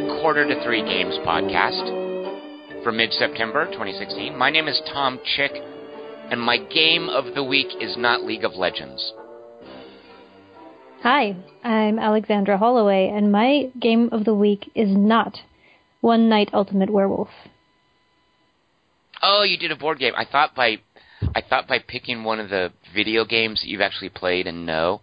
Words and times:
the 0.00 0.20
Quarter 0.22 0.48
to 0.48 0.64
Three 0.64 0.82
Games 0.82 1.14
podcast 1.26 2.82
for 2.82 2.90
mid 2.90 3.12
September 3.12 3.66
2016. 3.66 4.36
My 4.36 4.48
name 4.48 4.66
is 4.66 4.80
Tom 4.90 5.20
Chick, 5.36 5.52
and 6.30 6.40
my 6.40 6.56
game 6.56 7.10
of 7.10 7.34
the 7.34 7.44
week 7.44 7.66
is 7.82 7.98
not 7.98 8.22
League 8.22 8.44
of 8.44 8.54
Legends. 8.54 9.12
Hi, 11.02 11.36
I'm 11.62 11.98
Alexandra 11.98 12.56
Holloway, 12.56 13.12
and 13.14 13.30
my 13.30 13.70
game 13.78 14.08
of 14.10 14.24
the 14.24 14.34
week 14.34 14.70
is 14.74 14.88
not 14.90 15.36
One 16.00 16.30
Night 16.30 16.48
Ultimate 16.54 16.88
Werewolf. 16.88 17.28
Oh, 19.22 19.42
you 19.42 19.58
did 19.58 19.70
a 19.70 19.76
board 19.76 19.98
game. 19.98 20.14
I 20.16 20.24
thought 20.24 20.54
by 20.54 20.78
I 21.34 21.42
thought 21.42 21.68
by 21.68 21.78
picking 21.78 22.24
one 22.24 22.40
of 22.40 22.48
the 22.48 22.72
video 22.94 23.26
games 23.26 23.60
that 23.60 23.68
you've 23.68 23.82
actually 23.82 24.08
played 24.08 24.46
and 24.46 24.64
know, 24.64 25.02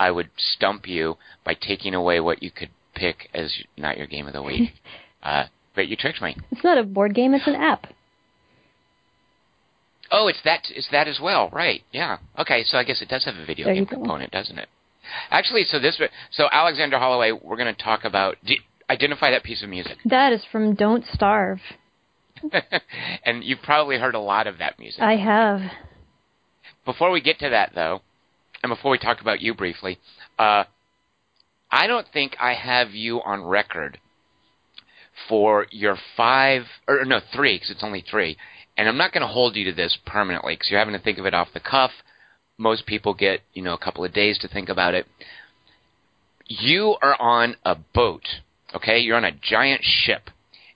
I 0.00 0.10
would 0.10 0.30
stump 0.38 0.88
you 0.88 1.18
by 1.44 1.52
taking 1.52 1.92
away 1.92 2.20
what 2.20 2.42
you 2.42 2.50
could 2.50 2.70
pick 2.98 3.28
as 3.34 3.54
not 3.76 3.96
your 3.96 4.06
game 4.06 4.26
of 4.26 4.32
the 4.32 4.42
week. 4.42 4.70
uh, 5.22 5.44
but 5.74 5.88
you 5.88 5.96
tricked 5.96 6.20
me. 6.20 6.36
It's 6.50 6.64
not 6.64 6.78
a 6.78 6.82
board 6.82 7.14
game; 7.14 7.34
it's 7.34 7.46
an 7.46 7.54
app. 7.72 7.86
Oh, 10.10 10.28
it's 10.28 10.40
that. 10.44 10.62
It's 10.70 10.88
that 10.90 11.06
as 11.06 11.20
well, 11.22 11.50
right? 11.50 11.82
Yeah. 11.92 12.18
Okay, 12.38 12.64
so 12.64 12.78
I 12.78 12.84
guess 12.84 13.02
it 13.02 13.08
does 13.08 13.24
have 13.24 13.36
a 13.36 13.44
video 13.44 13.66
There 13.66 13.74
game 13.74 13.86
component, 13.86 14.32
doesn't 14.32 14.58
it? 14.58 14.68
Actually, 15.30 15.64
so 15.64 15.78
this. 15.78 16.00
So 16.32 16.48
Alexandra 16.50 16.98
Holloway, 16.98 17.32
we're 17.32 17.56
going 17.56 17.74
to 17.74 17.82
talk 17.82 18.04
about. 18.04 18.36
Identify 18.90 19.30
that 19.32 19.42
piece 19.42 19.62
of 19.62 19.68
music, 19.68 19.98
That 20.06 20.32
is 20.32 20.42
from 20.50 20.74
Don't 20.74 21.04
Starve. 21.12 21.60
and 23.24 23.44
you've 23.44 23.60
probably 23.62 23.98
heard 23.98 24.14
a 24.14 24.20
lot 24.20 24.46
of 24.46 24.58
that 24.58 24.78
music. 24.78 25.02
I 25.02 25.16
have. 25.16 25.60
Before 26.86 27.10
we 27.10 27.20
get 27.20 27.38
to 27.40 27.50
that, 27.50 27.72
though, 27.74 28.00
and 28.62 28.70
before 28.70 28.90
we 28.90 28.98
talk 28.98 29.20
about 29.20 29.42
you 29.42 29.52
briefly, 29.54 29.98
uh, 30.38 30.64
I 31.70 31.86
don't 31.86 32.06
think 32.12 32.36
I 32.40 32.54
have 32.54 32.92
you 32.92 33.20
on 33.22 33.42
record 33.42 33.98
for 35.28 35.66
your 35.70 35.96
five, 36.16 36.62
or 36.86 37.04
no, 37.04 37.20
three, 37.34 37.56
because 37.56 37.70
it's 37.70 37.84
only 37.84 38.04
three. 38.08 38.36
And 38.76 38.88
I'm 38.88 38.96
not 38.96 39.12
going 39.12 39.22
to 39.22 39.32
hold 39.32 39.56
you 39.56 39.64
to 39.64 39.72
this 39.72 39.98
permanently, 40.06 40.54
because 40.54 40.70
you're 40.70 40.78
having 40.78 40.94
to 40.94 41.00
think 41.00 41.18
of 41.18 41.26
it 41.26 41.34
off 41.34 41.48
the 41.52 41.60
cuff. 41.60 41.90
Most 42.56 42.86
people 42.86 43.14
get, 43.14 43.40
you 43.52 43.62
know, 43.62 43.74
a 43.74 43.78
couple 43.78 44.04
of 44.04 44.12
days 44.12 44.38
to 44.38 44.48
think 44.48 44.68
about 44.68 44.94
it. 44.94 45.06
You 46.46 46.96
are 47.02 47.16
on 47.20 47.56
a 47.64 47.74
boat, 47.74 48.26
okay? 48.74 48.98
You're 49.00 49.16
on 49.16 49.24
a 49.24 49.32
giant 49.32 49.82
ship, 49.84 50.30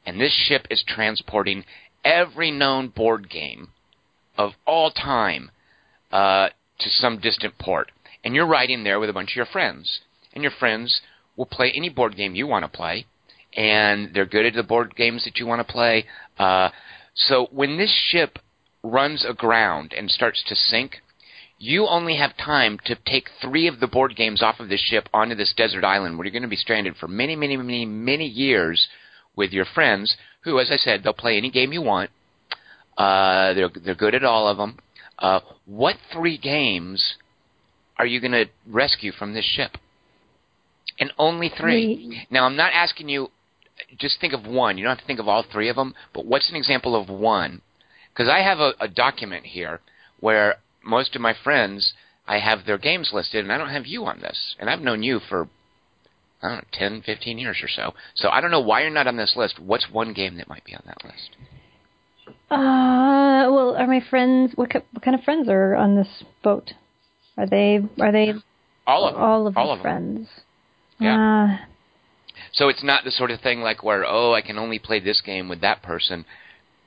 and 0.05 0.21
this 0.21 0.33
ship 0.33 0.67
is 0.71 0.85
transporting 0.87 1.65
every 2.05 2.51
known 2.51 2.89
board 2.89 3.31
game 3.31 3.69
of 4.37 4.53
all 4.67 4.91
time 4.91 5.51
uh, 6.11 6.49
to 6.81 6.91
some 6.91 7.19
distant 7.19 7.59
port. 7.59 7.93
And 8.25 8.35
you're 8.35 8.47
riding 8.47 8.85
there 8.85 9.01
with 9.01 9.11
a 9.11 9.13
bunch 9.13 9.31
of 9.31 9.37
your 9.37 9.47
friends. 9.47 10.01
And 10.35 10.43
your 10.43 10.53
friends 10.59 11.01
will 11.37 11.47
play 11.47 11.73
any 11.75 11.89
board 11.89 12.17
game 12.17 12.35
you 12.35 12.47
want 12.47 12.65
to 12.65 12.77
play. 12.77 13.07
And 13.55 14.15
they're 14.15 14.27
good 14.27 14.47
at 14.47 14.55
the 14.55 14.63
board 14.63 14.97
games 14.97 15.25
that 15.25 15.39
you 15.39 15.47
want 15.47 15.67
to 15.67 15.73
play. 15.73 16.07
Uh, 16.39 16.71
so 17.15 17.49
when 17.51 17.77
this 17.77 17.95
ship 18.11 18.39
runs 18.83 19.25
aground 19.29 19.93
and 19.93 20.11
starts 20.11 20.43
to 20.49 20.55
sink, 20.55 21.03
you 21.59 21.87
only 21.87 22.17
have 22.17 22.37
time 22.37 22.79
to 22.87 22.97
take 23.07 23.29
three 23.41 23.69
of 23.69 23.79
the 23.79 23.87
board 23.87 24.17
games 24.17 24.43
off 24.43 24.59
of 24.59 24.69
this 24.69 24.81
ship 24.81 25.09
onto 25.15 25.35
this 25.35 25.55
desert 25.57 25.85
island 25.85 26.17
where 26.17 26.25
you're 26.27 26.33
going 26.33 26.43
to 26.43 26.49
be 26.49 26.57
stranded 26.57 26.97
for 26.97 27.07
many, 27.07 27.37
many, 27.37 27.57
many, 27.57 27.85
many 27.85 28.27
years 28.27 28.89
with 29.37 29.53
your 29.53 29.65
friends 29.65 30.17
who, 30.41 30.59
as 30.59 30.71
I 30.73 30.77
said, 30.77 31.03
they'll 31.03 31.13
play 31.13 31.37
any 31.37 31.51
game 31.51 31.73
you 31.73 31.83
want. 31.83 32.11
Uh, 32.97 33.55
they're, 33.55 33.71
they're 33.85 33.95
good 33.95 34.15
at 34.15 34.25
all 34.25 34.49
of 34.49 34.57
them. 34.57 34.79
Uh, 35.19 35.41
what 35.67 35.97
three 36.13 36.37
games 36.37 37.15
are 37.97 38.07
you 38.07 38.21
going 38.21 38.33
to 38.33 38.47
rescue 38.67 39.13
from 39.13 39.33
this 39.33 39.45
ship? 39.45 39.77
And 41.03 41.13
only 41.19 41.49
three. 41.49 42.29
Now, 42.31 42.45
I'm 42.45 42.55
not 42.55 42.73
asking 42.73 43.09
you. 43.09 43.33
Just 43.99 44.21
think 44.21 44.33
of 44.33 44.47
one. 44.47 44.79
You 44.79 44.85
don't 44.85 44.93
have 44.93 45.01
to 45.01 45.05
think 45.07 45.19
of 45.19 45.27
all 45.27 45.43
three 45.43 45.69
of 45.69 45.75
them. 45.75 45.97
But 46.15 46.27
what's 46.27 46.49
an 46.49 46.55
example 46.55 46.95
of 46.95 47.09
one? 47.09 47.61
Because 48.13 48.29
I 48.29 48.39
have 48.39 48.61
a, 48.61 48.75
a 48.79 48.87
document 48.87 49.47
here 49.47 49.81
where 50.21 50.59
most 50.85 51.17
of 51.17 51.21
my 51.21 51.35
friends, 51.35 51.93
I 52.29 52.39
have 52.39 52.67
their 52.67 52.79
games 52.79 53.11
listed, 53.13 53.43
and 53.43 53.53
I 53.53 53.59
don't 53.59 53.71
have 53.71 53.85
you 53.85 54.05
on 54.05 54.21
this. 54.21 54.55
And 54.61 54.71
I've 54.71 54.81
known 54.81 55.03
you 55.03 55.19
for 55.29 55.49
I 56.41 56.49
don't 56.49 56.57
know, 56.59 56.65
10, 56.73 57.03
15 57.03 57.39
years 57.39 57.59
or 57.61 57.69
so. 57.69 57.95
So 58.15 58.29
I 58.29 58.41
don't 58.41 58.53
know 58.53 58.61
why 58.61 58.83
you're 58.83 58.91
not 58.91 59.09
on 59.09 59.17
this 59.17 59.35
list. 59.35 59.59
What's 59.59 59.91
one 59.91 60.13
game 60.13 60.37
that 60.37 60.49
might 60.49 60.65
be 60.65 60.77
on 60.77 60.83
that 60.87 61.05
list? 61.05 61.37
Uh, 62.49 63.51
well, 63.51 63.75
are 63.77 63.89
my 63.89 64.03
friends? 64.09 64.53
What, 64.55 64.73
what 64.93 65.03
kind 65.03 65.17
of 65.17 65.25
friends 65.25 65.49
are 65.49 65.75
on 65.75 65.97
this 65.97 66.23
boat? 66.45 66.75
Are 67.37 67.47
they? 67.47 67.81
Are 68.01 68.13
they 68.13 68.35
All 68.87 69.09
of 69.09 69.15
them. 69.15 69.23
all 69.23 69.47
of 69.49 69.57
all 69.57 69.67
my 69.69 69.73
of 69.79 69.83
them. 69.83 70.29
Yeah. 71.03 71.59
Uh, 71.61 71.67
So 72.53 72.69
it's 72.69 72.83
not 72.83 73.05
the 73.05 73.11
sort 73.11 73.31
of 73.31 73.41
thing 73.41 73.61
like 73.61 73.83
where 73.83 74.05
oh 74.07 74.33
I 74.33 74.43
can 74.43 74.59
only 74.59 74.79
play 74.79 75.01
this 75.01 75.21
game 75.21 75.49
with 75.49 75.61
that 75.63 75.83
person. 75.83 76.25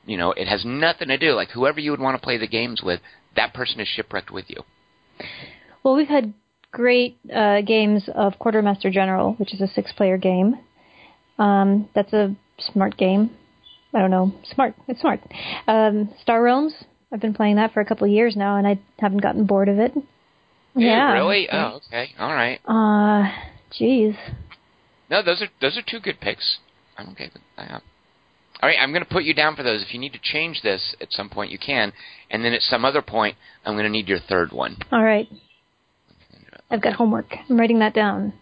You 0.06 0.18
know, 0.18 0.32
it 0.32 0.48
has 0.48 0.64
nothing 0.66 1.08
to 1.08 1.18
do 1.18 1.32
like 1.34 1.50
whoever 1.50 1.80
you 1.80 1.92
would 1.92 2.00
want 2.00 2.20
to 2.20 2.24
play 2.24 2.38
the 2.38 2.48
games 2.48 2.82
with, 2.84 3.00
that 3.36 3.54
person 3.54 3.80
is 3.80 3.88
shipwrecked 3.88 4.32
with 4.32 4.46
you. 4.48 4.64
Well, 5.84 5.96
we've 5.96 6.08
had 6.08 6.34
great 6.72 7.18
uh, 7.34 7.62
games 7.62 8.10
of 8.14 8.38
Quartermaster 8.38 8.92
General, 8.92 9.34
which 9.34 9.54
is 9.54 9.62
a 9.62 9.68
six-player 9.68 10.18
game. 10.18 10.56
Um, 11.40 11.90
that's 11.96 12.14
a 12.14 12.36
smart 12.60 12.98
game. 12.98 13.32
I 13.94 14.00
don't 14.00 14.12
know, 14.12 14.34
smart. 14.54 14.76
It's 14.88 15.00
smart. 15.02 15.22
Um, 15.68 16.14
Star 16.22 16.44
Realms. 16.44 16.74
I've 17.12 17.22
been 17.22 17.34
playing 17.34 17.56
that 17.56 17.74
for 17.74 17.80
a 17.80 17.86
couple 17.86 18.06
of 18.06 18.12
years 18.12 18.36
now, 18.36 18.58
and 18.58 18.68
I 18.68 18.80
haven't 19.00 19.22
gotten 19.22 19.46
bored 19.46 19.70
of 19.70 19.80
it. 19.80 19.94
Yeah. 20.76 21.14
really? 21.14 21.48
Oh, 21.50 21.80
okay. 21.88 22.10
All 22.20 22.34
right. 22.34 22.60
Uh, 22.66 23.32
jeez. 23.72 24.18
No, 25.10 25.22
those 25.22 25.42
are 25.42 25.48
those 25.62 25.78
are 25.78 25.84
two 25.86 26.00
good 26.00 26.20
picks. 26.20 26.58
I'm 26.98 27.10
okay 27.10 27.30
with 27.34 27.42
that. 27.58 27.84
All 28.62 28.70
right, 28.70 28.78
I'm 28.80 28.92
going 28.92 29.04
to 29.04 29.10
put 29.10 29.26
you 29.26 29.34
down 29.34 29.56
for 29.56 29.64
those. 29.64 29.84
If 29.84 29.94
you 29.94 30.00
need 30.00 30.14
to 30.14 30.20
change 30.22 30.62
this 30.62 30.96
at 31.02 31.12
some 31.12 31.30
point, 31.30 31.52
you 31.52 31.60
can. 31.60 31.92
And 32.32 32.44
then 32.44 32.54
at 32.54 32.62
some 32.62 32.86
other 32.86 33.02
point, 33.02 33.36
I'm 33.66 33.74
going 33.74 33.84
to 33.84 33.90
need 33.90 34.08
your 34.08 34.20
third 34.20 34.54
one. 34.54 34.78
All 34.92 35.04
right. 35.04 35.28
I've 36.72 36.82
got 36.82 36.94
homework. 36.94 37.36
I'm 37.50 37.60
writing 37.60 37.80
that 37.80 37.94
down. 37.94 38.34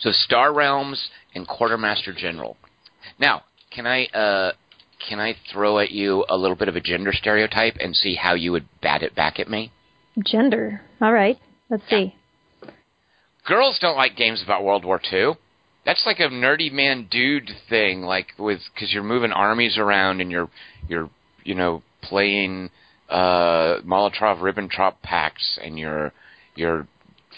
So 0.00 0.10
Star 0.12 0.54
Realms 0.54 1.08
and 1.34 1.48
Quartermaster 1.48 2.12
General. 2.12 2.56
Now, 3.18 3.42
can 3.70 3.86
I 3.86 4.04
uh, 4.06 4.52
can 5.08 5.18
I 5.18 5.34
throw 5.52 5.78
at 5.78 5.90
you 5.90 6.24
a 6.28 6.36
little 6.36 6.56
bit 6.56 6.68
of 6.68 6.76
a 6.76 6.80
gender 6.80 7.12
stereotype 7.12 7.76
and 7.80 7.96
see 7.96 8.14
how 8.14 8.34
you 8.34 8.52
would 8.52 8.68
bat 8.80 9.02
it 9.02 9.14
back 9.14 9.40
at 9.40 9.48
me? 9.48 9.72
Gender. 10.24 10.82
All 11.00 11.12
right. 11.12 11.38
Let's 11.70 11.88
see. 11.88 12.14
Girls 13.48 13.78
don't 13.80 13.96
like 13.96 14.14
games 14.14 14.42
about 14.44 14.62
World 14.62 14.84
War 14.84 15.00
II. 15.10 15.32
That's 15.86 16.04
like 16.04 16.20
a 16.20 16.28
nerdy 16.28 16.70
man 16.70 17.08
dude 17.10 17.50
thing, 17.70 18.02
like 18.02 18.26
with 18.38 18.60
because 18.74 18.92
you're 18.92 19.02
moving 19.02 19.32
armies 19.32 19.78
around 19.78 20.20
and 20.20 20.30
you're 20.30 20.50
you're 20.86 21.08
you 21.44 21.54
know 21.54 21.82
playing 22.02 22.68
uh, 23.08 23.80
Molotov 23.86 24.40
Ribbentrop 24.40 24.96
pacts 25.02 25.58
and 25.64 25.78
you're 25.78 26.12
you're 26.56 26.86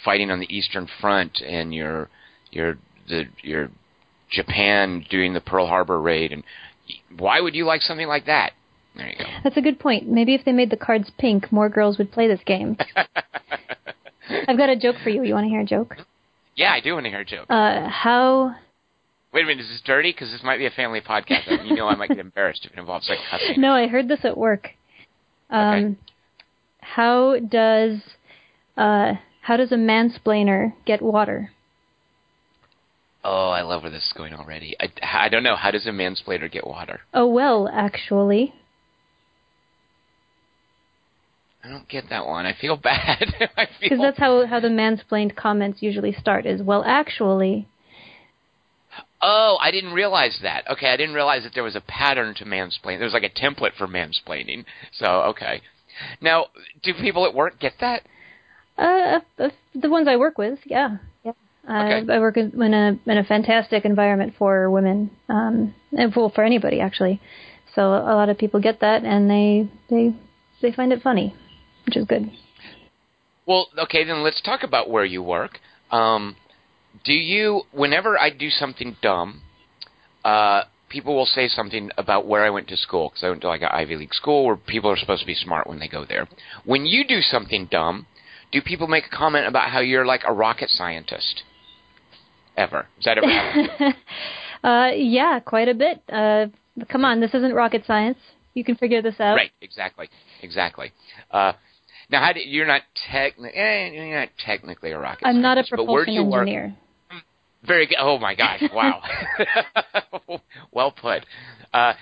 fighting 0.04 0.32
on 0.32 0.40
the 0.40 0.52
Eastern 0.52 0.88
Front 1.00 1.40
and 1.46 1.72
you're 1.72 2.08
you're 2.50 2.76
the 3.08 3.26
you're 3.42 3.70
Japan 4.32 5.06
doing 5.08 5.32
the 5.32 5.40
Pearl 5.40 5.68
Harbor 5.68 6.00
raid 6.00 6.32
and 6.32 6.42
why 7.16 7.40
would 7.40 7.54
you 7.54 7.64
like 7.66 7.82
something 7.82 8.08
like 8.08 8.26
that? 8.26 8.52
There 8.96 9.08
you 9.08 9.16
go. 9.16 9.24
That's 9.44 9.56
a 9.56 9.60
good 9.60 9.78
point. 9.78 10.08
Maybe 10.08 10.34
if 10.34 10.44
they 10.44 10.50
made 10.50 10.70
the 10.70 10.76
cards 10.76 11.08
pink, 11.18 11.52
more 11.52 11.68
girls 11.68 11.98
would 11.98 12.10
play 12.10 12.26
this 12.26 12.40
game. 12.44 12.76
I've 14.48 14.56
got 14.58 14.68
a 14.70 14.76
joke 14.76 14.96
for 15.02 15.10
you. 15.10 15.22
You 15.22 15.34
want 15.34 15.44
to 15.44 15.48
hear 15.50 15.60
a 15.60 15.64
joke? 15.64 15.96
yeah, 16.56 16.72
I 16.72 16.80
do 16.80 16.94
want 16.94 17.04
to 17.04 17.10
hear 17.10 17.20
a 17.20 17.24
joke. 17.24 17.46
Uh, 17.48 17.88
how 17.88 18.54
Wait 19.32 19.44
a 19.44 19.46
minute, 19.46 19.62
is 19.62 19.68
this 19.68 19.80
dirty? 19.86 20.10
Because 20.10 20.30
this 20.32 20.42
might 20.42 20.58
be 20.58 20.66
a 20.66 20.70
family 20.70 21.00
podcast. 21.00 21.46
and 21.46 21.68
you 21.68 21.76
know, 21.76 21.86
I 21.86 21.94
might 21.94 22.08
get 22.08 22.18
embarrassed 22.18 22.66
if 22.66 22.72
it 22.72 22.78
involves 22.78 23.08
like 23.08 23.18
cussing. 23.30 23.60
No, 23.60 23.72
I 23.72 23.86
heard 23.86 24.08
this 24.08 24.24
at 24.24 24.36
work. 24.36 24.70
Um, 25.50 25.74
Okay. 25.84 25.96
How 26.80 27.38
does 27.38 28.00
uh, 28.76 29.12
how 29.42 29.56
does 29.56 29.70
a 29.70 29.76
mansplainer 29.76 30.72
get 30.84 31.00
water? 31.02 31.52
Oh, 33.22 33.50
I 33.50 33.62
love 33.62 33.82
where 33.82 33.90
this 33.92 34.06
is 34.06 34.12
going 34.14 34.32
already. 34.32 34.74
I, 34.80 34.88
I 35.26 35.28
don't 35.28 35.42
know. 35.42 35.54
How 35.56 35.70
does 35.70 35.86
a 35.86 35.90
mansplainer 35.90 36.50
get 36.50 36.66
water? 36.66 37.00
Oh 37.12 37.26
well, 37.26 37.68
actually, 37.72 38.54
I 41.64 41.68
don't 41.68 41.88
get 41.88 42.04
that 42.10 42.26
one. 42.26 42.46
I 42.46 42.54
feel 42.58 42.76
bad. 42.82 43.34
Because 43.80 43.98
that's 44.00 44.18
how 44.18 44.46
how 44.46 44.60
the 44.60 44.68
mansplained 44.68 45.36
comments 45.36 45.82
usually 45.82 46.12
start. 46.12 46.46
Is 46.46 46.62
well, 46.62 46.82
actually, 46.86 47.66
Oh, 49.22 49.58
I 49.60 49.70
didn't 49.70 49.92
realize 49.92 50.38
that. 50.42 50.68
Okay, 50.70 50.88
I 50.88 50.96
didn't 50.96 51.14
realize 51.14 51.42
that 51.42 51.52
there 51.54 51.62
was 51.64 51.76
a 51.76 51.80
pattern 51.82 52.34
to 52.36 52.44
mansplain. 52.44 52.98
There 52.98 53.04
was 53.04 53.12
like 53.12 53.22
a 53.22 53.28
template 53.30 53.74
for 53.76 53.86
mansplaining. 53.86 54.64
So 54.92 55.06
okay. 55.30 55.60
Now, 56.20 56.46
do 56.82 56.94
people 56.94 57.26
at 57.26 57.34
work 57.34 57.58
get 57.60 57.74
that? 57.80 58.02
uh, 58.78 59.20
uh, 59.38 59.50
the 59.74 59.90
ones 59.90 60.08
I 60.08 60.16
work 60.16 60.38
with, 60.38 60.58
yeah, 60.64 60.96
yeah. 61.24 61.32
Uh, 61.68 61.82
Okay. 62.00 62.12
I 62.14 62.18
work 62.18 62.36
in 62.38 62.62
in 62.62 62.72
a 62.74 62.98
in 63.06 63.18
a 63.18 63.24
fantastic 63.24 63.84
environment 63.84 64.34
for 64.38 64.70
women, 64.70 65.10
um, 65.28 65.74
and 65.96 66.14
well, 66.16 66.30
for 66.34 66.42
anybody 66.44 66.80
actually. 66.80 67.20
So 67.74 67.82
a 67.82 68.14
lot 68.16 68.30
of 68.30 68.38
people 68.38 68.60
get 68.60 68.80
that, 68.80 69.04
and 69.04 69.28
they 69.30 69.68
they 69.90 70.14
they 70.62 70.72
find 70.72 70.92
it 70.92 71.02
funny, 71.02 71.34
which 71.90 71.96
is 71.96 72.06
good. 72.06 72.30
Well, 73.46 73.66
okay, 73.76 74.04
then 74.04 74.22
let's 74.22 74.40
talk 74.42 74.62
about 74.62 74.88
where 74.88 75.04
you 75.04 75.22
work. 75.22 75.58
Um, 75.90 76.36
do 77.04 77.12
you? 77.12 77.62
Whenever 77.72 78.16
I 78.16 78.30
do 78.30 78.48
something 78.48 78.96
dumb, 79.02 79.42
uh, 80.24 80.62
people 80.88 81.16
will 81.16 81.26
say 81.26 81.48
something 81.48 81.90
about 81.98 82.26
where 82.26 82.44
I 82.44 82.50
went 82.50 82.68
to 82.68 82.76
school 82.76 83.08
because 83.08 83.24
I 83.24 83.30
went 83.30 83.40
to 83.40 83.48
like 83.48 83.62
an 83.62 83.70
Ivy 83.72 83.96
League 83.96 84.14
school 84.14 84.46
where 84.46 84.56
people 84.56 84.88
are 84.88 84.96
supposed 84.96 85.22
to 85.22 85.26
be 85.26 85.34
smart 85.34 85.66
when 85.66 85.80
they 85.80 85.88
go 85.88 86.04
there. 86.04 86.28
When 86.64 86.86
you 86.86 87.04
do 87.04 87.20
something 87.22 87.66
dumb, 87.70 88.06
do 88.52 88.62
people 88.62 88.86
make 88.86 89.06
a 89.06 89.16
comment 89.16 89.48
about 89.48 89.70
how 89.70 89.80
you're 89.80 90.06
like 90.06 90.22
a 90.24 90.32
rocket 90.32 90.68
scientist? 90.70 91.42
Ever? 92.56 92.86
Is 92.98 93.04
that 93.04 93.18
ever 93.18 93.94
uh, 94.64 94.90
yeah, 94.94 95.40
quite 95.40 95.68
a 95.68 95.74
bit. 95.74 96.02
Uh, 96.08 96.46
come 96.88 97.04
on, 97.04 97.20
this 97.20 97.34
isn't 97.34 97.52
rocket 97.52 97.84
science. 97.84 98.18
You 98.54 98.64
can 98.64 98.76
figure 98.76 99.02
this 99.02 99.18
out. 99.18 99.34
Right. 99.34 99.50
Exactly. 99.60 100.08
Exactly. 100.42 100.92
Uh, 101.30 101.52
now, 102.10 102.24
how 102.24 102.32
do, 102.32 102.40
you're 102.40 102.66
not 102.66 102.82
technically 103.10 103.56
eh, 103.58 103.90
you're 103.90 104.20
not 104.20 104.30
technically 104.44 104.90
a 104.90 104.98
rocket. 104.98 105.26
I'm 105.26 105.40
not 105.40 105.58
a 105.58 105.62
scientist, 105.62 105.74
but 105.76 105.86
where 105.86 106.04
do 106.04 106.12
propulsion 106.12 106.14
you 106.14 106.30
work? 106.30 106.40
engineer. 106.40 106.76
Very 107.62 107.86
good. 107.86 107.98
Oh 108.00 108.18
my 108.18 108.34
gosh! 108.34 108.62
Wow. 108.72 109.02
well 110.72 110.92
put. 110.92 111.24
Uh, 111.72 111.92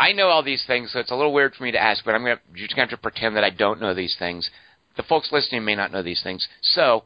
I 0.00 0.12
know 0.12 0.28
all 0.28 0.42
these 0.42 0.64
things, 0.66 0.90
so 0.92 0.98
it's 0.98 1.10
a 1.10 1.14
little 1.14 1.32
weird 1.32 1.54
for 1.54 1.62
me 1.62 1.70
to 1.70 1.78
ask, 1.80 2.04
but 2.04 2.14
I'm 2.14 2.22
gonna 2.22 2.40
you're 2.54 2.66
just 2.66 2.74
gonna 2.74 2.88
have 2.88 2.98
to 2.98 3.02
pretend 3.02 3.36
that 3.36 3.44
I 3.44 3.50
don't 3.50 3.80
know 3.80 3.94
these 3.94 4.16
things. 4.18 4.50
The 4.96 5.02
folks 5.04 5.30
listening 5.30 5.64
may 5.64 5.76
not 5.76 5.92
know 5.92 6.02
these 6.02 6.22
things. 6.22 6.48
So, 6.62 7.04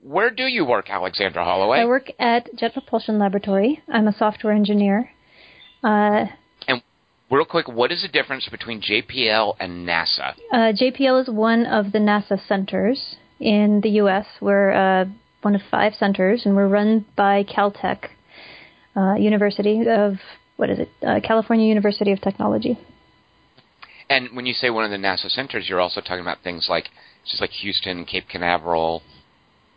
where 0.00 0.30
do 0.30 0.44
you 0.44 0.64
work, 0.64 0.88
Alexandra 0.90 1.42
Holloway? 1.44 1.78
I 1.80 1.84
work 1.86 2.10
at 2.18 2.48
Jet 2.56 2.74
Propulsion 2.74 3.18
Laboratory. 3.18 3.82
I'm 3.88 4.06
a 4.06 4.16
software 4.16 4.52
engineer. 4.52 5.10
Uh, 5.82 6.26
Real 7.30 7.44
quick, 7.44 7.68
what 7.68 7.92
is 7.92 8.02
the 8.02 8.08
difference 8.08 8.48
between 8.48 8.80
JPL 8.80 9.56
and 9.60 9.86
NASA? 9.86 10.34
uh, 10.52 10.72
JPL 10.72 11.22
is 11.22 11.28
one 11.28 11.66
of 11.66 11.92
the 11.92 11.98
NASA 11.98 12.38
centers 12.46 13.16
in 13.38 13.80
the 13.82 13.90
U.S. 13.90 14.26
We're 14.40 14.72
uh, 14.72 15.04
one 15.42 15.54
of 15.54 15.60
five 15.70 15.94
centers, 15.94 16.46
and 16.46 16.56
we're 16.56 16.68
run 16.68 17.04
by 17.16 17.44
Caltech 17.44 18.08
uh, 18.96 19.14
University 19.14 19.84
of 19.88 20.14
what 20.56 20.70
is 20.70 20.78
it? 20.80 20.88
Uh, 21.06 21.20
California 21.22 21.66
University 21.66 22.12
of 22.12 22.20
Technology. 22.20 22.78
And 24.10 24.34
when 24.34 24.46
you 24.46 24.54
say 24.54 24.70
one 24.70 24.84
of 24.84 24.90
the 24.90 24.96
NASA 24.96 25.28
centers, 25.30 25.68
you're 25.68 25.80
also 25.80 26.00
talking 26.00 26.20
about 26.20 26.38
things 26.42 26.66
like 26.68 26.88
just 27.26 27.40
like 27.40 27.50
Houston, 27.50 28.06
Cape 28.06 28.24
Canaveral, 28.28 29.02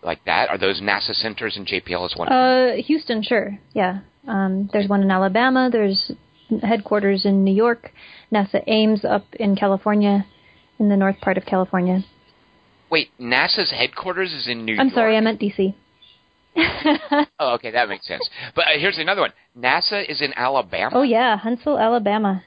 like 0.01 0.23
that. 0.25 0.49
Are 0.49 0.57
those 0.57 0.81
NASA 0.81 1.13
centers 1.13 1.57
and 1.57 1.67
JPL 1.67 2.05
is 2.05 2.15
one? 2.15 2.29
of 2.29 2.31
them? 2.31 2.79
Uh, 2.79 2.81
Houston, 2.83 3.21
sure, 3.21 3.59
yeah. 3.73 3.99
Um, 4.27 4.69
there's 4.71 4.87
one 4.87 5.01
in 5.01 5.11
Alabama. 5.11 5.69
There's 5.71 6.11
headquarters 6.59 7.25
in 7.25 7.43
New 7.43 7.53
York. 7.53 7.91
NASA 8.31 8.61
Ames 8.67 9.03
up 9.05 9.25
in 9.39 9.55
California, 9.55 10.25
in 10.79 10.89
the 10.89 10.97
north 10.97 11.19
part 11.21 11.37
of 11.37 11.45
California. 11.45 12.03
Wait, 12.89 13.09
NASA's 13.19 13.71
headquarters 13.71 14.33
is 14.33 14.47
in 14.47 14.65
New 14.65 14.73
York 14.73 14.85
I'm 14.85 14.93
sorry, 14.93 15.15
I 15.15 15.21
meant 15.21 15.39
DC. 15.39 15.73
Oh, 17.39 17.53
okay, 17.55 17.71
that 17.71 17.87
makes 17.89 18.07
sense. 18.07 18.29
But 18.55 18.65
uh, 18.67 18.77
here's 18.77 18.97
another 18.97 19.21
one. 19.21 19.31
NASA 19.57 20.07
is 20.07 20.21
in 20.21 20.33
Alabama. 20.35 20.91
oh 20.93 21.01
yeah, 21.03 21.37
Huntsville, 21.37 21.79
Alabama. 21.79 22.43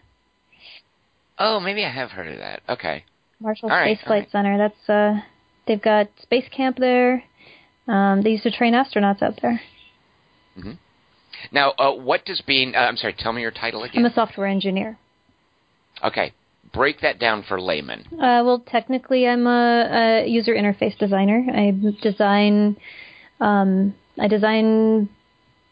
Oh, 1.39 1.59
maybe 1.59 1.85
I 1.85 1.91
have 1.91 2.11
heard 2.11 2.29
of 2.29 2.39
that. 2.39 2.62
Okay. 2.69 3.05
Marshall 3.41 3.71
All 3.71 3.77
right, 3.77 3.97
Space 3.97 4.05
all 4.05 4.09
Flight 4.09 4.19
right. 4.25 4.31
Center. 4.31 4.59
That's 4.59 4.89
uh, 4.89 5.21
they've 5.67 5.83
got 5.83 6.09
space 6.23 6.45
camp 6.55 6.77
there. 6.79 7.25
Um, 7.89 8.23
they 8.23 8.31
used 8.31 8.45
to 8.45 8.51
train 8.51 8.75
astronauts 8.75 9.23
out 9.23 9.39
there. 9.43 9.61
Now, 11.52 11.73
uh, 11.79 11.93
what 11.93 12.25
does 12.25 12.41
being? 12.41 12.75
Uh, 12.75 12.81
I'm 12.81 12.96
sorry. 12.96 13.14
Tell 13.19 13.32
me 13.32 13.43
your 13.43 13.50
title 13.50 13.82
again. 13.85 14.05
I'm 14.05 14.11
a 14.11 14.14
software 14.14 14.46
engineer. 14.46 14.99
Okay. 16.02 16.32
Break 16.73 17.00
that 17.02 17.20
down 17.20 17.44
for 17.46 17.61
laymen. 17.61 18.05
Uh, 18.12 18.43
well, 18.44 18.64
technically, 18.67 19.29
I'm 19.29 19.46
a, 19.46 20.23
a 20.25 20.26
user 20.26 20.55
interface 20.55 20.99
designer. 20.99 21.46
I 21.55 21.73
design, 22.02 22.76
um, 23.41 23.94
I 24.19 24.26
design 24.26 25.08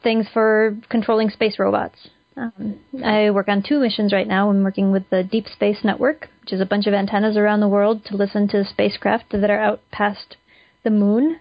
things 0.03 0.27
for 0.33 0.77
controlling 0.91 1.31
space 1.31 1.59
robots. 1.59 1.97
Um, 2.37 2.79
I 3.05 3.31
work 3.31 3.49
on 3.49 3.63
two 3.63 3.81
missions 3.81 4.13
right 4.13 4.27
now. 4.27 4.49
I'm 4.49 4.63
working 4.63 4.93
with 4.93 5.09
the 5.11 5.23
Deep 5.23 5.47
Space 5.49 5.79
Network, 5.83 6.29
which 6.43 6.53
is 6.53 6.61
a 6.61 6.67
bunch 6.67 6.87
of 6.87 6.95
antennas 6.95 7.37
around 7.37 7.61
the 7.61 7.69
world 7.69 8.05
to 8.07 8.17
listen 8.17 8.49
to 8.49 8.65
spacecraft 8.65 9.33
that 9.33 9.51
are 9.51 9.61
out 9.61 9.81
past 9.91 10.37
the 10.83 10.91
moon. 10.91 11.39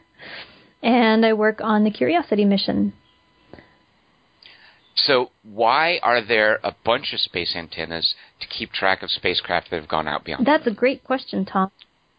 And 0.84 1.26
I 1.26 1.34
work 1.34 1.62
on 1.62 1.84
the 1.84 1.92
Curiosity 1.92 2.46
mission. 2.46 2.94
So, 5.06 5.32
why 5.44 6.00
are 6.04 6.22
there 6.22 6.60
a 6.64 6.76
bunch 6.86 7.14
of 7.14 7.20
space 7.20 7.56
antennas 7.56 8.16
to 8.40 8.48
keep 8.48 8.72
track 8.72 9.02
of 9.02 9.10
spacecraft 9.10 9.70
that 9.70 9.80
have 9.80 9.90
gone 9.90 10.08
out 10.08 10.26
beyond? 10.26 10.46
That's 10.46 10.68
a 10.68 10.72
great 10.72 11.04
question, 11.04 11.46
Tom. 11.46 11.72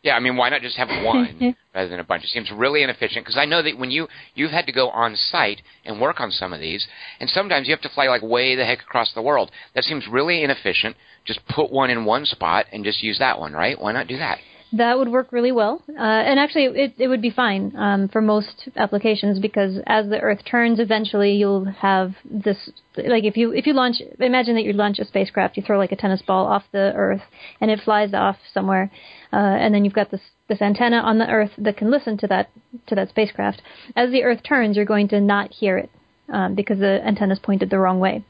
Yeah, 0.03 0.17
I 0.17 0.21
mean, 0.21 0.37
why 0.37 0.49
not 0.49 0.63
just 0.63 0.77
have 0.77 0.89
one 0.89 1.55
rather 1.75 1.89
than 1.89 2.01
a 2.01 2.05
bunch? 2.05 2.25
It 2.25 2.31
seems 2.31 2.51
really 2.51 2.83
inefficient 2.83 3.25
because 3.25 3.39
I 3.39 3.45
know 3.45 3.63
that 3.63 3.79
when 3.79 3.93
you 3.93 4.09
you've 4.35 4.51
had 4.51 4.67
to 4.67 4.73
go 4.73 4.91
on 4.91 5.15
site 5.15 5.63
and 5.85 6.01
work 6.01 6.19
on 6.21 6.33
some 6.33 6.53
of 6.53 6.61
these, 6.61 6.87
and 7.21 7.31
sometimes 7.31 7.69
you 7.69 7.73
have 7.73 7.83
to 7.83 7.89
fly 7.89 8.09
like 8.09 8.23
way 8.23 8.57
the 8.57 8.65
heck 8.65 8.81
across 8.81 9.13
the 9.13 9.23
world. 9.23 9.53
That 9.75 9.85
seems 9.85 10.09
really 10.09 10.43
inefficient. 10.43 10.97
Just 11.25 11.47
put 11.47 11.71
one 11.71 11.89
in 11.89 12.05
one 12.05 12.27
spot 12.27 12.67
and 12.73 12.85
just 12.85 13.03
use 13.03 13.19
that 13.21 13.39
one, 13.39 13.53
right? 13.53 13.81
Why 13.81 13.93
not 13.93 14.09
do 14.09 14.19
that? 14.19 14.39
That 14.75 14.97
would 14.99 15.09
work 15.09 15.33
really 15.33 15.53
well, 15.53 15.83
uh, 15.89 16.01
and 16.01 16.41
actually, 16.41 16.65
it 16.65 16.95
it 16.99 17.09
would 17.09 17.21
be 17.21 17.31
fine 17.31 17.73
um, 17.77 18.09
for 18.09 18.23
most 18.23 18.69
applications 18.75 19.39
because 19.39 19.79
as 19.87 20.09
the 20.09 20.19
Earth 20.19 20.41
turns, 20.51 20.81
eventually 20.81 21.33
you'll 21.33 21.67
have 21.67 22.15
this. 22.25 22.71
Like 22.97 23.25
if 23.25 23.37
you 23.37 23.53
if 23.53 23.67
you 23.67 23.75
launch, 23.75 23.97
imagine 24.19 24.55
that 24.55 24.65
you 24.65 24.73
launch 24.73 24.99
a 24.99 25.05
spacecraft, 25.05 25.59
you 25.59 25.63
throw 25.63 25.77
like 25.77 25.93
a 25.93 25.97
tennis 25.97 26.23
ball 26.23 26.47
off 26.47 26.65
the 26.73 26.93
Earth, 26.95 27.21
and 27.61 27.71
it 27.71 27.81
flies 27.81 28.15
off 28.15 28.37
somewhere, 28.55 28.91
uh, 29.31 29.37
and 29.37 29.75
then 29.75 29.85
you've 29.85 29.93
got 29.93 30.11
this 30.11 30.23
this 30.49 30.63
antenna 30.63 30.97
on 30.97 31.19
the 31.19 31.29
Earth 31.29 31.53
that 31.59 31.77
can 31.77 31.91
listen 31.91 32.17
to 32.19 32.27
that 32.29 32.49
to 32.87 32.95
that 32.95 33.11
spacecraft. 33.11 33.61
As 33.95 34.11
the 34.11 34.23
Earth 34.23 34.43
turns, 34.43 34.77
you're 34.77 34.87
going 34.87 35.09
to 35.09 35.21
not 35.21 35.53
hear 35.53 35.77
it 35.77 35.91
um, 36.33 36.55
because 36.55 36.79
the 36.79 37.07
antenna's 37.07 37.41
pointed 37.41 37.69
the 37.69 37.79
wrong 37.79 38.01
way 38.01 38.25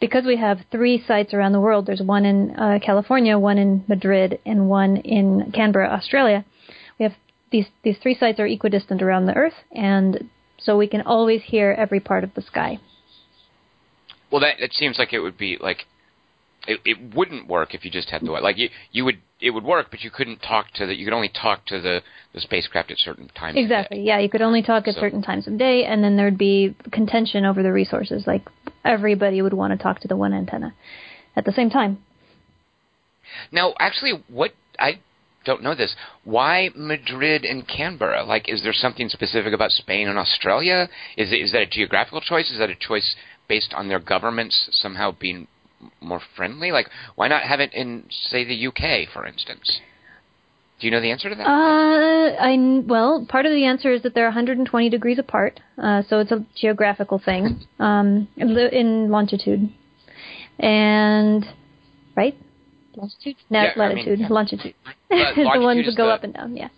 because 0.00 0.24
we 0.24 0.36
have 0.36 0.60
three 0.70 1.02
sites 1.06 1.34
around 1.34 1.52
the 1.52 1.60
world, 1.60 1.86
there's 1.86 2.02
one 2.02 2.24
in 2.24 2.54
uh, 2.56 2.78
California, 2.84 3.38
one 3.38 3.58
in 3.58 3.84
Madrid, 3.88 4.38
and 4.46 4.68
one 4.68 4.96
in 4.98 5.50
Canberra, 5.52 5.88
Australia. 5.88 6.44
We 6.98 7.04
have 7.04 7.14
these 7.50 7.66
these 7.82 7.98
three 7.98 8.14
sites 8.14 8.38
are 8.38 8.46
equidistant 8.46 9.02
around 9.02 9.26
the 9.26 9.34
Earth, 9.34 9.54
and 9.72 10.28
so 10.58 10.76
we 10.76 10.86
can 10.86 11.02
always 11.02 11.42
hear 11.42 11.74
every 11.76 12.00
part 12.00 12.24
of 12.24 12.34
the 12.34 12.42
sky. 12.42 12.78
Well, 14.30 14.40
that 14.42 14.60
it 14.60 14.72
seems 14.72 14.98
like 14.98 15.12
it 15.12 15.20
would 15.20 15.38
be 15.38 15.56
like 15.60 15.86
it, 16.68 16.80
it 16.84 17.14
wouldn't 17.14 17.48
work 17.48 17.74
if 17.74 17.84
you 17.84 17.90
just 17.90 18.10
had 18.10 18.20
the 18.22 18.30
like 18.30 18.58
you 18.58 18.68
you 18.92 19.04
would 19.04 19.18
it 19.40 19.50
would 19.50 19.64
work, 19.64 19.86
but 19.90 20.02
you 20.02 20.10
couldn't 20.10 20.38
talk 20.40 20.66
to 20.74 20.86
the 20.86 20.94
you 20.94 21.04
could 21.04 21.14
only 21.14 21.30
talk 21.30 21.64
to 21.66 21.80
the 21.80 22.02
the 22.34 22.40
spacecraft 22.40 22.90
at 22.90 22.98
certain 22.98 23.28
times. 23.28 23.52
of 23.52 23.54
day. 23.54 23.62
Exactly. 23.62 24.00
Yeah, 24.02 24.18
you 24.18 24.28
could 24.28 24.42
only 24.42 24.62
talk 24.62 24.86
at 24.86 24.94
So- 24.94 25.00
certain 25.00 25.22
times 25.22 25.46
of 25.46 25.58
day, 25.58 25.84
and 25.84 26.04
then 26.04 26.16
there'd 26.16 26.38
be 26.38 26.76
contention 26.92 27.44
over 27.44 27.62
the 27.62 27.72
resources. 27.72 28.26
Like 28.26 28.42
everybody 28.84 29.40
would 29.42 29.54
want 29.54 29.72
to 29.72 29.82
talk 29.82 30.00
to 30.00 30.08
the 30.08 30.16
one 30.16 30.32
antenna 30.32 30.74
at 31.34 31.44
the 31.44 31.52
same 31.52 31.70
time. 31.70 31.98
Now, 33.50 33.74
actually, 33.80 34.22
what 34.28 34.52
I 34.78 35.00
don't 35.44 35.62
know 35.62 35.74
this. 35.74 35.94
Why 36.24 36.70
Madrid 36.74 37.44
and 37.44 37.66
Canberra? 37.66 38.24
Like, 38.24 38.48
is 38.48 38.62
there 38.62 38.72
something 38.74 39.08
specific 39.08 39.54
about 39.54 39.70
Spain 39.70 40.08
and 40.08 40.18
Australia? 40.18 40.88
Is 41.16 41.32
it, 41.32 41.36
is 41.36 41.52
that 41.52 41.62
a 41.62 41.66
geographical 41.66 42.20
choice? 42.20 42.50
Is 42.50 42.58
that 42.58 42.68
a 42.68 42.74
choice 42.74 43.16
based 43.48 43.72
on 43.74 43.88
their 43.88 44.00
governments 44.00 44.68
somehow 44.72 45.12
being 45.18 45.46
more 46.00 46.20
friendly? 46.36 46.70
Like, 46.72 46.88
why 47.14 47.28
not 47.28 47.42
have 47.42 47.60
it 47.60 47.72
in, 47.72 48.04
say, 48.10 48.44
the 48.44 48.66
UK, 48.68 49.08
for 49.12 49.26
instance? 49.26 49.80
Do 50.80 50.86
you 50.86 50.92
know 50.92 51.00
the 51.00 51.10
answer 51.10 51.28
to 51.28 51.34
that? 51.34 51.44
Uh, 51.46 52.36
I 52.40 52.82
well, 52.86 53.26
part 53.28 53.46
of 53.46 53.52
the 53.52 53.64
answer 53.64 53.92
is 53.92 54.02
that 54.02 54.14
they're 54.14 54.26
120 54.26 54.88
degrees 54.90 55.18
apart, 55.18 55.58
uh, 55.82 56.02
so 56.08 56.20
it's 56.20 56.30
a 56.30 56.46
geographical 56.56 57.18
thing 57.18 57.66
um, 57.80 58.28
in 58.36 59.10
longitude, 59.10 59.72
and 60.60 61.44
right, 62.16 62.36
longitude, 62.94 63.36
no, 63.50 63.62
Yeah, 63.62 63.72
I 63.76 63.88
mean- 63.94 64.04
latitude, 64.04 64.30
longitude, 64.30 64.74
But 64.84 64.94
the 65.34 65.60
ones 65.60 65.84
that 65.84 65.96
go 65.96 66.06
the- 66.06 66.12
up 66.12 66.22
and 66.22 66.34
down, 66.34 66.56
yeah. 66.56 66.68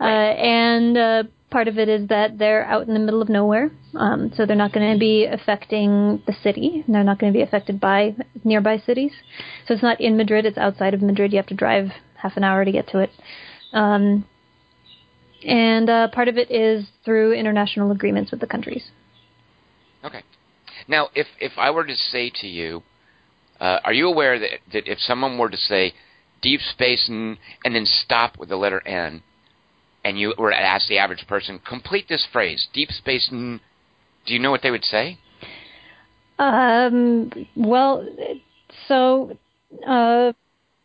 Uh, 0.00 0.04
and 0.04 0.98
uh, 0.98 1.22
part 1.50 1.68
of 1.68 1.78
it 1.78 1.88
is 1.88 2.08
that 2.08 2.38
they're 2.38 2.64
out 2.64 2.86
in 2.86 2.94
the 2.94 3.00
middle 3.00 3.22
of 3.22 3.28
nowhere, 3.28 3.70
um, 3.94 4.32
so 4.34 4.44
they're 4.44 4.56
not 4.56 4.72
going 4.72 4.92
to 4.92 4.98
be 4.98 5.24
affecting 5.24 6.22
the 6.26 6.34
city. 6.42 6.84
They're 6.86 7.04
not 7.04 7.18
going 7.18 7.32
to 7.32 7.36
be 7.36 7.42
affected 7.42 7.80
by 7.80 8.16
nearby 8.44 8.78
cities. 8.78 9.12
So 9.66 9.74
it's 9.74 9.82
not 9.82 10.00
in 10.00 10.16
Madrid; 10.16 10.46
it's 10.46 10.58
outside 10.58 10.94
of 10.94 11.02
Madrid. 11.02 11.32
You 11.32 11.38
have 11.38 11.46
to 11.46 11.54
drive 11.54 11.88
half 12.14 12.36
an 12.36 12.44
hour 12.44 12.64
to 12.64 12.72
get 12.72 12.88
to 12.88 12.98
it. 12.98 13.10
Um, 13.72 14.26
and 15.46 15.88
uh, 15.88 16.08
part 16.08 16.28
of 16.28 16.36
it 16.36 16.50
is 16.50 16.88
through 17.04 17.32
international 17.32 17.90
agreements 17.92 18.30
with 18.30 18.40
the 18.40 18.46
countries. 18.46 18.90
Okay. 20.04 20.22
Now, 20.86 21.08
if 21.14 21.26
if 21.40 21.52
I 21.56 21.70
were 21.70 21.86
to 21.86 21.96
say 21.96 22.30
to 22.40 22.46
you, 22.46 22.82
uh, 23.60 23.78
are 23.84 23.92
you 23.92 24.08
aware 24.08 24.38
that 24.38 24.50
that 24.72 24.86
if 24.86 24.98
someone 24.98 25.38
were 25.38 25.50
to 25.50 25.56
say 25.56 25.94
deep 26.40 26.60
space 26.60 27.08
and 27.08 27.38
then 27.64 27.84
stop 27.84 28.38
with 28.38 28.48
the 28.48 28.56
letter 28.56 28.86
N, 28.86 29.22
and 30.04 30.18
you 30.18 30.34
were 30.38 30.50
to 30.50 30.56
ask 30.58 30.88
the 30.88 30.98
average 30.98 31.26
person 31.26 31.60
complete 31.66 32.06
this 32.08 32.26
phrase, 32.32 32.68
deep 32.72 32.90
space 32.90 33.28
n, 33.32 33.60
do 34.26 34.34
you 34.34 34.38
know 34.40 34.50
what 34.50 34.62
they 34.62 34.70
would 34.70 34.84
say? 34.84 35.18
Um, 36.38 37.30
well, 37.56 38.06
so 38.86 39.36
uh, 39.86 40.32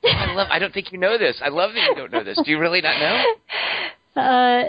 I 0.04 0.34
love. 0.34 0.48
I 0.50 0.58
don't 0.60 0.74
think 0.74 0.92
you 0.92 0.98
know 0.98 1.18
this. 1.18 1.40
I 1.44 1.50
love 1.50 1.72
that 1.74 1.90
you 1.90 1.96
don't 1.96 2.12
know 2.12 2.24
this. 2.24 2.40
Do 2.44 2.50
you 2.50 2.60
really 2.60 2.82
not 2.82 3.00
know? 3.00 3.24
uh, 4.22 4.64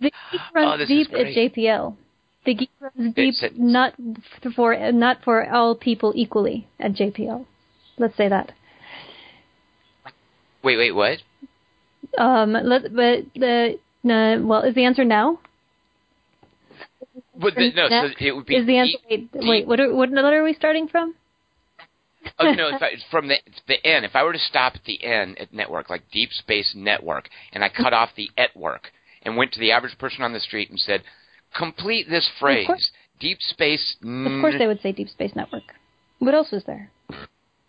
The 0.00 0.10
geek 0.10 0.40
runs 0.54 0.82
Oh, 0.82 0.86
deep 0.86 1.08
is 1.12 1.36
at. 1.36 1.54
JPL. 1.54 1.96
The 2.44 2.54
geek 2.54 2.70
runs 2.80 3.14
deep, 3.14 3.34
It's- 3.34 3.52
not 3.56 3.94
for 4.56 4.74
not 4.92 5.22
for 5.22 5.48
all 5.52 5.74
people 5.76 6.12
equally 6.16 6.66
at 6.80 6.92
JPL. 6.92 7.46
Let's 7.98 8.16
say 8.16 8.28
that. 8.28 8.52
Wait, 10.64 10.76
wait, 10.76 10.92
what? 10.92 11.18
Um, 12.18 12.52
let, 12.52 12.82
but 12.94 13.24
the 13.34 13.78
uh, 14.04 14.42
well, 14.46 14.62
is 14.62 14.74
the 14.74 14.84
answer 14.84 15.04
no? 15.04 15.40
But 17.34 17.54
the, 17.54 17.72
no, 17.74 17.88
so 17.88 18.08
it 18.20 18.32
would 18.36 18.46
be 18.46 18.56
is 18.56 18.66
the 18.66 18.76
answer. 18.78 18.98
deep- 19.08 19.30
Wait, 19.34 19.48
wait, 19.48 19.66
what 19.66 19.80
are, 19.80 19.92
what 19.94 20.10
letter 20.10 20.40
are 20.40 20.44
we 20.44 20.54
starting 20.54 20.88
from? 20.88 21.14
Oh 22.38 22.52
no! 22.52 22.68
If 22.68 22.80
I, 22.82 22.92
from 23.10 23.28
the 23.28 23.36
the 23.66 23.84
N, 23.84 24.04
if 24.04 24.14
I 24.14 24.22
were 24.22 24.32
to 24.32 24.38
stop 24.38 24.74
at 24.76 24.84
the 24.84 25.02
N 25.02 25.34
at 25.40 25.52
network, 25.52 25.90
like 25.90 26.02
Deep 26.12 26.30
Space 26.32 26.72
Network, 26.76 27.28
and 27.52 27.64
I 27.64 27.68
cut 27.68 27.92
off 27.92 28.10
the 28.16 28.30
at 28.38 28.56
work 28.56 28.92
and 29.22 29.36
went 29.36 29.52
to 29.52 29.60
the 29.60 29.72
average 29.72 29.98
person 29.98 30.22
on 30.22 30.32
the 30.32 30.38
street 30.40 30.70
and 30.70 30.78
said, 30.78 31.02
"Complete 31.56 32.08
this 32.08 32.28
phrase. 32.38 32.68
Deep 33.18 33.38
Space." 33.40 33.96
Of 34.02 34.40
course, 34.40 34.54
they 34.58 34.66
would 34.68 34.80
say 34.82 34.92
Deep 34.92 35.08
Space 35.08 35.32
Network. 35.34 35.64
What 36.20 36.34
else 36.34 36.52
is 36.52 36.62
there? 36.64 36.90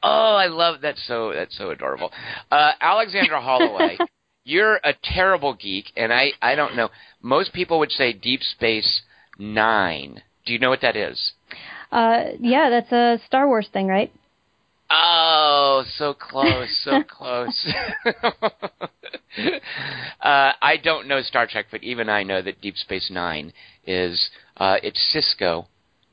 Oh, 0.04 0.36
I 0.36 0.48
love 0.48 0.82
that. 0.82 0.98
So 1.08 1.32
that's 1.34 1.58
so 1.58 1.72
adorable. 1.72 2.12
Uh, 2.52 2.74
Alexandra 2.80 3.42
Holloway, 3.42 3.98
you're 4.44 4.80
a 4.84 4.94
terrible 5.04 5.54
geek, 5.54 5.92
and 5.96 6.14
I 6.14 6.32
I 6.42 6.56
don't 6.56 6.76
know. 6.76 6.90
Most 7.22 7.54
people 7.54 7.80
would 7.80 7.92
say 7.92 8.14
Deep 8.14 8.42
Space 8.44 9.02
Nine. 9.38 10.22
Do 10.46 10.54
you 10.54 10.60
know 10.60 10.70
what 10.70 10.82
that 10.82 10.96
is? 10.96 11.34
Uh, 11.92 12.32
yeah, 12.40 12.70
that's 12.70 12.92
a 12.92 13.20
Star 13.26 13.48
Wars 13.48 13.70
thing, 13.72 13.88
right? 13.88 14.12
Oh, 14.90 15.84
so 15.96 16.14
close, 16.14 16.70
so 16.84 17.04
close. 17.08 17.74
uh, 20.22 20.52
I 20.62 20.78
don't 20.84 21.08
know 21.08 21.22
Star 21.22 21.48
Trek, 21.48 21.68
but 21.72 21.84
even 21.84 22.10
I 22.10 22.24
know 22.24 22.42
that 22.42 22.62
Deep 22.62 22.76
Space 22.78 23.10
Nine 23.10 23.54
is 23.86 24.30
uh, 24.58 24.78
it's 24.84 25.00
Sisko. 25.16 25.68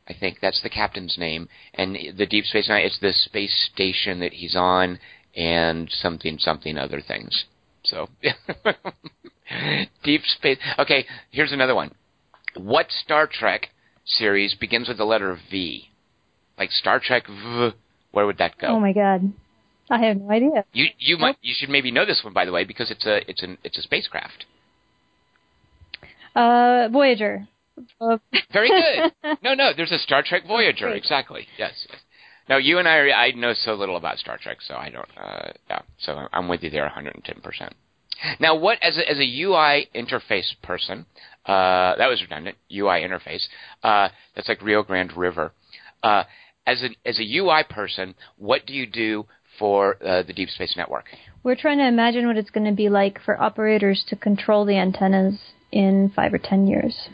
I 0.09 0.15
think 0.19 0.39
that's 0.41 0.63
the 0.63 0.71
captain's 0.71 1.17
name, 1.19 1.49
and 1.75 1.97
the 2.17 2.27
Deep 2.27 2.45
Space 2.45 2.69
Nine. 2.69 2.85
It's 2.85 2.99
the 3.01 3.13
space 3.13 3.71
station 3.73 4.21
that 4.21 4.33
he's 4.33 4.57
on, 4.57 4.99
and 5.37 5.89
something, 5.91 6.39
something, 6.39 6.79
other 6.79 7.01
things. 7.01 7.45
So, 7.85 8.09
Deep 10.05 10.23
Space. 10.25 10.59
Okay, 10.79 11.07
here's 11.31 11.53
another 11.53 11.75
one. 11.75 11.93
What 12.57 12.87
Star 12.91 13.29
Trek 13.31 13.69
series 14.05 14.55
begins 14.55 14.89
with 14.89 14.99
the 14.99 15.05
letter 15.05 15.39
V? 15.51 15.89
Like 16.59 16.71
Star 16.71 17.01
Trek 17.01 17.27
V. 17.27 17.71
Where 18.13 18.27
would 18.27 18.39
that 18.39 18.59
go? 18.59 18.69
Oh 18.69 18.81
my 18.81 18.93
god, 18.93 19.33
I 19.89 19.99
have 20.05 20.21
no 20.21 20.31
idea. 20.31 20.65
You 20.73 20.87
you 20.99 21.17
might 21.17 21.37
you 21.43 21.55
should 21.57 21.71
maybe 21.71 21.91
know 21.91 22.05
this 22.05 22.23
one 22.25 22.33
by 22.33 22.45
the 22.45 22.53
way 22.53 22.65
because 22.65 22.91
it's 22.91 23.07
a 23.07 23.29
it's 23.31 23.43
an 23.43 23.57
it's 23.65 23.79
a 23.79 23.83
spacecraft. 23.83 24.47
Uh, 26.35 26.89
Voyager. 26.93 27.49
Very 28.53 28.69
good. 28.69 29.39
no, 29.43 29.55
no, 29.55 29.73
there's 29.77 29.93
a 29.93 29.99
Star 29.99 30.23
Trek 30.23 30.43
Voyager. 30.47 30.89
Exactly. 30.91 31.47
Yes. 31.59 31.73
yes. 31.89 32.01
Now 32.51 32.57
you 32.57 32.79
and 32.79 32.89
I 32.89 32.97
are, 32.97 33.11
I 33.13 33.31
know 33.31 33.55
so 33.55 33.75
little 33.75 33.97
about 33.97 34.19
Star 34.19 34.37
Trek, 34.37 34.59
so 34.61 34.75
I 34.75 34.91
don't. 34.91 35.09
Uh, 35.17 35.53
yeah. 35.71 35.83
So 36.01 36.27
I'm 36.33 36.49
with 36.49 36.65
you 36.65 36.71
there, 36.71 36.83
110 36.83 37.41
percent. 37.41 37.75
Now, 38.41 38.57
what 38.57 38.79
as 38.83 38.99
a, 38.99 39.09
as 39.09 39.19
a 39.19 39.43
UI 39.43 39.89
interface 39.95 40.53
person? 40.63 41.07
Uh, 41.47 41.97
that 41.97 42.09
was 42.09 42.21
redundant. 42.21 42.57
UI 42.71 43.03
interface. 43.03 43.45
Uh, 43.83 44.09
that's 44.35 44.49
like 44.49 44.61
Rio 44.61 44.83
Grande 44.83 45.17
River. 45.17 45.53
Uh, 46.03 46.25
as 46.67 46.83
a 46.83 47.09
as 47.09 47.21
a 47.21 47.37
UI 47.39 47.63
person, 47.71 48.17
what 48.37 48.67
do 48.67 48.75
you 48.75 48.87
do 48.87 49.27
for 49.59 49.97
uh, 50.05 50.25
the 50.25 50.33
Deep 50.33 50.49
Space 50.51 50.75
Network? 50.77 51.05
We're 51.45 51.57
trying 51.57 51.79
to 51.79 51.87
imagine 51.87 52.27
what 52.27 52.37
it's 52.37 52.51
going 52.51 52.67
to 52.67 52.75
be 52.75 52.89
like 52.89 53.21
for 53.25 53.41
operators 53.41 54.05
to 54.09 54.17
control 54.17 54.65
the 54.67 54.77
antennas 54.77 55.39
in 55.71 56.13
five 56.15 56.35
or 56.35 56.39
ten 56.39 56.67
years. 56.67 57.09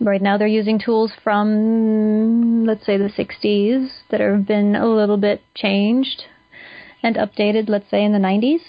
Right 0.00 0.20
now, 0.20 0.36
they're 0.36 0.46
using 0.46 0.78
tools 0.78 1.12
from, 1.24 2.66
let's 2.66 2.84
say, 2.84 2.98
the 2.98 3.08
60s 3.08 3.88
that 4.10 4.20
have 4.20 4.46
been 4.46 4.76
a 4.76 4.86
little 4.86 5.16
bit 5.16 5.40
changed 5.54 6.24
and 7.02 7.16
updated, 7.16 7.68
let's 7.68 7.90
say, 7.90 8.04
in 8.04 8.12
the 8.12 8.18
90s. 8.18 8.60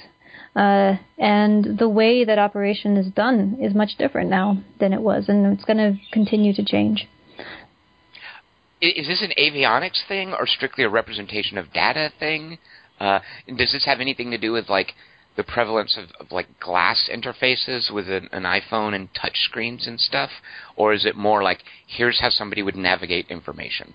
Uh, 0.55 0.97
and 1.17 1.77
the 1.77 1.89
way 1.89 2.23
that 2.23 2.39
operation 2.39 2.97
is 2.97 3.07
done 3.13 3.57
is 3.61 3.75
much 3.75 3.91
different 3.97 4.29
now 4.29 4.57
than 4.79 4.93
it 4.93 5.01
was, 5.01 5.25
and 5.27 5.53
it's 5.53 5.65
going 5.65 5.77
to 5.77 5.99
continue 6.11 6.53
to 6.53 6.63
change. 6.63 7.07
Is 8.81 9.07
this 9.07 9.21
an 9.21 9.33
avionics 9.37 10.07
thing 10.07 10.33
or 10.33 10.47
strictly 10.47 10.83
a 10.83 10.89
representation 10.89 11.57
of 11.57 11.73
data 11.73 12.11
thing? 12.19 12.57
Uh, 12.99 13.19
does 13.47 13.71
this 13.71 13.85
have 13.85 13.99
anything 13.99 14.31
to 14.31 14.37
do 14.37 14.51
with 14.51 14.69
like 14.69 14.93
the 15.37 15.43
prevalence 15.43 15.97
of, 15.97 16.09
of 16.19 16.31
like 16.31 16.47
glass 16.59 17.09
interfaces 17.13 17.93
with 17.93 18.09
an, 18.09 18.27
an 18.31 18.43
iPhone 18.43 18.93
and 18.93 19.07
touch 19.13 19.37
screens 19.43 19.87
and 19.87 19.99
stuff, 19.99 20.31
or 20.75 20.93
is 20.93 21.05
it 21.05 21.15
more 21.15 21.43
like 21.43 21.59
here's 21.85 22.19
how 22.19 22.29
somebody 22.29 22.63
would 22.63 22.75
navigate 22.75 23.27
information? 23.29 23.93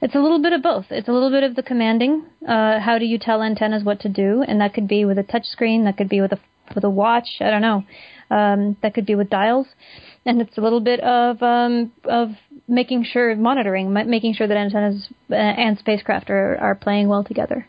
It's 0.00 0.14
a 0.14 0.20
little 0.20 0.40
bit 0.40 0.52
of 0.52 0.62
both. 0.62 0.86
It's 0.90 1.08
a 1.08 1.12
little 1.12 1.30
bit 1.30 1.42
of 1.42 1.56
the 1.56 1.62
commanding. 1.62 2.24
Uh, 2.48 2.78
how 2.78 2.98
do 2.98 3.04
you 3.04 3.18
tell 3.18 3.42
antennas 3.42 3.82
what 3.82 4.00
to 4.00 4.08
do? 4.08 4.44
And 4.46 4.60
that 4.60 4.72
could 4.72 4.88
be 4.88 5.04
with 5.04 5.18
a 5.18 5.24
touch 5.24 5.46
screen. 5.46 5.84
That 5.84 5.96
could 5.96 6.08
be 6.08 6.20
with 6.20 6.32
a 6.32 6.38
with 6.74 6.84
a 6.84 6.90
watch. 6.90 7.28
I 7.40 7.50
don't 7.50 7.62
know. 7.62 7.84
Um, 8.30 8.76
that 8.82 8.94
could 8.94 9.04
be 9.04 9.16
with 9.16 9.28
dials. 9.28 9.66
And 10.24 10.40
it's 10.40 10.56
a 10.56 10.60
little 10.60 10.80
bit 10.80 11.00
of 11.00 11.42
um, 11.42 11.92
of 12.04 12.30
making 12.68 13.04
sure 13.04 13.34
monitoring, 13.34 13.92
making 13.92 14.34
sure 14.34 14.46
that 14.46 14.56
antennas 14.56 15.08
uh, 15.30 15.34
and 15.34 15.76
spacecraft 15.78 16.30
are 16.30 16.56
are 16.58 16.74
playing 16.76 17.08
well 17.08 17.24
together, 17.24 17.66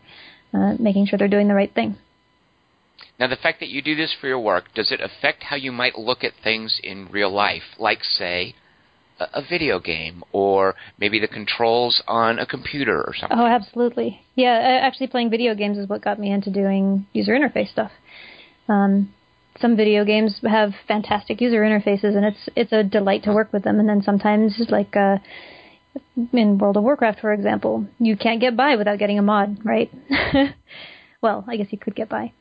uh, 0.53 0.75
making 0.79 1.08
sure 1.08 1.17
they're 1.17 1.27
doing 1.27 1.48
the 1.48 1.55
right 1.55 1.74
thing. 1.74 1.98
Now, 3.20 3.28
the 3.28 3.38
fact 3.38 3.60
that 3.62 3.70
you 3.70 3.82
do 3.82 3.96
this 3.96 4.14
for 4.20 4.28
your 4.28 4.40
work 4.40 4.74
does 4.74 4.92
it 4.92 5.00
affect 5.00 5.44
how 5.44 5.56
you 5.56 5.72
might 5.72 5.98
look 5.98 6.24
at 6.24 6.34
things 6.44 6.80
in 6.84 7.08
real 7.10 7.32
life, 7.32 7.64
like 7.78 8.04
say 8.04 8.56
a, 9.20 9.28
a 9.36 9.42
video 9.42 9.80
game 9.80 10.24
or 10.34 10.76
maybe 11.00 11.20
the 11.20 11.28
controls 11.28 12.04
on 12.08 12.40
a 12.40 12.46
computer 12.46 13.02
or 13.02 13.14
something? 13.14 13.38
Oh, 13.38 13.46
absolutely. 13.46 14.22
Yeah, 14.36 14.80
actually, 14.84 15.08
playing 15.08 15.30
video 15.30 15.56
games 15.56 15.78
is 15.78 15.88
what 15.88 16.04
got 16.04 16.20
me 16.20 16.32
into 16.32 16.52
doing 16.52 17.08
user 17.14 17.32
interface 17.32 17.72
stuff. 17.72 17.92
Um, 18.68 19.14
some 19.62 19.78
video 19.78 20.04
games 20.04 20.42
have 20.44 20.74
fantastic 20.86 21.40
user 21.40 21.62
interfaces, 21.62 22.18
and 22.18 22.26
it's 22.26 22.50
it's 22.56 22.74
a 22.74 22.84
delight 22.84 23.24
to 23.24 23.34
work 23.34 23.54
with 23.54 23.64
them. 23.64 23.80
And 23.80 23.88
then 23.88 24.02
sometimes, 24.02 24.62
like 24.70 24.96
uh, 24.98 25.18
in 26.34 26.58
World 26.58 26.76
of 26.76 26.84
Warcraft, 26.84 27.22
for 27.22 27.32
example, 27.32 27.88
you 27.98 28.18
can't 28.18 28.42
get 28.42 28.58
by 28.58 28.76
without 28.76 29.00
getting 29.00 29.20
a 29.20 29.22
mod, 29.22 29.60
right? 29.64 29.90
well, 31.22 31.46
I 31.48 31.56
guess 31.56 31.68
you 31.72 31.78
could 31.78 31.96
get 31.96 32.10
by. 32.10 32.34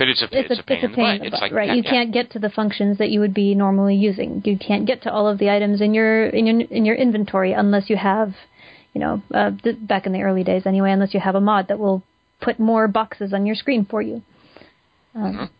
But 0.00 0.08
it's 0.08 0.22
a 0.22 0.24
It's, 0.32 0.50
it's, 0.50 0.60
a, 0.60 0.62
pain 0.62 0.76
it's 0.78 0.82
a 0.82 0.86
in 0.86 0.92
the 0.92 0.96
butt. 0.96 1.26
It's 1.26 1.42
like 1.42 1.52
right? 1.52 1.68
yeah, 1.68 1.74
you 1.74 1.82
yeah. 1.84 1.90
can't 1.90 2.10
get 2.10 2.30
to 2.30 2.38
the 2.38 2.48
functions 2.48 2.96
that 2.96 3.10
you 3.10 3.20
would 3.20 3.34
be 3.34 3.54
normally 3.54 3.96
using. 3.96 4.40
You 4.46 4.56
can't 4.56 4.86
get 4.86 5.02
to 5.02 5.12
all 5.12 5.28
of 5.28 5.36
the 5.36 5.50
items 5.50 5.82
in 5.82 5.92
your 5.92 6.26
in 6.30 6.46
your 6.46 6.60
in 6.70 6.86
your 6.86 6.96
inventory 6.96 7.52
unless 7.52 7.90
you 7.90 7.98
have, 7.98 8.32
you 8.94 9.00
know, 9.02 9.22
uh, 9.34 9.50
th- 9.62 9.76
back 9.82 10.06
in 10.06 10.12
the 10.12 10.22
early 10.22 10.42
days 10.42 10.62
anyway, 10.64 10.90
unless 10.90 11.12
you 11.12 11.20
have 11.20 11.34
a 11.34 11.40
mod 11.40 11.68
that 11.68 11.78
will 11.78 12.02
put 12.40 12.58
more 12.58 12.88
boxes 12.88 13.34
on 13.34 13.44
your 13.44 13.54
screen 13.54 13.84
for 13.84 14.00
you. 14.00 14.22
Um, 15.14 15.50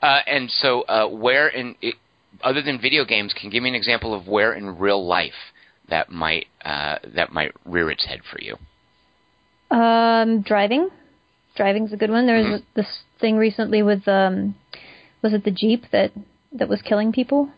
Uh, 0.00 0.20
and 0.26 0.50
so, 0.50 0.82
uh, 0.82 1.06
where 1.06 1.48
in 1.48 1.74
it, 1.82 1.96
other 2.42 2.62
than 2.62 2.80
video 2.80 3.04
games, 3.04 3.34
can 3.34 3.44
you 3.46 3.50
give 3.50 3.62
me 3.62 3.68
an 3.68 3.74
example 3.74 4.14
of 4.14 4.26
where 4.26 4.54
in 4.54 4.78
real 4.78 5.06
life 5.06 5.52
that 5.90 6.10
might 6.10 6.46
uh, 6.64 6.96
that 7.14 7.32
might 7.32 7.52
rear 7.66 7.90
its 7.90 8.06
head 8.06 8.20
for 8.30 8.40
you? 8.40 8.56
Um, 9.70 10.40
driving, 10.40 10.88
driving's 11.54 11.92
a 11.92 11.96
good 11.96 12.10
one. 12.10 12.26
There 12.26 12.38
was 12.38 12.60
Mhm. 12.60 12.62
this 12.74 13.02
thing 13.20 13.36
recently 13.36 13.82
with 13.82 14.06
um, 14.08 14.54
was 15.22 15.32
it 15.32 15.44
the 15.44 15.50
Jeep 15.50 15.90
that 15.90 16.12
that 16.52 16.68
was 16.68 16.82
killing 16.82 17.12
people? 17.12 17.50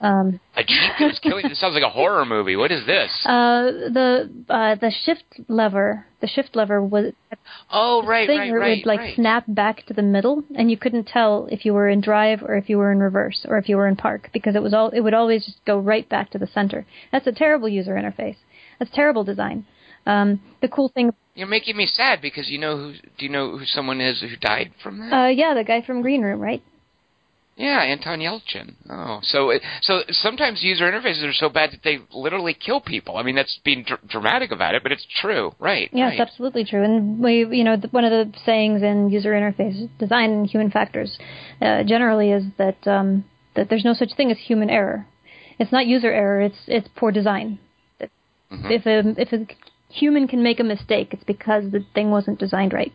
Um, 0.00 0.38
A 0.54 0.62
jeep 0.62 0.92
that 0.98 1.06
was 1.06 1.18
killing. 1.18 1.48
This 1.48 1.58
sounds 1.58 1.74
like 1.74 1.82
a 1.82 1.88
horror 1.88 2.24
movie. 2.24 2.54
What 2.54 2.70
is 2.70 2.86
this? 2.86 3.10
uh, 3.26 3.90
the 3.90 4.30
uh, 4.48 4.76
the 4.76 4.92
shift 4.92 5.24
lever, 5.48 6.06
the 6.20 6.28
shift 6.28 6.54
lever 6.54 6.80
was 6.80 7.12
oh, 7.72 8.06
right, 8.06 8.28
thing 8.28 8.38
right, 8.38 8.50
where 8.52 8.60
it 8.60 8.64
right, 8.64 8.78
would 8.78 8.86
like 8.86 9.00
right. 9.00 9.16
snap 9.16 9.44
back 9.48 9.84
to 9.86 9.94
the 9.94 10.02
middle, 10.02 10.44
and 10.54 10.70
you 10.70 10.76
couldn't 10.76 11.08
tell 11.08 11.48
if 11.50 11.64
you 11.64 11.74
were 11.74 11.88
in 11.88 12.00
drive 12.00 12.42
or 12.44 12.56
if 12.56 12.68
you 12.68 12.78
were 12.78 12.92
in 12.92 13.00
reverse 13.00 13.44
or 13.48 13.58
if 13.58 13.68
you 13.68 13.76
were 13.76 13.88
in 13.88 13.96
park 13.96 14.30
because 14.32 14.54
it 14.54 14.62
was 14.62 14.72
all 14.72 14.90
it 14.90 15.00
would 15.00 15.14
always 15.14 15.44
just 15.44 15.64
go 15.64 15.78
right 15.78 16.08
back 16.08 16.30
to 16.30 16.38
the 16.38 16.46
center. 16.46 16.86
That's 17.10 17.26
a 17.26 17.32
terrible 17.32 17.68
user 17.68 17.94
interface. 17.94 18.36
That's 18.78 18.92
terrible 18.92 19.24
design. 19.24 19.66
Um, 20.08 20.40
the 20.62 20.68
cool 20.68 20.88
thing, 20.88 21.12
You're 21.34 21.46
making 21.46 21.76
me 21.76 21.86
sad 21.86 22.20
because 22.22 22.48
you 22.48 22.58
know 22.58 22.76
who? 22.76 22.92
Do 22.92 23.26
you 23.26 23.28
know 23.28 23.58
who 23.58 23.64
someone 23.66 24.00
is 24.00 24.20
who 24.20 24.36
died 24.36 24.72
from 24.82 24.98
that? 24.98 25.12
uh, 25.12 25.28
yeah, 25.28 25.54
the 25.54 25.64
guy 25.64 25.82
from 25.82 26.02
Green 26.02 26.22
Room, 26.22 26.40
right? 26.40 26.62
yeah, 27.58 27.80
Anton 27.80 28.20
Yelchin. 28.20 28.74
Oh, 28.88 29.18
so 29.22 29.50
it, 29.50 29.62
so 29.82 30.02
sometimes 30.10 30.62
user 30.62 30.84
interfaces 30.84 31.28
are 31.28 31.32
so 31.32 31.48
bad 31.48 31.72
that 31.72 31.80
they 31.82 31.98
literally 32.12 32.54
kill 32.54 32.80
people. 32.80 33.16
I 33.16 33.24
mean, 33.24 33.34
that's 33.34 33.58
being 33.64 33.82
dr- 33.82 34.06
dramatic 34.08 34.52
about 34.52 34.76
it, 34.76 34.84
but 34.84 34.92
it's 34.92 35.04
true, 35.20 35.52
right? 35.58 35.90
Yeah, 35.92 36.04
right. 36.04 36.12
it's 36.12 36.20
absolutely 36.20 36.64
true. 36.64 36.84
And 36.84 37.18
we, 37.18 37.44
you 37.50 37.64
know, 37.64 37.76
one 37.90 38.04
of 38.04 38.12
the 38.12 38.32
sayings 38.46 38.82
in 38.82 39.10
user 39.10 39.32
interface 39.32 39.88
design 39.98 40.30
and 40.30 40.46
human 40.46 40.70
factors 40.70 41.18
uh, 41.60 41.82
generally 41.82 42.30
is 42.30 42.44
that 42.58 42.86
um, 42.86 43.24
that 43.56 43.68
there's 43.68 43.84
no 43.84 43.92
such 43.92 44.14
thing 44.16 44.30
as 44.30 44.38
human 44.38 44.70
error. 44.70 45.06
It's 45.58 45.72
not 45.72 45.86
user 45.86 46.12
error. 46.12 46.40
It's 46.40 46.58
it's 46.68 46.88
poor 46.94 47.10
design. 47.10 47.58
Mhm. 48.50 48.70
If 48.70 48.86
a 48.86 49.20
if 49.20 49.32
a 49.32 49.46
human 49.88 50.28
can 50.28 50.42
make 50.42 50.60
a 50.60 50.64
mistake, 50.64 51.08
it's 51.12 51.24
because 51.24 51.70
the 51.70 51.84
thing 51.94 52.10
wasn't 52.10 52.38
designed 52.38 52.72
right. 52.72 52.92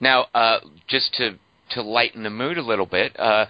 Now, 0.00 0.26
uh, 0.34 0.60
just 0.86 1.14
to 1.14 1.38
to 1.70 1.82
lighten 1.82 2.22
the 2.22 2.30
mood 2.30 2.58
a 2.58 2.62
little 2.62 2.86
bit, 2.86 3.18
uh, 3.18 3.46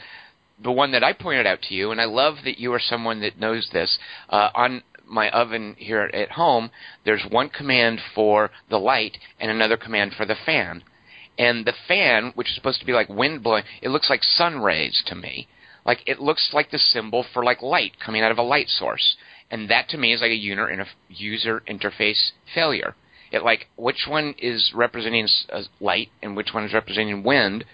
the 0.63 0.71
one 0.71 0.93
that 0.93 1.03
I 1.03 1.13
pointed 1.13 1.47
out 1.47 1.61
to 1.63 1.75
you, 1.75 1.91
and 1.91 2.01
I 2.01 2.05
love 2.05 2.37
that 2.45 2.59
you 2.59 2.73
are 2.73 2.81
someone 2.81 3.21
that 3.21 3.39
knows 3.39 3.69
this. 3.73 3.99
Uh, 4.29 4.51
on 4.55 4.83
my 5.07 5.29
oven 5.31 5.75
here 5.79 6.03
at 6.13 6.31
home, 6.31 6.71
there's 7.05 7.25
one 7.29 7.49
command 7.49 8.01
for 8.15 8.51
the 8.71 8.79
light 8.79 9.19
and 9.41 9.51
another 9.51 9.77
command 9.77 10.13
for 10.17 10.25
the 10.25 10.37
fan. 10.47 10.83
And 11.39 11.65
the 11.65 11.75
fan, 11.89 12.33
which 12.35 12.49
is 12.49 12.55
supposed 12.55 12.81
to 12.81 12.87
be 12.87 12.93
like 12.93 13.09
wind 13.09 13.43
blowing, 13.43 13.65
it 13.81 13.89
looks 13.89 14.11
like 14.11 14.23
sun 14.23 14.61
rays 14.61 15.03
to 15.07 15.15
me. 15.15 15.49
Like 15.85 16.03
it 16.07 16.21
looks 16.21 16.51
like 16.53 16.71
the 16.71 16.79
symbol 16.79 17.25
for 17.33 17.45
like 17.45 17.63
light 17.63 17.93
coming 18.05 18.23
out 18.23 18.31
of 18.31 18.39
a 18.39 18.43
light 18.43 18.69
source. 18.69 19.17
And 19.53 19.69
that 19.69 19.91
to 19.91 19.99
me 19.99 20.15
is 20.15 20.23
like 20.23 20.31
a 20.31 20.95
user 21.09 21.63
interface 21.69 22.31
failure. 22.55 22.95
It 23.31 23.45
like 23.45 23.69
which 23.77 24.07
one 24.09 24.35
is 24.39 24.73
representing 24.75 25.29
light 25.79 26.09
and 26.23 26.35
which 26.35 26.49
one 26.55 26.65
is 26.65 26.73
representing 26.73 27.23
wind. 27.23 27.65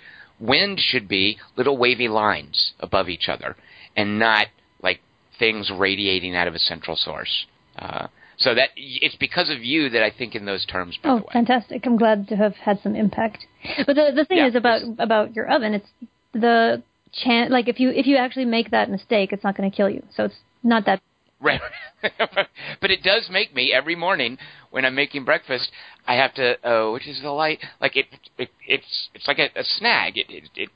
Wind 0.41 0.81
should 0.81 1.09
be 1.09 1.39
little 1.57 1.79
wavy 1.79 2.09
lines 2.09 2.73
above 2.81 3.09
each 3.09 3.29
other, 3.29 3.57
and 3.97 4.19
not 4.19 4.47
like 4.83 5.01
things 5.39 5.71
radiating 5.75 6.37
out 6.37 6.49
of 6.49 6.55
a 6.55 6.59
central 6.59 6.97
source. 6.97 7.47
Uh, 7.77 8.09
so 8.37 8.55
that 8.55 8.71
it's 8.77 9.17
because 9.17 9.51
of 9.51 9.65
you 9.65 9.89
that 9.91 10.03
I 10.03 10.11
think 10.11 10.35
in 10.35 10.45
those 10.47 10.65
terms. 10.67 10.99
By 11.03 11.11
oh, 11.11 11.25
fantastic! 11.33 11.87
I'm 11.87 11.97
glad 11.97 12.29
to 12.29 12.37
have 12.37 12.55
had 12.55 12.81
some 12.83 12.95
impact. 12.95 13.47
But 13.87 13.95
the 13.95 14.13
the 14.15 14.25
thing 14.25 14.39
yeah, 14.39 14.49
is 14.49 14.55
about 14.55 14.83
about 14.99 15.35
your 15.35 15.49
oven. 15.49 15.75
It's 15.75 15.89
the 16.33 16.83
chance. 17.13 17.51
Like 17.51 17.69
if 17.69 17.81
you 17.81 17.91
if 17.91 18.07
you 18.07 18.17
actually 18.17 18.47
make 18.47 18.71
that 18.71 18.91
mistake, 18.91 19.33
it's 19.33 19.43
not 19.45 19.57
going 19.57 19.69
to 19.69 19.77
kill 19.77 19.91
you. 19.91 20.05
So 20.15 20.25
it's 20.25 20.39
not 20.63 20.87
that 20.87 21.01
Right. 21.40 21.61
but 22.80 22.90
it 22.90 23.02
does 23.02 23.28
make 23.30 23.54
me 23.54 23.73
every 23.73 23.95
morning 23.95 24.38
when 24.71 24.85
I'm 24.85 24.95
making 24.95 25.25
breakfast. 25.25 25.71
I 26.07 26.14
have 26.14 26.35
to. 26.35 26.57
Oh, 26.64 26.92
which 26.92 27.07
is 27.07 27.21
the 27.23 27.30
light? 27.30 27.61
Like 27.80 27.97
it. 27.97 28.07
it 28.38 28.50
it's 28.66 29.09
it's 29.14 29.28
like 29.28 29.38
a, 29.38 29.49
a 29.59 29.64
snag. 29.64 30.16
It, 30.16 30.26
it 30.28 30.49
it 30.57 30.68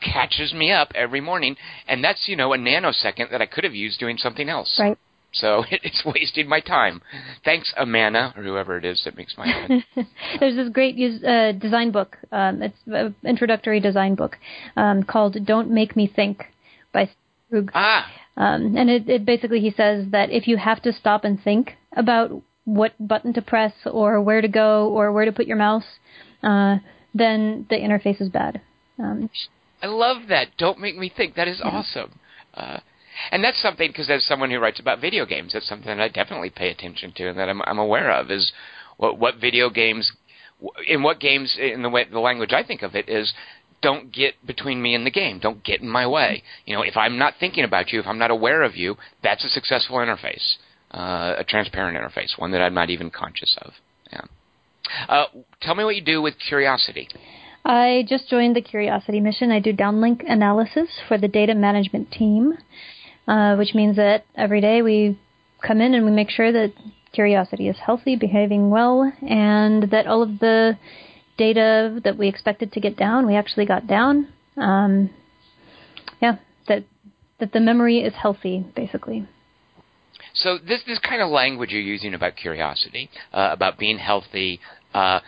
catches 0.00 0.52
me 0.54 0.70
up 0.70 0.92
every 0.94 1.20
morning, 1.20 1.56
and 1.88 2.02
that's 2.04 2.28
you 2.28 2.36
know 2.36 2.52
a 2.52 2.58
nanosecond 2.58 3.30
that 3.30 3.42
I 3.42 3.46
could 3.46 3.64
have 3.64 3.74
used 3.74 3.98
doing 3.98 4.16
something 4.16 4.48
else. 4.48 4.76
Right. 4.78 4.98
So 5.32 5.64
it's 5.70 6.02
wasting 6.04 6.48
my 6.48 6.60
time. 6.60 7.02
Thanks, 7.44 7.72
Amana, 7.76 8.34
or 8.36 8.42
whoever 8.42 8.76
it 8.76 8.84
is 8.84 9.02
that 9.04 9.16
makes 9.16 9.34
my 9.36 9.46
head. 9.96 10.06
There's 10.40 10.56
this 10.56 10.68
great 10.70 10.96
uh, 11.24 11.52
design 11.52 11.90
book. 11.90 12.16
Um, 12.32 12.62
it's 12.62 12.78
an 12.86 13.14
introductory 13.24 13.80
design 13.80 14.14
book 14.14 14.38
um, 14.76 15.02
called 15.02 15.44
"Don't 15.44 15.70
Make 15.70 15.96
Me 15.96 16.06
Think" 16.06 16.44
by 16.92 17.10
Krug. 17.64 17.72
Ah. 17.74 18.10
Um, 18.36 18.76
and 18.76 18.90
it, 18.90 19.08
it 19.08 19.24
basically 19.24 19.60
he 19.60 19.70
says 19.70 20.06
that 20.10 20.30
if 20.30 20.46
you 20.46 20.56
have 20.58 20.82
to 20.82 20.92
stop 20.92 21.24
and 21.24 21.42
think 21.42 21.76
about 21.96 22.30
what 22.64 22.92
button 23.00 23.32
to 23.32 23.42
press 23.42 23.72
or 23.90 24.20
where 24.20 24.40
to 24.40 24.48
go 24.48 24.88
or 24.88 25.12
where 25.12 25.24
to 25.24 25.32
put 25.32 25.46
your 25.46 25.56
mouse, 25.56 25.84
uh, 26.42 26.76
then 27.14 27.66
the 27.70 27.76
interface 27.76 28.20
is 28.20 28.28
bad. 28.28 28.60
Um, 28.98 29.30
I 29.82 29.86
love 29.86 30.28
that. 30.28 30.48
Don't 30.58 30.80
make 30.80 30.96
me 30.96 31.12
think. 31.14 31.34
That 31.34 31.48
is 31.48 31.60
yeah. 31.64 31.70
awesome. 31.70 32.18
Uh, 32.52 32.80
and 33.30 33.42
that's 33.42 33.60
something 33.60 33.88
because 33.88 34.10
as 34.10 34.24
someone 34.26 34.50
who 34.50 34.58
writes 34.58 34.80
about 34.80 35.00
video 35.00 35.24
games, 35.24 35.52
that's 35.52 35.68
something 35.68 35.88
that 35.88 36.00
I 36.00 36.08
definitely 36.08 36.50
pay 36.50 36.70
attention 36.70 37.12
to 37.16 37.28
and 37.28 37.38
that 37.38 37.48
I'm, 37.48 37.62
I'm 37.62 37.78
aware 37.78 38.10
of 38.10 38.30
is 38.30 38.52
what 38.96 39.18
what 39.18 39.36
video 39.36 39.70
games 39.70 40.12
in 40.86 41.02
what 41.02 41.20
games 41.20 41.56
in 41.58 41.82
the 41.82 41.88
way 41.88 42.04
the 42.10 42.18
language 42.18 42.52
I 42.52 42.62
think 42.62 42.82
of 42.82 42.94
it 42.94 43.08
is 43.08 43.32
don't 43.86 44.12
get 44.12 44.34
between 44.44 44.82
me 44.82 44.96
and 44.96 45.06
the 45.06 45.12
game. 45.12 45.38
Don't 45.38 45.62
get 45.62 45.80
in 45.80 45.88
my 45.88 46.08
way. 46.08 46.42
You 46.64 46.74
know, 46.74 46.82
if 46.82 46.96
I'm 46.96 47.18
not 47.18 47.34
thinking 47.38 47.62
about 47.62 47.92
you, 47.92 48.00
if 48.00 48.06
I'm 48.08 48.18
not 48.18 48.32
aware 48.32 48.64
of 48.64 48.74
you, 48.74 48.96
that's 49.22 49.44
a 49.44 49.48
successful 49.48 49.98
interface, 49.98 50.56
uh, 50.90 51.34
a 51.38 51.44
transparent 51.44 51.96
interface, 51.96 52.36
one 52.36 52.50
that 52.50 52.60
I'm 52.60 52.74
not 52.74 52.90
even 52.90 53.10
conscious 53.10 53.56
of. 53.62 53.74
Yeah. 54.12 54.22
Uh, 55.08 55.26
tell 55.62 55.76
me 55.76 55.84
what 55.84 55.94
you 55.94 56.02
do 56.02 56.20
with 56.20 56.34
Curiosity. 56.48 57.08
I 57.64 58.04
just 58.08 58.28
joined 58.28 58.56
the 58.56 58.60
Curiosity 58.60 59.20
mission. 59.20 59.52
I 59.52 59.60
do 59.60 59.72
downlink 59.72 60.24
analysis 60.28 60.88
for 61.06 61.16
the 61.16 61.28
data 61.28 61.54
management 61.54 62.10
team, 62.10 62.54
uh, 63.28 63.54
which 63.54 63.72
means 63.72 63.94
that 63.94 64.24
every 64.34 64.60
day 64.60 64.82
we 64.82 65.16
come 65.62 65.80
in 65.80 65.94
and 65.94 66.04
we 66.04 66.10
make 66.10 66.30
sure 66.30 66.50
that 66.50 66.72
Curiosity 67.12 67.68
is 67.68 67.76
healthy, 67.86 68.16
behaving 68.16 68.68
well, 68.70 69.12
and 69.22 69.84
that 69.92 70.08
all 70.08 70.22
of 70.22 70.40
the 70.40 70.76
data 71.36 72.00
that 72.04 72.16
we 72.16 72.28
expected 72.28 72.72
to 72.72 72.80
get 72.80 72.96
down, 72.96 73.26
we 73.26 73.34
actually 73.34 73.66
got 73.66 73.86
down. 73.86 74.28
Um, 74.56 75.10
yeah, 76.20 76.36
that 76.68 76.84
that 77.38 77.52
the 77.52 77.60
memory 77.60 78.00
is 78.00 78.14
healthy, 78.14 78.64
basically. 78.74 79.26
So 80.34 80.58
this 80.58 80.82
this 80.86 80.98
kind 80.98 81.22
of 81.22 81.30
language 81.30 81.70
you're 81.70 81.80
using 81.80 82.14
about 82.14 82.36
curiosity, 82.36 83.10
uh, 83.32 83.50
about 83.52 83.78
being 83.78 83.98
healthy, 83.98 84.60
uh, 84.94 85.20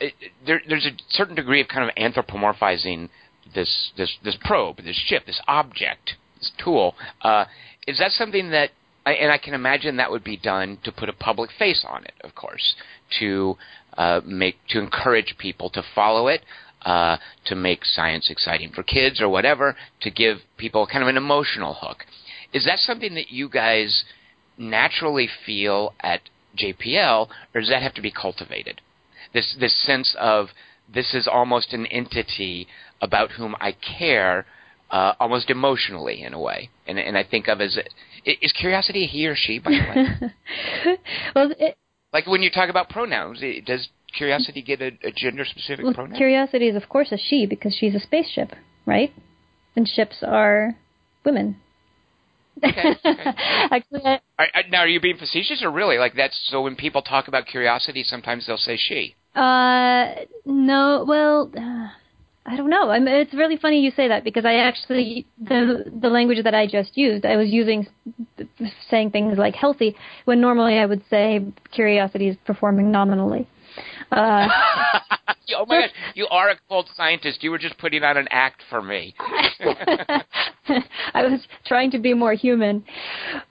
it, 0.00 0.14
there, 0.46 0.60
there's 0.68 0.86
a 0.86 0.96
certain 1.10 1.34
degree 1.34 1.60
of 1.60 1.68
kind 1.68 1.88
of 1.88 1.94
anthropomorphizing 1.96 3.08
this 3.54 3.92
this 3.96 4.16
this 4.22 4.36
probe, 4.44 4.78
this 4.78 5.00
ship, 5.06 5.26
this 5.26 5.40
object, 5.46 6.14
this 6.38 6.52
tool. 6.62 6.94
Uh, 7.22 7.44
is 7.86 7.98
that 7.98 8.12
something 8.12 8.50
that 8.50 8.70
and 9.06 9.30
I 9.30 9.38
can 9.38 9.52
imagine 9.52 9.96
that 9.96 10.10
would 10.10 10.24
be 10.24 10.36
done 10.36 10.78
to 10.84 10.92
put 10.92 11.08
a 11.08 11.12
public 11.12 11.50
face 11.58 11.84
on 11.86 12.04
it, 12.04 12.14
of 12.22 12.34
course, 12.34 12.74
to 13.20 13.56
uh, 13.96 14.20
make 14.24 14.56
to 14.68 14.80
encourage 14.80 15.36
people 15.38 15.70
to 15.70 15.82
follow 15.94 16.28
it, 16.28 16.44
uh, 16.84 17.16
to 17.46 17.54
make 17.54 17.84
science 17.84 18.30
exciting 18.30 18.70
for 18.70 18.82
kids 18.82 19.20
or 19.20 19.28
whatever, 19.28 19.76
to 20.00 20.10
give 20.10 20.38
people 20.56 20.86
kind 20.86 21.02
of 21.02 21.08
an 21.08 21.16
emotional 21.16 21.74
hook. 21.74 22.04
Is 22.52 22.64
that 22.66 22.78
something 22.78 23.14
that 23.14 23.30
you 23.30 23.48
guys 23.48 24.04
naturally 24.58 25.28
feel 25.46 25.94
at 26.00 26.20
JPL, 26.56 27.28
or 27.54 27.60
does 27.60 27.70
that 27.70 27.82
have 27.82 27.94
to 27.94 28.02
be 28.02 28.10
cultivated? 28.10 28.80
This 29.32 29.56
this 29.58 29.74
sense 29.84 30.14
of 30.18 30.48
this 30.92 31.14
is 31.14 31.26
almost 31.26 31.72
an 31.72 31.86
entity 31.86 32.68
about 33.00 33.32
whom 33.32 33.56
I 33.60 33.72
care, 33.98 34.46
uh, 34.90 35.14
almost 35.18 35.50
emotionally 35.50 36.22
in 36.22 36.34
a 36.34 36.40
way, 36.40 36.70
and 36.86 36.98
and 36.98 37.18
I 37.18 37.24
think 37.24 37.48
of 37.48 37.60
as 37.60 37.78
is 38.24 38.52
curiosity 38.52 39.06
he 39.06 39.26
or 39.26 39.34
she 39.34 39.58
by 39.58 39.70
the 39.70 39.76
way? 39.76 40.96
well, 41.34 41.52
it, 41.58 41.76
like 42.14 42.26
when 42.26 42.40
you 42.40 42.50
talk 42.50 42.70
about 42.70 42.88
pronouns, 42.88 43.42
does 43.66 43.88
curiosity 44.16 44.62
get 44.62 44.80
a, 44.80 44.92
a 45.02 45.10
gender 45.14 45.44
specific 45.44 45.84
well, 45.84 45.94
pronoun? 45.94 46.16
Curiosity 46.16 46.68
is 46.68 46.76
of 46.76 46.88
course 46.88 47.12
a 47.12 47.18
she 47.18 47.44
because 47.44 47.76
she's 47.78 47.94
a 47.94 48.00
spaceship, 48.00 48.52
right? 48.86 49.12
And 49.76 49.86
ships 49.86 50.22
are 50.26 50.76
women. 51.24 51.56
Okay. 52.64 52.94
okay. 53.04 53.24
Actually, 53.36 54.02
I, 54.04 54.20
are, 54.38 54.62
now 54.70 54.78
are 54.78 54.88
you 54.88 55.00
being 55.00 55.18
facetious 55.18 55.60
or 55.62 55.72
really 55.72 55.98
like 55.98 56.14
that's 56.14 56.40
so 56.46 56.62
when 56.62 56.76
people 56.76 57.02
talk 57.02 57.26
about 57.26 57.46
curiosity, 57.46 58.04
sometimes 58.04 58.46
they'll 58.46 58.56
say 58.56 58.76
she. 58.76 59.16
Uh, 59.34 60.14
no. 60.46 61.04
Well, 61.06 61.50
uh, 61.58 61.88
I 62.46 62.56
don't 62.56 62.68
know. 62.68 62.90
I 62.90 62.98
mean, 62.98 63.14
it's 63.14 63.32
really 63.32 63.56
funny 63.56 63.80
you 63.80 63.90
say 63.90 64.08
that 64.08 64.22
because 64.22 64.44
I 64.44 64.56
actually 64.56 65.26
the 65.40 65.90
the 66.00 66.08
language 66.08 66.44
that 66.44 66.54
I 66.54 66.66
just 66.66 66.96
used, 66.96 67.24
I 67.24 67.36
was 67.36 67.48
using 67.48 67.86
saying 68.90 69.12
things 69.12 69.38
like 69.38 69.54
healthy 69.54 69.96
when 70.26 70.40
normally 70.40 70.78
I 70.78 70.84
would 70.84 71.02
say 71.08 71.44
curiosity 71.72 72.28
is 72.28 72.36
performing 72.44 72.90
nominally. 72.90 73.48
Uh, 74.12 74.46
oh 75.56 75.64
my 75.66 75.80
gosh, 75.80 75.90
you 76.14 76.26
are 76.30 76.50
a 76.50 76.56
cold 76.68 76.88
scientist. 76.94 77.42
You 77.42 77.50
were 77.50 77.58
just 77.58 77.78
putting 77.78 78.04
on 78.04 78.18
an 78.18 78.28
act 78.30 78.62
for 78.68 78.82
me. 78.82 79.14
I 79.18 81.22
was 81.22 81.40
trying 81.66 81.90
to 81.92 81.98
be 81.98 82.12
more 82.12 82.34
human, 82.34 82.84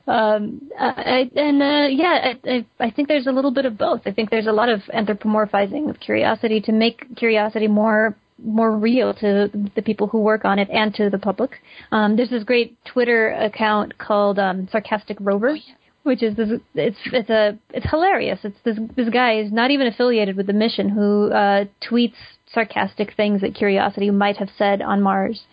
um, 0.08 0.62
I, 0.80 1.30
and 1.36 1.62
uh, 1.62 1.88
yeah, 1.90 2.34
I, 2.46 2.66
I 2.80 2.92
think 2.92 3.08
there's 3.08 3.28
a 3.28 3.32
little 3.32 3.52
bit 3.52 3.66
of 3.66 3.78
both. 3.78 4.02
I 4.06 4.12
think 4.12 4.30
there's 4.30 4.48
a 4.48 4.52
lot 4.52 4.70
of 4.70 4.82
anthropomorphizing 4.94 5.90
of 5.90 6.00
curiosity 6.00 6.62
to 6.62 6.72
make 6.72 7.18
curiosity 7.18 7.68
more 7.68 8.16
more 8.38 8.76
real 8.78 9.14
to 9.16 9.50
the 9.76 9.82
people 9.82 10.08
who 10.08 10.20
work 10.20 10.46
on 10.46 10.60
it 10.60 10.70
and 10.70 10.94
to 10.96 11.10
the 11.10 11.18
public. 11.18 11.52
Um, 11.92 12.16
there's 12.16 12.30
this 12.30 12.44
great 12.44 12.78
Twitter 12.86 13.32
account 13.32 13.98
called 13.98 14.40
um, 14.40 14.68
Sarcastic 14.72 15.18
Rover. 15.20 15.50
Oh, 15.50 15.54
yeah. 15.54 15.76
Which 16.04 16.22
is 16.22 16.36
this? 16.36 16.50
It's 16.76 16.98
it's 17.06 17.30
a 17.30 17.58
it's 17.70 17.90
hilarious. 17.90 18.40
It's 18.44 18.58
this 18.66 18.78
this 18.98 19.08
guy 19.08 19.40
is 19.40 19.54
not 19.54 19.72
even 19.72 19.88
affiliated 19.88 20.36
with 20.36 20.48
the 20.48 20.54
mission 20.54 20.90
who 20.90 21.32
uh, 21.32 21.64
tweets 21.82 22.16
sarcastic 22.54 23.16
things 23.16 23.40
that 23.40 23.56
Curiosity 23.56 24.12
might 24.12 24.36
have 24.36 24.50
said 24.58 24.82
on 24.82 25.02
Mars. 25.02 25.44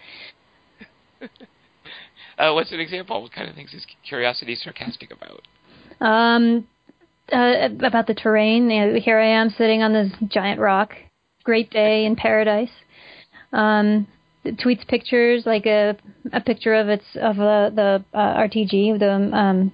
uh, 1.22 2.52
what's 2.52 2.72
an 2.72 2.80
example? 2.80 3.22
What 3.22 3.30
kind 3.30 3.48
of 3.48 3.54
things 3.54 3.72
is 3.72 3.86
Curiosity 4.04 4.56
sarcastic 4.56 5.12
about? 5.12 5.46
Um, 6.04 6.66
uh, 7.32 7.68
about 7.84 8.08
the 8.08 8.14
terrain. 8.14 8.68
You 8.70 8.86
know, 8.86 9.00
here 9.00 9.20
I 9.20 9.28
am 9.28 9.50
sitting 9.50 9.84
on 9.84 9.92
this 9.92 10.10
giant 10.28 10.58
rock 10.58 10.94
great 11.50 11.70
day 11.72 12.04
in 12.04 12.14
paradise. 12.14 12.70
Um, 13.52 14.06
it 14.44 14.56
tweets 14.58 14.86
pictures 14.86 15.42
like 15.46 15.66
a 15.66 15.96
a 16.32 16.40
picture 16.40 16.74
of 16.74 16.88
its 16.88 17.04
of 17.16 17.40
uh, 17.40 17.70
the 17.70 18.04
uh, 18.14 18.46
RTG 18.46 18.96
the 19.00 19.12
um, 19.36 19.72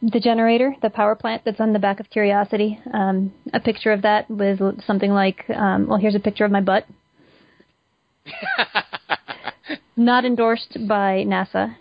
the 0.00 0.18
generator 0.18 0.74
the 0.80 0.88
power 0.88 1.14
plant 1.14 1.42
that's 1.44 1.60
on 1.60 1.74
the 1.74 1.78
back 1.78 2.00
of 2.00 2.08
Curiosity. 2.08 2.80
Um, 2.94 3.34
a 3.52 3.60
picture 3.60 3.92
of 3.92 4.00
that 4.00 4.30
with 4.30 4.60
something 4.86 5.10
like 5.10 5.44
um, 5.54 5.88
well 5.88 5.98
here's 5.98 6.14
a 6.14 6.20
picture 6.20 6.46
of 6.46 6.50
my 6.50 6.62
butt. 6.62 6.86
Not 9.96 10.24
endorsed 10.24 10.78
by 10.88 11.24
NASA. 11.26 11.76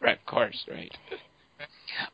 Right 0.00 0.18
of 0.18 0.24
course 0.24 0.64
right 0.70 0.96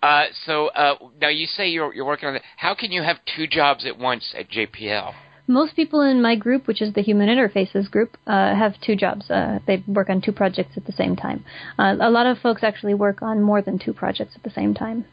uh, 0.03 0.25
so 0.45 0.69
uh, 0.69 0.95
now 1.21 1.29
you 1.29 1.47
say 1.47 1.69
you're 1.69 1.95
you're 1.95 2.07
working 2.07 2.29
on 2.29 2.37
it. 2.37 2.43
How 2.57 2.75
can 2.75 2.93
you 2.93 3.03
have 3.03 3.19
two 3.37 3.47
jobs 3.47 3.87
at 3.87 3.99
once 3.99 4.35
at 4.37 4.51
JPL? 4.51 5.15
most 5.47 5.77
people 5.77 6.01
in 6.01 6.21
my 6.21 6.35
group, 6.35 6.67
which 6.67 6.83
is 6.83 6.93
the 6.95 7.03
Human 7.03 7.29
Interfaces 7.29 7.91
group, 7.91 8.17
uh, 8.27 8.55
have 8.55 8.75
two 8.81 8.97
jobs. 8.97 9.31
Uh, 9.31 9.61
they 9.67 9.83
work 9.87 10.11
on 10.11 10.21
two 10.21 10.33
projects 10.33 10.77
at 10.77 10.87
the 10.87 10.93
same 10.93 11.15
time. 11.15 11.45
Uh, 11.79 11.97
a 12.01 12.11
lot 12.11 12.27
of 12.27 12.39
folks 12.39 12.65
actually 12.65 12.95
work 12.95 13.23
on 13.23 13.43
more 13.43 13.63
than 13.63 13.79
two 13.79 13.93
projects 13.93 14.33
at 14.35 14.43
the 14.43 14.51
same 14.51 14.75
time. 14.75 15.05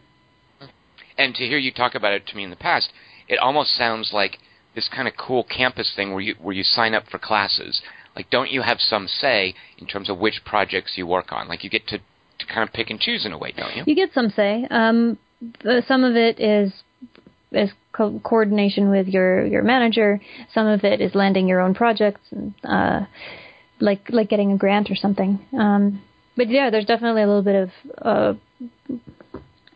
And 1.17 1.36
to 1.36 1.43
hear 1.45 1.59
you 1.59 1.71
talk 1.71 1.93
about 1.93 2.13
it 2.13 2.25
to 2.27 2.36
me 2.36 2.43
in 2.43 2.49
the 2.49 2.55
past, 2.55 2.91
it 3.27 3.38
almost 3.38 3.75
sounds 3.75 4.12
like 4.12 4.39
this 4.73 4.89
kind 4.93 5.07
of 5.07 5.13
cool 5.15 5.43
campus 5.43 5.93
thing 5.95 6.12
where 6.12 6.21
you 6.21 6.36
where 6.41 6.55
you 6.55 6.63
sign 6.63 6.95
up 6.95 7.03
for 7.09 7.19
classes. 7.19 7.81
Like, 8.15 8.29
don't 8.29 8.49
you 8.49 8.62
have 8.63 8.79
some 8.79 9.07
say 9.07 9.53
in 9.77 9.88
terms 9.88 10.09
of 10.09 10.17
which 10.17 10.41
projects 10.45 10.93
you 10.97 11.05
work 11.05 11.31
on? 11.31 11.47
Like, 11.47 11.63
you 11.63 11.69
get 11.69 11.88
to, 11.88 11.99
to 12.45 12.53
kind 12.53 12.67
of 12.67 12.73
pick 12.73 12.89
and 12.89 12.99
choose 12.99 13.25
in 13.25 13.32
a 13.32 13.38
way, 13.38 13.53
don't 13.56 13.75
you? 13.75 13.84
You 13.86 13.95
get 13.95 14.13
some 14.13 14.29
say. 14.29 14.67
Um, 14.69 15.17
some 15.88 16.03
of 16.03 16.15
it 16.15 16.39
is 16.39 16.71
is 17.51 17.69
co- 17.91 18.19
coordination 18.23 18.89
with 18.89 19.08
your 19.08 19.45
your 19.45 19.63
manager. 19.63 20.19
Some 20.53 20.67
of 20.67 20.84
it 20.84 21.01
is 21.01 21.15
landing 21.15 21.47
your 21.47 21.62
own 21.62 21.73
projects, 21.73 22.21
and, 22.32 22.53
uh, 22.63 23.01
like 23.79 24.08
like 24.10 24.29
getting 24.29 24.51
a 24.51 24.58
grant 24.58 24.89
or 24.91 24.95
something. 24.95 25.39
Um, 25.58 26.01
but 26.36 26.49
yeah, 26.49 26.69
there's 26.69 26.86
definitely 26.86 27.21
a 27.21 27.27
little 27.27 27.43
bit 27.43 27.56
of 27.56 28.38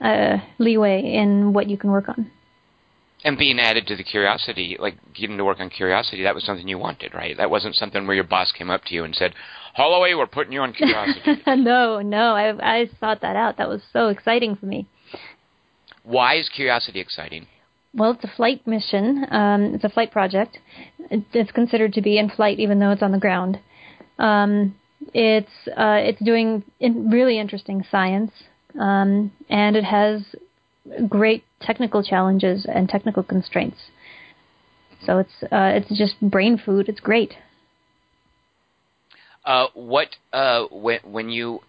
uh, 0.01 0.03
uh, 0.03 0.37
leeway 0.57 1.01
in 1.01 1.53
what 1.53 1.69
you 1.69 1.77
can 1.77 1.91
work 1.91 2.09
on. 2.09 2.31
And 3.27 3.37
being 3.37 3.59
added 3.59 3.87
to 3.87 3.97
the 3.97 4.05
curiosity, 4.05 4.77
like 4.79 4.95
getting 5.13 5.35
to 5.35 5.43
work 5.43 5.59
on 5.59 5.69
curiosity, 5.69 6.23
that 6.23 6.33
was 6.33 6.45
something 6.45 6.65
you 6.65 6.77
wanted, 6.77 7.13
right? 7.13 7.35
That 7.35 7.49
wasn't 7.49 7.75
something 7.75 8.07
where 8.07 8.15
your 8.15 8.23
boss 8.23 8.53
came 8.53 8.69
up 8.69 8.85
to 8.85 8.93
you 8.93 9.03
and 9.03 9.13
said, 9.13 9.33
"Holloway, 9.73 10.13
we're 10.13 10.27
putting 10.27 10.53
you 10.53 10.61
on 10.61 10.71
curiosity." 10.71 11.43
no, 11.47 12.01
no, 12.01 12.35
I 12.35 12.79
I 12.81 12.89
thought 13.01 13.19
that 13.23 13.35
out. 13.35 13.57
That 13.57 13.67
was 13.67 13.81
so 13.91 14.07
exciting 14.07 14.55
for 14.55 14.65
me. 14.65 14.87
Why 16.03 16.35
is 16.35 16.47
curiosity 16.47 17.01
exciting? 17.01 17.47
Well, 17.93 18.11
it's 18.11 18.23
a 18.23 18.31
flight 18.33 18.65
mission. 18.65 19.25
Um, 19.29 19.75
it's 19.75 19.83
a 19.83 19.89
flight 19.89 20.11
project. 20.13 20.59
It's 21.11 21.51
considered 21.51 21.91
to 21.95 22.01
be 22.01 22.17
in 22.17 22.29
flight, 22.29 22.59
even 22.61 22.79
though 22.79 22.91
it's 22.91 23.03
on 23.03 23.11
the 23.11 23.19
ground. 23.19 23.59
Um, 24.19 24.73
it's 25.13 25.67
uh, 25.75 25.99
it's 25.99 26.23
doing 26.23 26.63
in 26.79 27.09
really 27.09 27.37
interesting 27.37 27.83
science, 27.91 28.31
um, 28.79 29.33
and 29.49 29.75
it 29.75 29.83
has 29.83 30.21
great 31.07 31.43
technical 31.61 32.03
challenges 32.03 32.65
and 32.65 32.89
technical 32.89 33.23
constraints. 33.23 33.77
So 35.05 35.19
it's 35.19 35.43
uh, 35.43 35.71
it's 35.75 35.89
just 35.97 36.19
brain 36.21 36.57
food. 36.63 36.89
It's 36.89 36.99
great. 36.99 37.33
Uh, 39.45 39.67
what 39.73 40.09
uh, 40.33 40.65
when 40.71 40.99
when 41.03 41.29
you 41.29 41.61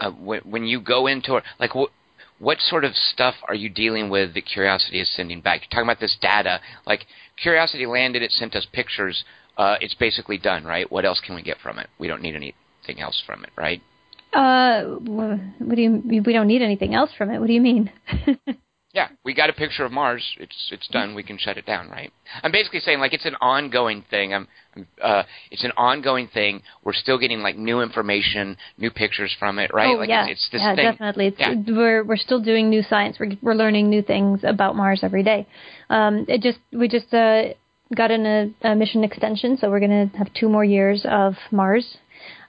uh, 0.00 0.10
when 0.10 0.40
when 0.40 0.64
you 0.64 0.80
go 0.80 1.06
into 1.06 1.40
like 1.58 1.74
what 1.74 1.90
what 2.38 2.58
sort 2.60 2.84
of 2.84 2.94
stuff 2.94 3.34
are 3.48 3.54
you 3.54 3.68
dealing 3.68 4.10
with 4.10 4.34
that 4.34 4.46
Curiosity 4.46 5.00
is 5.00 5.12
sending 5.14 5.40
back? 5.40 5.62
You're 5.62 5.70
talking 5.70 5.90
about 5.90 6.00
this 6.00 6.16
data. 6.20 6.60
Like 6.86 7.06
Curiosity 7.42 7.86
landed, 7.86 8.22
it 8.22 8.30
sent 8.30 8.54
us 8.54 8.66
pictures. 8.72 9.24
Uh, 9.56 9.76
it's 9.80 9.94
basically 9.94 10.38
done, 10.38 10.64
right? 10.64 10.90
What 10.90 11.04
else 11.04 11.20
can 11.20 11.34
we 11.34 11.42
get 11.42 11.58
from 11.58 11.78
it? 11.78 11.88
We 11.98 12.06
don't 12.06 12.22
need 12.22 12.36
anything 12.36 13.00
else 13.00 13.20
from 13.26 13.42
it, 13.42 13.50
right? 13.56 13.82
Uh, 14.32 14.82
what 14.84 15.74
do 15.74 15.82
you? 15.82 16.02
We 16.04 16.32
don't 16.32 16.46
need 16.46 16.62
anything 16.62 16.94
else 16.94 17.10
from 17.16 17.30
it. 17.30 17.38
What 17.38 17.46
do 17.46 17.52
you 17.52 17.60
mean? 17.60 17.90
Yeah, 18.94 19.08
we 19.22 19.34
got 19.34 19.50
a 19.50 19.52
picture 19.52 19.84
of 19.84 19.92
Mars. 19.92 20.24
It's 20.40 20.70
it's 20.72 20.88
done. 20.88 21.14
We 21.14 21.22
can 21.22 21.36
shut 21.36 21.58
it 21.58 21.66
down, 21.66 21.90
right? 21.90 22.10
I'm 22.42 22.50
basically 22.50 22.80
saying 22.80 23.00
like 23.00 23.12
it's 23.12 23.26
an 23.26 23.36
ongoing 23.40 24.02
thing. 24.08 24.32
I'm, 24.32 24.48
I'm 24.74 24.86
uh, 25.02 25.22
it's 25.50 25.62
an 25.62 25.72
ongoing 25.76 26.26
thing. 26.26 26.62
We're 26.82 26.94
still 26.94 27.18
getting 27.18 27.40
like 27.40 27.58
new 27.58 27.82
information, 27.82 28.56
new 28.78 28.90
pictures 28.90 29.34
from 29.38 29.58
it, 29.58 29.72
right? 29.74 29.94
Oh, 29.94 29.98
like 29.98 30.08
yeah. 30.08 30.24
it's, 30.24 30.40
it's 30.40 30.48
this 30.52 30.62
yeah, 30.62 30.74
thing. 30.74 30.90
definitely. 30.90 31.26
It's, 31.28 31.38
Yeah. 31.38 31.54
We're 31.68 32.02
we're 32.02 32.16
still 32.16 32.40
doing 32.40 32.70
new 32.70 32.82
science. 32.82 33.18
We're 33.20 33.32
we're 33.42 33.54
learning 33.54 33.90
new 33.90 34.00
things 34.00 34.40
about 34.42 34.74
Mars 34.74 35.00
every 35.02 35.22
day. 35.22 35.46
Um, 35.90 36.24
it 36.26 36.40
just 36.40 36.58
we 36.72 36.88
just 36.88 37.12
uh, 37.12 37.48
got 37.94 38.10
in 38.10 38.24
a, 38.24 38.50
a 38.62 38.74
mission 38.74 39.04
extension, 39.04 39.58
so 39.58 39.68
we're 39.70 39.80
going 39.80 40.10
to 40.10 40.16
have 40.16 40.32
two 40.32 40.48
more 40.48 40.64
years 40.64 41.04
of 41.08 41.34
Mars. 41.50 41.98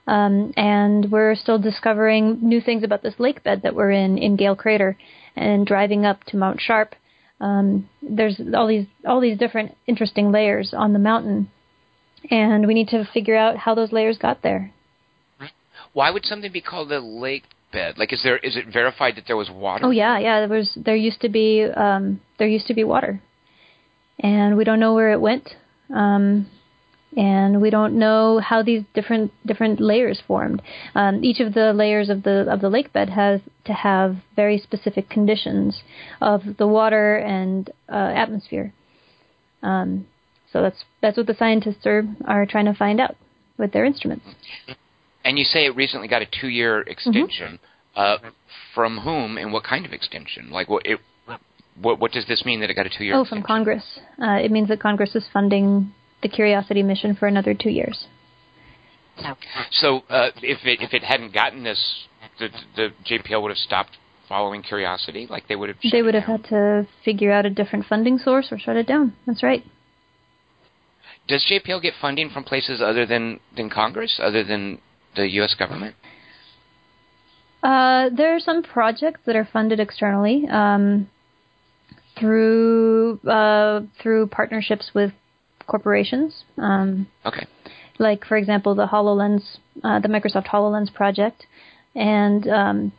Um, 0.10 0.54
and 0.58 1.12
we're 1.12 1.36
still 1.36 1.60
discovering 1.60 2.39
new 2.41 2.62
things 2.62 2.84
about 2.84 3.04
this 3.04 3.13
lake 3.19 3.43
bed 3.43 3.62
that 3.62 3.76
we're 3.76 3.91
in 3.91 4.17
in 4.17 4.38
Gale 4.38 4.56
Crater, 4.56 4.98
and 5.36 5.67
driving 5.67 6.04
up 6.04 6.24
to 6.26 6.38
Mount 6.38 6.60
Sharp. 6.60 6.95
Um, 7.39 7.88
there's 8.02 8.41
all 8.56 8.67
these 8.67 8.88
all 9.06 9.22
these 9.22 9.38
different 9.38 9.78
interesting 9.86 10.32
layers 10.32 10.74
on 10.76 10.93
the 10.93 11.00
mountain, 11.00 11.52
and 12.32 12.65
we 12.65 12.74
need 12.74 12.88
to 12.88 13.08
figure 13.13 13.38
out 13.38 13.58
how 13.58 13.76
those 13.76 13.91
layers 13.91 14.17
got 14.17 14.41
there. 14.41 14.74
Why 15.93 16.10
would 16.10 16.26
something 16.26 16.52
be 16.52 16.62
called 16.62 16.91
a 16.91 17.00
lake 17.00 17.43
bed? 17.72 18.00
Like, 18.00 18.12
is 18.12 18.24
there 18.24 18.38
is 18.38 18.58
it 18.58 18.65
verified 18.74 19.15
that 19.17 19.26
there 19.28 19.38
was 19.38 19.52
water? 19.52 19.86
Oh 19.86 19.91
yeah, 19.91 20.17
yeah. 20.17 20.39
There 20.39 20.58
was 20.58 20.72
there 20.76 20.95
used 20.95 21.22
to 21.22 21.30
be 21.30 21.65
um, 21.65 22.19
there 22.39 22.48
used 22.48 22.65
to 22.65 22.74
be 22.74 22.84
water, 22.84 23.22
and 24.19 24.58
we 24.58 24.63
don't 24.63 24.80
know 24.80 24.95
where 24.95 25.12
it 25.12 25.22
went, 25.22 25.50
um, 25.93 26.50
and 27.17 27.62
we 27.62 27.69
don't 27.69 27.98
know 27.98 28.39
how 28.39 28.62
these 28.62 28.84
different 28.93 29.32
different 29.45 29.80
layers 29.80 30.22
formed. 30.28 30.62
Um, 30.95 31.24
each 31.24 31.39
of 31.39 31.54
the 31.54 31.74
layers 31.74 32.10
of 32.10 32.24
the 32.24 32.45
of 32.52 32.62
the 32.62 32.69
lake 32.69 32.93
bed 32.93 33.10
has 33.10 33.41
to 33.65 33.74
have 33.74 34.17
very 34.36 34.58
specific 34.58 35.10
conditions 35.10 35.82
of 36.22 36.41
the 36.58 36.67
water 36.67 37.17
and 37.17 37.69
uh, 37.91 37.95
atmosphere. 38.15 38.74
Um, 39.63 40.08
so 40.54 40.62
that's 40.62 40.84
that's 41.02 41.17
what 41.17 41.28
the 41.28 41.36
scientists 41.36 41.86
are 41.86 42.04
are 42.26 42.45
trying 42.45 42.65
to 42.65 42.74
find 42.74 43.00
out 43.00 43.15
with 43.58 43.74
their 43.74 43.86
instruments. 43.86 44.26
And 45.24 45.38
you 45.38 45.43
say 45.43 45.65
it 45.65 45.76
recently 45.76 46.08
got 46.08 46.22
a 46.22 46.28
two 46.28 46.48
year 46.48 46.82
extension. 46.82 47.60
Uh, 47.95 48.17
from 48.74 49.00
whom 49.00 49.38
and 49.38 49.52
what 49.52 49.63
kind 49.63 49.86
of 49.86 49.91
extension? 49.91 50.52
Like, 50.52 50.69
what 50.69 50.86
it 50.86 51.00
what 51.82 52.00
what 52.00 52.12
does 52.12 52.26
this 52.28 52.45
mean 52.45 52.62
that 52.62 52.69
it 52.69 52.76
got 52.76 52.86
a 52.86 52.89
two 52.89 53.04
year? 53.04 53.15
Oh, 53.15 53.26
from 53.26 53.43
Congress. 53.43 54.00
Uh, 54.22 54.38
it 54.41 54.52
means 54.52 54.69
that 54.69 54.80
Congress 54.80 55.15
is 55.15 55.26
funding 55.34 55.93
the 56.21 56.29
Curiosity 56.29 56.84
mission 56.84 57.15
for 57.15 57.27
another 57.27 57.53
two 57.53 57.69
years. 57.69 58.08
So 59.71 60.01
uh, 60.10 60.29
if 60.38 60.65
it 60.65 60.82
if 60.82 60.93
it 60.93 61.03
hadn't 61.03 61.34
gotten 61.34 61.63
this, 61.63 62.05
the 62.39 62.49
the 62.75 62.89
JPL 63.05 63.41
would 63.41 63.49
have 63.51 63.58
stopped 63.58 63.97
following 64.27 64.62
Curiosity. 64.62 65.27
Like 65.29 65.47
they 65.47 65.55
would 65.55 65.69
have. 65.69 65.77
shut 65.82 65.91
They 65.91 65.99
it 65.99 66.01
would 66.01 66.13
have 66.13 66.23
had 66.23 66.43
to 66.45 66.88
figure 67.03 67.32
out 67.32 67.45
a 67.45 67.49
different 67.49 67.86
funding 67.86 68.17
source 68.17 68.47
or 68.51 68.58
shut 68.58 68.77
it 68.77 68.88
down. 68.88 69.13
That's 69.25 69.43
right. 69.43 69.63
Does 71.27 71.45
JPL 71.51 71.82
get 71.82 71.93
funding 72.01 72.29
from 72.29 72.43
places 72.43 72.82
other 72.82 73.05
than 73.05 73.39
than 73.55 73.69
Congress, 73.69 74.19
other 74.21 74.43
than 74.43 74.79
the 75.15 75.29
U.S. 75.32 75.55
government? 75.58 75.95
Uh, 77.62 78.10
there 78.15 78.34
are 78.36 78.39
some 78.39 78.63
projects 78.63 79.19
that 79.25 79.36
are 79.36 79.47
funded 79.51 79.82
externally 79.82 80.47
um, 80.49 81.10
through 82.17 83.19
uh, 83.27 83.82
through 84.01 84.27
partnerships 84.27 84.91
with 84.95 85.12
corporations. 85.69 86.43
Um, 86.58 87.08
Okay. 87.25 87.45
like 87.97 88.25
for 88.25 88.38
example 88.38 88.75
the 88.75 88.88
HoloLens, 88.88 89.43
uh, 89.84 89.99
the 89.99 90.08
Microsoft 90.10 90.47
HoloLens 90.47 90.93
project, 90.93 91.45
and 91.95 92.47
um, 92.47 92.91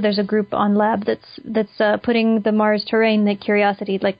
there's 0.00 0.18
a 0.18 0.24
group 0.24 0.54
on 0.54 0.74
Lab 0.74 1.04
that's 1.04 1.40
that's 1.44 1.80
uh, 1.80 1.96
putting 1.98 2.40
the 2.40 2.52
Mars 2.52 2.84
terrain 2.88 3.24
that 3.26 3.40
Curiosity, 3.40 3.98
like 4.02 4.18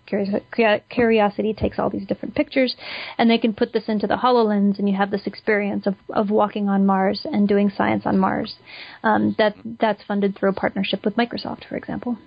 Curiosity, 0.91 1.55
takes 1.55 1.79
all 1.79 1.91
these 1.91 2.07
different 2.07 2.35
pictures, 2.35 2.77
and 3.19 3.31
they 3.31 3.39
can 3.39 3.55
put 3.55 3.73
this 3.73 3.85
into 3.89 4.07
the 4.07 4.17
Hololens, 4.17 4.79
and 4.79 4.89
you 4.89 4.97
have 4.97 5.11
this 5.11 5.27
experience 5.27 5.87
of 5.87 5.95
of 6.11 6.31
walking 6.31 6.69
on 6.69 6.85
Mars 6.85 7.27
and 7.31 7.49
doing 7.49 7.71
science 7.71 8.03
on 8.05 8.19
Mars. 8.19 8.57
Um, 9.03 9.35
that 9.39 9.55
that's 9.81 10.03
funded 10.05 10.37
through 10.37 10.51
a 10.51 10.55
partnership 10.55 11.05
with 11.05 11.17
Microsoft, 11.17 11.69
for 11.69 11.77
example. 11.77 12.19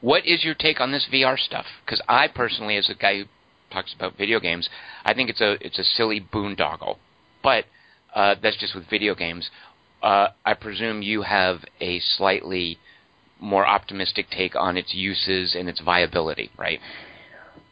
What 0.00 0.26
is 0.26 0.44
your 0.44 0.54
take 0.54 0.80
on 0.80 0.92
this 0.92 1.08
VR 1.12 1.38
stuff? 1.38 1.66
Because 1.84 2.02
I 2.08 2.28
personally, 2.28 2.76
as 2.76 2.90
a 2.90 2.94
guy 2.94 3.18
who 3.18 3.24
talks 3.70 3.94
about 3.94 4.16
video 4.16 4.40
games, 4.40 4.68
I 5.04 5.14
think 5.14 5.30
it's 5.30 5.40
a 5.40 5.52
it's 5.64 5.78
a 5.78 5.84
silly 5.84 6.20
boondoggle. 6.20 6.96
But 7.42 7.64
uh, 8.14 8.36
that's 8.42 8.56
just 8.56 8.74
with 8.74 8.88
video 8.88 9.14
games. 9.14 9.50
Uh, 10.02 10.28
I 10.44 10.54
presume 10.54 11.02
you 11.02 11.22
have 11.22 11.58
a 11.80 12.00
slightly 12.00 12.78
more 13.38 13.66
optimistic 13.66 14.26
take 14.30 14.54
on 14.54 14.76
its 14.76 14.94
uses 14.94 15.54
and 15.54 15.68
its 15.68 15.80
viability, 15.80 16.50
right? 16.58 16.80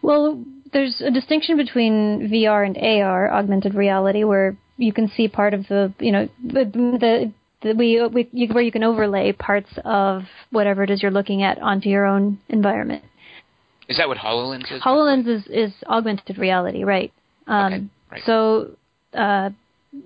Well, 0.03 0.45
there's 0.73 1.01
a 1.01 1.11
distinction 1.11 1.57
between 1.57 2.31
VR 2.31 2.65
and 2.67 2.77
AR, 2.77 3.33
augmented 3.33 3.75
reality, 3.75 4.25
where 4.25 4.57
you 4.77 4.93
can 4.93 5.09
see 5.09 5.29
part 5.29 5.55
of 5.55 5.67
the, 5.69 5.93
you 5.99 6.13
know, 6.13 6.29
the, 6.45 7.33
the, 7.63 7.75
we, 7.75 8.07
we 8.07 8.29
you, 8.33 8.49
where 8.49 8.63
you 8.63 8.73
can 8.73 8.85
overlay 8.85 9.33
parts 9.33 9.71
of 9.85 10.23
whatever 10.51 10.83
it 10.83 10.91
is 10.91 11.03
you're 11.03 11.11
looking 11.11 11.43
at 11.43 11.61
onto 11.61 11.89
your 11.89 12.07
own 12.07 12.39
environment. 12.49 13.05
Is 13.89 13.97
that 13.97 14.09
what 14.09 14.19
Hololens 14.19 14.71
is? 14.71 14.83
HoloLens 14.83 15.27
is, 15.27 15.47
is 15.47 15.73
augmented 15.87 16.39
reality, 16.39 16.85
right? 16.85 17.13
Um, 17.47 17.73
Okay, 17.73 17.85
right. 18.13 18.23
So, 18.27 18.71
uh, 19.15 19.51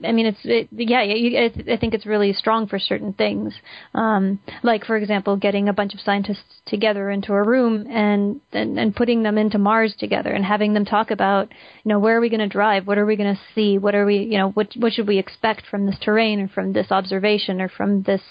I 0.05 0.13
mean, 0.13 0.27
it's 0.27 0.39
it, 0.45 0.69
yeah. 0.71 1.03
You, 1.03 1.39
I, 1.39 1.73
I 1.73 1.77
think 1.77 1.93
it's 1.93 2.07
really 2.07 2.33
strong 2.33 2.69
for 2.69 2.79
certain 2.79 3.13
things, 3.13 3.53
um, 3.95 4.39
like 4.63 4.85
for 4.85 4.97
example, 4.97 5.37
getting 5.37 5.69
a 5.69 5.73
bunch 5.73 5.93
of 5.93 6.01
scientists 6.01 6.61
together 6.67 7.11
into 7.11 7.33
a 7.33 7.43
room 7.43 7.89
and 7.91 8.41
and, 8.53 8.79
and 8.79 8.95
putting 8.95 9.25
them 9.25 9.37
into 9.37 9.59
Mars 9.59 9.95
together 9.99 10.31
and 10.31 10.45
having 10.45 10.73
them 10.73 10.85
talk 10.85 11.11
about, 11.11 11.49
you 11.83 11.89
know, 11.89 11.99
where 11.99 12.17
are 12.17 12.21
we 12.21 12.29
going 12.29 12.41
to 12.41 12.49
drive? 12.49 12.87
What 12.87 12.97
are 12.97 13.05
we 13.05 13.17
going 13.17 13.35
to 13.35 13.41
see? 13.57 13.77
What 13.77 13.97
are 13.97 14.07
we, 14.07 14.19
you 14.19 14.39
know, 14.39 14.51
what 14.51 14.69
what 14.77 14.93
should 14.93 15.09
we 15.09 15.19
expect 15.19 15.67
from 15.69 15.87
this 15.87 15.99
terrain 16.01 16.41
or 16.41 16.49
from 16.49 16.73
this 16.73 16.93
observation 16.93 17.61
or 17.61 17.69
from 17.69 18.03
this 18.05 18.23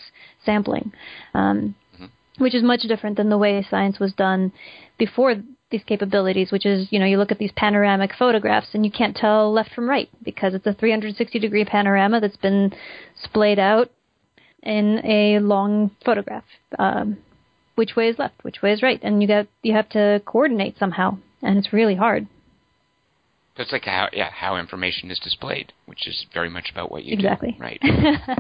sampling? 0.46 0.94
Um, 1.34 1.76
which 2.42 2.56
is 2.56 2.64
much 2.64 2.82
different 2.82 3.18
than 3.18 3.30
the 3.30 3.38
way 3.38 3.66
science 3.70 4.00
was 4.00 4.14
done 4.14 4.52
before 4.98 5.36
these 5.70 5.84
capabilities, 5.86 6.52
which 6.52 6.66
is 6.66 6.88
you 6.92 7.00
know 7.00 7.06
you 7.06 7.18
look 7.18 7.32
at 7.32 7.38
these 7.38 7.52
panoramic 7.56 8.12
photographs 8.18 8.70
and 8.74 8.86
you 8.86 8.92
can't 8.92 9.16
tell 9.16 9.54
left 9.54 9.74
from 9.74 9.90
right 9.90 10.10
because 10.24 10.54
it's 10.54 10.68
a 10.68 10.74
360 10.74 11.40
degree 11.40 11.64
panorama 11.64 12.20
that's 12.20 12.38
been 12.38 12.74
splayed 13.24 13.60
out 13.60 13.90
in 14.64 15.00
a 15.06 15.40
long 15.40 15.92
photograph. 16.04 16.44
Um, 16.78 17.18
which 17.76 17.96
way 17.96 18.10
is 18.10 18.20
left, 18.20 18.44
which 18.44 18.62
way 18.62 18.74
is 18.74 18.84
right, 18.84 19.00
and 19.02 19.22
you 19.22 19.28
got 19.28 19.48
you 19.62 19.74
have 19.74 19.90
to 19.90 20.22
coordinate 20.26 20.78
somehow, 20.78 21.18
and 21.42 21.58
it's 21.58 21.72
really 21.72 21.96
hard. 21.96 22.28
So 23.56 23.64
it's 23.64 23.72
like 23.72 23.86
how 23.86 24.10
yeah 24.12 24.30
how 24.32 24.58
information 24.58 25.10
is 25.12 25.20
displayed, 25.20 25.74
which 25.86 26.08
is 26.08 26.26
very 26.34 26.50
much 26.50 26.70
about 26.72 26.92
what 26.92 27.04
you 27.04 27.14
exactly. 27.14 27.54
do. 27.54 27.64
Right. 27.64 27.82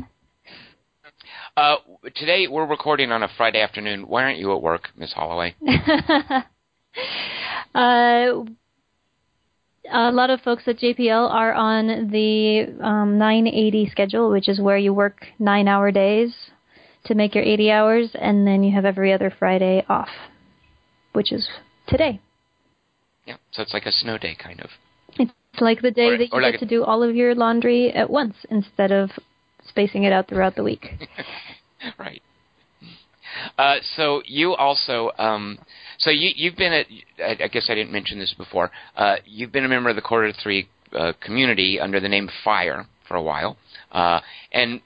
uh, 1.57 1.75
today 2.15 2.47
we're 2.49 2.65
recording 2.65 3.11
on 3.11 3.23
a 3.23 3.27
Friday 3.37 3.61
afternoon. 3.61 4.07
Why 4.07 4.23
aren't 4.23 4.39
you 4.39 4.53
at 4.55 4.61
work, 4.61 4.89
Miss 4.97 5.13
Holloway? 5.13 5.55
uh, 7.75 8.43
a 9.91 10.11
lot 10.11 10.29
of 10.29 10.41
folks 10.41 10.63
at 10.67 10.77
JPL 10.79 11.29
are 11.29 11.53
on 11.53 12.09
the 12.11 12.67
um, 12.81 13.17
980 13.17 13.89
schedule, 13.89 14.31
which 14.31 14.47
is 14.47 14.59
where 14.61 14.77
you 14.77 14.93
work 14.93 15.25
nine 15.39 15.67
hour 15.67 15.91
days 15.91 16.33
to 17.05 17.15
make 17.15 17.33
your 17.35 17.43
80 17.43 17.71
hours, 17.71 18.09
and 18.13 18.45
then 18.45 18.63
you 18.63 18.73
have 18.75 18.85
every 18.85 19.11
other 19.11 19.33
Friday 19.37 19.83
off, 19.89 20.09
which 21.13 21.31
is 21.31 21.49
today. 21.87 22.19
Yeah, 23.25 23.37
so 23.51 23.61
it's 23.63 23.73
like 23.73 23.85
a 23.85 23.91
snow 23.91 24.17
day, 24.17 24.35
kind 24.41 24.61
of. 24.61 24.69
It's 25.17 25.31
like 25.59 25.81
the 25.81 25.91
day 25.91 26.07
Or- 26.07 26.17
that 26.17 26.31
you 26.31 26.41
like 26.41 26.53
get 26.53 26.61
a- 26.61 26.65
to 26.65 26.69
do 26.69 26.83
all 26.83 27.03
of 27.03 27.15
your 27.15 27.35
laundry 27.35 27.91
at 27.91 28.09
once 28.09 28.35
instead 28.49 28.91
of 28.91 29.09
spacing 29.67 30.03
it 30.03 30.13
out 30.13 30.27
throughout 30.27 30.55
the 30.55 30.63
week. 30.63 30.87
right. 31.99 32.21
Uh, 33.57 33.75
so 33.95 34.21
you 34.25 34.53
also, 34.53 35.11
um, 35.17 35.57
so 35.97 36.09
you 36.09 36.31
you've 36.35 36.55
been 36.55 36.73
at. 36.73 36.85
I, 37.19 37.45
I 37.45 37.47
guess 37.47 37.67
I 37.69 37.75
didn't 37.75 37.91
mention 37.91 38.19
this 38.19 38.33
before. 38.37 38.71
Uh, 38.95 39.15
you've 39.25 39.51
been 39.51 39.65
a 39.65 39.69
member 39.69 39.89
of 39.89 39.95
the 39.95 40.01
Quarter 40.01 40.33
to 40.33 40.41
Three 40.41 40.67
uh, 40.93 41.13
community 41.21 41.79
under 41.79 41.99
the 41.99 42.09
name 42.09 42.29
Fire 42.43 42.87
for 43.07 43.15
a 43.15 43.21
while, 43.21 43.57
uh, 43.91 44.19
and 44.51 44.81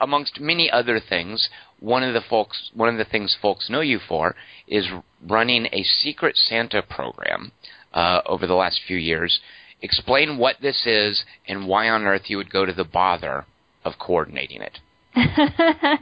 amongst 0.00 0.40
many 0.40 0.70
other 0.70 1.00
things, 1.00 1.48
one 1.80 2.02
of 2.02 2.14
the 2.14 2.22
folks, 2.28 2.70
one 2.74 2.88
of 2.88 2.98
the 2.98 3.10
things 3.10 3.36
folks 3.40 3.70
know 3.70 3.80
you 3.80 3.98
for 4.08 4.34
is 4.66 4.86
running 5.26 5.66
a 5.72 5.82
Secret 5.82 6.36
Santa 6.36 6.82
program 6.82 7.52
uh, 7.94 8.20
over 8.26 8.46
the 8.46 8.54
last 8.54 8.80
few 8.86 8.96
years. 8.96 9.40
Explain 9.80 10.38
what 10.38 10.56
this 10.60 10.86
is 10.86 11.24
and 11.46 11.66
why 11.66 11.88
on 11.88 12.04
earth 12.04 12.22
you 12.26 12.36
would 12.36 12.52
go 12.52 12.64
to 12.64 12.72
the 12.72 12.84
bother 12.84 13.46
of 13.84 13.94
coordinating 13.98 14.62
it. 14.62 14.78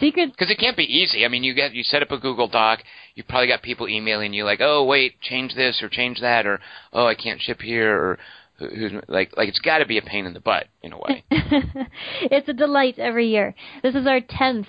Secret 0.00 0.30
Because 0.30 0.50
it 0.50 0.58
can't 0.58 0.76
be 0.76 0.84
easy. 0.84 1.24
I 1.24 1.28
mean, 1.28 1.44
you 1.44 1.54
get 1.54 1.74
you 1.74 1.82
set 1.82 2.02
up 2.02 2.10
a 2.10 2.18
Google 2.18 2.48
Doc. 2.48 2.80
You 3.14 3.24
probably 3.24 3.48
got 3.48 3.62
people 3.62 3.88
emailing 3.88 4.32
you 4.32 4.44
like, 4.44 4.60
"Oh, 4.60 4.84
wait, 4.84 5.20
change 5.20 5.54
this 5.54 5.82
or 5.82 5.88
change 5.88 6.20
that," 6.20 6.46
or 6.46 6.60
"Oh, 6.92 7.06
I 7.06 7.14
can't 7.14 7.40
ship 7.40 7.60
here," 7.60 7.94
or 7.94 8.18
who's 8.58 8.92
like 9.08 9.36
like 9.36 9.48
it's 9.48 9.58
got 9.58 9.78
to 9.78 9.86
be 9.86 9.98
a 9.98 10.02
pain 10.02 10.26
in 10.26 10.34
the 10.34 10.40
butt 10.40 10.66
in 10.82 10.92
a 10.92 10.98
way. 10.98 11.24
it's 11.30 12.48
a 12.48 12.52
delight 12.52 12.98
every 12.98 13.28
year. 13.28 13.54
This 13.82 13.94
is 13.94 14.06
our 14.06 14.20
10th 14.20 14.66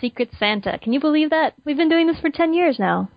Secret 0.00 0.30
Santa. 0.38 0.78
Can 0.78 0.92
you 0.92 1.00
believe 1.00 1.30
that? 1.30 1.54
We've 1.64 1.76
been 1.76 1.88
doing 1.88 2.06
this 2.06 2.20
for 2.20 2.30
10 2.30 2.54
years 2.54 2.78
now. 2.78 3.10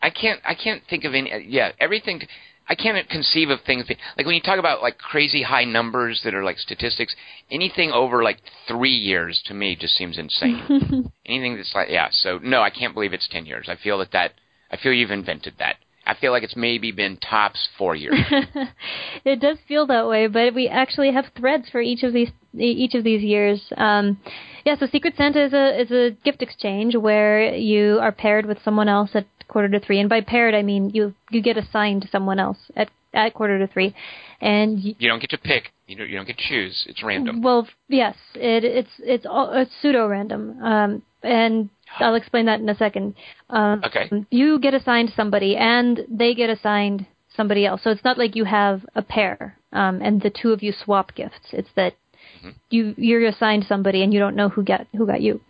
I 0.00 0.10
can't 0.10 0.40
I 0.44 0.54
can't 0.54 0.82
think 0.88 1.04
of 1.04 1.14
any. 1.14 1.46
Yeah, 1.48 1.72
everything. 1.78 2.22
I 2.68 2.74
can't 2.74 3.08
conceive 3.08 3.50
of 3.50 3.60
things 3.62 3.86
be- 3.86 3.96
like 4.16 4.26
when 4.26 4.34
you 4.34 4.40
talk 4.40 4.58
about 4.58 4.82
like 4.82 4.98
crazy 4.98 5.42
high 5.42 5.64
numbers 5.64 6.20
that 6.24 6.34
are 6.34 6.44
like 6.44 6.58
statistics. 6.58 7.14
Anything 7.50 7.90
over 7.90 8.22
like 8.22 8.38
three 8.68 8.90
years 8.90 9.42
to 9.46 9.54
me 9.54 9.76
just 9.76 9.96
seems 9.96 10.18
insane. 10.18 11.10
anything 11.26 11.56
that's 11.56 11.74
like 11.74 11.88
yeah. 11.90 12.08
So 12.10 12.38
no, 12.38 12.62
I 12.62 12.70
can't 12.70 12.94
believe 12.94 13.12
it's 13.12 13.28
ten 13.28 13.46
years. 13.46 13.68
I 13.68 13.76
feel 13.76 13.98
that 13.98 14.12
that 14.12 14.32
I 14.70 14.76
feel 14.76 14.92
you've 14.92 15.10
invented 15.10 15.54
that. 15.58 15.76
I 16.04 16.14
feel 16.14 16.32
like 16.32 16.42
it's 16.42 16.56
maybe 16.56 16.90
been 16.90 17.16
tops 17.16 17.68
four 17.78 17.94
years. 17.94 18.18
it 19.24 19.40
does 19.40 19.58
feel 19.68 19.86
that 19.86 20.08
way, 20.08 20.26
but 20.26 20.52
we 20.52 20.68
actually 20.68 21.12
have 21.12 21.26
threads 21.36 21.68
for 21.70 21.80
each 21.80 22.02
of 22.02 22.12
these 22.12 22.30
each 22.58 22.94
of 22.94 23.04
these 23.04 23.22
years. 23.22 23.62
Um, 23.76 24.18
yeah, 24.64 24.76
so 24.78 24.86
Secret 24.86 25.14
Santa 25.16 25.44
is 25.44 25.52
a 25.52 25.80
is 25.80 25.90
a 25.90 26.10
gift 26.24 26.42
exchange 26.42 26.96
where 26.96 27.54
you 27.54 27.98
are 28.00 28.12
paired 28.12 28.46
with 28.46 28.58
someone 28.64 28.88
else 28.88 29.10
at 29.14 29.26
quarter 29.48 29.68
to 29.68 29.80
three, 29.80 30.00
and 30.00 30.08
by 30.08 30.20
paired 30.20 30.54
I 30.54 30.62
mean 30.62 30.90
you 30.90 31.14
you 31.30 31.42
get 31.42 31.56
assigned 31.56 32.02
to 32.02 32.08
someone 32.08 32.38
else 32.38 32.58
at 32.76 32.90
at 33.14 33.34
quarter 33.34 33.58
to 33.58 33.66
three, 33.66 33.94
and 34.40 34.76
y- 34.82 34.94
You 34.98 35.08
don't 35.08 35.20
get 35.20 35.30
to 35.30 35.38
pick. 35.38 35.72
You 35.86 35.96
don't, 35.96 36.08
you 36.08 36.16
don't 36.16 36.26
get 36.26 36.38
to 36.38 36.44
choose. 36.48 36.84
It's 36.88 37.02
random. 37.02 37.42
Well, 37.42 37.68
yes, 37.88 38.16
it, 38.34 38.64
it's 38.64 38.90
it's 39.00 39.26
all, 39.26 39.52
it's 39.52 39.70
pseudo 39.82 40.06
random, 40.08 40.62
um, 40.62 41.02
and 41.22 41.68
I'll 41.98 42.14
explain 42.14 42.46
that 42.46 42.60
in 42.60 42.68
a 42.68 42.74
second. 42.76 43.14
Um, 43.50 43.82
Okay. 43.84 44.10
You 44.30 44.58
get 44.58 44.72
assigned 44.74 45.12
somebody, 45.14 45.56
and 45.56 46.00
they 46.08 46.34
get 46.34 46.48
assigned 46.48 47.06
somebody 47.36 47.66
else. 47.66 47.82
So 47.82 47.90
it's 47.90 48.04
not 48.04 48.16
like 48.18 48.34
you 48.34 48.44
have 48.44 48.86
a 48.94 49.02
pair, 49.02 49.58
um, 49.72 50.00
and 50.02 50.22
the 50.22 50.30
two 50.30 50.52
of 50.52 50.62
you 50.62 50.72
swap 50.72 51.14
gifts. 51.14 51.52
It's 51.52 51.70
that 51.76 51.94
you 52.70 52.94
you're 52.96 53.26
assigned 53.26 53.64
somebody, 53.68 54.02
and 54.02 54.12
you 54.12 54.18
don't 54.18 54.36
know 54.36 54.48
who 54.48 54.62
got 54.62 54.86
who 54.96 55.06
got 55.06 55.20
you, 55.20 55.40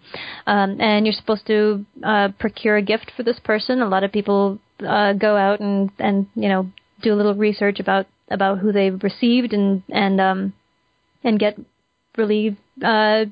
um, 0.46 0.80
and 0.80 1.06
you're 1.06 1.12
supposed 1.12 1.46
to 1.46 1.84
uh, 2.02 2.28
procure 2.38 2.76
a 2.76 2.82
gift 2.82 3.12
for 3.16 3.22
this 3.22 3.38
person. 3.38 3.80
A 3.80 3.88
lot 3.88 4.04
of 4.04 4.12
people 4.12 4.58
uh, 4.86 5.12
go 5.12 5.36
out 5.36 5.60
and 5.60 5.90
and 5.98 6.26
you 6.34 6.48
know 6.48 6.70
do 7.02 7.12
a 7.12 7.16
little 7.16 7.34
research 7.34 7.80
about 7.80 8.06
about 8.30 8.58
who 8.58 8.72
they've 8.72 9.02
received 9.02 9.52
and 9.52 9.82
and 9.90 10.20
um 10.20 10.52
and 11.22 11.38
get 11.38 11.58
really 12.16 12.56
uh 12.82 13.24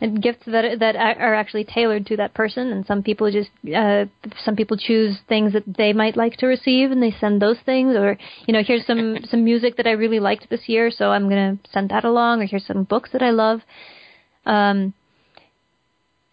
and 0.00 0.22
gifts 0.22 0.44
that 0.46 0.78
that 0.80 0.96
are 0.96 1.34
actually 1.34 1.64
tailored 1.64 2.06
to 2.06 2.16
that 2.16 2.34
person. 2.34 2.72
And 2.72 2.86
some 2.86 3.02
people 3.02 3.30
just 3.30 3.50
uh 3.74 4.06
some 4.44 4.56
people 4.56 4.76
choose 4.76 5.18
things 5.28 5.52
that 5.52 5.64
they 5.66 5.92
might 5.92 6.16
like 6.16 6.36
to 6.38 6.46
receive 6.46 6.90
and 6.90 7.02
they 7.02 7.14
send 7.20 7.40
those 7.40 7.58
things. 7.64 7.94
Or 7.96 8.16
you 8.46 8.54
know 8.54 8.62
here's 8.62 8.86
some 8.86 9.18
some 9.24 9.44
music 9.44 9.76
that 9.76 9.86
I 9.86 9.92
really 9.92 10.20
liked 10.20 10.48
this 10.50 10.68
year 10.68 10.90
so 10.90 11.10
I'm 11.10 11.28
to 11.28 11.70
send 11.70 11.90
that 11.90 12.04
along. 12.04 12.42
Or 12.42 12.46
here's 12.46 12.66
some 12.66 12.84
books 12.84 13.10
that 13.12 13.22
I 13.22 13.30
love. 13.30 13.60
Um 14.46 14.94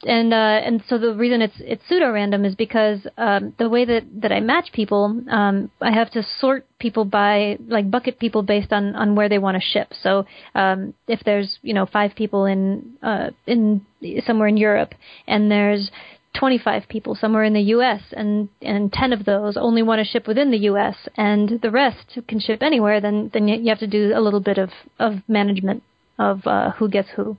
and 0.05 0.31
uh, 0.31 0.61
and 0.63 0.83
so 0.87 0.99
the 0.99 1.15
reason 1.15 1.41
it's 1.41 1.55
it's 1.59 1.81
pseudo 1.89 2.11
random 2.11 2.45
is 2.45 2.53
because 2.53 3.07
um, 3.17 3.53
the 3.57 3.67
way 3.67 3.83
that, 3.83 4.03
that 4.21 4.31
I 4.31 4.39
match 4.39 4.71
people, 4.71 5.21
um, 5.29 5.71
I 5.81 5.91
have 5.91 6.11
to 6.11 6.23
sort 6.39 6.67
people 6.77 7.03
by 7.03 7.57
like 7.67 7.89
bucket 7.89 8.19
people 8.19 8.43
based 8.43 8.71
on, 8.71 8.95
on 8.95 9.15
where 9.15 9.27
they 9.27 9.39
want 9.39 9.55
to 9.55 9.61
ship. 9.61 9.93
So 9.99 10.25
um, 10.53 10.93
if 11.07 11.21
there's 11.25 11.57
you 11.63 11.73
know 11.73 11.87
five 11.87 12.11
people 12.15 12.45
in 12.45 12.97
uh, 13.01 13.31
in 13.47 13.85
somewhere 14.25 14.47
in 14.47 14.57
Europe 14.57 14.93
and 15.25 15.49
there's 15.49 15.89
25 16.37 16.83
people 16.87 17.15
somewhere 17.15 17.43
in 17.43 17.53
the 17.53 17.61
U.S. 17.61 18.01
and 18.11 18.49
and 18.61 18.93
10 18.93 19.13
of 19.13 19.25
those 19.25 19.57
only 19.57 19.81
want 19.81 19.99
to 19.99 20.05
ship 20.05 20.27
within 20.27 20.51
the 20.51 20.57
U.S. 20.57 20.95
and 21.17 21.59
the 21.63 21.71
rest 21.71 22.19
can 22.27 22.39
ship 22.39 22.61
anywhere, 22.61 23.01
then 23.01 23.31
then 23.33 23.47
you 23.47 23.69
have 23.69 23.79
to 23.79 23.87
do 23.87 24.11
a 24.15 24.21
little 24.21 24.41
bit 24.41 24.59
of 24.59 24.69
of 24.99 25.15
management 25.27 25.81
of 26.19 26.45
uh, 26.45 26.71
who 26.71 26.87
gets 26.87 27.09
who. 27.15 27.37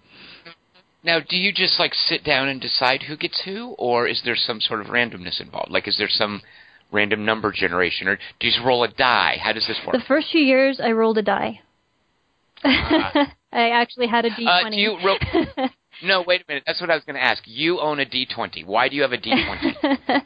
Now, 1.02 1.20
do 1.20 1.36
you 1.36 1.52
just 1.52 1.78
like 1.78 1.94
sit 1.94 2.24
down 2.24 2.48
and 2.48 2.60
decide 2.60 3.04
who 3.04 3.16
gets 3.16 3.42
who, 3.44 3.74
or 3.78 4.06
is 4.08 4.22
there 4.24 4.36
some 4.36 4.60
sort 4.60 4.80
of 4.80 4.88
randomness 4.88 5.40
involved? 5.40 5.70
Like, 5.70 5.86
is 5.86 5.96
there 5.96 6.08
some 6.08 6.42
random 6.90 7.24
number 7.24 7.52
generation, 7.52 8.08
or 8.08 8.16
do 8.16 8.46
you 8.46 8.52
just 8.52 8.64
roll 8.64 8.82
a 8.82 8.88
die? 8.88 9.38
How 9.40 9.52
does 9.52 9.66
this 9.66 9.78
work? 9.86 9.94
The 9.94 10.04
first 10.06 10.28
few 10.32 10.40
years, 10.40 10.80
I 10.82 10.90
rolled 10.92 11.18
a 11.18 11.22
die. 11.22 11.60
I 12.64 13.30
actually 13.52 14.08
had 14.08 14.24
a 14.24 14.30
D20. 14.30 14.66
Uh, 14.66 14.70
do 14.70 14.76
you 14.76 14.98
ro- 15.04 15.68
no, 16.02 16.24
wait 16.26 16.42
a 16.42 16.44
minute. 16.48 16.64
That's 16.66 16.80
what 16.80 16.90
I 16.90 16.94
was 16.94 17.04
going 17.04 17.16
to 17.16 17.22
ask. 17.22 17.42
You 17.46 17.78
own 17.80 18.00
a 18.00 18.04
D20. 18.04 18.66
Why 18.66 18.88
do 18.88 18.96
you 18.96 19.02
have 19.02 19.12
a 19.12 19.18
D20? 19.18 19.76
uh, 20.08 20.20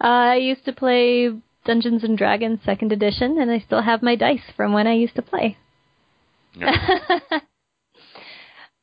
I 0.00 0.36
used 0.36 0.64
to 0.66 0.72
play 0.72 1.30
Dungeons 1.64 2.04
and 2.04 2.18
Dragons 2.18 2.60
Second 2.64 2.92
Edition, 2.92 3.38
and 3.40 3.50
I 3.50 3.58
still 3.58 3.82
have 3.82 4.02
my 4.02 4.14
dice 4.14 4.42
from 4.56 4.72
when 4.72 4.86
I 4.86 4.94
used 4.94 5.14
to 5.16 5.22
play. 5.22 5.56
No. 6.54 6.70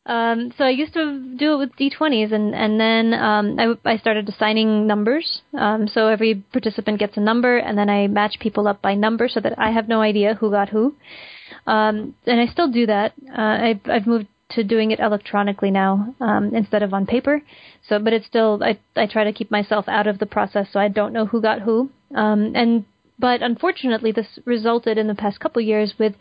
Um, 0.10 0.52
so 0.58 0.64
I 0.64 0.72
used 0.72 0.94
to 0.94 1.36
do 1.38 1.54
it 1.54 1.58
with 1.58 1.76
D20s, 1.76 2.34
and 2.34 2.56
and 2.56 2.80
then 2.80 3.14
um, 3.14 3.60
I, 3.60 3.94
I 3.94 3.98
started 3.98 4.28
assigning 4.28 4.88
numbers. 4.88 5.44
Um, 5.54 5.88
so 5.88 6.08
every 6.08 6.44
participant 6.52 6.98
gets 6.98 7.16
a 7.16 7.20
number, 7.20 7.58
and 7.58 7.78
then 7.78 7.92
I 7.92 8.08
match 8.08 8.40
people 8.40 8.68
up 8.68 8.82
by 8.82 8.96
number 8.96 9.30
so 9.30 9.40
that 9.40 9.60
I 9.60 9.70
have 9.70 9.88
no 9.88 10.02
idea 10.02 10.34
who 10.34 10.50
got 10.50 10.70
who. 10.70 10.96
Um, 11.68 12.16
and 12.26 12.40
I 12.42 12.48
still 12.48 12.72
do 12.72 12.88
that. 12.88 13.14
Uh, 13.32 13.58
I've 13.68 13.82
I've 13.86 14.08
moved 14.08 14.26
to 14.56 14.64
doing 14.64 14.90
it 14.90 15.00
electronically 15.00 15.70
now 15.70 16.16
um, 16.20 16.56
instead 16.56 16.82
of 16.82 16.92
on 16.92 17.06
paper. 17.06 17.44
So, 17.88 18.00
but 18.00 18.12
it's 18.12 18.26
still 18.26 18.64
I 18.64 18.80
I 18.96 19.06
try 19.06 19.26
to 19.26 19.34
keep 19.34 19.52
myself 19.52 19.88
out 19.88 20.08
of 20.08 20.18
the 20.18 20.26
process 20.26 20.70
so 20.74 20.80
I 20.80 20.88
don't 20.88 21.14
know 21.14 21.28
who 21.28 21.40
got 21.40 21.62
who. 21.62 21.92
Um, 22.16 22.54
and 22.56 22.86
but 23.20 23.44
unfortunately, 23.44 24.12
this 24.12 24.40
resulted 24.46 24.98
in 24.98 25.06
the 25.06 25.14
past 25.14 25.40
couple 25.40 25.62
years 25.62 25.94
with 26.00 26.16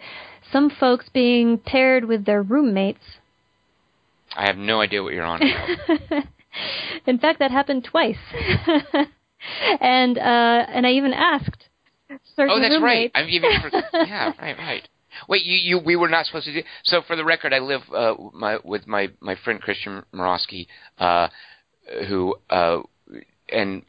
some 0.53 0.68
folks 0.68 1.09
being 1.09 1.57
paired 1.57 2.05
with 2.05 2.27
their 2.27 2.42
roommates 2.42 3.17
I 4.36 4.46
have 4.46 4.56
no 4.56 4.80
idea 4.80 5.02
what 5.02 5.14
you're 5.14 5.24
on 5.24 5.42
about. 5.42 6.24
In 7.06 7.18
fact, 7.18 7.38
that 7.38 7.50
happened 7.50 7.84
twice. 7.84 8.16
and 9.80 10.18
uh, 10.18 10.20
and 10.20 10.86
I 10.86 10.90
even 10.92 11.12
asked 11.12 11.68
oh, 12.38 12.60
that's 12.60 12.82
right. 12.82 13.10
I'm 13.14 13.28
even. 13.28 13.50
yeah, 13.94 14.32
right, 14.40 14.56
right. 14.56 14.88
Wait, 15.28 15.44
you, 15.44 15.56
you, 15.56 15.78
we 15.78 15.96
were 15.96 16.08
not 16.08 16.26
supposed 16.26 16.46
to 16.46 16.52
do. 16.52 16.62
So, 16.84 17.02
for 17.06 17.16
the 17.16 17.24
record, 17.24 17.52
I 17.52 17.58
live 17.58 17.82
uh, 17.94 18.14
my, 18.32 18.58
with 18.64 18.86
my 18.86 19.08
my 19.20 19.34
friend 19.44 19.60
Christian 19.60 20.04
Morosky, 20.14 20.68
uh, 20.98 21.28
who, 22.08 22.36
uh, 22.50 22.82
and 23.52 23.82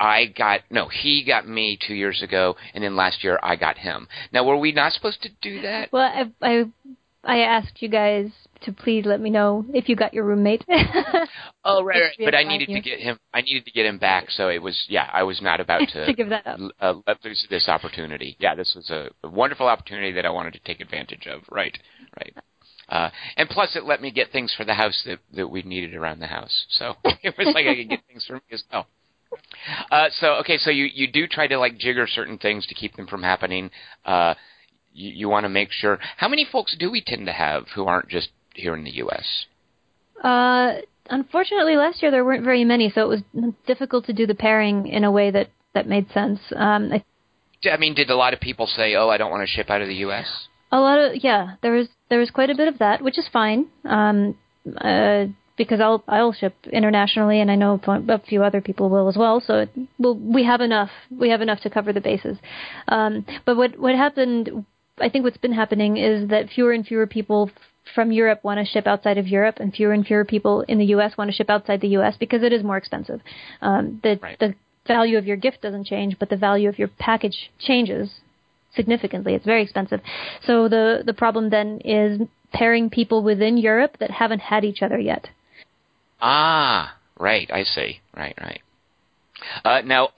I 0.00 0.26
got 0.26 0.60
no, 0.70 0.88
he 0.88 1.24
got 1.26 1.46
me 1.46 1.78
two 1.86 1.94
years 1.94 2.22
ago, 2.22 2.56
and 2.74 2.82
then 2.82 2.96
last 2.96 3.22
year 3.22 3.38
I 3.42 3.56
got 3.56 3.78
him. 3.78 4.08
Now, 4.32 4.44
were 4.44 4.56
we 4.56 4.72
not 4.72 4.92
supposed 4.92 5.22
to 5.22 5.28
do 5.42 5.62
that? 5.62 5.92
Well, 5.92 6.02
I 6.02 6.46
I, 6.46 6.64
I 7.24 7.38
asked 7.40 7.80
you 7.80 7.88
guys 7.88 8.30
to 8.62 8.72
please 8.72 9.04
let 9.04 9.20
me 9.20 9.30
know 9.30 9.64
if 9.72 9.88
you 9.88 9.94
got 9.94 10.12
your 10.12 10.24
roommate. 10.24 10.64
oh, 11.64 11.84
right, 11.84 12.02
right. 12.02 12.16
But 12.18 12.34
I 12.34 12.42
needed 12.42 12.68
you. 12.68 12.76
to 12.76 12.80
get 12.80 12.98
him. 12.98 13.18
I 13.32 13.42
needed 13.42 13.64
to 13.64 13.70
get 13.70 13.86
him 13.86 13.98
back, 13.98 14.30
so 14.30 14.48
it 14.48 14.60
was 14.60 14.84
yeah. 14.88 15.08
I 15.12 15.22
was 15.22 15.40
not 15.40 15.60
about 15.60 15.88
to, 15.92 16.06
to 16.06 16.12
give 16.12 16.30
that 16.30 16.46
up. 16.46 16.58
Uh, 16.80 16.94
let 17.06 17.24
loose 17.24 17.46
this 17.48 17.68
opportunity. 17.68 18.36
Yeah, 18.40 18.54
this 18.54 18.72
was 18.74 18.90
a, 18.90 19.10
a 19.22 19.28
wonderful 19.28 19.68
opportunity 19.68 20.12
that 20.12 20.26
I 20.26 20.30
wanted 20.30 20.54
to 20.54 20.60
take 20.60 20.80
advantage 20.80 21.26
of. 21.26 21.42
Right, 21.50 21.76
right. 22.18 22.34
Uh, 22.88 23.10
and 23.36 23.48
plus, 23.48 23.76
it 23.76 23.84
let 23.84 24.02
me 24.02 24.10
get 24.10 24.32
things 24.32 24.52
for 24.56 24.64
the 24.64 24.74
house 24.74 25.00
that, 25.06 25.20
that 25.34 25.48
we 25.48 25.62
needed 25.62 25.94
around 25.94 26.18
the 26.18 26.26
house. 26.26 26.66
So 26.70 26.94
it 27.22 27.34
was 27.38 27.54
like 27.54 27.66
I 27.66 27.76
could 27.76 27.88
get 27.88 28.00
things 28.08 28.24
for 28.26 28.34
me 28.34 28.40
as 28.52 28.64
well. 28.72 28.86
Uh, 29.90 30.08
so 30.10 30.34
okay, 30.40 30.58
so 30.58 30.70
you 30.70 30.88
you 30.92 31.10
do 31.10 31.26
try 31.26 31.46
to 31.46 31.56
like 31.58 31.78
jigger 31.78 32.06
certain 32.06 32.36
things 32.36 32.66
to 32.66 32.74
keep 32.74 32.96
them 32.96 33.06
from 33.06 33.22
happening. 33.22 33.70
Uh, 34.04 34.34
you, 34.92 35.10
you 35.10 35.28
want 35.28 35.44
to 35.44 35.48
make 35.48 35.70
sure. 35.70 35.98
How 36.16 36.28
many 36.28 36.46
folks 36.50 36.76
do 36.78 36.90
we 36.90 37.02
tend 37.04 37.26
to 37.26 37.32
have 37.32 37.66
who 37.74 37.84
aren't 37.84 38.08
just 38.08 38.30
here 38.54 38.74
in 38.74 38.84
the 38.84 38.96
U.S.? 38.96 39.46
Uh, 40.22 40.80
unfortunately, 41.08 41.76
last 41.76 42.02
year 42.02 42.10
there 42.10 42.24
weren't 42.24 42.44
very 42.44 42.64
many, 42.64 42.90
so 42.90 43.02
it 43.02 43.08
was 43.08 43.52
difficult 43.66 44.06
to 44.06 44.12
do 44.12 44.26
the 44.26 44.34
pairing 44.34 44.86
in 44.86 45.04
a 45.04 45.10
way 45.10 45.30
that 45.30 45.48
that 45.74 45.88
made 45.88 46.10
sense. 46.12 46.40
Um, 46.54 46.92
I, 46.92 47.04
I 47.68 47.76
mean, 47.76 47.94
did 47.94 48.10
a 48.10 48.16
lot 48.16 48.34
of 48.34 48.40
people 48.40 48.66
say, 48.66 48.94
"Oh, 48.94 49.08
I 49.08 49.16
don't 49.16 49.30
want 49.30 49.42
to 49.42 49.52
ship 49.52 49.70
out 49.70 49.82
of 49.82 49.88
the 49.88 49.96
U.S."? 49.96 50.48
A 50.70 50.80
lot 50.80 50.98
of 50.98 51.22
yeah, 51.22 51.56
there 51.62 51.72
was 51.72 51.88
there 52.08 52.18
was 52.18 52.30
quite 52.30 52.50
a 52.50 52.54
bit 52.54 52.68
of 52.68 52.78
that, 52.78 53.02
which 53.02 53.18
is 53.18 53.28
fine. 53.32 53.66
Um, 53.84 54.36
uh, 54.76 55.26
because 55.56 55.80
I'll 55.80 56.02
I'll 56.08 56.32
ship 56.32 56.54
internationally, 56.72 57.40
and 57.40 57.50
I 57.50 57.56
know 57.56 57.80
a 57.86 58.18
few 58.20 58.42
other 58.42 58.60
people 58.60 58.88
will 58.88 59.08
as 59.08 59.16
well. 59.16 59.40
So 59.40 59.60
it, 59.60 59.70
we'll, 59.98 60.16
we 60.16 60.44
have 60.44 60.60
enough 60.60 60.90
we 61.10 61.30
have 61.30 61.40
enough 61.40 61.60
to 61.60 61.70
cover 61.70 61.92
the 61.92 62.00
bases. 62.00 62.38
Um, 62.88 63.26
but 63.44 63.56
what 63.56 63.78
what 63.78 63.94
happened? 63.94 64.64
I 65.02 65.08
think 65.08 65.24
what's 65.24 65.36
been 65.36 65.52
happening 65.52 65.96
is 65.96 66.28
that 66.28 66.48
fewer 66.50 66.72
and 66.72 66.86
fewer 66.86 67.06
people 67.06 67.50
from 67.94 68.12
Europe 68.12 68.40
want 68.42 68.58
to 68.58 68.64
ship 68.64 68.86
outside 68.86 69.18
of 69.18 69.26
Europe, 69.26 69.56
and 69.58 69.74
fewer 69.74 69.92
and 69.92 70.06
fewer 70.06 70.24
people 70.24 70.62
in 70.62 70.78
the 70.78 70.86
U.S. 70.86 71.16
want 71.18 71.30
to 71.30 71.36
ship 71.36 71.50
outside 71.50 71.80
the 71.80 71.88
U.S. 71.88 72.16
because 72.18 72.42
it 72.42 72.52
is 72.52 72.62
more 72.62 72.76
expensive. 72.76 73.20
Um, 73.60 74.00
the 74.02 74.18
right. 74.22 74.38
the 74.38 74.54
value 74.86 75.18
of 75.18 75.26
your 75.26 75.36
gift 75.36 75.62
doesn't 75.62 75.86
change, 75.86 76.18
but 76.18 76.28
the 76.30 76.36
value 76.36 76.68
of 76.68 76.78
your 76.78 76.88
package 76.88 77.50
changes 77.58 78.10
significantly. 78.74 79.34
It's 79.34 79.44
very 79.44 79.62
expensive. 79.62 80.00
So 80.44 80.68
the 80.68 81.02
the 81.04 81.12
problem 81.12 81.50
then 81.50 81.80
is 81.84 82.20
pairing 82.52 82.90
people 82.90 83.22
within 83.22 83.56
Europe 83.56 83.96
that 83.98 84.10
haven't 84.10 84.40
had 84.40 84.64
each 84.64 84.82
other 84.82 84.98
yet. 84.98 85.28
Ah, 86.20 86.96
right. 87.18 87.50
I 87.52 87.64
see. 87.64 88.00
Right, 88.16 88.36
right. 88.40 88.60
Uh, 89.64 89.80
now, 89.84 90.10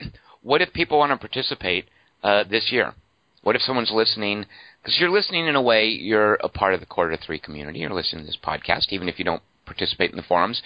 what 0.43 0.61
if 0.61 0.73
people 0.73 0.99
want 0.99 1.13
to 1.13 1.17
participate 1.17 1.87
uh, 2.23 2.45
this 2.45 2.71
year? 2.71 2.95
What 3.45 3.57
if 3.57 3.63
someone's 3.63 3.93
listening? 3.93 4.47
Because 4.83 4.99
you're 4.99 5.11
listening 5.11 5.47
in 5.47 5.55
a 5.55 5.63
way, 5.63 5.87
you're 5.87 6.35
a 6.37 6.49
part 6.49 6.75
of 6.75 6.81
the 6.81 6.87
Quarter 6.87 7.17
to 7.17 7.23
Three 7.23 7.39
community. 7.39 7.81
You're 7.81 7.93
listening 7.93 8.23
to 8.23 8.27
this 8.27 8.39
podcast, 8.43 8.87
even 8.89 9.09
if 9.09 9.19
you 9.19 9.25
don't 9.25 9.43
participate 9.67 10.11
in 10.11 10.17
the 10.17 10.23
forums. 10.23 10.63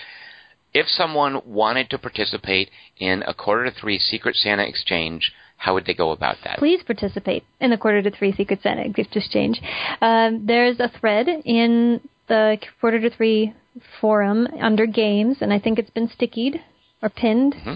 If 0.73 0.87
someone 0.87 1.43
wanted 1.45 1.91
to 1.91 1.99
participate 1.99 2.71
in 2.99 3.23
a 3.25 3.35
Quarter 3.35 3.71
to 3.71 3.81
Three 3.81 3.99
Secret 3.99 4.37
Santa 4.37 4.67
exchange, 4.67 5.33
how 5.57 5.75
would 5.75 5.87
they 5.87 5.95
go 5.95 6.13
about 6.13 6.37
that? 6.45 6.59
Please 6.59 6.83
participate 6.85 7.43
in 7.61 7.71
the 7.71 7.77
Quarter 7.77 8.03
to 8.03 8.11
Three 8.13 8.33
Secret 8.33 8.61
Santa 8.63 8.89
gift 8.89 9.17
exchange. 9.17 9.61
Um, 10.01 10.47
there's 10.47 10.79
a 10.79 10.89
thread 11.01 11.27
in 11.45 12.01
the 12.29 12.59
Quarter 12.81 13.01
to 13.01 13.11
Three 13.11 13.55
forum 14.01 14.47
under 14.61 14.87
games, 14.87 15.39
and 15.41 15.53
I 15.53 15.59
think 15.59 15.81
it's 15.81 15.91
been 15.91 16.09
stickied 16.09 16.61
or 17.03 17.09
pinned. 17.09 17.55
Mm-hmm. 17.55 17.75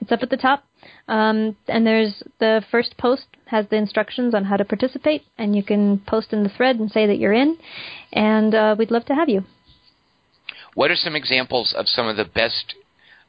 It's 0.00 0.12
up 0.12 0.22
at 0.22 0.30
the 0.30 0.36
top. 0.36 0.64
Um, 1.08 1.56
and 1.66 1.86
there's 1.86 2.22
the 2.38 2.62
first 2.70 2.96
post 2.98 3.26
has 3.46 3.66
the 3.68 3.76
instructions 3.76 4.34
on 4.34 4.44
how 4.44 4.56
to 4.56 4.64
participate, 4.64 5.22
and 5.38 5.56
you 5.56 5.62
can 5.62 5.98
post 6.06 6.32
in 6.32 6.42
the 6.42 6.50
thread 6.50 6.76
and 6.76 6.90
say 6.90 7.06
that 7.06 7.18
you're 7.18 7.32
in, 7.32 7.56
and 8.12 8.54
uh, 8.54 8.76
we'd 8.78 8.90
love 8.90 9.06
to 9.06 9.14
have 9.14 9.28
you. 9.28 9.44
What 10.74 10.90
are 10.90 10.96
some 10.96 11.16
examples 11.16 11.74
of 11.76 11.88
some 11.88 12.06
of 12.06 12.16
the 12.16 12.26
best 12.26 12.74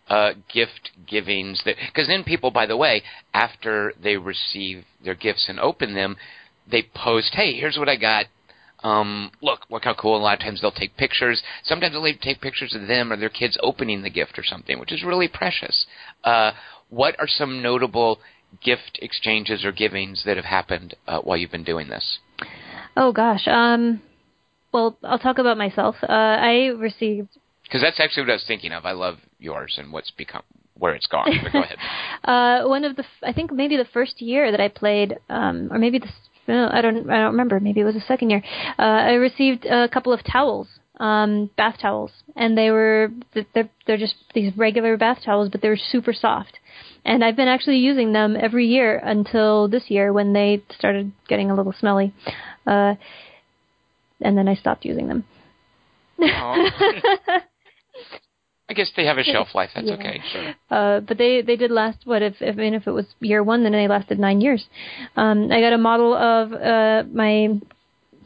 uh, 0.09 0.33
gift 0.53 0.91
givings 1.07 1.61
that? 1.65 1.77
Because 1.87 2.07
then 2.07 2.23
people, 2.23 2.51
by 2.51 2.65
the 2.65 2.77
way, 2.77 3.01
after 3.33 3.93
they 4.01 4.17
receive 4.17 4.83
their 5.03 5.15
gifts 5.15 5.47
and 5.47 5.59
open 5.59 5.95
them, 5.95 6.17
they 6.69 6.83
post, 6.93 7.33
"Hey, 7.35 7.53
here's 7.53 7.77
what 7.77 7.89
I 7.89 7.95
got 7.95 8.25
um, 8.83 9.31
look, 9.41 9.61
look 9.69 9.83
how 9.83 9.93
cool. 9.93 10.17
A 10.17 10.19
lot 10.19 10.35
of 10.35 10.39
times 10.39 10.61
they'll 10.61 10.71
take 10.71 10.95
pictures. 10.95 11.43
Sometimes 11.63 11.93
they'll 11.93 12.13
take 12.21 12.41
pictures 12.41 12.73
of 12.73 12.87
them 12.87 13.11
or 13.11 13.17
their 13.17 13.29
kids 13.29 13.57
opening 13.61 14.01
the 14.01 14.09
gift 14.09 14.39
or 14.39 14.43
something, 14.43 14.79
which 14.79 14.93
is 14.93 15.03
really 15.03 15.27
precious. 15.27 15.85
Uh, 16.23 16.51
what 16.89 17.15
are 17.19 17.27
some 17.27 17.61
notable 17.61 18.19
gift 18.63 18.99
exchanges 19.01 19.63
or 19.63 19.71
givings 19.71 20.23
that 20.25 20.35
have 20.37 20.45
happened 20.45 20.95
uh, 21.07 21.19
while 21.19 21.37
you've 21.37 21.51
been 21.51 21.63
doing 21.63 21.87
this? 21.87 22.19
Oh 22.97 23.11
gosh. 23.11 23.47
Um, 23.47 24.01
well, 24.71 24.97
I'll 25.03 25.19
talk 25.19 25.37
about 25.37 25.57
myself. 25.57 25.95
Uh, 26.03 26.11
I 26.11 26.67
received 26.77 27.29
because 27.63 27.81
that's 27.81 27.99
actually 27.99 28.23
what 28.23 28.31
I 28.31 28.33
was 28.33 28.45
thinking 28.47 28.71
of. 28.71 28.85
I 28.85 28.93
love 28.93 29.17
yours 29.37 29.75
and 29.77 29.93
what's 29.93 30.09
become 30.11 30.41
where 30.79 30.95
it's 30.95 31.05
gone. 31.05 31.27
But 31.43 31.53
go 31.53 31.61
ahead. 31.61 31.77
uh, 32.23 32.67
one 32.67 32.83
of 32.83 32.95
the, 32.95 33.03
I 33.21 33.31
think 33.33 33.51
maybe 33.51 33.77
the 33.77 33.85
first 33.93 34.21
year 34.21 34.49
that 34.49 34.59
I 34.59 34.69
played, 34.69 35.17
um, 35.29 35.69
or 35.71 35.77
maybe 35.77 35.99
the 35.99 36.07
I 36.51 36.81
don't 36.81 37.09
I 37.09 37.17
don't 37.17 37.31
remember. 37.31 37.59
Maybe 37.59 37.81
it 37.81 37.83
was 37.83 37.93
the 37.93 38.01
second 38.01 38.31
year. 38.31 38.41
Uh, 38.79 38.81
I 38.81 39.13
received 39.13 39.65
a 39.65 39.87
couple 39.87 40.11
of 40.11 40.21
towels, 40.23 40.67
um, 40.99 41.49
bath 41.55 41.77
towels, 41.81 42.11
and 42.35 42.57
they 42.57 42.71
were 42.71 43.11
they're 43.33 43.69
they're 43.87 43.97
just 43.97 44.15
these 44.33 44.51
regular 44.57 44.97
bath 44.97 45.19
towels, 45.23 45.49
but 45.49 45.61
they 45.61 45.69
were 45.69 45.77
super 45.77 46.13
soft. 46.13 46.59
And 47.05 47.23
I've 47.23 47.37
been 47.37 47.47
actually 47.47 47.77
using 47.77 48.11
them 48.11 48.35
every 48.39 48.67
year 48.67 48.97
until 48.97 49.67
this 49.67 49.83
year 49.87 50.11
when 50.11 50.33
they 50.33 50.61
started 50.77 51.11
getting 51.27 51.49
a 51.49 51.55
little 51.55 51.73
smelly. 51.79 52.13
Uh, 52.67 52.95
and 54.21 54.37
then 54.37 54.47
I 54.49 54.55
stopped 54.55 54.83
using 54.83 55.07
them. 55.07 55.23
I 58.69 58.73
guess 58.75 58.91
they 58.95 59.05
have 59.05 59.17
a 59.17 59.23
shelf 59.23 59.47
life. 59.55 59.71
That's 59.73 59.87
yeah. 59.87 59.93
okay. 59.93 60.21
Sure. 60.31 60.53
Uh, 60.69 60.99
but 60.99 61.17
they 61.17 61.41
they 61.41 61.55
did 61.55 61.71
last. 61.71 61.99
What 62.05 62.21
if, 62.21 62.35
if 62.41 62.55
I 62.55 62.59
mean 62.59 62.73
if 62.75 62.85
it 62.85 62.91
was 62.91 63.05
year 63.19 63.41
one, 63.41 63.63
then 63.63 63.71
they 63.71 63.87
lasted 63.87 64.19
nine 64.19 64.41
years. 64.41 64.65
Um, 65.15 65.51
I 65.51 65.61
got 65.61 65.73
a 65.73 65.77
model 65.77 66.13
of 66.13 66.53
uh, 66.53 67.03
my 67.11 67.59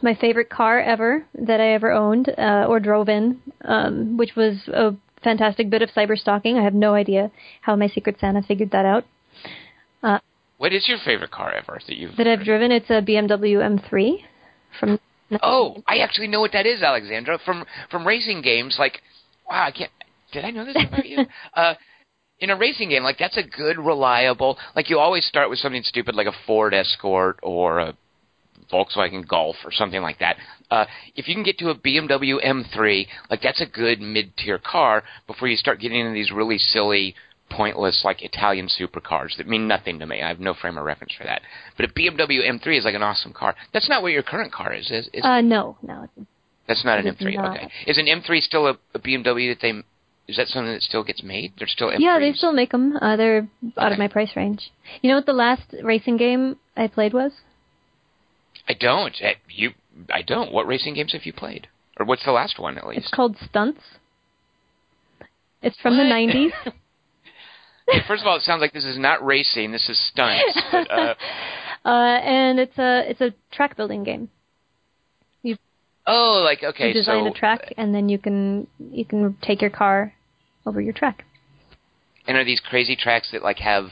my 0.03 0.13
favorite 0.13 0.49
car 0.49 0.79
ever 0.79 1.25
that 1.33 1.59
I 1.59 1.69
ever 1.73 1.91
owned 1.91 2.29
uh, 2.37 2.65
or 2.67 2.79
drove 2.79 3.09
in, 3.09 3.39
um, 3.63 4.17
which 4.17 4.35
was 4.35 4.57
a 4.67 4.95
fantastic 5.23 5.69
bit 5.69 5.81
of 5.81 5.89
cyber 5.89 6.17
stalking. 6.17 6.57
I 6.57 6.63
have 6.63 6.73
no 6.73 6.93
idea 6.93 7.31
how 7.61 7.75
my 7.75 7.87
Secret 7.87 8.17
Santa 8.19 8.43
figured 8.43 8.71
that 8.71 8.85
out. 8.85 9.05
Uh, 10.03 10.19
what 10.57 10.73
is 10.73 10.87
your 10.87 10.97
favorite 11.03 11.31
car 11.31 11.53
ever 11.53 11.79
that 11.87 11.97
you've 11.97 12.15
that 12.17 12.27
I've 12.27 12.43
driven? 12.43 12.71
It's 12.71 12.89
a 12.89 13.01
BMW 13.01 13.57
M3 13.57 14.17
from. 14.79 14.99
Oh, 15.41 15.81
I 15.87 15.97
actually 15.99 16.27
know 16.27 16.41
what 16.41 16.51
that 16.51 16.67
is, 16.67 16.83
Alexandra. 16.83 17.39
From 17.43 17.65
from 17.89 18.05
racing 18.05 18.41
games, 18.41 18.75
like 18.77 19.01
wow, 19.49 19.63
I 19.63 19.71
can't 19.71 19.91
did 20.33 20.45
I 20.45 20.51
know 20.51 20.65
this 20.65 20.75
about 20.75 21.05
you? 21.05 21.19
Uh, 21.55 21.75
in 22.39 22.49
a 22.49 22.57
racing 22.57 22.89
game, 22.89 23.03
like 23.03 23.17
that's 23.17 23.37
a 23.37 23.43
good, 23.43 23.77
reliable. 23.77 24.57
Like 24.75 24.89
you 24.89 24.99
always 24.99 25.25
start 25.25 25.49
with 25.49 25.59
something 25.59 25.83
stupid 25.83 26.15
like 26.15 26.27
a 26.27 26.33
Ford 26.45 26.73
Escort 26.73 27.39
or 27.41 27.79
a 27.79 27.97
Volkswagen 28.71 29.27
Golf 29.27 29.55
or 29.63 29.71
something 29.71 30.01
like 30.01 30.19
that. 30.19 30.37
Uh, 30.69 30.85
if 31.15 31.27
you 31.27 31.35
can 31.35 31.43
get 31.43 31.57
to 31.59 31.69
a 31.69 31.75
BMW 31.75 32.43
M3, 32.43 33.07
like 33.29 33.41
that's 33.41 33.61
a 33.61 33.65
good 33.65 34.01
mid-tier 34.01 34.59
car 34.59 35.03
before 35.27 35.47
you 35.47 35.55
start 35.55 35.79
getting 35.79 35.99
into 35.99 36.13
these 36.13 36.31
really 36.31 36.57
silly, 36.57 37.15
pointless 37.49 38.01
like 38.03 38.23
Italian 38.23 38.67
supercars 38.67 39.37
that 39.37 39.47
mean 39.47 39.67
nothing 39.67 39.99
to 39.99 40.05
me. 40.05 40.21
I 40.21 40.27
have 40.27 40.39
no 40.39 40.53
frame 40.53 40.77
of 40.77 40.85
reference 40.85 41.13
for 41.13 41.23
that. 41.23 41.41
But 41.77 41.85
a 41.85 41.93
BMW 41.93 42.41
M3 42.49 42.79
is 42.79 42.85
like 42.85 42.95
an 42.95 43.03
awesome 43.03 43.33
car. 43.33 43.55
That's 43.73 43.89
not 43.89 44.01
what 44.01 44.11
your 44.11 44.23
current 44.23 44.51
car 44.51 44.73
is, 44.73 44.89
is? 44.89 45.09
is 45.13 45.23
uh, 45.23 45.41
no, 45.41 45.77
no. 45.81 46.07
That's 46.67 46.83
not 46.85 46.99
an 46.99 47.13
M3. 47.13 47.35
Not. 47.35 47.57
Okay, 47.57 47.69
is 47.87 47.97
an 47.97 48.05
M3 48.05 48.41
still 48.41 48.67
a, 48.67 48.77
a 48.93 48.99
BMW 48.99 49.51
that 49.51 49.59
they 49.61 49.83
is 50.25 50.37
that 50.37 50.47
something 50.47 50.71
that 50.71 50.81
still 50.81 51.03
gets 51.03 51.21
made? 51.21 51.51
They're 51.57 51.67
still 51.67 51.89
M3s? 51.89 51.99
Yeah, 51.99 52.17
they 52.17 52.31
still 52.31 52.53
make 52.53 52.71
them. 52.71 52.97
Uh, 53.01 53.17
they're 53.17 53.39
okay. 53.39 53.73
out 53.77 53.91
of 53.91 53.99
my 53.99 54.07
price 54.07 54.31
range. 54.35 54.71
You 55.01 55.09
know 55.09 55.17
what 55.17 55.25
the 55.25 55.33
last 55.33 55.63
racing 55.83 56.17
game 56.17 56.57
I 56.77 56.87
played 56.87 57.13
was? 57.13 57.33
I 58.67 58.73
don't. 58.73 59.15
Eh, 59.21 59.33
you, 59.49 59.71
I 60.11 60.21
don't. 60.21 60.51
What 60.51 60.67
racing 60.67 60.95
games 60.95 61.13
have 61.13 61.25
you 61.25 61.33
played? 61.33 61.67
Or 61.97 62.05
what's 62.05 62.25
the 62.25 62.31
last 62.31 62.59
one 62.59 62.77
at 62.77 62.87
least? 62.87 63.01
It's 63.01 63.11
called 63.11 63.37
Stunts. 63.49 63.81
It's 65.61 65.79
from 65.79 65.97
what? 65.97 66.03
the 66.03 66.09
'90s. 66.09 66.73
First 68.07 68.21
of 68.21 68.27
all, 68.27 68.37
it 68.37 68.43
sounds 68.43 68.61
like 68.61 68.73
this 68.73 68.85
is 68.85 68.97
not 68.97 69.23
racing. 69.25 69.71
This 69.71 69.89
is 69.89 69.99
stunts. 70.11 70.61
But, 70.71 70.89
uh, 70.89 71.15
uh, 71.85 71.89
and 71.89 72.59
it's 72.59 72.77
a 72.77 73.09
it's 73.09 73.21
a 73.21 73.33
track 73.51 73.75
building 73.75 74.03
game. 74.03 74.29
You 75.41 75.57
oh, 76.07 76.41
like 76.43 76.63
okay, 76.63 76.89
you 76.89 76.93
design 76.93 77.25
so, 77.25 77.31
a 77.31 77.33
track, 77.33 77.73
and 77.77 77.93
then 77.93 78.09
you 78.09 78.17
can 78.17 78.67
you 78.79 79.05
can 79.05 79.37
take 79.41 79.61
your 79.61 79.69
car 79.69 80.13
over 80.65 80.79
your 80.79 80.93
track. 80.93 81.25
And 82.25 82.37
are 82.37 82.45
these 82.45 82.61
crazy 82.61 82.95
tracks 82.95 83.29
that 83.33 83.43
like 83.43 83.59
have 83.59 83.87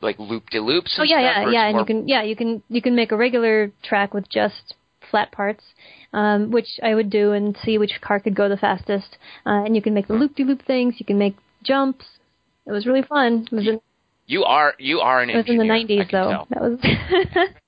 like 0.00 0.18
loop 0.18 0.50
de 0.50 0.60
loops? 0.60 0.96
Oh 0.98 1.02
yeah, 1.02 1.20
yeah, 1.20 1.50
yeah. 1.50 1.66
And 1.66 1.74
more... 1.74 1.82
you 1.82 1.86
can 1.86 2.08
yeah 2.08 2.22
you 2.22 2.36
can 2.36 2.62
you 2.68 2.82
can 2.82 2.94
make 2.94 3.12
a 3.12 3.16
regular 3.16 3.72
track 3.82 4.14
with 4.14 4.28
just 4.28 4.74
flat 5.10 5.32
parts, 5.32 5.64
um, 6.12 6.50
which 6.50 6.68
I 6.82 6.94
would 6.94 7.10
do 7.10 7.32
and 7.32 7.56
see 7.64 7.78
which 7.78 8.00
car 8.00 8.20
could 8.20 8.34
go 8.34 8.48
the 8.48 8.56
fastest. 8.56 9.16
Uh, 9.46 9.64
and 9.64 9.74
you 9.74 9.82
can 9.82 9.94
make 9.94 10.08
the 10.08 10.14
loop 10.14 10.34
de 10.36 10.44
loop 10.44 10.64
things. 10.66 10.94
You 10.98 11.06
can 11.06 11.18
make 11.18 11.36
jumps. 11.62 12.04
It 12.66 12.72
was 12.72 12.86
really 12.86 13.02
fun. 13.02 13.46
It 13.50 13.54
was 13.54 13.80
You 14.26 14.44
are 14.44 14.74
you 14.78 15.00
are 15.00 15.22
an 15.22 15.30
It 15.30 15.36
was 15.36 15.48
in 15.48 15.58
the 15.58 15.64
'90s, 15.64 16.10
though. 16.10 16.30
tell. 16.30 16.48
That 16.50 16.62
was. 16.62 17.48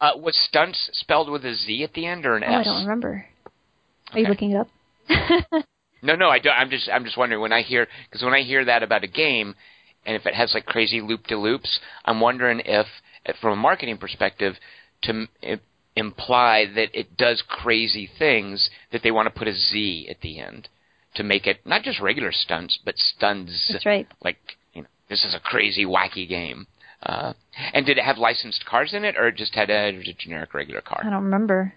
Uh, 0.00 0.10
was 0.16 0.36
stunts 0.48 0.90
spelled 0.92 1.30
with 1.30 1.46
a 1.46 1.54
Z 1.54 1.82
at 1.82 1.94
the 1.94 2.04
end 2.04 2.26
or 2.26 2.36
an 2.36 2.42
oh, 2.44 2.48
I 2.48 2.60
S? 2.60 2.66
don't 2.66 2.82
remember. 2.82 3.24
Are 4.12 4.18
you 4.18 4.26
looking 4.26 4.50
it 4.50 4.56
up? 4.56 4.68
No, 6.04 6.14
no, 6.16 6.28
I 6.28 6.38
don't. 6.38 6.52
I'm 6.52 6.68
just 6.68 6.88
I'm 6.90 7.04
just 7.04 7.16
wondering 7.16 7.40
when 7.40 7.52
I 7.52 7.62
hear 7.62 7.88
because 8.04 8.22
when 8.22 8.34
I 8.34 8.42
hear 8.42 8.62
that 8.66 8.82
about 8.82 9.04
a 9.04 9.08
game, 9.08 9.54
and 10.06 10.16
if 10.16 10.26
it 10.26 10.34
has 10.34 10.52
like 10.54 10.66
crazy 10.66 11.00
loop 11.00 11.26
de 11.26 11.36
loops, 11.36 11.80
I'm 12.04 12.20
wondering 12.20 12.60
if, 12.64 12.86
from 13.40 13.52
a 13.52 13.56
marketing 13.56 13.98
perspective, 13.98 14.54
to 15.02 15.26
m- 15.42 15.60
imply 15.96 16.66
that 16.74 16.98
it 16.98 17.16
does 17.16 17.42
crazy 17.46 18.08
things 18.18 18.70
that 18.92 19.02
they 19.02 19.10
want 19.10 19.26
to 19.26 19.38
put 19.38 19.48
a 19.48 19.52
Z 19.52 20.08
at 20.10 20.20
the 20.20 20.40
end 20.40 20.68
to 21.14 21.22
make 21.22 21.46
it 21.46 21.64
not 21.64 21.82
just 21.82 22.00
regular 22.00 22.32
stunts 22.32 22.78
but 22.84 22.96
stunts. 22.96 23.70
That's 23.72 23.86
right. 23.86 24.08
Like 24.22 24.38
you 24.72 24.82
know, 24.82 24.88
this 25.08 25.24
is 25.24 25.34
a 25.34 25.40
crazy 25.40 25.84
wacky 25.84 26.28
game. 26.28 26.66
Uh, 27.02 27.34
and 27.74 27.84
did 27.84 27.98
it 27.98 28.04
have 28.04 28.16
licensed 28.16 28.64
cars 28.64 28.94
in 28.94 29.04
it, 29.04 29.14
or 29.18 29.28
it 29.28 29.36
just 29.36 29.54
had 29.54 29.68
a, 29.68 29.88
a 29.88 30.16
generic 30.18 30.54
regular 30.54 30.80
car? 30.80 31.02
I 31.04 31.10
don't 31.10 31.24
remember. 31.24 31.74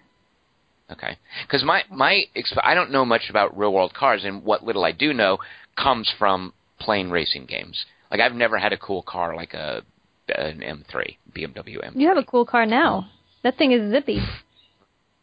Okay, 0.90 1.18
because 1.42 1.62
my 1.64 1.84
my 1.90 2.24
exp- 2.34 2.60
I 2.62 2.74
don't 2.74 2.90
know 2.90 3.04
much 3.04 3.28
about 3.28 3.56
real 3.56 3.72
world 3.72 3.92
cars, 3.92 4.24
and 4.24 4.42
what 4.42 4.64
little 4.64 4.84
I 4.84 4.92
do 4.92 5.12
know 5.12 5.38
comes 5.76 6.10
from 6.18 6.54
playing 6.80 7.10
racing 7.10 7.44
games. 7.44 7.84
Like 8.10 8.20
I've 8.20 8.34
never 8.34 8.58
had 8.58 8.72
a 8.72 8.78
cool 8.78 9.02
car 9.02 9.34
like 9.36 9.54
a 9.54 9.82
an 10.28 10.60
M3 10.60 11.16
BMW 11.34 11.84
M3. 11.84 11.92
You 11.94 12.08
have 12.08 12.18
a 12.18 12.24
cool 12.24 12.44
car 12.44 12.66
now. 12.66 13.08
That 13.42 13.56
thing 13.56 13.72
is 13.72 13.90
zippy. 13.90 14.20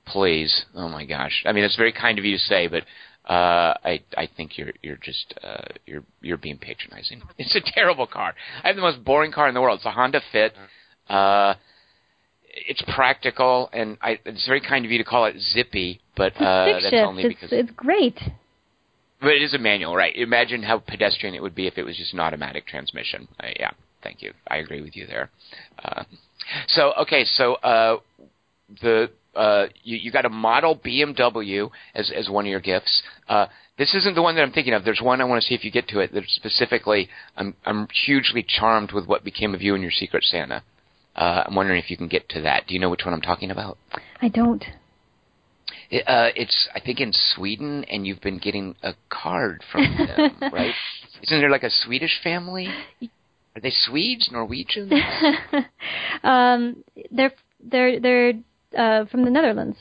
Please, 0.06 0.66
oh 0.76 0.88
my 0.88 1.06
gosh! 1.06 1.44
I 1.46 1.52
mean, 1.52 1.64
it's 1.64 1.76
very 1.76 1.92
kind 1.92 2.20
of 2.20 2.26
you 2.26 2.38
to 2.38 2.44
say, 2.44 2.68
but 2.68 2.84
uh, 3.30 3.74
I 3.84 4.04
I 4.16 4.30
think 4.38 4.58
you're 4.58 4.72
you're 4.84 4.98
just 4.98 5.34
uh, 5.44 5.66
you're 5.88 6.04
you're 6.22 6.38
being 6.38 6.60
patronizing. 6.60 7.24
It's 7.38 7.56
a 7.56 7.62
terrible 7.74 8.06
car. 8.06 8.36
I 8.64 8.68
have 8.68 8.76
the 8.76 8.84
most 8.84 9.04
boring 9.04 9.32
car 9.32 9.48
in 9.48 9.56
the 9.56 9.62
world. 9.62 9.80
It's 9.80 9.86
a 9.86 9.92
Honda 9.92 10.22
Fit. 10.32 10.54
Uh, 11.10 11.56
it's 12.56 12.84
practical, 12.96 13.70
and 13.74 13.98
I, 14.02 14.20
it's 14.26 14.46
very 14.48 14.62
kind 14.62 14.86
of 14.86 14.92
you 14.92 14.98
to 15.00 15.04
call 15.04 15.26
it 15.26 15.36
zippy, 15.40 16.02
but 16.16 16.34
It's 16.34 16.42
uh, 16.42 16.80
that's 16.84 17.06
only 17.06 17.24
It's 17.24 17.36
because 17.36 17.52
it's 17.52 17.72
great. 17.72 18.18
But 19.26 19.34
it 19.34 19.42
is 19.42 19.56
a 19.56 19.58
manual, 19.58 19.96
right? 19.96 20.16
Imagine 20.16 20.62
how 20.62 20.78
pedestrian 20.78 21.34
it 21.34 21.42
would 21.42 21.56
be 21.56 21.66
if 21.66 21.80
it 21.80 21.84
was 21.84 21.98
just 21.98 22.14
an 22.14 22.20
automatic 22.20 22.68
transmission. 22.68 23.28
Uh, 23.40 23.48
yeah, 23.60 23.72
thank 24.04 24.22
you. 24.22 24.34
I 24.48 24.58
agree 24.58 24.84
with 24.84 24.96
you 24.96 25.08
there. 25.08 25.32
Uh, 25.84 26.04
so 26.68 26.94
okay, 27.02 27.26
so 27.26 27.56
uh, 27.56 27.98
the 28.84 29.10
uh, 29.36 29.66
you, 29.82 29.98
you 29.98 30.12
got 30.12 30.26
a 30.26 30.30
model 30.30 30.78
BMW 30.78 31.72
as 31.96 32.12
as 32.16 32.30
one 32.30 32.46
of 32.46 32.52
your 32.52 32.60
gifts. 32.60 33.02
Uh, 33.28 33.48
this 33.80 33.96
isn't 33.96 34.14
the 34.14 34.22
one 34.22 34.36
that 34.36 34.44
I'm 34.44 34.52
thinking 34.52 34.76
of. 34.76 34.86
There's 34.86 35.02
one 35.02 35.20
I 35.22 35.24
want 35.24 35.42
to 35.42 35.48
see 35.48 35.56
if 35.56 35.66
you 35.66 35.72
get 35.72 35.88
to 35.88 36.02
it. 36.02 36.14
That 36.14 36.26
specifically, 36.28 37.10
I'm 37.36 37.56
I'm 37.66 37.88
hugely 38.06 38.46
charmed 38.48 38.92
with 38.92 39.08
what 39.08 39.24
became 39.24 39.56
of 39.56 39.62
you 39.64 39.74
and 39.74 39.82
your 39.82 39.92
Secret 39.92 40.24
Santa. 40.24 40.62
Uh, 41.16 41.46
I'm 41.48 41.56
wondering 41.56 41.82
if 41.82 41.90
you 41.90 41.98
can 41.98 42.10
get 42.10 42.30
to 42.30 42.42
that. 42.42 42.68
Do 42.68 42.76
you 42.76 42.80
know 42.80 42.92
which 42.92 43.06
one 43.06 43.14
I'm 43.16 43.22
talking 43.22 43.50
about? 43.50 43.80
I 44.22 44.28
don't. 44.28 44.64
It, 45.90 46.08
uh, 46.08 46.30
it's 46.36 46.70
I 46.74 46.80
think 46.80 47.00
in 47.00 47.12
Sweden, 47.14 47.84
and 47.86 48.06
you've 48.06 48.22
been 48.22 48.38
getting 48.38 48.76
a 48.84 48.94
card 49.10 49.64
from 49.72 49.84
them, 49.84 50.38
right? 50.52 50.74
Isn't 51.24 51.40
there 51.40 51.50
like 51.50 51.64
a 51.64 51.70
Swedish 51.72 52.20
family? 52.24 52.68
Are 53.56 53.62
they 53.62 53.72
Swedes, 53.72 54.30
Norwegians? 54.32 54.92
um, 56.24 56.84
they're 57.12 57.34
they're 57.64 58.00
they're 58.00 58.34
uh, 58.78 59.06
from 59.06 59.24
the 59.24 59.32
Netherlands. 59.32 59.78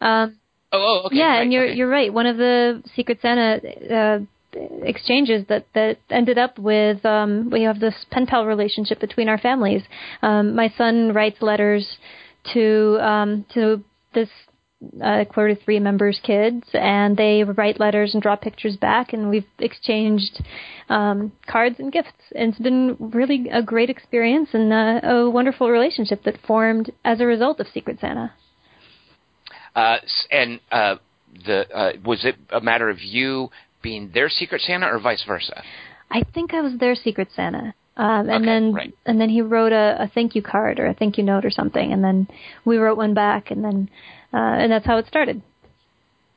Um, 0.00 0.38
Oh, 0.72 1.00
oh, 1.02 1.06
okay. 1.06 1.16
yeah, 1.16 1.28
right, 1.28 1.42
and 1.42 1.52
you're 1.52 1.64
okay. 1.64 1.74
you're 1.74 1.88
right. 1.88 2.12
One 2.12 2.26
of 2.26 2.36
the 2.36 2.82
Secret 2.94 3.20
Santa 3.22 3.60
uh, 3.90 4.18
exchanges 4.82 5.46
that 5.48 5.66
that 5.74 5.98
ended 6.10 6.36
up 6.36 6.58
with 6.58 7.04
um, 7.06 7.48
we 7.50 7.62
have 7.62 7.80
this 7.80 7.94
pen 8.10 8.26
pal 8.26 8.44
relationship 8.44 9.00
between 9.00 9.28
our 9.28 9.38
families. 9.38 9.82
Um, 10.20 10.54
my 10.54 10.72
son 10.76 11.14
writes 11.14 11.40
letters 11.40 11.96
to 12.52 12.98
um, 13.00 13.46
to 13.54 13.82
this 14.12 14.28
uh, 15.02 15.24
quarter 15.24 15.56
three 15.64 15.80
members' 15.80 16.20
kids, 16.22 16.64
and 16.72 17.16
they 17.16 17.42
write 17.42 17.80
letters 17.80 18.14
and 18.14 18.22
draw 18.22 18.36
pictures 18.36 18.76
back, 18.76 19.12
and 19.12 19.28
we've 19.28 19.46
exchanged 19.58 20.40
um, 20.88 21.32
cards 21.46 21.76
and 21.78 21.92
gifts. 21.92 22.12
And 22.34 22.50
it's 22.50 22.62
been 22.62 22.96
really 22.98 23.48
a 23.52 23.62
great 23.62 23.90
experience 23.90 24.50
and 24.52 24.72
uh, 24.72 25.00
a 25.02 25.30
wonderful 25.30 25.70
relationship 25.70 26.22
that 26.24 26.40
formed 26.46 26.92
as 27.04 27.20
a 27.20 27.26
result 27.26 27.58
of 27.60 27.66
Secret 27.74 27.98
Santa. 28.00 28.32
Uh, 29.74 29.96
and 30.30 30.60
uh, 30.70 30.96
the 31.44 31.68
uh, 31.74 31.92
was 32.04 32.24
it 32.24 32.36
a 32.50 32.60
matter 32.60 32.88
of 32.88 33.00
you 33.00 33.50
being 33.82 34.10
their 34.14 34.28
Secret 34.28 34.60
Santa 34.62 34.86
or 34.86 34.98
vice 35.00 35.24
versa? 35.26 35.62
I 36.10 36.22
think 36.34 36.54
I 36.54 36.60
was 36.60 36.78
their 36.78 36.94
Secret 36.94 37.28
Santa. 37.34 37.74
Um, 37.96 38.28
and 38.28 38.30
Okay, 38.30 38.44
then 38.44 38.72
right. 38.74 38.94
and 39.06 39.20
then 39.20 39.28
he 39.28 39.42
wrote 39.42 39.72
a, 39.72 39.96
a 40.00 40.08
thank 40.14 40.36
you 40.36 40.42
card 40.42 40.78
or 40.78 40.86
a 40.86 40.94
thank 40.94 41.18
you 41.18 41.24
note 41.24 41.44
or 41.44 41.50
something, 41.50 41.92
and 41.92 42.02
then 42.02 42.28
we 42.64 42.76
wrote 42.76 42.96
one 42.96 43.12
back, 43.12 43.50
and 43.50 43.64
then 43.64 43.90
uh, 44.32 44.36
and 44.36 44.70
that's 44.70 44.86
how 44.86 44.98
it 44.98 45.06
started. 45.06 45.42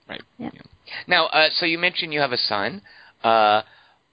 Right. 0.07 0.21
Yeah. 0.37 0.49
Now, 1.07 1.27
uh, 1.27 1.49
so 1.53 1.65
you 1.65 1.77
mentioned 1.77 2.13
you 2.13 2.19
have 2.19 2.31
a 2.31 2.37
son. 2.37 2.81
Uh, 3.23 3.61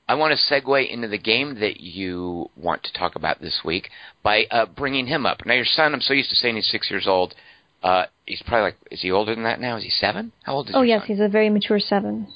I 0.08 0.14
want 0.14 0.38
to 0.38 0.54
segue 0.54 0.88
into 0.88 1.08
the 1.08 1.18
game 1.18 1.60
that 1.60 1.80
you 1.80 2.48
want 2.56 2.82
to 2.84 2.92
talk 2.92 3.14
about 3.14 3.40
this 3.40 3.60
week 3.64 3.90
by 4.22 4.44
uh, 4.50 4.66
bringing 4.66 5.06
him 5.06 5.26
up. 5.26 5.44
Now, 5.44 5.54
your 5.54 5.66
son, 5.66 5.92
I'm 5.92 6.00
so 6.00 6.14
used 6.14 6.30
to 6.30 6.36
saying 6.36 6.56
he's 6.56 6.70
six 6.70 6.90
years 6.90 7.06
old. 7.06 7.34
Uh, 7.82 8.04
he's 8.26 8.42
probably 8.42 8.62
like, 8.62 8.76
is 8.90 9.02
he 9.02 9.10
older 9.10 9.34
than 9.34 9.44
that 9.44 9.60
now? 9.60 9.76
Is 9.76 9.84
he 9.84 9.90
seven? 9.90 10.32
How 10.44 10.54
old 10.54 10.68
is 10.68 10.74
he? 10.74 10.78
Oh 10.78 10.82
yes, 10.82 11.00
son? 11.00 11.06
he's 11.08 11.20
a 11.20 11.28
very 11.28 11.50
mature 11.50 11.78
seven. 11.78 12.26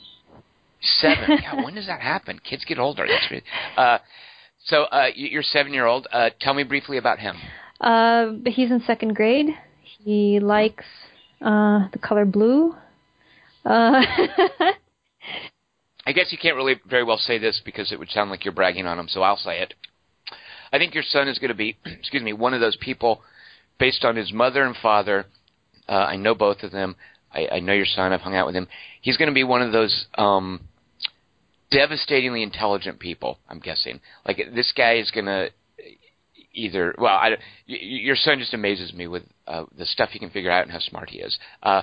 Seven. 0.80 1.38
yeah, 1.42 1.64
when 1.64 1.74
does 1.74 1.86
that 1.86 2.00
happen? 2.00 2.40
Kids 2.44 2.64
get 2.64 2.78
older. 2.78 3.06
That's 3.06 3.30
really, 3.30 3.42
uh, 3.76 3.98
so 4.64 4.84
uh, 4.84 5.08
your 5.14 5.42
seven-year-old. 5.42 6.06
Uh, 6.12 6.30
tell 6.40 6.54
me 6.54 6.62
briefly 6.62 6.96
about 6.96 7.18
him. 7.18 7.36
Uh, 7.80 8.32
he's 8.46 8.70
in 8.70 8.82
second 8.86 9.14
grade. 9.14 9.48
He 9.82 10.38
likes 10.40 10.84
uh, 11.42 11.88
the 11.92 11.98
color 11.98 12.24
blue. 12.24 12.74
Uh, 13.64 14.02
I 16.04 16.12
guess 16.12 16.32
you 16.32 16.38
can't 16.38 16.56
really 16.56 16.80
very 16.88 17.04
well 17.04 17.18
say 17.18 17.38
this 17.38 17.60
because 17.64 17.92
it 17.92 17.98
would 17.98 18.10
sound 18.10 18.30
like 18.30 18.44
you're 18.44 18.52
bragging 18.54 18.86
on 18.86 18.98
him, 18.98 19.08
so 19.08 19.22
I'll 19.22 19.36
say 19.36 19.60
it. 19.60 19.74
I 20.72 20.78
think 20.78 20.94
your 20.94 21.04
son 21.04 21.28
is 21.28 21.38
going 21.38 21.50
to 21.50 21.54
be, 21.54 21.76
excuse 21.84 22.22
me, 22.22 22.32
one 22.32 22.54
of 22.54 22.60
those 22.60 22.76
people 22.76 23.22
based 23.78 24.04
on 24.04 24.16
his 24.16 24.32
mother 24.32 24.64
and 24.64 24.76
father. 24.76 25.26
Uh, 25.88 25.92
I 25.92 26.16
know 26.16 26.34
both 26.34 26.62
of 26.62 26.72
them. 26.72 26.96
I, 27.32 27.48
I 27.52 27.60
know 27.60 27.72
your 27.72 27.86
son. 27.86 28.12
I've 28.12 28.20
hung 28.20 28.36
out 28.36 28.46
with 28.46 28.54
him. 28.54 28.68
He's 29.00 29.16
going 29.16 29.28
to 29.28 29.34
be 29.34 29.44
one 29.44 29.62
of 29.62 29.72
those 29.72 30.06
um, 30.16 30.60
devastatingly 31.70 32.42
intelligent 32.42 32.98
people. 32.98 33.38
I'm 33.48 33.58
guessing. 33.58 34.00
Like 34.26 34.40
this 34.54 34.72
guy 34.76 34.96
is 34.96 35.10
going 35.10 35.26
to 35.26 35.50
either. 36.52 36.94
Well, 36.98 37.14
I, 37.14 37.36
your 37.66 38.16
son 38.16 38.38
just 38.38 38.54
amazes 38.54 38.92
me 38.92 39.06
with 39.06 39.24
uh, 39.46 39.64
the 39.76 39.86
stuff 39.86 40.10
he 40.10 40.18
can 40.18 40.30
figure 40.30 40.50
out 40.50 40.62
and 40.62 40.72
how 40.72 40.78
smart 40.78 41.10
he 41.10 41.18
is. 41.20 41.38
Uh, 41.62 41.82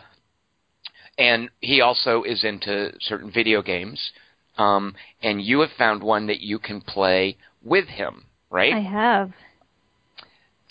and 1.18 1.50
he 1.60 1.82
also 1.82 2.24
is 2.24 2.44
into 2.44 2.94
certain 3.02 3.32
video 3.32 3.62
games. 3.62 4.12
Um, 4.58 4.96
and 5.22 5.42
you 5.42 5.60
have 5.62 5.72
found 5.78 6.04
one 6.04 6.28
that 6.28 6.42
you 6.42 6.60
can 6.60 6.82
play 6.82 7.38
with 7.64 7.88
him, 7.88 8.26
right? 8.50 8.74
I 8.74 8.82
have. 8.82 9.32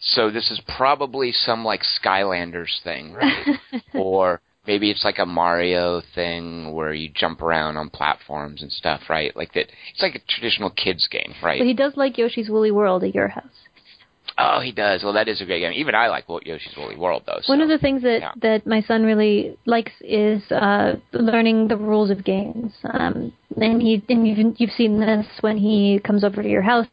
So 0.01 0.30
this 0.30 0.51
is 0.51 0.61
probably 0.76 1.32
some 1.32 1.64
like 1.64 1.82
Skylanders 2.03 2.82
thing, 2.82 3.12
right? 3.12 3.59
or 3.95 4.41
maybe 4.66 4.91
it's 4.91 5.05
like 5.05 5.18
a 5.18 5.26
Mario 5.26 6.03
thing 6.14 6.72
where 6.72 6.93
you 6.93 7.11
jump 7.12 7.43
around 7.43 7.76
on 7.76 7.91
platforms 7.91 8.62
and 8.62 8.70
stuff, 8.70 9.03
right? 9.09 9.34
Like 9.36 9.53
that. 9.55 9.66
It's 9.93 10.03
like 10.03 10.14
a 10.14 10.20
traditional 10.28 10.70
kids 10.70 11.09
game, 11.11 11.34
right? 11.43 11.59
But 11.59 11.66
he 11.66 11.74
does 11.74 11.95
like 11.97 12.16
Yoshi's 12.16 12.49
Woolly 12.49 12.70
World 12.70 13.03
at 13.05 13.14
your 13.14 13.28
house. 13.28 13.45
Oh, 14.39 14.61
he 14.61 14.72
does. 14.72 15.03
Well, 15.03 15.12
that 15.12 15.28
is 15.28 15.41
a 15.41 15.45
great 15.45 15.61
game. 15.61 15.72
Even 15.74 15.95
I 15.95 16.09
like 16.09 16.24
Yoshi's 16.28 16.74
Woolly 16.76 16.97
World, 16.97 17.24
though. 17.26 17.41
One 17.47 17.61
of 17.61 17.68
the 17.68 17.78
things 17.78 18.03
that 18.03 18.20
yeah. 18.20 18.32
that 18.43 18.66
my 18.66 18.80
son 18.82 19.05
really 19.05 19.57
likes 19.66 19.93
is 20.01 20.43
uh, 20.51 20.95
learning 21.12 21.68
the 21.68 21.76
rules 21.76 22.11
of 22.11 22.24
games. 22.24 22.72
Um, 22.84 23.32
and 23.57 23.82
he 23.82 24.03
and 24.09 24.26
you've 24.26 24.55
you've 24.59 24.70
seen 24.70 25.01
this 25.01 25.26
when 25.41 25.57
he 25.57 26.01
comes 26.05 26.24
over 26.24 26.43
to 26.43 26.49
your 26.49 26.62
house 26.62 26.86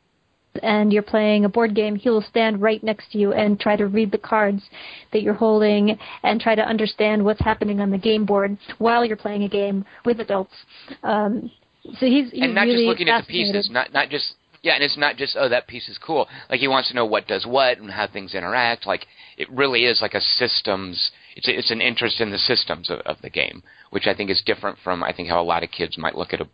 and 0.63 0.93
you're 0.93 1.03
playing 1.03 1.45
a 1.45 1.49
board 1.49 1.75
game, 1.75 1.95
he 1.95 2.09
will 2.09 2.21
stand 2.21 2.61
right 2.61 2.81
next 2.83 3.11
to 3.11 3.17
you 3.17 3.33
and 3.33 3.59
try 3.59 3.75
to 3.75 3.87
read 3.87 4.11
the 4.11 4.17
cards 4.17 4.63
that 5.11 5.21
you're 5.21 5.33
holding 5.33 5.97
and 6.23 6.39
try 6.39 6.55
to 6.55 6.61
understand 6.61 7.23
what's 7.23 7.41
happening 7.41 7.79
on 7.81 7.91
the 7.91 7.97
game 7.97 8.25
board 8.25 8.57
while 8.77 9.03
you're 9.03 9.17
playing 9.17 9.43
a 9.43 9.49
game 9.49 9.85
with 10.05 10.19
adults. 10.19 10.53
Um, 11.03 11.51
so 11.99 12.05
he's, 12.05 12.31
he's 12.31 12.43
and 12.43 12.55
not 12.55 12.61
really 12.61 12.77
just 12.77 12.87
looking 12.87 13.09
at 13.09 13.27
the 13.27 13.31
pieces, 13.31 13.69
not 13.71 13.93
not 13.93 14.09
just 14.09 14.33
yeah, 14.65 14.73
and 14.73 14.83
it's 14.83 14.97
not 14.97 15.15
just 15.15 15.37
oh 15.39 15.47
that 15.47 15.67
piece 15.67 15.87
is 15.87 15.99
cool. 15.99 16.27
Like 16.49 16.59
he 16.59 16.67
wants 16.67 16.89
to 16.89 16.95
know 16.95 17.05
what 17.05 17.27
does 17.27 17.45
what 17.45 17.77
and 17.77 17.91
how 17.91 18.07
things 18.07 18.33
interact. 18.33 18.87
Like 18.87 19.05
it 19.37 19.47
really 19.51 19.85
is 19.85 20.01
like 20.01 20.15
a 20.15 20.19
systems. 20.19 21.11
It's 21.35 21.47
it's 21.47 21.69
an 21.69 21.81
interest 21.81 22.19
in 22.19 22.31
the 22.31 22.39
systems 22.39 22.89
of, 22.89 22.99
of 23.01 23.21
the 23.21 23.29
game, 23.29 23.61
which 23.91 24.07
I 24.07 24.15
think 24.15 24.31
is 24.31 24.41
different 24.43 24.79
from 24.83 25.03
I 25.03 25.13
think 25.13 25.29
how 25.29 25.39
a 25.39 25.43
lot 25.43 25.63
of 25.63 25.69
kids 25.69 25.99
might 25.99 26.17
look 26.17 26.33
at 26.33 26.41
a 26.41 26.47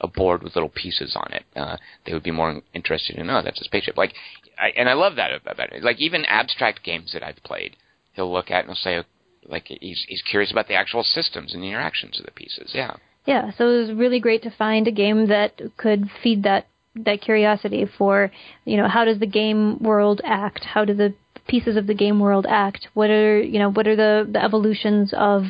a 0.00 0.08
board 0.08 0.42
with 0.42 0.56
little 0.56 0.70
pieces 0.70 1.14
on 1.14 1.30
it. 1.34 1.44
Uh, 1.54 1.76
they 2.06 2.14
would 2.14 2.22
be 2.22 2.30
more 2.30 2.62
interested 2.72 3.16
in 3.16 3.28
oh 3.28 3.42
that's 3.44 3.60
a 3.60 3.64
spaceship. 3.64 3.98
Like 3.98 4.14
I, 4.58 4.70
and 4.70 4.88
I 4.88 4.94
love 4.94 5.16
that 5.16 5.30
about 5.46 5.74
it. 5.74 5.82
Like 5.82 6.00
even 6.00 6.24
abstract 6.24 6.82
games 6.82 7.12
that 7.12 7.22
I've 7.22 7.44
played, 7.44 7.76
he'll 8.14 8.32
look 8.32 8.50
at 8.50 8.64
and 8.64 8.68
he'll 8.68 8.74
say 8.76 9.04
like 9.44 9.66
he's 9.66 10.06
he's 10.08 10.22
curious 10.22 10.50
about 10.50 10.68
the 10.68 10.76
actual 10.76 11.02
systems 11.04 11.52
and 11.52 11.62
the 11.62 11.68
interactions 11.68 12.18
of 12.18 12.24
the 12.24 12.32
pieces. 12.32 12.70
Yeah. 12.72 12.96
Yeah, 13.26 13.50
so 13.58 13.68
it 13.68 13.88
was 13.88 13.92
really 13.92 14.18
great 14.18 14.42
to 14.44 14.50
find 14.50 14.88
a 14.88 14.90
game 14.90 15.28
that 15.28 15.60
could 15.76 16.08
feed 16.22 16.42
that 16.44 16.66
that 16.96 17.20
curiosity 17.20 17.86
for 17.98 18.30
you 18.64 18.76
know 18.76 18.88
how 18.88 19.04
does 19.04 19.18
the 19.18 19.26
game 19.26 19.78
world 19.78 20.20
act? 20.24 20.64
How 20.64 20.84
do 20.84 20.94
the 20.94 21.14
pieces 21.46 21.76
of 21.76 21.86
the 21.86 21.94
game 21.94 22.20
world 22.20 22.46
act? 22.48 22.88
What 22.94 23.10
are 23.10 23.40
you 23.40 23.58
know 23.58 23.70
what 23.70 23.86
are 23.86 23.96
the, 23.96 24.28
the 24.30 24.42
evolutions 24.42 25.12
of 25.16 25.44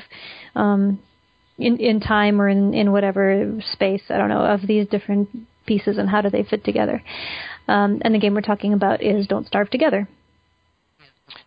um, 0.54 1.00
in 1.58 1.78
in 1.78 2.00
time 2.00 2.40
or 2.40 2.48
in 2.48 2.74
in 2.74 2.92
whatever 2.92 3.58
space 3.72 4.02
I 4.10 4.18
don't 4.18 4.28
know 4.28 4.44
of 4.44 4.66
these 4.66 4.86
different 4.88 5.28
pieces 5.66 5.98
and 5.98 6.08
how 6.08 6.20
do 6.20 6.30
they 6.30 6.42
fit 6.42 6.64
together? 6.64 7.02
Um, 7.68 8.02
and 8.02 8.14
the 8.14 8.18
game 8.18 8.34
we're 8.34 8.40
talking 8.40 8.72
about 8.72 9.02
is 9.02 9.26
Don't 9.26 9.46
Starve 9.46 9.70
Together. 9.70 10.08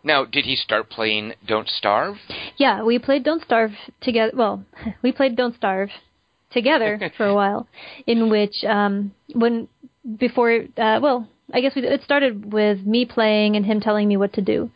Now, 0.02 0.24
did 0.24 0.46
he 0.46 0.56
start 0.56 0.90
playing 0.90 1.34
Don't 1.46 1.68
Starve? 1.68 2.16
Yeah, 2.56 2.84
we 2.84 2.98
played 3.00 3.24
Don't 3.24 3.44
Starve 3.44 3.72
together. 4.00 4.32
Well, 4.34 4.64
we 5.02 5.12
played 5.12 5.36
Don't 5.36 5.56
Starve 5.56 5.90
together 6.52 7.12
for 7.18 7.26
a 7.26 7.34
while, 7.34 7.68
in 8.08 8.30
which 8.30 8.64
um, 8.64 9.14
when 9.34 9.68
before 10.18 10.52
uh, 10.78 11.00
well, 11.02 11.28
I 11.54 11.62
guess 11.62 11.76
we, 11.76 11.84
it 11.84 12.04
started 12.04 12.52
with 12.52 12.86
me 12.86 13.06
playing 13.06 13.56
and 13.56 13.66
him 13.66 13.80
telling 13.80 14.08
me 14.08 14.18
what 14.18 14.34
to 14.34 14.42
do, 14.42 14.72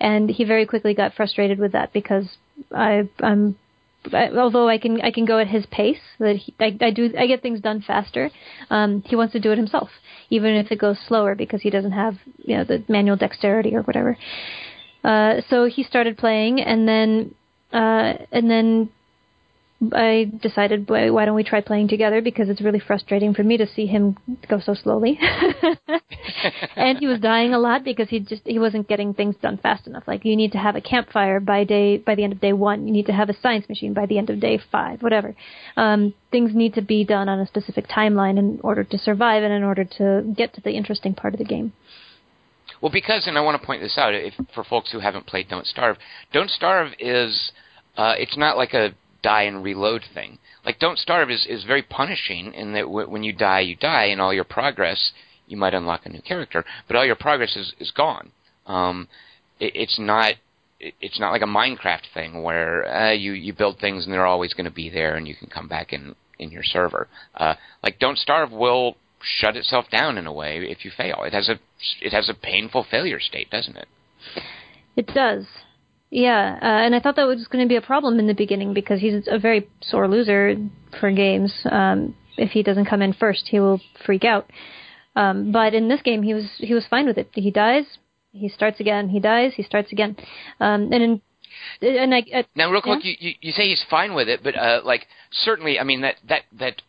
and 0.00 0.30
he 0.30 0.44
very 0.44 0.66
quickly 0.66 0.94
got 0.94 1.14
frustrated 1.14 1.58
with 1.58 1.72
that 1.72 1.92
because 1.92 2.26
I 2.74 3.08
I'm 3.20 3.56
I, 4.12 4.30
although 4.30 4.68
I 4.68 4.78
can 4.78 5.00
I 5.00 5.10
can 5.10 5.24
go 5.24 5.38
at 5.38 5.48
his 5.48 5.66
pace, 5.66 6.00
that 6.18 6.36
he, 6.36 6.54
I, 6.58 6.76
I 6.80 6.90
do 6.90 7.12
I 7.18 7.26
get 7.26 7.42
things 7.42 7.60
done 7.60 7.82
faster. 7.82 8.30
Um, 8.70 9.02
he 9.06 9.16
wants 9.16 9.32
to 9.32 9.40
do 9.40 9.52
it 9.52 9.58
himself, 9.58 9.90
even 10.30 10.54
if 10.54 10.72
it 10.72 10.78
goes 10.78 10.98
slower 11.06 11.34
because 11.34 11.62
he 11.62 11.70
doesn't 11.70 11.92
have 11.92 12.14
you 12.38 12.56
know 12.56 12.64
the 12.64 12.84
manual 12.88 13.16
dexterity 13.16 13.74
or 13.74 13.82
whatever. 13.82 14.16
Uh, 15.04 15.40
so 15.48 15.66
he 15.66 15.82
started 15.82 16.16
playing, 16.16 16.60
and 16.60 16.88
then 16.88 17.34
uh, 17.72 18.14
and 18.32 18.50
then 18.50 18.90
I 19.92 20.30
decided, 20.40 20.88
why, 20.88 21.10
why 21.10 21.24
don't 21.24 21.34
we 21.34 21.42
try 21.42 21.60
playing 21.60 21.88
together? 21.88 22.20
Because 22.20 22.48
it's 22.48 22.60
really 22.60 22.78
frustrating 22.78 23.34
for 23.34 23.42
me 23.42 23.56
to 23.56 23.66
see 23.66 23.86
him 23.86 24.16
go 24.48 24.60
so 24.60 24.74
slowly. 24.74 25.18
and 26.76 26.98
he 26.98 27.06
was 27.08 27.18
dying 27.20 27.52
a 27.52 27.58
lot 27.58 27.82
because 27.82 28.08
he 28.08 28.20
just 28.20 28.42
he 28.44 28.58
wasn't 28.58 28.88
getting 28.88 29.12
things 29.12 29.34
done 29.42 29.58
fast 29.58 29.86
enough. 29.86 30.04
Like 30.06 30.24
you 30.24 30.36
need 30.36 30.52
to 30.52 30.58
have 30.58 30.76
a 30.76 30.80
campfire 30.80 31.40
by 31.40 31.64
day 31.64 31.96
by 31.96 32.14
the 32.14 32.22
end 32.22 32.32
of 32.32 32.40
day 32.40 32.52
one. 32.52 32.86
You 32.86 32.92
need 32.92 33.06
to 33.06 33.12
have 33.12 33.28
a 33.28 33.40
science 33.40 33.68
machine 33.68 33.92
by 33.92 34.06
the 34.06 34.18
end 34.18 34.30
of 34.30 34.38
day 34.38 34.60
five. 34.70 35.02
Whatever. 35.02 35.34
Um, 35.76 36.14
things 36.30 36.54
need 36.54 36.74
to 36.74 36.82
be 36.82 37.04
done 37.04 37.28
on 37.28 37.40
a 37.40 37.46
specific 37.46 37.88
timeline 37.88 38.38
in 38.38 38.60
order 38.62 38.84
to 38.84 38.98
survive 38.98 39.42
and 39.42 39.52
in 39.52 39.64
order 39.64 39.84
to 39.98 40.32
get 40.36 40.54
to 40.54 40.60
the 40.60 40.70
interesting 40.70 41.14
part 41.14 41.34
of 41.34 41.38
the 41.38 41.44
game. 41.44 41.72
Well, 42.80 42.92
because, 42.92 43.26
and 43.26 43.38
I 43.38 43.40
want 43.42 43.60
to 43.60 43.64
point 43.64 43.80
this 43.80 43.96
out, 43.96 44.12
if, 44.12 44.34
for 44.54 44.64
folks 44.64 44.90
who 44.90 44.98
haven't 44.98 45.26
played 45.26 45.48
Don't 45.48 45.66
Starve, 45.66 45.98
Don't 46.32 46.50
Starve 46.50 46.92
is, 46.98 47.52
uh, 47.96 48.14
it's 48.18 48.36
not 48.36 48.56
like 48.56 48.74
a 48.74 48.92
die 49.22 49.42
and 49.42 49.62
reload 49.62 50.02
thing. 50.14 50.38
Like 50.64 50.78
Don't 50.78 50.98
Starve 50.98 51.30
is 51.30 51.46
is 51.48 51.64
very 51.64 51.82
punishing 51.82 52.52
in 52.54 52.72
that 52.72 52.82
w- 52.82 53.08
when 53.08 53.22
you 53.22 53.32
die, 53.32 53.60
you 53.60 53.76
die, 53.76 54.04
and 54.06 54.20
all 54.20 54.34
your 54.34 54.44
progress 54.44 55.12
you 55.46 55.56
might 55.56 55.74
unlock 55.74 56.06
a 56.06 56.08
new 56.08 56.22
character, 56.22 56.64
but 56.86 56.96
all 56.96 57.04
your 57.04 57.16
progress 57.16 57.56
is 57.56 57.72
is 57.78 57.90
gone. 57.90 58.32
Um, 58.66 59.08
it, 59.60 59.72
it's 59.74 59.98
not 59.98 60.34
it's 60.80 61.20
not 61.20 61.30
like 61.30 61.42
a 61.42 61.46
Minecraft 61.46 62.12
thing 62.12 62.42
where 62.42 62.86
uh, 62.88 63.12
you 63.12 63.32
you 63.32 63.52
build 63.52 63.78
things 63.78 64.04
and 64.04 64.12
they're 64.12 64.26
always 64.26 64.54
going 64.54 64.64
to 64.64 64.70
be 64.70 64.90
there 64.90 65.14
and 65.16 65.28
you 65.28 65.34
can 65.34 65.48
come 65.48 65.68
back 65.68 65.92
in 65.92 66.14
in 66.38 66.50
your 66.50 66.64
server. 66.64 67.08
Uh, 67.34 67.54
like 67.82 67.98
Don't 67.98 68.18
Starve 68.18 68.52
will 68.52 68.96
shut 69.22 69.56
itself 69.56 69.86
down 69.90 70.18
in 70.18 70.26
a 70.26 70.32
way 70.32 70.58
if 70.58 70.84
you 70.84 70.90
fail. 70.96 71.22
It 71.24 71.32
has 71.32 71.48
a 71.48 71.58
it 72.00 72.12
has 72.12 72.28
a 72.28 72.34
painful 72.34 72.86
failure 72.90 73.20
state, 73.20 73.50
doesn't 73.50 73.76
it? 73.76 73.88
It 74.96 75.06
does. 75.08 75.46
Yeah, 76.14 76.58
uh, 76.60 76.84
and 76.84 76.94
I 76.94 77.00
thought 77.00 77.16
that 77.16 77.26
was 77.26 77.46
going 77.48 77.64
to 77.64 77.68
be 77.68 77.76
a 77.76 77.80
problem 77.80 78.18
in 78.18 78.26
the 78.26 78.34
beginning 78.34 78.74
because 78.74 79.00
he's 79.00 79.26
a 79.28 79.38
very 79.38 79.66
sore 79.80 80.06
loser 80.06 80.56
for 81.00 81.10
games. 81.10 81.50
Um, 81.64 82.14
if 82.36 82.50
he 82.50 82.62
doesn't 82.62 82.84
come 82.84 83.00
in 83.00 83.14
first, 83.14 83.48
he 83.48 83.58
will 83.60 83.80
freak 84.04 84.22
out. 84.22 84.50
Um, 85.16 85.52
but 85.52 85.72
in 85.72 85.88
this 85.88 86.02
game, 86.02 86.22
he 86.22 86.34
was 86.34 86.44
he 86.58 86.74
was 86.74 86.84
fine 86.90 87.06
with 87.06 87.16
it. 87.16 87.30
He 87.32 87.50
dies, 87.50 87.86
he 88.30 88.50
starts 88.50 88.78
again. 88.78 89.08
He 89.08 89.20
dies, 89.20 89.54
he 89.56 89.62
starts 89.62 89.90
again. 89.90 90.16
Um, 90.60 90.92
and 90.92 91.02
in 91.02 91.20
and 91.80 92.14
I, 92.14 92.24
uh, 92.34 92.42
now, 92.54 92.70
real 92.70 92.82
quick, 92.82 93.02
yeah? 93.04 93.12
you, 93.18 93.28
you 93.28 93.34
you 93.40 93.52
say 93.52 93.62
he's 93.68 93.84
fine 93.88 94.12
with 94.12 94.28
it, 94.28 94.40
but 94.44 94.54
uh, 94.54 94.82
like 94.84 95.06
certainly, 95.30 95.80
I 95.80 95.84
mean 95.84 96.02
that 96.02 96.16
that 96.28 96.42
that 96.58 96.82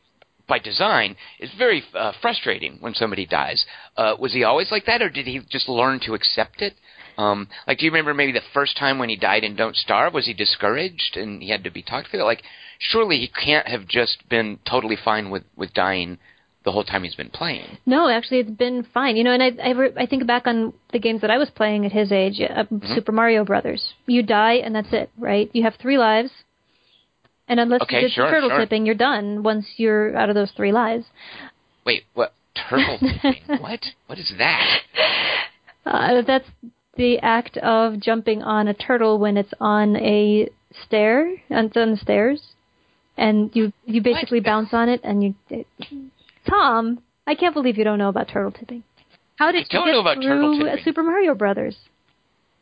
by 0.50 0.60
design 0.60 1.16
is 1.40 1.50
very 1.58 1.82
uh, 1.94 2.12
frustrating 2.22 2.76
when 2.82 2.94
somebody 2.94 3.26
dies. 3.26 3.66
Uh, 3.96 4.16
was 4.20 4.34
he 4.34 4.44
always 4.44 4.70
like 4.70 4.86
that, 4.88 5.02
or 5.02 5.10
did 5.10 5.28
he 5.28 5.40
just 5.50 5.70
learn 5.70 6.02
to 6.02 6.14
accept 6.14 6.62
it? 6.62 6.74
Um, 7.18 7.47
like, 7.68 7.80
do 7.80 7.86
you 7.86 7.91
remember 7.91 8.14
maybe 8.14 8.32
the 8.32 8.41
first 8.53 8.78
time 8.78 8.99
when 8.99 9.09
he 9.09 9.16
died 9.16 9.43
in 9.43 9.55
Don't 9.55 9.76
Starve? 9.76 10.14
Was 10.14 10.26
he 10.26 10.34
discouraged 10.34 11.16
and 11.16 11.41
he 11.41 11.49
had 11.49 11.64
to 11.64 11.72
be 11.72 11.82
talked 11.82 12.11
to? 12.11 12.24
Like, 12.24 12.43
surely 12.80 13.18
he 13.18 13.28
can't 13.28 13.68
have 13.68 13.88
just 13.88 14.28
been 14.30 14.59
totally 14.70 14.97
fine 15.03 15.30
with 15.30 15.43
with 15.55 15.74
dying 15.74 16.18
the 16.64 16.72
whole 16.72 16.84
time 16.84 17.03
he's 17.03 17.16
been 17.16 17.30
playing. 17.30 17.78
No, 17.86 18.09
actually, 18.09 18.39
it's 18.39 18.49
been 18.49 18.86
fine. 18.93 19.18
You 19.18 19.24
know, 19.24 19.32
and 19.32 19.43
I 19.43 19.51
I, 19.61 19.72
re- 19.72 19.93
I 19.97 20.05
think 20.05 20.26
back 20.26 20.47
on 20.47 20.74
the 20.91 20.99
games 20.99 21.22
that 21.22 21.32
I 21.32 21.38
was 21.38 21.49
playing 21.49 21.86
at 21.86 21.91
his 21.91 22.11
age, 22.11 22.39
uh, 22.39 22.64
mm-hmm. 22.64 22.93
Super 22.93 23.11
Mario 23.11 23.43
Brothers. 23.43 23.93
You 24.05 24.24
die 24.24 24.53
and 24.53 24.76
that's 24.76 24.91
it, 24.91 25.09
right? 25.18 25.49
You 25.53 25.64
have 25.64 25.76
three 25.82 25.97
lives, 25.97 26.32
and 27.47 27.59
unless 27.59 27.82
okay, 27.82 27.97
you 27.97 28.01
did 28.03 28.11
sure, 28.11 28.30
turtle 28.30 28.49
sure. 28.49 28.59
tipping, 28.59 28.86
you're 28.86 28.95
done 28.95 29.43
once 29.43 29.66
you're 29.78 30.16
out 30.16 30.30
of 30.30 30.36
those 30.36 30.51
three 30.51 30.72
lives. 30.72 31.05
Wait, 31.86 32.03
what? 32.14 32.34
Turtle 32.70 32.97
tipping? 32.99 33.43
what? 33.59 33.86
What 34.07 34.20
is 34.20 34.32
that? 34.38 34.80
Uh, 35.86 36.22
that's 36.26 36.47
the 36.96 37.20
act 37.20 37.58
of 37.58 38.00
jumping 38.00 38.44
on 38.44 38.68
a 38.68 38.74
turtle 38.74 39.18
when 39.20 39.38
it's 39.38 39.54
on 39.60 39.96
a 39.98 40.48
stair, 40.86 41.36
on 41.50 41.70
the 41.74 41.98
stairs, 42.02 42.41
and 43.18 43.50
you 43.56 43.72
you 43.86 44.02
basically 44.02 44.39
what? 44.39 44.46
bounce 44.46 44.74
on 44.74 44.89
it, 44.89 45.02
and 45.04 45.24
you. 45.24 45.36
It, 45.50 45.68
Tom, 46.50 47.02
I 47.26 47.36
can't 47.36 47.54
believe 47.54 47.78
you 47.78 47.84
don't 47.84 47.98
know 47.98 48.10
about 48.10 48.28
turtle 48.28 48.52
tipping. 48.52 48.84
How 49.38 49.52
did 49.52 49.66
I 49.66 49.74
don't 49.74 49.82
you 49.82 49.86
get 49.88 49.91
know 49.94 50.02
about 50.02 50.16
through 50.18 50.28
turtle 50.28 50.58
tipping. 50.60 50.84
Super 50.84 51.04
Mario 51.04 51.36
Brothers? 51.36 51.78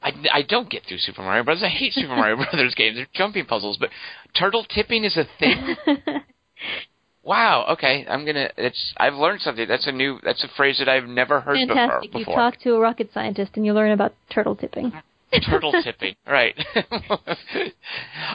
I, 0.03 0.11
I 0.33 0.41
don't 0.41 0.69
get 0.69 0.83
through 0.87 0.97
Super 0.97 1.21
Mario 1.21 1.43
Brothers. 1.43 1.63
I 1.63 1.69
hate 1.69 1.93
Super 1.93 2.15
Mario 2.15 2.35
Brothers 2.51 2.73
games. 2.75 2.95
They're 2.95 3.07
jumping 3.13 3.45
puzzles, 3.45 3.77
but 3.77 3.89
turtle 4.37 4.65
tipping 4.67 5.03
is 5.03 5.17
a 5.17 5.25
thing. 5.39 5.75
Wow. 7.23 7.65
Okay. 7.73 8.05
I'm 8.09 8.25
gonna. 8.25 8.49
It's. 8.57 8.93
I've 8.97 9.13
learned 9.13 9.41
something. 9.41 9.67
That's 9.67 9.87
a 9.87 9.91
new. 9.91 10.19
That's 10.23 10.43
a 10.43 10.47
phrase 10.57 10.79
that 10.79 10.89
I've 10.89 11.07
never 11.07 11.39
heard 11.39 11.57
Fantastic. 11.67 12.11
before. 12.11 12.33
You 12.33 12.35
talk 12.35 12.59
to 12.61 12.73
a 12.73 12.79
rocket 12.79 13.11
scientist 13.13 13.51
and 13.55 13.65
you 13.65 13.73
learn 13.73 13.91
about 13.91 14.13
turtle 14.33 14.55
tipping. 14.55 14.91
Turtle 15.49 15.71
tipping. 15.81 16.15
Right. 16.27 16.53
All 16.91 17.19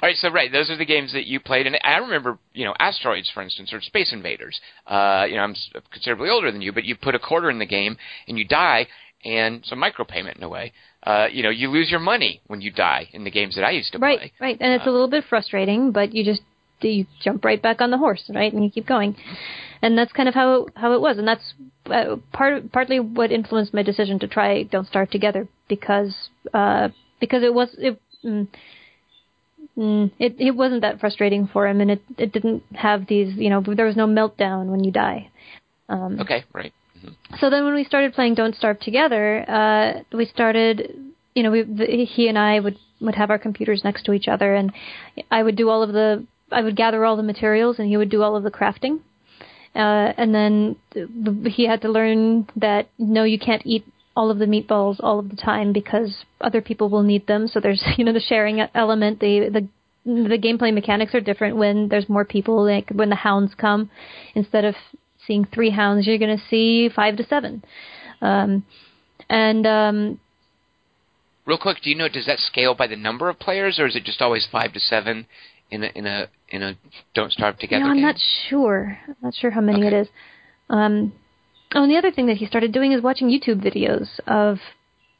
right. 0.03 0.16
So 0.16 0.30
right, 0.30 0.51
those 0.51 0.70
are 0.70 0.78
the 0.78 0.87
games 0.87 1.12
that 1.12 1.26
you 1.26 1.41
played, 1.41 1.66
and 1.66 1.76
I 1.84 1.99
remember, 1.99 2.39
you 2.55 2.64
know, 2.64 2.74
asteroids, 2.78 3.30
for 3.34 3.43
instance, 3.43 3.70
or 3.70 3.82
Space 3.82 4.14
Invaders. 4.14 4.59
Uh, 4.87 5.26
you 5.28 5.37
know, 5.37 5.43
I'm 5.43 5.55
considerably 5.93 6.30
older 6.30 6.51
than 6.51 6.62
you, 6.62 6.72
but 6.72 6.84
you 6.84 6.97
put 6.97 7.14
a 7.14 7.18
quarter 7.18 7.51
in 7.51 7.59
the 7.59 7.66
game 7.66 7.99
and 8.28 8.39
you 8.39 8.47
die, 8.47 8.87
and 9.26 9.57
it's 9.57 9.72
a 9.72 9.74
micropayment 9.74 10.37
in 10.37 10.43
a 10.43 10.49
way. 10.49 10.72
Uh, 11.03 11.26
you 11.30 11.43
know, 11.43 11.51
you 11.51 11.70
lose 11.70 11.91
your 11.91 12.01
money 12.01 12.41
when 12.47 12.62
you 12.62 12.70
die 12.70 13.09
in 13.12 13.24
the 13.24 13.30
games 13.30 13.57
that 13.57 13.64
I 13.64 13.72
used 13.72 13.93
to 13.93 13.99
right, 13.99 14.18
play. 14.18 14.32
Right, 14.41 14.47
right. 14.47 14.59
And 14.61 14.72
it's 14.72 14.87
uh, 14.87 14.91
a 14.91 14.93
little 14.93 15.09
bit 15.09 15.24
frustrating, 15.28 15.93
but 15.93 16.14
you 16.14 16.24
just 16.24 16.41
you 16.81 17.07
jump 17.22 17.45
right 17.45 17.61
back 17.61 17.81
on 17.81 17.91
the 17.91 17.99
horse, 17.99 18.31
right, 18.35 18.53
and 18.53 18.64
you 18.64 18.70
keep 18.70 18.87
going. 18.87 19.16
And 19.83 19.97
that's 19.97 20.12
kind 20.12 20.29
of 20.29 20.35
how 20.35 20.62
it, 20.64 20.72
how 20.77 20.93
it 20.93 21.01
was, 21.01 21.18
and 21.18 21.29
that's 21.29 21.55
uh, 21.87 22.16
part 22.33 22.72
partly 22.72 23.01
what 23.01 23.31
influenced 23.31 23.74
my 23.74 23.83
decision 23.83 24.18
to 24.20 24.29
try 24.29 24.62
Don't 24.64 24.87
Starve 24.87 25.11
Together 25.11 25.49
because 25.68 26.14
uh, 26.53 26.89
because 27.20 27.43
it 27.43 27.55
was 27.55 27.74
it. 27.79 28.01
Mm, 28.24 28.49
mm, 29.77 30.11
it 30.18 30.37
it 30.39 30.53
wasn't 30.53 30.83
that 30.83 31.01
frustrating 31.01 31.47
for 31.47 31.66
him, 31.66 31.81
and 31.81 31.91
it 31.91 32.03
it 32.18 32.33
didn't 32.33 32.62
have 32.74 33.07
these 33.07 33.37
you 33.37 33.51
know 33.51 33.62
there 33.62 33.87
was 33.87 33.97
no 33.97 34.07
meltdown 34.07 34.66
when 34.66 34.83
you 34.83 34.91
die. 34.91 35.31
Um, 35.89 36.20
okay, 36.20 36.45
right. 36.53 36.72
Mm-hmm. 36.99 37.37
So 37.39 37.51
then 37.51 37.64
when 37.64 37.74
we 37.74 37.85
started 37.85 38.14
playing 38.14 38.35
Don't 38.35 38.57
Starve 38.57 38.81
together, 38.81 39.45
uh, 39.49 40.16
we 40.16 40.24
started 40.27 40.91
you 41.35 41.43
know 41.43 41.51
we 41.51 41.62
the, 41.62 42.07
he 42.07 42.29
and 42.29 42.39
I 42.39 42.61
would 42.61 42.79
would 43.01 43.14
have 43.14 43.31
our 43.31 43.39
computers 43.39 43.85
next 43.85 44.05
to 44.05 44.12
each 44.12 44.29
other, 44.29 44.55
and 44.55 44.72
I 45.31 45.43
would 45.43 45.57
do 45.57 45.68
all 45.68 45.83
of 45.83 45.93
the 45.93 46.27
I 46.51 46.62
would 46.62 46.76
gather 46.76 47.05
all 47.05 47.16
the 47.16 47.22
materials, 47.22 47.78
and 47.78 47.88
he 47.88 47.97
would 47.97 48.11
do 48.11 48.22
all 48.22 48.36
of 48.36 48.42
the 48.42 48.51
crafting. 48.51 49.01
Uh, 49.74 50.12
and 50.16 50.34
then 50.34 50.76
he 51.44 51.66
had 51.66 51.82
to 51.82 51.88
learn 51.88 52.49
that 52.57 52.88
no, 52.99 53.24
you 53.24 53.38
can't 53.38 53.62
eat 53.66 53.84
all 54.16 54.30
of 54.30 54.38
the 54.38 54.47
meatballs 54.47 54.97
all 55.01 55.18
of 55.18 55.28
the 55.28 55.36
time 55.36 55.72
because 55.72 56.24
other 56.40 56.62
people 56.62 56.88
will 56.88 57.03
need 57.03 57.26
them. 57.26 57.47
So 57.47 57.61
there's 57.61 57.84
you 57.99 58.05
know 58.05 58.12
the 58.12 58.20
sharing 58.20 58.61
element. 58.74 59.20
The 59.20 59.51
the 59.53 59.68
the 60.07 60.38
gameplay 60.38 60.72
mechanics 60.72 61.14
are 61.14 61.20
different 61.20 61.57
when 61.57 61.88
there's 61.88 62.09
more 62.09 62.24
people. 62.24 62.64
Like 62.64 62.90
when 62.90 63.11
the 63.11 63.16
hounds 63.16 63.55
come, 63.55 63.90
instead 64.34 64.64
of 64.64 64.74
seeing 65.26 65.44
three 65.44 65.70
hounds, 65.70 66.07
you're 66.07 66.18
going 66.18 66.36
to 66.36 66.44
see 66.49 66.88
five 66.88 67.16
to 67.16 67.24
seven. 67.24 67.64
Um, 68.22 68.64
and 69.28 69.66
um, 69.66 70.20
real 71.44 71.59
quick, 71.59 71.78
do 71.82 71.90
you 71.90 71.97
know 71.97 72.09
does 72.09 72.26
that 72.26 72.38
scale 72.38 72.74
by 72.74 72.86
the 72.86 72.97
number 72.97 73.28
of 73.28 73.38
players, 73.38 73.78
or 73.78 73.86
is 73.86 73.97
it 73.97 74.05
just 74.05 74.22
always 74.22 74.47
five 74.51 74.72
to 74.72 74.80
seven? 74.80 75.26
In 75.70 75.82
a 75.82 75.86
in 75.94 76.06
a 76.06 76.28
in 76.48 76.62
a 76.62 76.76
Don't 77.14 77.32
Starve 77.32 77.58
Together. 77.58 77.84
No, 77.84 77.90
I'm 77.90 77.96
game? 77.96 78.02
not 78.02 78.16
sure. 78.48 78.98
I'm 79.08 79.16
not 79.22 79.34
sure 79.34 79.50
how 79.50 79.60
many 79.60 79.84
okay. 79.84 79.96
it 79.96 80.00
is. 80.00 80.08
Um, 80.68 81.12
oh, 81.74 81.82
and 81.82 81.90
the 81.90 81.96
other 81.96 82.10
thing 82.10 82.26
that 82.26 82.36
he 82.36 82.46
started 82.46 82.72
doing 82.72 82.92
is 82.92 83.02
watching 83.02 83.28
YouTube 83.28 83.64
videos 83.64 84.20
of 84.26 84.58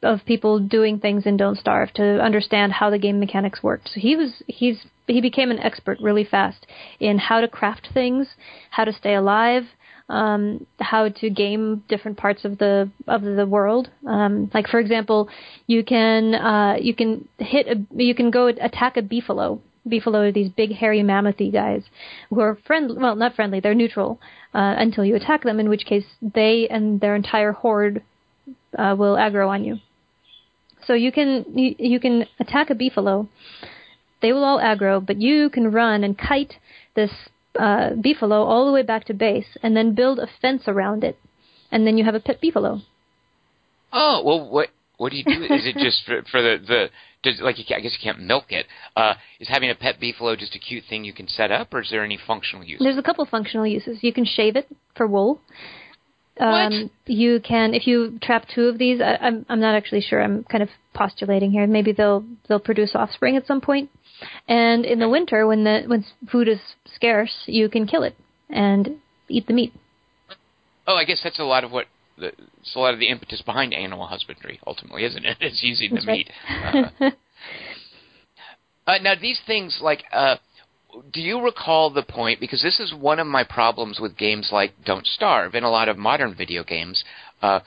of 0.03 0.20
people 0.26 0.61
doing 0.61 0.99
things 1.01 1.26
in 1.26 1.36
Don't 1.36 1.59
Starve 1.59 1.92
to 1.94 2.20
understand 2.20 2.72
how 2.72 2.90
the 2.90 2.99
game 2.99 3.18
mechanics 3.18 3.62
worked. 3.62 3.88
So 3.88 4.01
he 4.01 4.16
was 4.16 4.42
he's 4.47 4.86
he 5.07 5.20
became 5.20 5.51
an 5.51 5.59
expert 5.59 5.99
really 6.01 6.24
fast 6.24 6.66
in 7.01 7.18
how 7.18 7.40
to 7.40 7.49
craft 7.49 7.88
things, 7.92 8.28
how 8.70 8.84
to 8.84 8.92
stay 8.92 9.14
alive, 9.14 9.64
um, 10.09 10.66
how 10.78 11.09
to 11.09 11.30
game 11.30 11.84
different 11.88 12.16
parts 12.16 12.44
of 12.44 12.59
the 12.59 12.90
of 13.07 13.22
the 13.22 13.47
world. 13.47 13.90
Um, 14.07 14.51
like 14.55 14.68
for 14.68 14.78
example, 14.78 15.28
you 15.66 15.84
can 15.84 16.34
uh, 16.34 16.76
you 16.80 16.94
can 16.94 17.28
hit 17.38 17.66
a, 17.66 18.03
you 18.03 18.14
can 18.14 18.30
go 18.30 18.47
attack 18.47 18.97
a 18.97 19.03
beefalo. 19.03 19.61
Beefalo 19.87 20.28
are 20.28 20.32
these 20.32 20.51
big 20.51 20.72
hairy 20.72 21.03
mammothy 21.03 21.51
guys 21.51 21.82
who 22.30 22.41
are 22.41 22.59
friendly. 22.66 22.97
Well, 22.99 23.16
not 23.16 23.34
friendly. 23.34 23.61
They're 23.61 23.74
neutral 23.74 24.18
uh, 24.55 24.74
until 24.78 25.05
you 25.05 25.16
attack 25.16 25.45
them. 25.45 25.61
In 25.61 25.68
which 25.68 25.87
case, 25.87 26.05
they 26.20 26.66
and 26.68 27.01
their 27.01 27.14
entire 27.14 27.53
horde 27.53 28.03
uh, 28.76 28.95
will 28.99 29.16
aggro 29.16 29.49
on 29.49 29.64
you. 29.64 29.78
So 30.87 30.95
you 30.95 31.12
can 31.12 31.45
you, 31.55 31.74
you 31.78 32.01
can 32.01 32.26
attack 32.41 32.70
a 32.70 32.74
beefalo. 32.74 33.28
They 34.22 34.32
will 34.32 34.45
all 34.45 34.59
aggro, 34.59 35.05
but 35.05 35.20
you 35.20 35.51
can 35.51 35.70
run 35.70 36.03
and 36.05 36.18
kite 36.18 36.55
this 36.95 37.11
uh, 37.59 37.91
beefalo 37.91 38.45
all 38.45 38.66
the 38.66 38.72
way 38.72 38.82
back 38.82 39.05
to 39.05 39.14
base, 39.14 39.57
and 39.62 39.76
then 39.76 39.95
build 39.95 40.18
a 40.18 40.28
fence 40.41 40.62
around 40.66 41.05
it, 41.05 41.18
and 41.70 41.87
then 41.87 41.97
you 41.99 42.05
have 42.05 42.14
a 42.14 42.20
pet 42.20 42.41
beefalo. 42.43 42.82
Oh 43.93 44.22
well, 44.24 44.49
what 44.49 44.68
what 44.97 45.11
do 45.11 45.16
you 45.16 45.24
do? 45.24 45.43
Is 45.55 45.66
it 45.66 45.76
just 45.76 46.05
for, 46.07 46.22
for 46.30 46.43
the 46.43 46.57
the 46.66 46.91
does, 47.27 47.41
like 47.41 47.59
you, 47.59 47.64
I 47.77 47.81
guess 47.81 47.97
you 47.99 48.03
can't 48.03 48.20
milk 48.20 48.47
it? 48.51 48.66
Uh, 48.97 49.14
is 49.41 49.49
having 49.49 49.70
a 49.70 49.74
pet 49.74 50.01
beefalo 50.01 50.39
just 50.39 50.55
a 50.55 50.59
cute 50.59 50.85
thing 50.89 51.05
you 51.05 51.12
can 51.12 51.29
set 51.29 51.51
up, 51.51 51.74
or 51.74 51.81
is 51.81 51.91
there 51.91 52.05
any 52.05 52.18
functional 52.27 52.64
use? 52.64 52.81
There's 52.81 52.99
a 52.99 53.03
couple 53.03 53.27
functional 53.27 53.66
uses. 53.66 53.99
You 54.03 54.12
can 54.12 54.24
shave 54.24 54.57
it 54.57 54.68
for 54.97 55.07
wool. 55.07 55.41
Um, 56.39 56.91
you 57.07 57.41
can 57.41 57.72
if 57.72 57.87
you 57.87 58.18
trap 58.22 58.47
two 58.55 58.66
of 58.66 58.79
these. 58.79 59.01
I, 59.01 59.16
I'm 59.16 59.47
I'm 59.49 59.61
not 59.61 59.74
actually 59.74 60.03
sure. 60.03 60.22
I'm 60.22 60.45
kind 60.45 60.62
of 60.62 60.68
postulating 60.95 61.51
here. 61.51 61.66
Maybe 61.66 61.93
they'll 61.93 62.24
they'll 62.47 62.61
produce 62.61 62.95
offspring 62.95 63.37
at 63.37 63.47
some 63.47 63.61
point. 63.61 63.91
And 64.47 64.85
in 64.85 64.99
the 64.99 65.09
winter, 65.09 65.47
when 65.47 65.64
the 65.64 65.85
when 65.87 66.05
food 66.31 66.49
is 66.49 66.61
scarce, 66.95 67.45
you 67.47 67.68
can 67.68 67.87
kill 67.87 68.03
it 68.03 68.16
and 68.51 69.01
eat 69.29 69.47
the 69.47 69.55
meat. 69.55 69.72
Oh, 70.87 70.95
I 70.95 71.05
guess 71.05 71.20
that's 71.24 71.39
a 71.39 71.45
lot 71.45 71.64
of 71.64 71.72
what 71.72 71.87
the, 72.19 72.29
it's 72.61 72.75
a 72.75 72.79
lot 72.79 72.95
of 72.95 73.01
the 73.01 73.09
impetus 73.09 73.43
behind 73.43 73.75
animal 73.75 74.07
husbandry, 74.07 74.61
ultimately, 74.67 75.05
isn't 75.05 75.25
it? 75.25 75.37
It's 75.41 75.62
using 75.62 75.95
the 75.95 76.03
meat. 76.03 76.31
Uh, 76.49 76.91
uh, 78.87 78.99
now, 79.03 79.14
these 79.21 79.41
things 79.47 79.79
like. 79.83 80.05
Uh, 80.12 80.37
do 81.12 81.21
you 81.21 81.43
recall 81.43 81.91
the 81.91 82.03
point? 82.03 82.41
Because 82.41 82.62
this 82.62 82.81
is 82.81 82.95
one 82.95 83.19
of 83.19 83.27
my 83.27 83.45
problems 83.45 84.01
with 84.01 84.17
games 84.17 84.49
like 84.51 84.73
Don't 84.85 85.07
Starve 85.07 85.55
and 85.55 85.64
a 85.64 85.69
lot 85.69 85.91
of 85.91 85.99
modern 85.99 86.35
video 86.35 86.64
games. 86.64 87.05
Uh, 87.43 87.61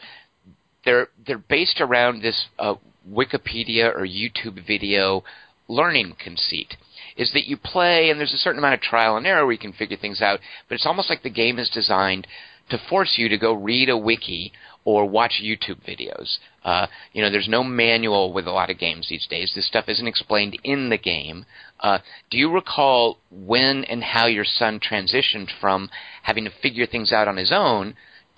they're 0.84 1.10
they're 1.28 1.38
based 1.38 1.80
around 1.80 2.22
this 2.22 2.48
uh, 2.58 2.76
Wikipedia 3.10 3.94
or 3.94 4.06
YouTube 4.06 4.66
video 4.66 5.24
learning 5.68 6.16
conceit. 6.22 6.76
Is 7.18 7.32
that 7.34 7.46
you 7.46 7.58
play 7.58 8.10
and 8.10 8.20
there's 8.20 8.34
a 8.34 8.38
certain 8.38 8.60
amount 8.60 8.76
of 8.76 8.82
trial 8.82 9.18
and 9.18 9.28
error 9.28 9.46
where 9.46 9.52
you 9.52 9.60
can 9.60 9.74
figure 9.74 9.98
things 9.98 10.22
out, 10.22 10.40
but 10.68 10.76
it's 10.76 10.86
almost 10.86 11.10
like 11.10 11.22
the 11.22 11.30
game 11.30 11.60
is 11.60 11.70
designed 11.70 12.26
to 12.70 12.78
force 12.90 13.16
you 13.18 13.30
to 13.30 13.38
go 13.38 13.54
read 13.54 13.90
a 13.90 13.98
wiki 13.98 14.52
or 14.86 15.06
watch 15.06 15.42
YouTube 15.44 15.84
videos. 15.86 16.38
Uh, 16.64 16.88
you 17.14 17.22
know, 17.22 17.30
there's 17.30 17.48
no 17.48 17.64
manual 17.64 18.34
with 18.34 18.48
a 18.48 18.52
lot 18.52 18.70
of 18.70 18.80
games 18.80 19.08
these 19.10 19.28
days. 19.28 19.52
This 19.54 19.68
stuff 19.68 19.86
isn't 19.88 20.08
explained 20.08 20.58
in 20.64 20.90
the 20.90 20.98
game. 20.98 21.46
Uh, 21.80 22.00
do 22.30 22.38
you 22.38 22.52
recall 22.52 23.18
when 23.32 23.84
and 23.86 24.04
how 24.04 24.28
your 24.28 24.46
son 24.46 24.80
transitioned 24.80 25.50
from 25.62 25.90
having 26.24 26.46
to 26.46 26.52
figure 26.62 26.86
things 26.86 27.12
out 27.12 27.28
on 27.28 27.38
his 27.38 27.52
own 27.54 27.96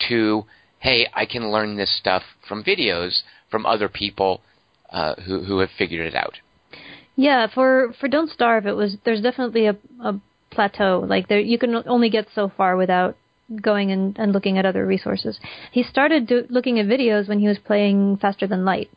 to, 0.10 0.46
hey, 0.80 1.08
I 1.14 1.26
can 1.26 1.52
learn 1.52 1.78
this 1.78 1.96
stuff 1.98 2.24
from 2.48 2.64
videos 2.64 3.22
from 3.50 3.66
other 3.66 3.90
people 3.90 4.42
uh, 4.90 5.16
who 5.26 5.44
who 5.44 5.60
have 5.60 5.70
figured 5.78 6.06
it 6.06 6.16
out? 6.16 6.40
Yeah, 7.16 7.48
for 7.48 7.94
for 8.00 8.08
Don't 8.08 8.30
Starve, 8.30 8.66
it 8.66 8.76
was 8.76 8.98
there's 9.06 9.22
definitely 9.22 9.68
a, 9.68 9.78
a 10.04 10.20
plateau. 10.50 11.06
Like 11.08 11.28
there, 11.28 11.40
you 11.40 11.58
can 11.58 11.76
only 11.88 12.10
get 12.10 12.28
so 12.34 12.52
far 12.56 12.76
without 12.76 13.16
going 13.62 13.92
and, 13.92 14.18
and 14.18 14.32
looking 14.32 14.58
at 14.58 14.66
other 14.66 14.86
resources. 14.86 15.40
He 15.72 15.84
started 15.84 16.28
do, 16.28 16.46
looking 16.50 16.80
at 16.80 16.86
videos 16.86 17.28
when 17.28 17.40
he 17.40 17.48
was 17.48 17.58
playing 17.58 18.18
Faster 18.18 18.48
Than 18.48 18.66
Light, 18.66 18.90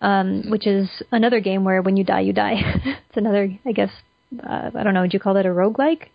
um, 0.00 0.50
which 0.50 0.66
is 0.66 0.88
another 1.12 1.40
game 1.40 1.64
where 1.64 1.82
when 1.82 1.96
you 1.96 2.04
die, 2.04 2.20
you 2.20 2.32
die. 2.32 2.54
it's 2.84 3.16
another, 3.16 3.48
I 3.64 3.72
guess, 3.72 3.90
uh, 4.42 4.70
I 4.74 4.82
don't 4.82 4.94
know, 4.94 5.02
would 5.02 5.14
you 5.14 5.20
call 5.20 5.36
it 5.36 5.46
a 5.46 5.50
roguelike? 5.50 6.08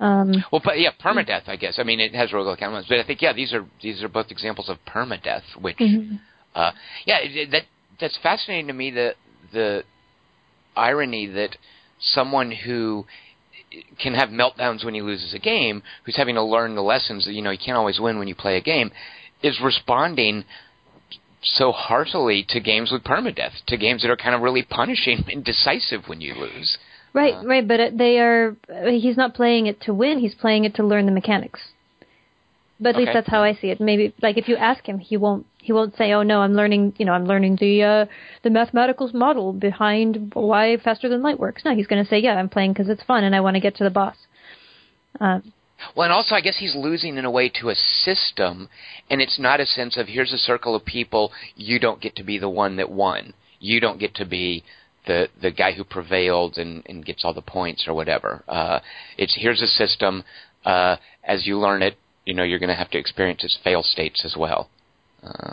Um, 0.00 0.32
well, 0.50 0.62
but 0.64 0.80
yeah, 0.80 0.90
permadeath. 0.98 1.46
I 1.46 1.56
guess. 1.56 1.78
I 1.78 1.82
mean, 1.82 2.00
it 2.00 2.14
has 2.14 2.30
roguelike 2.30 2.62
elements, 2.62 2.88
but 2.88 2.98
I 2.98 3.04
think 3.04 3.20
yeah, 3.20 3.34
these 3.34 3.52
are 3.52 3.66
these 3.82 4.02
are 4.02 4.08
both 4.08 4.30
examples 4.30 4.70
of 4.70 4.78
permadeath. 4.88 5.42
Which, 5.60 5.76
mm-hmm. 5.76 6.16
uh, 6.54 6.70
yeah, 7.04 7.18
that 7.52 7.64
that's 8.00 8.18
fascinating 8.22 8.68
to 8.68 8.72
me. 8.72 8.90
The 8.90 9.14
the 9.52 9.84
irony 10.74 11.26
that 11.26 11.56
someone 12.00 12.50
who 12.50 13.04
can 13.98 14.14
have 14.14 14.30
meltdowns 14.30 14.84
when 14.84 14.94
he 14.94 15.02
loses 15.02 15.34
a 15.34 15.38
game, 15.38 15.82
who's 16.04 16.16
having 16.16 16.34
to 16.34 16.42
learn 16.42 16.74
the 16.74 16.82
lessons 16.82 17.24
that 17.24 17.32
you 17.32 17.42
know 17.42 17.50
you 17.50 17.58
can't 17.58 17.78
always 17.78 18.00
win 18.00 18.18
when 18.18 18.28
you 18.28 18.34
play 18.34 18.56
a 18.56 18.60
game, 18.60 18.90
is 19.42 19.60
responding 19.62 20.44
so 21.42 21.72
heartily 21.72 22.44
to 22.48 22.60
games 22.60 22.90
with 22.92 23.02
permadeath, 23.02 23.52
to 23.66 23.76
games 23.76 24.02
that 24.02 24.10
are 24.10 24.16
kind 24.16 24.34
of 24.34 24.42
really 24.42 24.62
punishing 24.62 25.24
and 25.28 25.44
decisive 25.44 26.02
when 26.06 26.20
you 26.20 26.34
lose. 26.34 26.76
Right, 27.12 27.34
uh, 27.34 27.44
right, 27.44 27.66
but 27.66 27.96
they 27.96 28.18
are. 28.18 28.56
He's 28.88 29.16
not 29.16 29.34
playing 29.34 29.66
it 29.66 29.80
to 29.82 29.94
win. 29.94 30.18
He's 30.18 30.34
playing 30.34 30.64
it 30.64 30.74
to 30.76 30.86
learn 30.86 31.06
the 31.06 31.12
mechanics. 31.12 31.60
But 32.78 32.90
at 32.90 32.94
okay. 32.94 33.04
least 33.04 33.12
that's 33.14 33.28
how 33.28 33.42
I 33.42 33.54
see 33.54 33.68
it. 33.68 33.80
Maybe 33.80 34.14
like 34.22 34.38
if 34.38 34.48
you 34.48 34.56
ask 34.56 34.86
him, 34.86 34.98
he 34.98 35.16
won't 35.16 35.46
he 35.62 35.72
won't 35.72 35.96
say, 35.96 36.12
"Oh 36.12 36.22
no, 36.22 36.40
I'm 36.40 36.54
learning, 36.54 36.94
you 36.98 37.04
know, 37.04 37.12
I'm 37.12 37.26
learning 37.26 37.56
the 37.60 37.82
uh, 37.82 38.06
the 38.42 38.50
mathematical 38.50 39.10
model 39.12 39.52
behind 39.52 40.32
why 40.34 40.76
faster 40.78 41.08
than 41.08 41.22
light 41.22 41.38
works." 41.38 41.64
No, 41.64 41.74
he's 41.74 41.86
going 41.86 42.02
to 42.02 42.08
say, 42.08 42.18
"Yeah, 42.18 42.34
I'm 42.34 42.48
playing 42.48 42.72
because 42.72 42.88
it's 42.88 43.02
fun 43.02 43.24
and 43.24 43.34
I 43.34 43.40
want 43.40 43.56
to 43.56 43.60
get 43.60 43.76
to 43.76 43.84
the 43.84 43.90
boss." 43.90 44.16
Uh, 45.20 45.40
well, 45.94 46.04
and 46.04 46.12
also 46.12 46.34
I 46.34 46.40
guess 46.40 46.58
he's 46.58 46.74
losing 46.74 47.16
in 47.16 47.24
a 47.24 47.30
way 47.30 47.48
to 47.60 47.70
a 47.70 47.74
system, 47.74 48.68
and 49.08 49.20
it's 49.20 49.38
not 49.38 49.60
a 49.60 49.66
sense 49.66 49.96
of 49.96 50.08
here's 50.08 50.32
a 50.32 50.38
circle 50.38 50.74
of 50.74 50.84
people. 50.84 51.32
You 51.56 51.78
don't 51.78 52.00
get 52.00 52.16
to 52.16 52.22
be 52.22 52.38
the 52.38 52.48
one 52.48 52.76
that 52.76 52.90
won. 52.90 53.34
You 53.58 53.80
don't 53.80 53.98
get 53.98 54.14
to 54.16 54.24
be 54.24 54.64
the 55.06 55.28
the 55.40 55.50
guy 55.50 55.72
who 55.72 55.84
prevailed 55.84 56.58
and, 56.58 56.82
and 56.86 57.04
gets 57.04 57.24
all 57.24 57.34
the 57.34 57.42
points 57.42 57.86
or 57.86 57.94
whatever. 57.94 58.44
Uh, 58.48 58.80
it's 59.16 59.36
here's 59.38 59.62
a 59.62 59.66
system. 59.66 60.24
Uh, 60.64 60.96
as 61.24 61.46
you 61.46 61.58
learn 61.58 61.82
it, 61.82 61.96
you 62.24 62.34
know 62.34 62.42
you're 62.42 62.58
going 62.58 62.68
to 62.68 62.74
have 62.74 62.90
to 62.90 62.98
experience 62.98 63.44
its 63.44 63.58
fail 63.62 63.82
states 63.82 64.22
as 64.24 64.36
well. 64.36 64.68
Uh, 65.22 65.52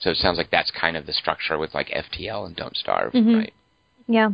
so 0.00 0.10
it 0.10 0.16
sounds 0.16 0.36
like 0.36 0.50
that's 0.50 0.70
kind 0.70 0.96
of 0.96 1.06
the 1.06 1.12
structure 1.12 1.58
with 1.58 1.74
like 1.74 1.88
FTL 1.88 2.46
and 2.46 2.56
Don't 2.56 2.76
Starve, 2.76 3.12
mm-hmm. 3.12 3.34
right? 3.34 3.54
Yeah. 4.08 4.30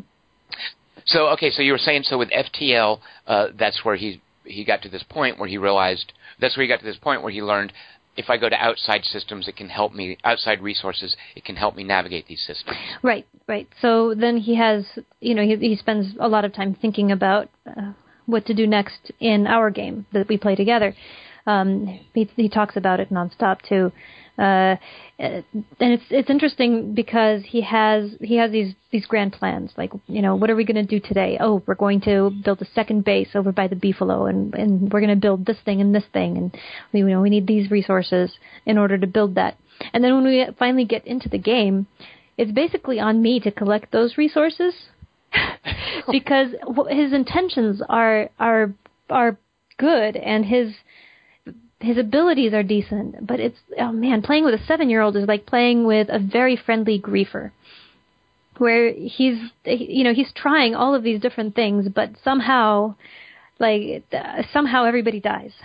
So 1.07 1.29
okay, 1.29 1.51
so 1.51 1.62
you 1.62 1.72
were 1.72 1.79
saying 1.79 2.05
so 2.05 2.18
with 2.18 2.31
FTL, 2.31 3.01
uh, 3.26 3.49
that's 3.59 3.85
where 3.85 3.97
he 3.97 4.20
he 4.45 4.64
got 4.64 4.83
to 4.83 4.89
this 4.89 5.03
point 5.03 5.39
where 5.39 5.49
he 5.49 5.59
realized 5.59 6.12
that's 6.41 6.57
where 6.57 6.64
he 6.64 6.68
got 6.68 6.81
to 6.81 6.87
this 6.87 6.97
point 6.97 7.22
where 7.22 7.33
he 7.33 7.43
learned 7.43 7.72
if 8.18 8.29
I 8.29 8.37
go 8.37 8.49
to 8.49 8.57
outside 8.57 9.05
systems, 9.05 9.47
it 9.47 9.55
can 9.55 9.68
help 9.68 9.95
me 9.95 10.18
outside 10.24 10.61
resources. 10.61 11.14
It 11.37 11.45
can 11.45 11.55
help 11.55 11.76
me 11.76 11.85
navigate 11.85 12.26
these 12.26 12.45
systems. 12.45 12.76
Right, 13.01 13.24
right. 13.47 13.68
So 13.81 14.12
then 14.12 14.39
he 14.39 14.57
has, 14.57 14.85
you 15.20 15.37
know, 15.37 15.43
he, 15.43 15.55
he 15.57 15.76
spends 15.76 16.16
a 16.18 16.26
lot 16.26 16.45
of 16.45 16.53
time 16.53 16.74
thinking 16.74 17.12
about 17.12 17.49
uh, 17.64 17.93
what 18.26 18.45
to 18.47 18.55
do 18.55 18.66
next 18.66 19.12
in 19.20 19.47
our 19.47 19.70
game 19.70 20.05
that 20.12 20.29
we 20.29 20.37
play 20.37 20.57
together. 20.57 20.97
Um, 21.47 22.01
he, 22.12 22.29
he 22.35 22.49
talks 22.49 22.76
about 22.76 22.99
it 22.99 23.11
nonstop 23.11 23.62
too. 23.62 23.93
Uh, 24.39 24.76
and 25.18 25.45
it's 25.80 26.05
it's 26.11 26.30
interesting 26.30 26.95
because 26.95 27.43
he 27.45 27.61
has 27.62 28.12
he 28.20 28.36
has 28.36 28.53
these 28.53 28.74
these 28.93 29.05
grand 29.05 29.32
plans 29.32 29.72
like 29.76 29.91
you 30.07 30.22
know 30.22 30.36
what 30.36 30.49
are 30.49 30.55
we 30.55 30.64
going 30.64 30.76
to 30.76 30.84
do 30.84 31.01
today? 31.01 31.36
Oh 31.41 31.61
we're 31.66 31.74
going 31.74 32.01
to 32.03 32.30
build 32.45 32.62
a 32.62 32.66
second 32.66 33.05
base 33.05 33.30
over 33.34 33.51
by 33.51 33.66
the 33.66 33.74
beefalo 33.74 34.30
and 34.30 34.55
and 34.55 34.93
we're 34.93 35.01
going 35.01 35.14
to 35.14 35.20
build 35.20 35.45
this 35.45 35.57
thing 35.64 35.80
and 35.80 35.93
this 35.93 36.05
thing 36.12 36.36
and 36.36 36.57
we, 36.93 37.01
you 37.01 37.07
know 37.07 37.20
we 37.20 37.30
need 37.30 37.49
these 37.49 37.68
resources 37.68 38.39
in 38.64 38.78
order 38.78 38.97
to 38.97 39.09
build 39.09 39.34
that. 39.34 39.57
And 39.93 40.05
then 40.05 40.14
when 40.14 40.24
we 40.24 40.47
finally 40.57 40.84
get 40.84 41.05
into 41.05 41.28
the 41.28 41.39
game 41.39 41.89
it's 42.36 42.53
basically 42.53 43.01
on 43.01 43.20
me 43.20 43.41
to 43.41 43.51
collect 43.51 43.91
those 43.91 44.16
resources 44.16 44.74
because 46.12 46.51
his 46.91 47.12
intentions 47.12 47.82
are 47.89 48.30
are 48.39 48.72
are 49.11 49.36
good 49.78 50.16
and 50.16 50.45
his 50.45 50.74
his 51.81 51.97
abilities 51.97 52.53
are 52.53 52.62
decent, 52.62 53.26
but 53.26 53.41
it's 53.41 53.59
oh 53.79 53.93
man, 53.93 54.22
playing 54.22 54.45
with 54.45 54.55
a 54.55 54.64
seven 54.66 54.91
year 54.91 55.01
old 55.01 55.16
is 55.16 55.29
like 55.29 55.47
playing 55.47 55.87
with 55.87 56.09
a 56.11 56.18
very 56.18 56.57
friendly 56.57 57.01
griefer, 57.01 57.53
where 58.59 58.93
he's 58.93 59.39
you 59.64 60.05
know 60.05 60.12
he's 60.12 60.33
trying 60.35 60.74
all 60.74 60.95
of 60.95 61.03
these 61.03 61.20
different 61.20 61.55
things, 61.55 61.89
but 61.89 62.11
somehow, 62.24 62.95
like 63.59 64.03
uh, 64.12 64.43
somehow 64.53 64.85
everybody 64.85 65.20
dies. 65.20 65.53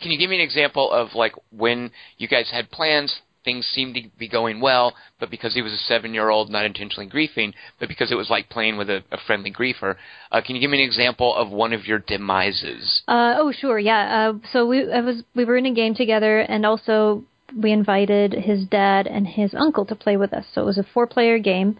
Can 0.00 0.10
you 0.10 0.18
give 0.18 0.30
me 0.30 0.36
an 0.36 0.42
example 0.42 0.90
of 0.90 1.14
like 1.14 1.32
when 1.50 1.90
you 2.18 2.28
guys 2.28 2.50
had 2.50 2.70
plans 2.70 3.20
things 3.44 3.66
seemed 3.66 3.94
to 3.94 4.02
be 4.18 4.28
going 4.28 4.60
well, 4.60 4.94
but 5.20 5.30
because 5.30 5.54
he 5.54 5.62
was 5.62 5.72
a 5.72 5.76
seven-year-old, 5.76 6.50
not 6.50 6.64
intentionally 6.64 7.08
griefing, 7.08 7.52
but 7.78 7.88
because 7.88 8.12
it 8.12 8.14
was 8.14 8.30
like 8.30 8.48
playing 8.48 8.76
with 8.76 8.88
a, 8.88 9.02
a 9.10 9.18
friendly 9.26 9.52
griefer. 9.52 9.96
Uh, 10.30 10.40
can 10.44 10.54
you 10.54 10.60
give 10.60 10.70
me 10.70 10.82
an 10.82 10.86
example 10.86 11.34
of 11.34 11.50
one 11.50 11.72
of 11.72 11.86
your 11.86 11.98
demises? 11.98 13.02
Uh, 13.08 13.34
oh, 13.38 13.52
sure, 13.52 13.78
yeah. 13.78 14.30
Uh, 14.30 14.46
so 14.52 14.66
we 14.66 14.90
I 14.92 15.00
was 15.00 15.22
we 15.34 15.44
were 15.44 15.56
in 15.56 15.66
a 15.66 15.74
game 15.74 15.94
together, 15.94 16.40
and 16.40 16.64
also 16.66 17.24
we 17.56 17.72
invited 17.72 18.32
his 18.32 18.64
dad 18.64 19.06
and 19.06 19.26
his 19.26 19.54
uncle 19.54 19.84
to 19.86 19.94
play 19.94 20.16
with 20.16 20.32
us. 20.32 20.46
So 20.54 20.62
it 20.62 20.66
was 20.66 20.78
a 20.78 20.86
four-player 20.94 21.38
game. 21.38 21.78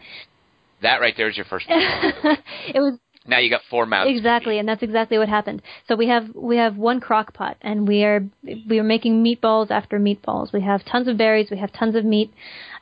That 0.82 1.00
right 1.00 1.14
there 1.16 1.28
is 1.28 1.36
your 1.36 1.46
first. 1.46 1.66
it 1.68 2.80
was 2.80 2.98
now 3.26 3.38
you 3.38 3.50
got 3.50 3.62
four 3.70 3.86
mouths. 3.86 4.10
Exactly, 4.10 4.58
and 4.58 4.68
that's 4.68 4.82
exactly 4.82 5.18
what 5.18 5.28
happened. 5.28 5.62
So 5.86 5.94
we 5.94 6.08
have 6.08 6.34
we 6.34 6.56
have 6.56 6.76
one 6.76 7.00
crock 7.00 7.32
pot, 7.34 7.56
and 7.60 7.86
we 7.86 8.04
are 8.04 8.24
we 8.68 8.78
are 8.78 8.84
making 8.84 9.22
meatballs 9.22 9.70
after 9.70 9.98
meatballs. 9.98 10.52
We 10.52 10.62
have 10.62 10.84
tons 10.84 11.08
of 11.08 11.16
berries, 11.16 11.48
we 11.50 11.58
have 11.58 11.72
tons 11.72 11.94
of 11.94 12.04
meat, 12.04 12.32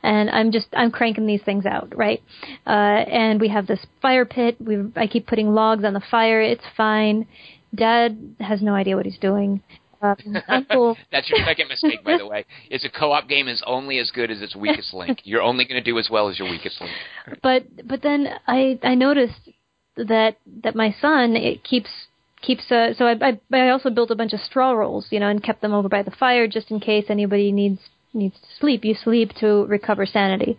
and 0.03 0.29
I'm 0.29 0.51
just 0.51 0.67
I'm 0.73 0.91
cranking 0.91 1.27
these 1.27 1.43
things 1.43 1.65
out, 1.65 1.95
right? 1.95 2.21
Uh, 2.65 2.69
and 2.69 3.39
we 3.39 3.49
have 3.49 3.67
this 3.67 3.85
fire 4.01 4.25
pit. 4.25 4.57
We 4.59 4.77
I 4.95 5.07
keep 5.07 5.27
putting 5.27 5.53
logs 5.53 5.83
on 5.83 5.93
the 5.93 6.01
fire. 6.11 6.41
It's 6.41 6.65
fine. 6.75 7.27
Dad 7.73 8.35
has 8.39 8.61
no 8.61 8.73
idea 8.73 8.95
what 8.95 9.05
he's 9.05 9.19
doing. 9.19 9.61
Um, 10.01 10.15
Uncle 10.47 10.97
That's 11.11 11.29
your 11.29 11.39
second 11.45 11.67
mistake, 11.67 12.03
by 12.03 12.17
the 12.17 12.25
way. 12.27 12.45
Is 12.69 12.83
a 12.83 12.89
co-op 12.89 13.29
game 13.29 13.47
is 13.47 13.63
only 13.67 13.99
as 13.99 14.09
good 14.11 14.31
as 14.31 14.41
its 14.41 14.55
weakest 14.55 14.93
link. 14.93 15.19
You're 15.23 15.43
only 15.43 15.65
going 15.65 15.81
to 15.81 15.83
do 15.83 15.99
as 15.99 16.09
well 16.09 16.27
as 16.29 16.39
your 16.39 16.49
weakest 16.49 16.81
link. 16.81 16.93
but 17.43 17.87
but 17.87 18.01
then 18.01 18.27
I 18.47 18.79
I 18.83 18.95
noticed 18.95 19.49
that 20.07 20.37
that 20.63 20.75
my 20.75 20.95
son 21.01 21.35
it 21.35 21.63
keeps 21.63 21.89
keeps 22.41 22.71
uh, 22.71 22.93
so 22.93 23.05
I, 23.05 23.15
I 23.21 23.57
I 23.57 23.69
also 23.69 23.89
built 23.89 24.11
a 24.11 24.15
bunch 24.15 24.33
of 24.33 24.39
straw 24.39 24.71
rolls 24.71 25.07
you 25.11 25.19
know 25.19 25.29
and 25.29 25.43
kept 25.43 25.61
them 25.61 25.73
over 25.73 25.89
by 25.89 26.03
the 26.03 26.11
fire 26.11 26.47
just 26.47 26.71
in 26.71 26.79
case 26.79 27.05
anybody 27.09 27.51
needs 27.51 27.79
needs 28.13 28.35
to 28.35 28.47
sleep. 28.59 28.83
You 28.83 28.93
sleep 28.93 29.33
to 29.39 29.65
recover 29.65 30.05
sanity 30.05 30.57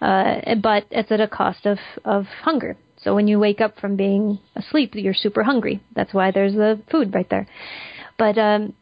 uh, 0.00 0.54
but 0.62 0.84
it's 0.90 1.10
at 1.10 1.20
a 1.20 1.28
cost 1.28 1.66
of 1.66 1.78
of 2.04 2.26
hunger. 2.42 2.76
So 2.98 3.14
when 3.14 3.28
you 3.28 3.38
wake 3.38 3.60
up 3.60 3.78
from 3.78 3.96
being 3.96 4.38
asleep 4.54 4.94
you're 4.94 5.14
super 5.14 5.42
hungry. 5.42 5.82
That's 5.94 6.14
why 6.14 6.30
there's 6.30 6.54
the 6.54 6.80
food 6.90 7.14
right 7.14 7.28
there. 7.28 7.46
But 8.18 8.38
um 8.38 8.74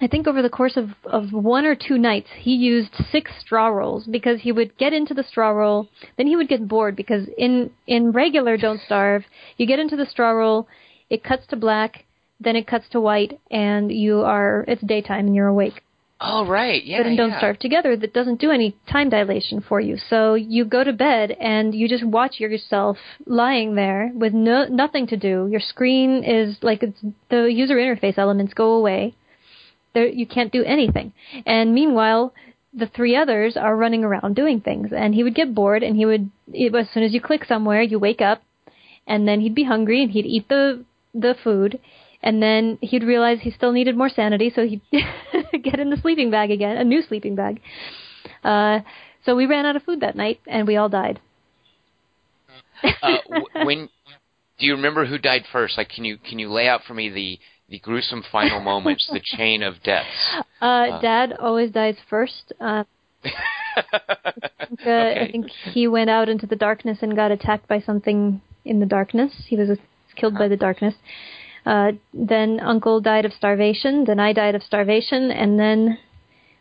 I 0.00 0.06
think 0.06 0.26
over 0.26 0.42
the 0.42 0.48
course 0.48 0.76
of, 0.76 0.90
of 1.04 1.32
one 1.32 1.64
or 1.64 1.74
two 1.74 1.98
nights, 1.98 2.28
he 2.38 2.54
used 2.54 2.90
six 3.10 3.32
straw 3.40 3.68
rolls 3.68 4.06
because 4.06 4.40
he 4.40 4.52
would 4.52 4.76
get 4.78 4.92
into 4.92 5.14
the 5.14 5.24
straw 5.24 5.50
roll, 5.50 5.88
then 6.16 6.26
he 6.26 6.36
would 6.36 6.48
get 6.48 6.68
bored 6.68 6.94
because 6.94 7.26
in, 7.36 7.70
in 7.86 8.12
regular 8.12 8.56
Don't 8.56 8.80
Starve, 8.80 9.24
you 9.56 9.66
get 9.66 9.80
into 9.80 9.96
the 9.96 10.06
straw 10.06 10.30
roll, 10.30 10.68
it 11.10 11.24
cuts 11.24 11.46
to 11.48 11.56
black, 11.56 12.04
then 12.40 12.54
it 12.54 12.66
cuts 12.66 12.88
to 12.90 13.00
white, 13.00 13.40
and 13.50 13.90
you 13.90 14.20
are, 14.20 14.64
it's 14.68 14.82
daytime 14.82 15.26
and 15.26 15.34
you're 15.34 15.48
awake. 15.48 15.82
Oh 16.20 16.46
right, 16.46 16.84
yeah. 16.84 16.98
but 16.98 17.06
in 17.06 17.16
Don't 17.16 17.30
yeah. 17.30 17.38
Starve 17.38 17.58
Together, 17.60 17.96
that 17.96 18.12
doesn't 18.12 18.40
do 18.40 18.50
any 18.50 18.76
time 18.90 19.08
dilation 19.08 19.60
for 19.60 19.80
you. 19.80 19.96
So 20.10 20.34
you 20.34 20.64
go 20.64 20.82
to 20.82 20.92
bed 20.92 21.30
and 21.30 21.72
you 21.74 21.88
just 21.88 22.04
watch 22.04 22.40
yourself 22.40 22.96
lying 23.24 23.76
there 23.76 24.10
with 24.12 24.32
no 24.32 24.64
nothing 24.64 25.06
to 25.08 25.16
do. 25.16 25.46
Your 25.48 25.60
screen 25.60 26.24
is 26.24 26.56
like 26.60 26.82
it's, 26.82 26.98
the 27.30 27.44
user 27.44 27.76
interface 27.76 28.18
elements 28.18 28.52
go 28.52 28.72
away. 28.72 29.14
There, 29.94 30.06
you 30.06 30.26
can't 30.26 30.52
do 30.52 30.62
anything. 30.64 31.12
And 31.46 31.74
meanwhile, 31.74 32.32
the 32.72 32.86
three 32.86 33.16
others 33.16 33.56
are 33.56 33.76
running 33.76 34.04
around 34.04 34.34
doing 34.34 34.60
things. 34.60 34.92
And 34.92 35.14
he 35.14 35.22
would 35.22 35.34
get 35.34 35.54
bored, 35.54 35.82
and 35.82 35.96
he 35.96 36.06
would 36.06 36.30
as 36.54 36.90
soon 36.92 37.02
as 37.02 37.12
you 37.12 37.20
click 37.20 37.44
somewhere, 37.44 37.82
you 37.82 37.98
wake 37.98 38.20
up, 38.20 38.42
and 39.06 39.26
then 39.26 39.40
he'd 39.40 39.54
be 39.54 39.64
hungry, 39.64 40.02
and 40.02 40.12
he'd 40.12 40.26
eat 40.26 40.48
the 40.48 40.84
the 41.14 41.34
food, 41.42 41.80
and 42.22 42.42
then 42.42 42.78
he'd 42.80 43.02
realize 43.02 43.40
he 43.40 43.50
still 43.50 43.72
needed 43.72 43.96
more 43.96 44.08
sanity, 44.08 44.50
so 44.54 44.66
he'd 44.66 44.82
get 45.62 45.80
in 45.80 45.90
the 45.90 45.96
sleeping 45.96 46.30
bag 46.30 46.50
again, 46.50 46.76
a 46.76 46.84
new 46.84 47.02
sleeping 47.02 47.34
bag. 47.34 47.60
Uh, 48.44 48.80
so 49.24 49.34
we 49.34 49.46
ran 49.46 49.66
out 49.66 49.76
of 49.76 49.82
food 49.82 50.00
that 50.00 50.16
night, 50.16 50.40
and 50.46 50.66
we 50.66 50.76
all 50.76 50.88
died. 50.88 51.20
uh, 53.02 53.18
when 53.64 53.88
do 54.58 54.66
you 54.66 54.74
remember 54.74 55.06
who 55.06 55.18
died 55.18 55.44
first? 55.50 55.78
Like, 55.78 55.88
can 55.88 56.04
you 56.04 56.18
can 56.18 56.38
you 56.38 56.50
lay 56.50 56.68
out 56.68 56.82
for 56.86 56.94
me 56.94 57.08
the 57.08 57.38
the 57.68 57.78
gruesome 57.78 58.22
final 58.30 58.60
moments, 58.60 59.08
the 59.12 59.20
chain 59.36 59.62
of 59.62 59.82
deaths? 59.82 60.36
Uh, 60.60 61.00
Dad 61.00 61.34
always 61.38 61.70
dies 61.70 61.96
first. 62.08 62.52
Uh, 62.60 62.84
I 63.24 64.32
think, 64.66 64.80
uh, 64.86 64.90
I 64.90 65.28
think 65.30 65.50
he 65.50 65.86
went 65.86 66.10
out 66.10 66.28
into 66.28 66.46
the 66.46 66.56
darkness 66.56 66.98
and 67.02 67.14
got 67.14 67.30
attacked 67.30 67.68
by 67.68 67.80
something 67.80 68.40
in 68.64 68.80
the 68.80 68.86
darkness. 68.86 69.32
He 69.46 69.56
was 69.56 69.70
uh, 69.70 69.76
killed 70.16 70.34
by 70.36 70.48
the 70.48 70.56
darkness. 70.56 70.94
Uh, 71.66 71.92
then 72.14 72.60
Uncle 72.60 73.00
died 73.00 73.24
of 73.24 73.32
starvation. 73.32 74.04
Then 74.04 74.18
I 74.18 74.32
died 74.32 74.54
of 74.54 74.62
starvation, 74.62 75.30
and 75.30 75.58
then 75.60 75.98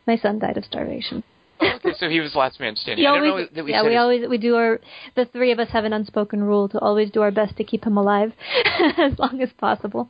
my 0.05 0.18
son 0.18 0.39
died 0.39 0.58
of 0.58 0.66
starvation. 0.66 1.24
okay, 1.62 1.93
so 1.97 2.10
he 2.10 2.20
was 2.20 2.36
last 2.36 2.60
man 2.60 2.76
standing. 2.84 3.03
We 3.03 3.08
I 3.08 3.16
don't 3.16 3.28
always, 3.30 3.45
know 3.49 3.55
that 3.55 3.64
we 3.66 3.72
yeah, 3.72 3.84
we 3.84 3.91
his- 3.91 3.99
always 3.99 4.28
we 4.28 4.38
do 4.38 4.55
our. 4.55 4.80
The 5.16 5.26
three 5.26 5.51
of 5.51 5.60
us 5.60 5.70
have 5.70 5.86
an 5.86 5.93
unspoken 5.93 6.43
rule 6.43 6.68
to 6.70 6.80
always 6.80 7.10
do 7.12 7.22
our 7.22 7.32
best 7.32 7.55
to 7.58 7.64
keep 7.64 7.86
him 7.86 7.97
alive 7.97 8.34
as 8.97 9.18
long 9.18 9.41
as 9.41 9.49
possible. 9.58 10.10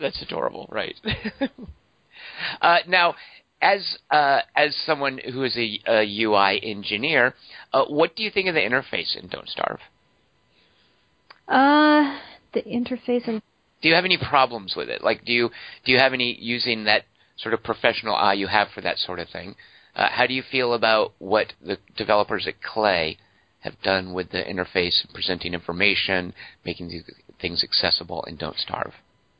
That's 0.00 0.20
adorable, 0.22 0.66
right? 0.70 0.94
uh, 2.60 2.78
now, 2.86 3.14
as 3.60 3.98
uh, 4.10 4.40
as 4.54 4.76
someone 4.86 5.18
who 5.32 5.42
is 5.44 5.56
a, 5.56 5.80
a 5.86 6.22
UI 6.22 6.60
engineer, 6.62 7.34
uh, 7.72 7.84
what 7.86 8.14
do 8.16 8.22
you 8.22 8.30
think 8.30 8.48
of 8.48 8.54
the 8.54 8.60
interface 8.60 9.16
in 9.16 9.28
Don't 9.28 9.48
Starve? 9.48 9.80
Uh, 11.48 12.18
the 12.52 12.62
interface 12.62 13.26
and 13.26 13.42
Do 13.82 13.88
you 13.88 13.94
have 13.94 14.04
any 14.04 14.18
problems 14.18 14.74
with 14.76 14.88
it? 14.88 15.02
Like, 15.02 15.24
do 15.24 15.32
you 15.32 15.50
do 15.84 15.92
you 15.92 15.98
have 15.98 16.12
any 16.12 16.36
using 16.40 16.84
that 16.84 17.04
sort 17.36 17.54
of 17.54 17.62
professional 17.62 18.14
eye 18.14 18.34
you 18.34 18.46
have 18.46 18.68
for 18.74 18.80
that 18.82 18.98
sort 18.98 19.18
of 19.18 19.28
thing? 19.28 19.54
Uh, 19.96 20.08
how 20.10 20.26
do 20.26 20.34
you 20.34 20.42
feel 20.42 20.74
about 20.74 21.12
what 21.18 21.52
the 21.60 21.78
developers 21.96 22.46
at 22.46 22.54
Klei 22.62 23.16
have 23.60 23.80
done 23.82 24.12
with 24.12 24.30
the 24.30 24.42
interface, 24.44 25.04
presenting 25.12 25.54
information, 25.54 26.32
making 26.64 26.88
these 26.88 27.02
things 27.40 27.64
accessible 27.64 28.24
and 28.26 28.38
Don't 28.38 28.56
Starve? 28.56 28.94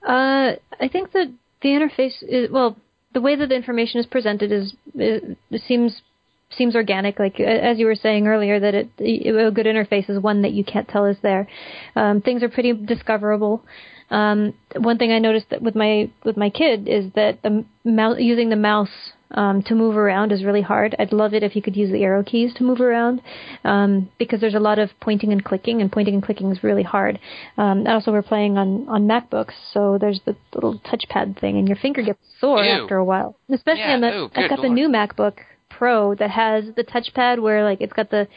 Uh, 0.06 0.52
I 0.80 0.88
think 0.90 1.12
that 1.12 1.32
the 1.62 1.68
interface 1.68 2.22
is 2.22 2.50
well, 2.50 2.76
the 3.14 3.20
way 3.20 3.36
that 3.36 3.48
the 3.48 3.54
information 3.54 4.00
is 4.00 4.06
presented 4.06 4.52
is 4.52 4.74
it, 4.94 5.38
seems 5.66 6.02
seems 6.50 6.76
organic. 6.76 7.18
Like 7.18 7.40
as 7.40 7.78
you 7.78 7.86
were 7.86 7.94
saying 7.94 8.26
earlier, 8.26 8.60
that 8.60 8.74
it, 8.74 8.88
a 8.98 9.50
good 9.50 9.66
interface 9.66 10.08
is 10.08 10.20
one 10.20 10.42
that 10.42 10.52
you 10.52 10.64
can't 10.64 10.88
tell 10.88 11.04
is 11.04 11.16
there. 11.22 11.48
Um, 11.96 12.20
things 12.20 12.42
are 12.42 12.48
pretty 12.48 12.72
discoverable. 12.72 13.62
Um, 14.10 14.54
one 14.74 14.96
thing 14.98 15.12
I 15.12 15.18
noticed 15.18 15.50
that 15.50 15.62
with 15.62 15.74
my 15.74 16.10
with 16.24 16.36
my 16.36 16.50
kid 16.50 16.88
is 16.88 17.12
that 17.14 17.42
the 17.42 17.64
mouse 17.84 18.16
using 18.18 18.48
the 18.48 18.56
mouse 18.56 19.12
um, 19.32 19.62
to 19.62 19.74
move 19.74 19.96
around 19.96 20.32
is 20.32 20.44
really 20.44 20.62
hard. 20.62 20.96
I'd 20.98 21.12
love 21.12 21.34
it 21.34 21.42
if 21.42 21.54
you 21.54 21.62
could 21.62 21.76
use 21.76 21.90
the 21.90 22.02
arrow 22.02 22.22
keys 22.22 22.54
to 22.54 22.64
move 22.64 22.80
around 22.80 23.20
um, 23.64 24.10
because 24.18 24.40
there's 24.40 24.54
a 24.54 24.60
lot 24.60 24.78
of 24.78 24.90
pointing 25.00 25.32
and 25.32 25.44
clicking, 25.44 25.80
and 25.80 25.92
pointing 25.92 26.14
and 26.14 26.22
clicking 26.22 26.50
is 26.50 26.64
really 26.64 26.82
hard. 26.82 27.18
Um, 27.56 27.78
and 27.78 27.88
also, 27.88 28.12
we're 28.12 28.22
playing 28.22 28.56
on 28.56 28.88
on 28.88 29.06
MacBooks, 29.06 29.54
so 29.72 29.98
there's 30.00 30.20
the 30.24 30.36
little 30.54 30.78
touchpad 30.80 31.38
thing, 31.40 31.58
and 31.58 31.68
your 31.68 31.76
finger 31.76 32.02
gets 32.02 32.20
sore 32.40 32.64
Ew. 32.64 32.70
after 32.70 32.96
a 32.96 33.04
while. 33.04 33.36
Especially 33.50 33.80
Yeah, 33.80 33.94
on 33.94 34.00
the 34.00 34.16
ooh, 34.16 34.30
I've 34.34 34.50
got 34.50 34.62
the 34.62 34.68
new 34.68 34.88
MacBook 34.88 35.38
Pro 35.68 36.14
that 36.14 36.30
has 36.30 36.64
the 36.76 36.84
touchpad 36.84 37.40
where 37.40 37.62
like 37.64 37.80
it's 37.80 37.92
got 37.92 38.10
the 38.10 38.28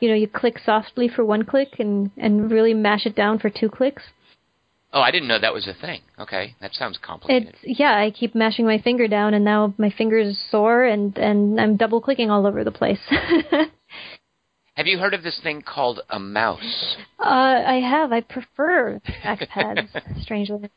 you 0.00 0.08
know 0.08 0.14
you 0.14 0.28
click 0.28 0.58
softly 0.64 1.08
for 1.08 1.24
one 1.24 1.44
click 1.44 1.76
and 1.78 2.10
and 2.16 2.50
really 2.50 2.74
mash 2.74 3.06
it 3.06 3.16
down 3.16 3.38
for 3.38 3.50
two 3.50 3.68
clicks. 3.68 4.02
Oh, 4.96 5.02
I 5.02 5.10
didn't 5.10 5.28
know 5.28 5.38
that 5.38 5.52
was 5.52 5.66
a 5.68 5.74
thing. 5.74 6.00
Okay, 6.18 6.54
that 6.62 6.72
sounds 6.72 6.98
complicated. 7.02 7.54
It's 7.62 7.78
yeah, 7.78 7.98
I 7.98 8.10
keep 8.10 8.34
mashing 8.34 8.64
my 8.64 8.78
finger 8.78 9.06
down, 9.06 9.34
and 9.34 9.44
now 9.44 9.74
my 9.76 9.90
fingers 9.90 10.42
sore, 10.50 10.84
and 10.84 11.14
and 11.18 11.60
I'm 11.60 11.76
double 11.76 12.00
clicking 12.00 12.30
all 12.30 12.46
over 12.46 12.64
the 12.64 12.70
place. 12.70 12.98
uh, 13.10 13.64
Have 14.74 14.86
you 14.86 14.98
heard 14.98 15.12
of 15.12 15.22
this 15.22 15.38
thing 15.42 15.60
called 15.60 16.00
a 16.08 16.18
mouse? 16.18 16.96
I 17.20 17.74
have. 17.84 18.10
I 18.10 18.22
prefer 18.22 18.98
trackpads. 19.22 19.88
strangely, 20.22 20.70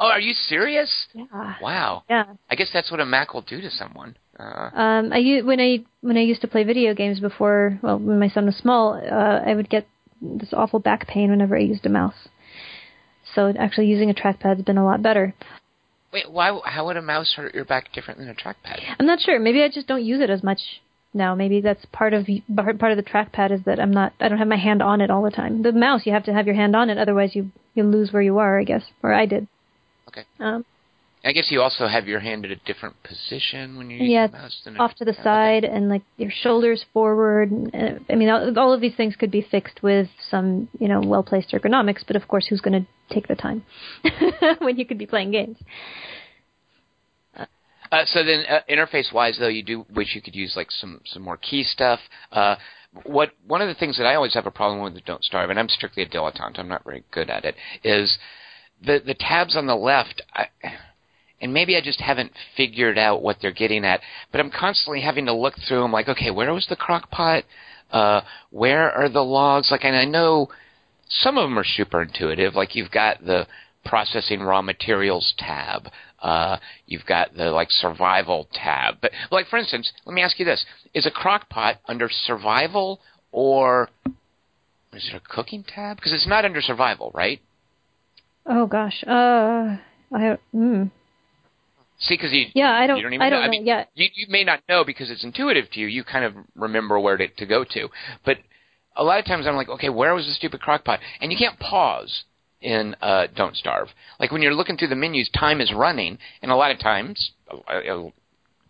Oh, 0.00 0.08
are 0.08 0.20
you 0.20 0.32
serious? 0.32 1.06
yeah, 1.12 1.56
Wow. 1.60 2.04
yeah. 2.08 2.24
I 2.50 2.54
guess 2.54 2.70
that's 2.72 2.90
what 2.90 3.00
a 3.00 3.04
Mac 3.04 3.34
will 3.34 3.42
do 3.42 3.60
to 3.60 3.68
someone. 3.70 4.16
Uh, 4.40 4.70
Um, 4.72 5.12
I 5.12 5.42
when 5.44 5.60
I 5.60 5.84
when 6.00 6.16
I 6.16 6.22
used 6.22 6.40
to 6.40 6.48
play 6.48 6.64
video 6.64 6.94
games 6.94 7.20
before, 7.20 7.78
well, 7.82 7.98
when 7.98 8.18
my 8.18 8.28
son 8.28 8.46
was 8.46 8.56
small, 8.56 8.94
uh, 8.94 9.42
I 9.46 9.52
would 9.54 9.68
get 9.68 9.86
this 10.22 10.54
awful 10.54 10.78
back 10.80 11.06
pain 11.06 11.28
whenever 11.30 11.56
I 11.56 11.60
used 11.60 11.84
a 11.84 11.90
mouse. 11.90 12.28
So 13.36 13.52
actually, 13.56 13.86
using 13.86 14.10
a 14.10 14.14
trackpad's 14.14 14.62
been 14.62 14.78
a 14.78 14.84
lot 14.84 15.02
better. 15.02 15.34
wait, 16.12 16.28
why? 16.30 16.58
How 16.64 16.86
would 16.86 16.96
a 16.96 17.02
mouse 17.02 17.34
hurt 17.36 17.54
your 17.54 17.66
back 17.66 17.92
different 17.92 18.18
than 18.18 18.30
a 18.30 18.34
trackpad? 18.34 18.80
I'm 18.98 19.06
not 19.06 19.20
sure. 19.20 19.38
Maybe 19.38 19.62
I 19.62 19.68
just 19.68 19.86
don't 19.86 20.02
use 20.02 20.22
it 20.22 20.30
as 20.30 20.42
much 20.42 20.58
now. 21.12 21.34
Maybe 21.34 21.60
that's 21.60 21.84
part 21.92 22.14
of 22.14 22.26
part 22.56 22.78
part 22.78 22.92
of 22.92 22.96
the 22.96 23.04
trackpad 23.04 23.52
is 23.52 23.60
that 23.66 23.78
I'm 23.78 23.92
not 23.92 24.14
I 24.20 24.28
don't 24.28 24.38
have 24.38 24.48
my 24.48 24.56
hand 24.56 24.82
on 24.82 25.02
it 25.02 25.10
all 25.10 25.22
the 25.22 25.30
time. 25.30 25.62
The 25.62 25.72
mouse 25.72 26.06
you 26.06 26.12
have 26.12 26.24
to 26.24 26.32
have 26.32 26.46
your 26.46 26.56
hand 26.56 26.74
on 26.74 26.88
it, 26.88 26.96
otherwise 26.96 27.36
you 27.36 27.50
you 27.74 27.84
lose 27.84 28.10
where 28.10 28.22
you 28.22 28.38
are. 28.38 28.58
I 28.58 28.64
guess, 28.64 28.84
or 29.02 29.12
I 29.12 29.26
did. 29.26 29.46
Okay. 30.08 30.24
Um, 30.40 30.64
I 31.26 31.32
guess 31.32 31.50
you 31.50 31.60
also 31.60 31.88
have 31.88 32.06
your 32.06 32.20
hand 32.20 32.44
at 32.44 32.52
a 32.52 32.56
different 32.56 32.94
position 33.02 33.76
when 33.76 33.90
you're 33.90 33.98
using 33.98 34.12
yeah, 34.12 34.28
the 34.28 34.32
mouse 34.34 34.60
than 34.64 34.76
a 34.76 34.78
off 34.78 34.94
to 34.94 35.04
the 35.04 35.10
okay. 35.10 35.22
side 35.24 35.64
and 35.64 35.88
like 35.88 36.02
your 36.16 36.30
shoulders 36.30 36.84
forward. 36.92 37.50
Uh, 37.74 37.98
I 38.08 38.14
mean, 38.14 38.28
all, 38.28 38.72
of 38.72 38.80
these 38.80 38.94
things 38.94 39.16
could 39.16 39.32
be 39.32 39.42
fixed 39.42 39.82
with 39.82 40.06
some 40.30 40.68
you 40.78 40.86
know 40.86 41.00
well 41.00 41.24
placed 41.24 41.50
ergonomics. 41.50 42.04
But 42.06 42.14
of 42.14 42.28
course, 42.28 42.46
who's 42.46 42.60
going 42.60 42.84
to 42.84 43.12
take 43.12 43.26
the 43.26 43.34
time 43.34 43.64
when 44.60 44.78
you 44.78 44.86
could 44.86 44.98
be 44.98 45.06
playing 45.06 45.32
games? 45.32 45.56
Uh, 47.92 48.04
so 48.06 48.24
then, 48.24 48.44
uh, 48.48 48.60
interface-wise, 48.68 49.36
though, 49.38 49.48
you 49.48 49.62
do 49.62 49.86
wish 49.94 50.14
you 50.14 50.22
could 50.22 50.34
use 50.34 50.54
like 50.56 50.70
some 50.70 51.00
some 51.06 51.22
more 51.22 51.36
key 51.36 51.64
stuff. 51.64 51.98
Uh, 52.30 52.54
what 53.02 53.32
one 53.46 53.60
of 53.60 53.68
the 53.68 53.74
things 53.74 53.98
that 53.98 54.06
I 54.06 54.14
always 54.14 54.34
have 54.34 54.46
a 54.46 54.50
problem 54.52 54.80
with 54.80 54.94
with 54.94 55.04
Don't 55.04 55.24
Starve, 55.24 55.50
and 55.50 55.58
I'm 55.58 55.68
strictly 55.68 56.04
a 56.04 56.08
dilettante, 56.08 56.58
I'm 56.58 56.68
not 56.68 56.84
very 56.84 57.02
good 57.10 57.30
at 57.30 57.44
it, 57.44 57.56
is 57.82 58.16
the 58.80 59.00
the 59.04 59.14
tabs 59.14 59.56
on 59.56 59.66
the 59.66 59.74
left. 59.74 60.22
I, 60.32 60.46
and 61.40 61.52
maybe 61.52 61.76
I 61.76 61.80
just 61.80 62.00
haven't 62.00 62.32
figured 62.56 62.98
out 62.98 63.22
what 63.22 63.38
they're 63.40 63.52
getting 63.52 63.84
at, 63.84 64.00
but 64.32 64.40
I'm 64.40 64.50
constantly 64.50 65.00
having 65.02 65.26
to 65.26 65.32
look 65.32 65.54
through 65.68 65.82
them. 65.82 65.92
Like, 65.92 66.08
okay, 66.08 66.30
where 66.30 66.52
was 66.52 66.66
the 66.68 66.76
crock 66.76 67.10
pot? 67.10 67.44
Uh, 67.90 68.22
where 68.50 68.90
are 68.90 69.08
the 69.08 69.22
logs? 69.22 69.70
Like, 69.70 69.84
and 69.84 69.94
I 69.94 70.04
know 70.04 70.48
some 71.08 71.38
of 71.38 71.44
them 71.44 71.58
are 71.58 71.64
super 71.64 72.02
intuitive. 72.02 72.54
Like 72.54 72.74
you've 72.74 72.90
got 72.90 73.24
the 73.24 73.46
processing 73.84 74.40
raw 74.40 74.62
materials 74.62 75.34
tab. 75.38 75.88
Uh, 76.20 76.56
you've 76.86 77.06
got 77.06 77.36
the 77.36 77.50
like 77.50 77.70
survival 77.70 78.48
tab. 78.52 78.96
But 79.00 79.12
like 79.30 79.46
for 79.46 79.58
instance, 79.58 79.92
let 80.04 80.14
me 80.14 80.22
ask 80.22 80.38
you 80.38 80.44
this: 80.44 80.64
Is 80.94 81.06
a 81.06 81.10
crock 81.10 81.48
pot 81.48 81.76
under 81.86 82.08
survival 82.10 83.00
or 83.32 83.90
is 84.92 85.10
it 85.12 85.14
a 85.14 85.20
cooking 85.20 85.64
tab? 85.66 85.96
Because 85.96 86.12
it's 86.12 86.26
not 86.26 86.44
under 86.44 86.60
survival, 86.60 87.10
right? 87.14 87.40
Oh 88.46 88.66
gosh. 88.66 89.04
Uh, 89.06 89.76
I 90.12 90.38
mm. 90.54 90.90
See, 91.98 92.14
because 92.14 92.32
you 92.32 92.46
yeah, 92.54 92.70
I 92.70 92.86
don't. 92.86 92.98
you 92.98 93.02
don't 93.02 93.14
even 93.14 93.26
I 93.26 93.30
don't 93.30 93.40
know. 93.40 93.46
know. 93.46 93.48
I 93.48 93.50
mean, 93.50 93.66
yeah, 93.66 93.84
you, 93.94 94.08
you 94.14 94.26
may 94.28 94.44
not 94.44 94.60
know 94.68 94.84
because 94.84 95.10
it's 95.10 95.24
intuitive 95.24 95.70
to 95.72 95.80
you. 95.80 95.86
You 95.86 96.04
kind 96.04 96.24
of 96.24 96.34
remember 96.54 97.00
where 97.00 97.16
to, 97.16 97.28
to 97.28 97.46
go 97.46 97.64
to. 97.64 97.88
But 98.24 98.38
a 98.96 99.02
lot 99.02 99.18
of 99.18 99.24
times 99.24 99.46
I'm 99.46 99.56
like, 99.56 99.68
okay, 99.68 99.88
where 99.88 100.14
was 100.14 100.26
the 100.26 100.32
stupid 100.32 100.60
crock 100.60 100.84
pot? 100.84 101.00
And 101.20 101.32
you 101.32 101.38
can't 101.38 101.58
pause 101.58 102.24
in 102.60 102.96
uh, 103.00 103.28
Don't 103.34 103.56
Starve. 103.56 103.88
Like 104.20 104.30
when 104.30 104.42
you're 104.42 104.54
looking 104.54 104.76
through 104.76 104.88
the 104.88 104.96
menus, 104.96 105.30
time 105.30 105.60
is 105.60 105.72
running, 105.72 106.18
and 106.42 106.50
a 106.50 106.56
lot 106.56 106.70
of 106.70 106.78
times, 106.78 107.30
uh, 107.50 107.72
uh, 107.72 108.10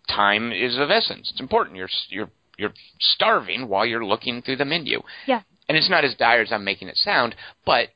time 0.07 0.53
is 0.53 0.77
of 0.77 0.89
essence. 0.89 1.29
It's 1.31 1.41
important. 1.41 1.75
You're 1.75 1.89
you're 2.09 2.29
you're 2.57 2.73
starving 2.99 3.67
while 3.67 3.85
you're 3.85 4.05
looking 4.05 4.41
through 4.41 4.57
the 4.57 4.65
menu. 4.65 5.01
Yeah. 5.25 5.41
And 5.67 5.77
it's 5.77 5.89
not 5.89 6.05
as 6.05 6.15
dire 6.15 6.41
as 6.41 6.51
I'm 6.51 6.63
making 6.63 6.87
it 6.87 6.95
sound, 6.95 7.35
but 7.65 7.89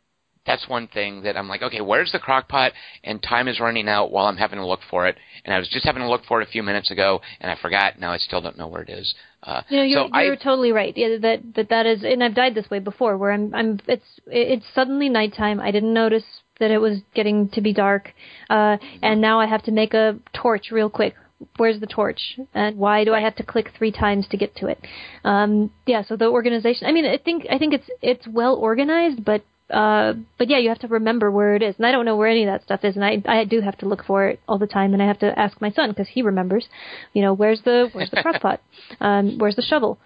that's 0.46 0.68
one 0.68 0.88
thing 0.88 1.22
that 1.24 1.38
I'm 1.38 1.48
like, 1.48 1.62
okay, 1.62 1.82
where's 1.82 2.12
the 2.12 2.20
crock 2.20 2.48
pot? 2.48 2.72
And 3.04 3.22
time 3.22 3.48
is 3.48 3.60
running 3.60 3.88
out 3.88 4.12
while 4.12 4.26
I'm 4.26 4.38
having 4.38 4.58
to 4.58 4.66
look 4.66 4.80
for 4.90 5.08
it. 5.08 5.16
And 5.46 5.54
I 5.54 5.60
was 5.60 5.70
just 5.70 5.86
having 5.86 6.02
to 6.02 6.10
look 6.10 6.26
for 6.26 6.42
it 6.42 6.48
a 6.48 6.52
few 6.52 6.64
minutes 6.64 6.90
ago, 6.90 7.22
and 7.40 7.52
I 7.52 7.56
forgot. 7.62 8.00
Now 8.00 8.12
I 8.12 8.18
still 8.18 8.42
don't 8.42 8.58
know 8.58 8.68
where 8.68 8.82
it 8.82 8.90
is. 8.90 9.14
Uh, 9.44 9.62
You 9.70 9.78
know, 9.78 9.84
you're, 9.84 10.08
so 10.08 10.20
you're 10.20 10.34
I, 10.34 10.44
totally 10.44 10.72
right. 10.72 10.96
Yeah, 10.96 11.18
that 11.22 11.40
that 11.56 11.70
that 11.70 11.86
is, 11.86 12.04
and 12.04 12.24
I've 12.24 12.36
died 12.36 12.56
this 12.56 12.70
way 12.70 12.80
before, 12.80 13.18
where 13.18 13.32
I'm 13.32 13.54
I'm 13.54 13.80
it's 13.88 14.20
it's 14.28 14.66
suddenly 14.74 15.10
nighttime. 15.10 15.60
I 15.60 15.72
didn't 15.72 15.94
notice 15.94 16.24
that 16.60 16.72
it 16.72 16.80
was 16.80 17.00
getting 17.14 17.50
to 17.50 17.62
be 17.62 17.74
dark, 17.74 18.14
uh, 18.50 18.78
and 19.02 19.22
now 19.22 19.40
I 19.40 19.48
have 19.48 19.64
to 19.64 19.72
make 19.72 19.94
a 19.94 20.18
torch 20.34 20.72
real 20.72 20.90
quick. 20.90 21.16
Where's 21.58 21.80
the 21.80 21.88
torch? 21.88 22.40
And 22.54 22.78
why 22.78 23.04
do 23.04 23.16
I 23.16 23.22
have 23.22 23.36
to 23.38 23.44
click 23.44 23.72
three 23.76 23.92
times 23.92 24.28
to 24.30 24.38
get 24.38 24.56
to 24.58 24.68
it? 24.68 24.80
Um, 25.24 25.72
yeah, 25.88 26.04
so 26.04 26.16
the 26.16 26.28
organization. 26.28 26.86
I 26.88 26.92
mean, 26.92 27.06
I 27.06 27.18
think 27.18 27.48
I 27.50 27.58
think 27.58 27.74
it's 27.74 27.90
it's 28.02 28.28
well 28.28 28.56
organized, 28.56 29.26
but 29.26 29.44
uh, 29.72 30.14
but 30.38 30.50
yeah, 30.50 30.58
you 30.58 30.70
have 30.70 30.80
to 30.80 30.88
remember 30.88 31.32
where 31.32 31.56
it 31.56 31.62
is, 31.62 31.76
and 31.78 31.86
I 31.86 31.92
don't 31.92 32.06
know 32.06 32.16
where 32.16 32.28
any 32.28 32.44
of 32.44 32.48
that 32.48 32.64
stuff 32.64 32.82
is, 32.84 32.96
and 32.96 33.06
I 33.06 33.22
I 33.26 33.46
do 33.46 33.62
have 33.62 33.78
to 33.80 33.88
look 33.88 34.04
for 34.06 34.28
it 34.28 34.40
all 34.48 34.58
the 34.58 34.68
time, 34.68 34.94
and 34.94 35.02
I 35.02 35.08
have 35.08 35.20
to 35.20 35.40
ask 35.40 35.62
my 35.62 35.72
son 35.72 35.90
because 35.90 36.08
he 36.10 36.22
remembers, 36.22 36.68
you 37.14 37.22
know, 37.22 37.34
where's 37.34 37.62
the 37.62 37.90
where's 37.92 38.12
the 38.12 38.22
crock 38.22 38.42
pot, 38.42 38.62
um, 39.00 39.38
where's 39.38 39.56
the 39.56 39.62
shovel, 39.62 39.98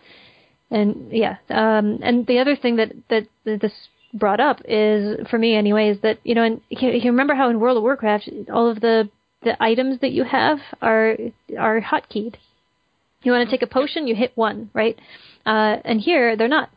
and 0.70 1.12
yeah, 1.12 1.38
um, 1.50 2.00
and 2.04 2.28
the 2.28 2.40
other 2.40 2.56
thing 2.56 2.76
that 2.78 2.94
that, 3.10 3.28
that 3.46 3.62
this 3.62 3.74
brought 4.14 4.40
up 4.40 4.62
is 4.66 5.28
for 5.30 5.38
me 5.38 5.56
anyway 5.56 5.90
is 5.90 6.00
that 6.02 6.20
you 6.24 6.36
know, 6.36 6.44
and 6.44 6.62
you, 6.70 6.90
you 6.92 7.12
remember 7.12 7.36
how 7.36 7.50
in 7.50 7.60
World 7.60 7.78
of 7.78 7.84
Warcraft 7.84 8.30
all 8.54 8.70
of 8.70 8.80
the 8.82 9.10
the 9.44 9.62
items 9.62 10.00
that 10.02 10.12
you 10.12 10.24
have 10.24 10.60
are 10.82 11.18
are 11.58 11.82
hotkeyed. 11.82 12.36
You 13.24 13.32
want 13.32 13.50
to 13.50 13.56
take 13.56 13.64
a 13.64 13.72
potion, 13.72 14.08
you 14.08 14.16
hit 14.16 14.32
one, 14.36 14.70
right? 14.74 14.98
Uh, 15.46 15.78
and 15.84 16.00
here 16.00 16.36
they're 16.36 16.48
not 16.48 16.70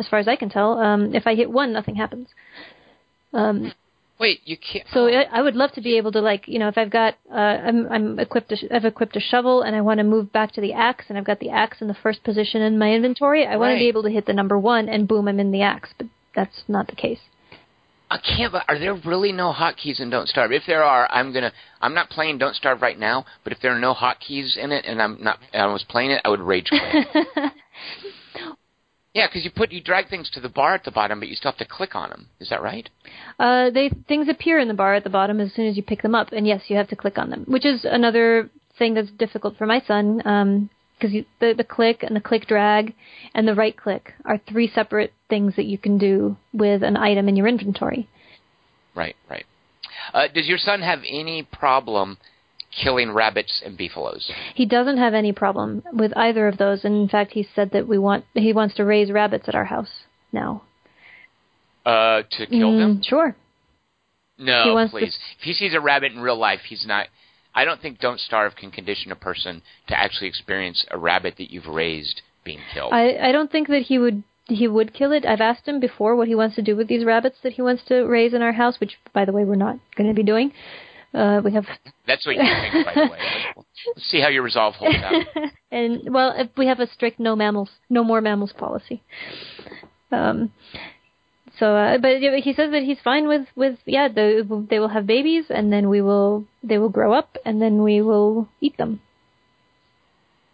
as 0.00 0.08
far 0.08 0.18
as 0.18 0.28
I 0.28 0.36
can 0.36 0.48
tell. 0.50 0.78
Um, 0.78 1.14
if 1.14 1.26
I 1.26 1.34
hit 1.34 1.50
one, 1.50 1.72
nothing 1.72 1.94
happens. 1.96 2.28
Um, 3.32 3.72
wait, 4.18 4.40
you 4.44 4.56
can't. 4.56 4.86
so 4.92 5.06
I, 5.08 5.22
I 5.32 5.42
would 5.42 5.56
love 5.56 5.72
to 5.72 5.80
be 5.80 5.96
able 5.96 6.12
to 6.12 6.20
like, 6.20 6.46
you 6.46 6.58
know, 6.58 6.68
if 6.68 6.78
I've 6.78 6.90
got, 6.90 7.14
uh, 7.30 7.34
I'm, 7.36 7.86
I'm 7.90 8.18
equipped, 8.18 8.52
a, 8.52 8.74
I've 8.74 8.84
equipped 8.84 9.16
a 9.16 9.20
shovel 9.20 9.62
and 9.62 9.74
I 9.74 9.80
want 9.80 9.98
to 9.98 10.04
move 10.04 10.32
back 10.32 10.52
to 10.52 10.60
the 10.60 10.72
axe 10.72 11.06
and 11.08 11.18
I've 11.18 11.24
got 11.24 11.40
the 11.40 11.50
axe 11.50 11.80
in 11.80 11.88
the 11.88 11.94
first 11.94 12.22
position 12.24 12.62
in 12.62 12.78
my 12.78 12.92
inventory. 12.92 13.46
I 13.46 13.56
want 13.56 13.70
Right. 13.70 13.74
to 13.74 13.78
be 13.80 13.88
able 13.88 14.04
to 14.04 14.10
hit 14.10 14.26
the 14.26 14.32
number 14.32 14.58
one 14.58 14.88
and 14.88 15.08
boom, 15.08 15.26
I'm 15.28 15.40
in 15.40 15.50
the 15.50 15.62
axe. 15.62 15.90
But 15.98 16.06
that's 16.34 16.62
not 16.68 16.86
the 16.88 16.96
case. 16.96 17.20
I 18.10 18.18
can't. 18.18 18.52
but 18.52 18.64
Are 18.68 18.78
there 18.78 18.94
really 18.94 19.32
no 19.32 19.52
hotkeys 19.52 19.98
in 19.98 20.10
Don't 20.10 20.28
Starve? 20.28 20.52
If 20.52 20.62
there 20.66 20.84
are, 20.84 21.10
I'm 21.10 21.32
gonna. 21.32 21.50
I'm 21.80 21.94
not 21.94 22.10
playing 22.10 22.38
Don't 22.38 22.54
Starve 22.54 22.80
right 22.82 22.98
now. 22.98 23.24
But 23.42 23.52
if 23.52 23.60
there 23.60 23.74
are 23.74 23.78
no 23.80 23.94
hotkeys 23.94 24.56
in 24.56 24.70
it, 24.70 24.84
and 24.86 25.02
I'm 25.02 25.16
not, 25.20 25.38
and 25.52 25.62
I 25.62 25.66
was 25.72 25.84
playing 25.88 26.10
it, 26.12 26.20
I 26.24 26.28
would 26.28 26.40
rage 26.40 26.68
quit. 26.68 27.06
yeah, 29.14 29.28
because 29.28 29.44
you 29.44 29.50
put 29.50 29.70
you 29.70 29.80
drag 29.80 30.08
things 30.08 30.28
to 30.30 30.40
the 30.40 30.48
bar 30.48 30.74
at 30.74 30.84
the 30.84 30.90
bottom, 30.90 31.20
but 31.20 31.28
you 31.28 31.36
still 31.36 31.52
have 31.52 31.58
to 31.58 31.64
click 31.64 31.94
on 31.94 32.10
them. 32.10 32.26
Is 32.40 32.48
that 32.50 32.62
right? 32.62 32.90
Uh, 33.38 33.70
they 33.70 33.90
things 34.08 34.28
appear 34.28 34.58
in 34.58 34.68
the 34.68 34.74
bar 34.74 34.94
at 34.94 35.04
the 35.04 35.10
bottom 35.10 35.40
as 35.40 35.54
soon 35.54 35.66
as 35.66 35.76
you 35.76 35.82
pick 35.82 36.02
them 36.02 36.14
up, 36.14 36.32
and 36.32 36.46
yes, 36.46 36.62
you 36.66 36.76
have 36.76 36.88
to 36.88 36.96
click 36.96 37.16
on 37.16 37.30
them, 37.30 37.44
which 37.46 37.64
is 37.64 37.84
another 37.84 38.50
thing 38.76 38.94
that's 38.94 39.10
difficult 39.12 39.56
for 39.56 39.66
my 39.66 39.80
son. 39.86 40.20
Um, 40.26 40.70
because 40.98 41.24
the 41.40 41.54
the 41.54 41.64
click 41.64 42.02
and 42.02 42.14
the 42.14 42.20
click 42.20 42.46
drag 42.46 42.94
and 43.34 43.46
the 43.46 43.54
right 43.54 43.76
click 43.76 44.14
are 44.24 44.38
three 44.48 44.70
separate 44.72 45.12
things 45.28 45.56
that 45.56 45.64
you 45.64 45.76
can 45.76 45.98
do 45.98 46.36
with 46.52 46.82
an 46.82 46.96
item 46.96 47.28
in 47.28 47.36
your 47.36 47.48
inventory. 47.48 48.08
Right, 48.94 49.16
right. 49.28 49.44
Uh, 50.12 50.28
does 50.32 50.46
your 50.46 50.58
son 50.58 50.82
have 50.82 51.00
any 51.00 51.42
problem 51.42 52.18
killing 52.82 53.10
rabbits 53.12 53.62
and 53.64 53.76
beefaloes? 53.76 54.30
He 54.54 54.66
doesn't 54.66 54.98
have 54.98 55.14
any 55.14 55.32
problem 55.32 55.82
with 55.92 56.12
either 56.16 56.48
of 56.48 56.58
those, 56.58 56.84
and 56.84 56.94
in 56.96 57.08
fact, 57.08 57.32
he 57.32 57.46
said 57.54 57.70
that 57.72 57.86
we 57.86 57.98
want 57.98 58.24
he 58.34 58.52
wants 58.52 58.74
to 58.76 58.84
raise 58.84 59.10
rabbits 59.10 59.48
at 59.48 59.54
our 59.54 59.64
house 59.66 60.04
now. 60.32 60.62
Uh, 61.86 62.22
to 62.30 62.46
kill 62.46 62.72
Mm, 62.72 62.78
them? 62.78 63.02
Sure. 63.02 63.36
No, 64.38 64.74
wants 64.74 64.92
to- 64.92 65.00
please. 65.00 65.18
If 65.38 65.44
he 65.44 65.52
sees 65.52 65.74
a 65.74 65.80
rabbit 65.80 66.12
in 66.12 66.20
real 66.20 66.36
life, 66.36 66.60
he's 66.68 66.86
not. 66.86 67.08
I 67.54 67.64
don't 67.64 67.80
think 67.80 68.00
Don't 68.00 68.18
Starve 68.18 68.56
can 68.56 68.70
condition 68.70 69.12
a 69.12 69.16
person 69.16 69.62
to 69.88 69.98
actually 69.98 70.26
experience 70.28 70.84
a 70.90 70.98
rabbit 70.98 71.36
that 71.36 71.52
you've 71.52 71.68
raised 71.68 72.22
being 72.42 72.60
killed. 72.72 72.92
I 72.92 73.16
I 73.28 73.32
don't 73.32 73.50
think 73.50 73.68
that 73.68 73.82
he 73.82 73.98
would 73.98 74.22
he 74.46 74.66
would 74.66 74.92
kill 74.92 75.12
it. 75.12 75.24
I've 75.24 75.40
asked 75.40 75.66
him 75.68 75.78
before 75.78 76.16
what 76.16 76.26
he 76.28 76.34
wants 76.34 76.56
to 76.56 76.62
do 76.62 76.74
with 76.74 76.88
these 76.88 77.04
rabbits 77.04 77.38
that 77.42 77.52
he 77.54 77.62
wants 77.62 77.84
to 77.84 78.02
raise 78.04 78.34
in 78.34 78.42
our 78.42 78.52
house, 78.52 78.80
which 78.80 78.98
by 79.12 79.24
the 79.24 79.32
way 79.32 79.44
we're 79.44 79.54
not 79.54 79.78
going 79.96 80.08
to 80.08 80.14
be 80.14 80.22
doing. 80.22 80.52
Uh, 81.14 81.40
we 81.44 81.52
have 81.52 81.64
That's 82.06 82.26
what 82.26 82.34
you 82.34 82.42
think, 82.42 82.84
by 82.84 82.94
the 82.94 83.08
way. 83.10 83.18
Let's 83.86 84.10
see 84.10 84.20
how 84.20 84.28
your 84.28 84.42
resolve 84.42 84.74
holds 84.74 84.96
out. 84.96 85.22
and 85.70 86.12
well, 86.12 86.34
if 86.36 86.50
we 86.56 86.66
have 86.66 86.80
a 86.80 86.88
strict 86.88 87.20
no 87.20 87.36
mammals, 87.36 87.70
no 87.88 88.02
more 88.02 88.20
mammals 88.20 88.52
policy. 88.52 89.02
Um, 90.10 90.52
so, 91.58 91.76
uh, 91.76 91.98
but 91.98 92.20
yeah, 92.20 92.36
he 92.38 92.52
says 92.52 92.72
that 92.72 92.82
he's 92.82 92.98
fine 93.04 93.28
with 93.28 93.46
with 93.54 93.78
yeah, 93.86 94.08
the, 94.08 94.66
they 94.68 94.80
will 94.80 94.88
have 94.88 95.06
babies, 95.06 95.44
and 95.50 95.72
then 95.72 95.88
we 95.88 96.02
will 96.02 96.46
they 96.64 96.78
will 96.78 96.88
grow 96.88 97.12
up, 97.12 97.36
and 97.44 97.62
then 97.62 97.82
we 97.82 98.02
will 98.02 98.48
eat 98.60 98.76
them. 98.76 99.00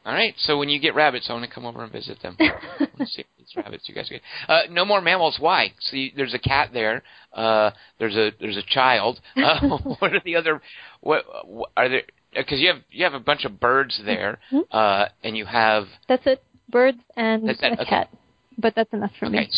All 0.06 0.14
right. 0.14 0.34
So 0.38 0.56
when 0.58 0.68
you 0.70 0.80
get 0.80 0.94
rabbits, 0.94 1.26
I 1.28 1.34
want 1.34 1.44
to 1.44 1.50
come 1.54 1.66
over 1.66 1.82
and 1.82 1.92
visit 1.92 2.20
them. 2.22 2.36
Let's 2.98 3.14
see 3.14 3.24
these 3.38 3.48
rabbits 3.56 3.88
you 3.88 3.94
guys 3.94 4.08
get. 4.08 4.22
Uh, 4.48 4.60
no 4.70 4.84
more 4.84 5.00
mammals. 5.00 5.36
Why? 5.38 5.72
See, 5.80 6.12
there's 6.16 6.32
a 6.34 6.38
cat 6.38 6.70
there. 6.72 7.02
Uh, 7.34 7.70
there's 7.98 8.16
a 8.16 8.30
there's 8.40 8.56
a 8.56 8.62
child. 8.62 9.20
Uh, 9.36 9.78
what 9.98 10.12
are 10.14 10.20
the 10.24 10.36
other? 10.36 10.60
What, 11.00 11.24
what 11.46 11.70
are 11.76 11.88
there? 11.88 12.02
Because 12.34 12.60
you 12.60 12.68
have 12.68 12.82
you 12.90 13.04
have 13.04 13.14
a 13.14 13.20
bunch 13.20 13.44
of 13.44 13.58
birds 13.60 14.00
there, 14.04 14.38
Mhm. 14.52 14.62
uh, 14.70 15.06
and 15.24 15.36
you 15.36 15.44
have 15.46 15.84
That's 16.08 16.26
it. 16.26 16.42
Birds 16.68 16.98
and 17.16 17.48
That's 17.48 17.58
it, 17.62 17.72
a 17.72 17.80
okay. 17.82 17.84
cat, 17.84 18.10
but 18.56 18.74
that's 18.76 18.92
enough 18.92 19.10
for 19.18 19.26
okay, 19.26 19.38
me. 19.40 19.50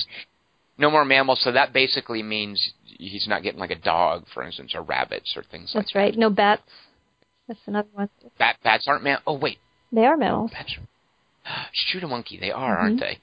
no 0.79 0.91
more 0.91 1.05
mammals. 1.05 1.41
So 1.43 1.53
that 1.53 1.75
basically 1.75 2.23
means 2.23 2.73
he's 2.87 3.27
not 3.29 3.43
getting 3.43 3.61
like 3.61 3.71
a 3.71 3.79
dog, 3.79 4.25
for 4.33 4.43
instance, 4.43 4.73
or 4.75 4.81
rabbits 4.83 5.35
or 5.37 5.43
things 5.43 5.73
like 5.75 5.85
that. 5.85 5.89
That's 5.89 5.95
right. 5.95 6.17
No 6.17 6.31
bats. 6.31 6.63
That's 7.47 7.61
another 7.67 7.89
one. 7.93 8.09
that. 8.23 8.39
Bat, 8.39 8.57
bats 8.65 8.89
aren't 8.89 9.05
mam. 9.05 9.19
Oh 9.27 9.35
wait, 9.37 9.59
They 9.93 10.07
are 10.07 10.17
mammals. 10.17 10.51
Shoot 11.73 12.03
a 12.03 12.09
monkey. 12.09 12.39
They 12.39 12.51
are, 12.51 12.77
Mhm. 12.77 12.81
aren't 12.81 13.01
they? 13.01 13.19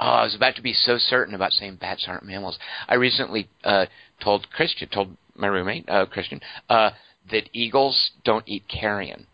Oh, 0.00 0.06
I 0.06 0.24
was 0.24 0.34
about 0.34 0.56
to 0.56 0.62
be 0.62 0.72
so 0.72 0.98
certain 0.98 1.34
about 1.34 1.52
saying 1.52 1.76
bats 1.76 2.08
aren't 2.08 2.24
mammals. 2.24 2.58
I 2.88 2.94
recently 2.94 3.48
uh, 3.62 3.86
told 4.20 4.50
Christian, 4.50 4.88
told 4.88 5.16
my 5.36 5.46
roommate 5.46 5.88
uh, 5.88 6.06
Christian, 6.06 6.40
uh, 6.68 6.90
that 7.30 7.48
eagles 7.52 8.10
don't 8.24 8.46
eat 8.46 8.66
carrion, 8.68 9.26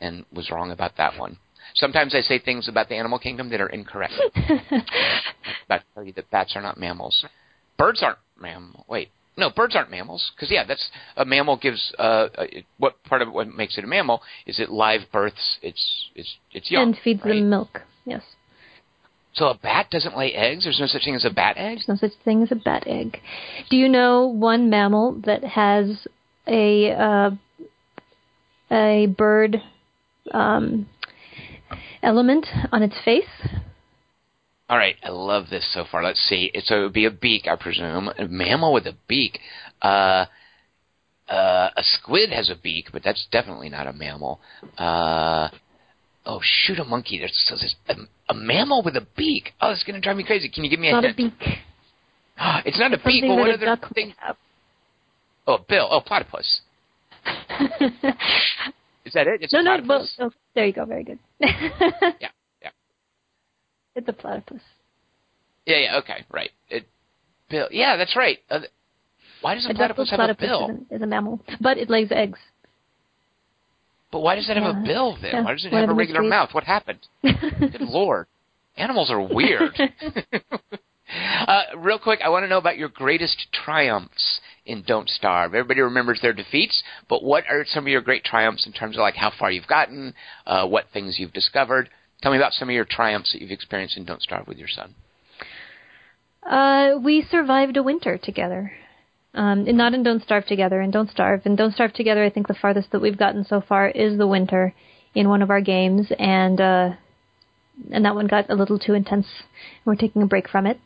and 0.00 0.24
was 0.32 0.50
wrong 0.50 0.70
about 0.70 0.96
that 0.96 1.18
one. 1.18 1.38
Sometimes 1.74 2.14
I 2.14 2.22
say 2.22 2.38
things 2.38 2.68
about 2.68 2.88
the 2.88 2.96
animal 2.96 3.18
kingdom 3.18 3.50
that 3.50 3.60
are 3.60 3.68
incorrect. 3.68 4.14
about 5.66 5.80
to 5.80 5.84
tell 5.94 6.04
you 6.04 6.12
that 6.12 6.30
bats 6.30 6.56
are 6.56 6.62
not 6.62 6.78
mammals. 6.78 7.24
Birds 7.76 8.02
aren't 8.02 8.18
mammals. 8.40 8.84
Wait, 8.88 9.10
no, 9.36 9.50
birds 9.50 9.76
aren't 9.76 9.90
mammals. 9.90 10.30
Because 10.34 10.50
yeah, 10.50 10.64
that's 10.64 10.90
a 11.16 11.24
mammal 11.24 11.56
gives. 11.56 11.92
Uh, 11.98 12.28
uh, 12.36 12.46
what 12.78 13.02
part 13.04 13.22
of 13.22 13.32
what 13.32 13.48
makes 13.48 13.76
it 13.78 13.84
a 13.84 13.86
mammal 13.86 14.22
is 14.46 14.58
it 14.58 14.70
live 14.70 15.02
births 15.12 15.58
its 15.62 16.08
its 16.14 16.36
its 16.52 16.70
young. 16.70 16.88
and 16.88 16.98
feeds 17.02 17.20
right? 17.24 17.34
them 17.34 17.50
milk. 17.50 17.82
Yes. 18.04 18.22
So 19.34 19.48
a 19.48 19.54
bat 19.54 19.88
doesn't 19.90 20.16
lay 20.16 20.32
eggs. 20.32 20.64
There's 20.64 20.80
no 20.80 20.86
such 20.86 21.04
thing 21.04 21.14
as 21.14 21.26
a 21.26 21.30
bat 21.30 21.56
egg. 21.58 21.76
There's 21.76 21.88
no 21.88 21.96
such 21.96 22.16
thing 22.24 22.42
as 22.42 22.50
a 22.50 22.56
bat 22.56 22.84
egg. 22.86 23.18
Do 23.70 23.76
you 23.76 23.88
know 23.88 24.26
one 24.26 24.70
mammal 24.70 25.20
that 25.26 25.44
has 25.44 26.06
a 26.46 26.92
uh, 26.92 27.30
a 28.70 29.06
bird 29.06 29.62
um, 30.32 30.88
element 32.02 32.46
on 32.72 32.82
its 32.82 32.96
face? 33.04 33.24
All 34.68 34.76
right, 34.76 34.96
I 35.04 35.10
love 35.10 35.44
this 35.48 35.64
so 35.72 35.84
far. 35.90 36.02
Let's 36.02 36.20
see. 36.28 36.50
It's, 36.52 36.68
so 36.68 36.80
it 36.80 36.82
would 36.82 36.92
be 36.92 37.04
a 37.04 37.10
beak, 37.10 37.46
I 37.46 37.54
presume. 37.56 38.08
A 38.18 38.26
mammal 38.26 38.72
with 38.72 38.86
a 38.86 38.94
beak. 39.06 39.38
Uh, 39.80 40.26
uh, 41.28 41.70
a 41.76 41.82
squid 41.82 42.30
has 42.32 42.50
a 42.50 42.56
beak, 42.56 42.86
but 42.92 43.02
that's 43.04 43.26
definitely 43.30 43.68
not 43.68 43.86
a 43.86 43.92
mammal. 43.92 44.40
Uh, 44.76 45.48
oh, 46.24 46.40
shoot 46.42 46.80
a 46.80 46.84
monkey. 46.84 47.18
There's, 47.18 47.32
so 47.46 47.54
there's 47.56 47.76
a, 47.88 47.94
a 48.32 48.34
mammal 48.34 48.82
with 48.82 48.96
a 48.96 49.06
beak. 49.16 49.52
Oh, 49.60 49.70
it's 49.70 49.84
going 49.84 49.94
to 49.94 50.00
drive 50.00 50.16
me 50.16 50.24
crazy. 50.24 50.48
Can 50.48 50.64
you 50.64 50.70
give 50.70 50.80
me 50.80 50.88
It's 50.88 50.94
a 50.94 51.00
not 51.00 51.04
a 51.04 51.08
hint? 51.14 51.16
beak. 51.38 51.48
it's 52.64 52.78
not 52.78 52.92
a 52.92 52.96
Something 52.96 53.20
but 53.22 53.36
that 53.36 53.40
what 53.40 53.50
a 53.50 53.70
other 53.72 53.94
thing? 53.94 54.14
have. 54.18 54.36
Oh, 55.46 55.58
bill. 55.68 55.86
Oh, 55.90 56.00
platypus. 56.00 56.60
Is 59.04 59.12
that 59.14 59.28
it? 59.28 59.42
It's 59.42 59.52
no, 59.52 59.60
a 59.60 59.62
no. 59.62 59.78
Well, 59.86 60.08
oh, 60.20 60.30
there 60.56 60.66
you 60.66 60.72
go. 60.72 60.84
Very 60.84 61.04
good. 61.04 61.18
Yeah. 62.20 62.28
It's 63.96 64.08
a 64.08 64.12
platypus. 64.12 64.60
Yeah, 65.64 65.78
yeah. 65.78 65.98
Okay, 65.98 66.24
right. 66.30 66.50
It, 66.68 66.86
bill. 67.50 67.66
Yeah, 67.72 67.96
that's 67.96 68.14
right. 68.14 68.38
Uh, 68.48 68.60
why 69.40 69.54
does 69.54 69.66
a, 69.66 69.70
A 69.70 69.74
platypus 69.74 70.10
have 70.10 70.18
platypus 70.18 70.44
a 70.44 70.46
bill? 70.46 70.70
Is, 70.70 70.92
a, 70.92 70.94
is 70.96 71.02
a 71.02 71.06
mammal, 71.06 71.40
but 71.60 71.78
it 71.78 71.90
lays 71.90 72.08
eggs. 72.10 72.38
But 74.12 74.20
why 74.20 74.36
does 74.36 74.48
it 74.48 74.56
have 74.56 74.76
a 74.76 74.82
bill 74.84 75.18
then? 75.20 75.30
Yeah, 75.32 75.44
Why 75.44 75.52
does 75.52 75.64
it 75.64 75.72
one 75.72 75.80
have 75.80 75.90
a 75.90 75.94
regular 75.94 76.20
mysteries. 76.20 76.30
mouth? 76.30 76.54
What 76.54 76.64
happened? 76.64 77.00
Good 77.22 77.80
lord. 77.80 78.26
Animals 78.76 79.10
are 79.10 79.20
weird. 79.20 79.78
uh, 81.46 81.62
real 81.76 81.98
quick, 81.98 82.20
I 82.24 82.28
want 82.28 82.44
to 82.44 82.48
know 82.48 82.58
about 82.58 82.76
your 82.76 82.88
greatest 82.88 83.46
triumphs 83.52 84.40
in 84.64 84.84
Don't 84.86 85.08
Starve. 85.08 85.54
Everybody 85.54 85.80
remembers 85.80 86.20
their 86.22 86.32
defeats, 86.32 86.82
but 87.08 87.22
what 87.22 87.44
are 87.50 87.64
some 87.66 87.84
of 87.84 87.88
your 87.88 88.00
great 88.00 88.24
triumphs 88.24 88.66
in 88.66 88.72
terms 88.72 88.96
of 88.96 89.00
like 89.00 89.16
how 89.16 89.32
far 89.38 89.50
you've 89.50 89.66
gotten, 89.66 90.14
uh, 90.46 90.66
what 90.66 90.86
things 90.92 91.16
you've 91.18 91.32
discovered? 91.32 91.88
Tell 92.22 92.32
me 92.32 92.38
about 92.38 92.52
some 92.52 92.68
of 92.68 92.74
your 92.74 92.84
triumphs 92.84 93.32
that 93.32 93.42
you've 93.42 93.50
experienced 93.50 93.96
in 93.96 94.04
Don't 94.04 94.22
Starve 94.22 94.46
with 94.48 94.58
your 94.58 94.68
son. 94.68 94.94
Uh, 96.42 96.98
we 97.02 97.22
survived 97.30 97.76
a 97.76 97.82
winter 97.82 98.18
together. 98.18 98.72
Um, 99.34 99.66
and 99.68 99.76
not 99.76 99.92
in 99.92 100.02
Don't 100.02 100.22
Starve 100.22 100.46
Together, 100.46 100.80
and 100.80 100.90
Don't 100.92 101.10
Starve. 101.10 101.42
And 101.44 101.58
Don't 101.58 101.74
Starve 101.74 101.92
Together, 101.92 102.24
I 102.24 102.30
think 102.30 102.48
the 102.48 102.54
farthest 102.54 102.90
that 102.92 103.02
we've 103.02 103.18
gotten 103.18 103.44
so 103.44 103.60
far 103.60 103.88
is 103.88 104.16
the 104.16 104.26
winter 104.26 104.72
in 105.14 105.28
one 105.28 105.42
of 105.42 105.50
our 105.50 105.60
games, 105.60 106.10
and 106.18 106.58
uh, 106.58 106.90
and 107.90 108.04
that 108.06 108.14
one 108.14 108.28
got 108.28 108.48
a 108.48 108.54
little 108.54 108.78
too 108.78 108.94
intense. 108.94 109.26
We're 109.84 109.94
taking 109.96 110.22
a 110.22 110.26
break 110.26 110.48
from 110.48 110.66
it 110.66 110.78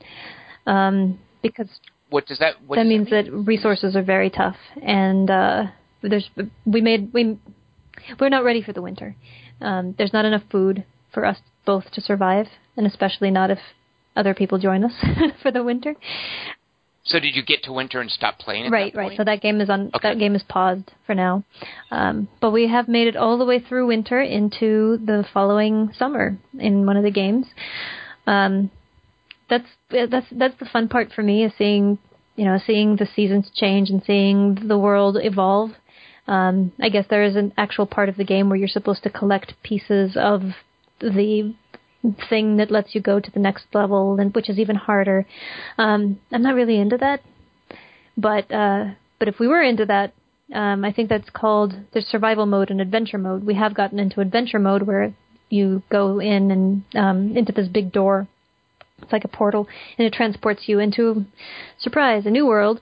um, 0.67 1.21
because 1.43 1.69
What 2.09 2.27
does 2.27 2.41
that? 2.41 2.55
What 2.67 2.77
that 2.77 2.83
does 2.83 2.89
means 2.89 3.11
mean? 3.11 3.25
that 3.25 3.33
resources 3.33 3.95
are 3.95 4.03
very 4.03 4.31
tough, 4.31 4.57
and 4.83 5.31
uh, 5.31 5.65
there's 6.03 6.29
we 6.67 6.81
made 6.81 7.13
we 7.13 7.39
we're 8.19 8.31
not 8.31 8.43
ready 8.43 8.63
for 8.63 8.73
the 8.73 8.83
winter. 8.83 9.15
Um, 9.61 9.95
there's 9.97 10.13
not 10.13 10.25
enough 10.25 10.43
food 10.51 10.85
for 11.13 11.25
us 11.25 11.39
both 11.65 11.91
to 11.93 12.01
survive, 12.01 12.47
and 12.77 12.87
especially 12.87 13.31
not 13.31 13.51
if 13.51 13.59
other 14.17 14.35
people 14.35 14.59
join 14.59 14.85
us 14.85 14.93
for 15.43 15.51
the 15.51 15.63
winter. 15.63 15.95
So 17.05 17.19
did 17.19 17.35
you 17.35 17.43
get 17.43 17.63
to 17.65 17.73
winter 17.73 18.01
and 18.01 18.11
stop 18.11 18.39
playing? 18.39 18.71
Right, 18.71 18.95
right. 18.95 19.17
So 19.17 19.25
that 19.25 19.41
game 19.41 19.61
is 19.61 19.71
on. 19.71 19.91
Okay. 19.95 20.11
That 20.11 20.19
game 20.19 20.35
is 20.35 20.43
paused 20.43 20.93
for 21.07 21.15
now, 21.15 21.45
um, 21.91 22.29
but 22.41 22.51
we 22.51 22.69
have 22.69 22.89
made 22.89 23.09
it 23.09 23.17
all 23.17 23.39
the 23.39 23.45
way 23.45 23.59
through 23.59 23.87
winter 23.87 24.21
into 24.21 24.99
the 24.99 25.25
following 25.33 25.93
summer 25.97 26.39
in 26.59 26.87
one 26.87 26.97
of 26.97 27.03
the 27.03 27.11
games. 27.11 27.47
Um, 28.27 28.71
that's 29.49 29.67
that's 29.91 30.27
that's 30.31 30.59
the 30.61 30.67
fun 30.67 30.89
part 30.89 31.13
for 31.13 31.23
me 31.23 31.45
is 31.45 31.53
seeing 31.57 31.99
you 32.37 32.45
know 32.45 32.59
seeing 32.65 32.97
the 32.97 33.09
seasons 33.17 33.51
change 33.55 33.91
and 33.91 34.03
seeing 34.07 34.69
the 34.69 34.79
world 34.79 35.17
evolve. 35.21 35.71
Um, 36.29 36.73
I 36.81 36.91
guess 36.91 37.07
there 37.09 37.25
is 37.25 37.35
an 37.35 37.53
actual 37.57 37.87
part 37.87 38.09
of 38.09 38.17
the 38.17 38.25
game 38.25 38.49
where 38.49 38.59
you're 38.59 38.69
supposed 38.69 39.03
to 39.03 39.11
collect 39.11 39.55
pieces 39.65 40.17
of 40.17 40.43
the 41.01 41.55
thing 42.29 42.57
that 42.57 42.71
lets 42.71 42.95
you 42.95 43.01
go 43.01 43.21
to 43.21 43.31
the 43.31 43.41
next 43.41 43.67
level, 43.75 44.19
and 44.19 44.35
which 44.35 44.49
is 44.49 44.59
even 44.59 44.77
harder. 44.77 45.27
Um, 45.77 46.21
I'm 46.33 46.43
not 46.43 46.55
really 46.55 46.79
into 46.79 46.97
that, 46.99 47.21
but 48.17 48.51
uh, 48.53 48.93
but 49.19 49.29
if 49.29 49.39
we 49.39 49.49
were 49.49 49.63
into 49.63 49.87
that, 49.87 50.13
um, 50.55 50.85
I 50.85 50.93
think 50.93 51.09
that's 51.09 51.31
called 51.31 51.75
there's 51.93 52.07
survival 52.07 52.47
mode 52.47 52.71
and 52.71 52.81
adventure 52.81 53.19
mode. 53.19 53.45
We 53.45 53.55
have 53.55 53.75
gotten 53.75 53.99
into 53.99 54.21
adventure 54.21 54.59
mode 54.59 54.83
where 54.83 55.15
you 55.51 55.83
go 55.91 56.21
in 56.21 56.51
and 56.51 56.85
um, 56.95 57.37
into 57.37 57.53
this 57.53 57.69
big 57.69 57.93
door. 57.93 58.29
It's 59.03 59.13
like 59.13 59.25
a 59.25 59.29
portal, 59.29 59.67
and 59.99 60.07
it 60.07 60.13
transports 60.13 60.65
you 60.67 60.79
into 60.79 61.25
surprise 61.79 62.27
a 62.27 62.31
new 62.31 62.47
world 62.47 62.81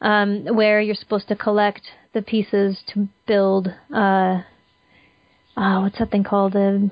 um, 0.00 0.44
where 0.44 0.80
you're 0.80 0.94
supposed 0.94 1.28
to 1.28 1.36
collect 1.36 1.82
the 2.14 2.22
pieces 2.22 2.82
to 2.94 3.08
build. 3.26 3.68
Uh, 3.94 4.42
uh, 5.56 5.80
what's 5.80 5.98
that 5.98 6.10
thing 6.10 6.24
called? 6.24 6.54
Uh, 6.54 6.58
the 6.58 6.90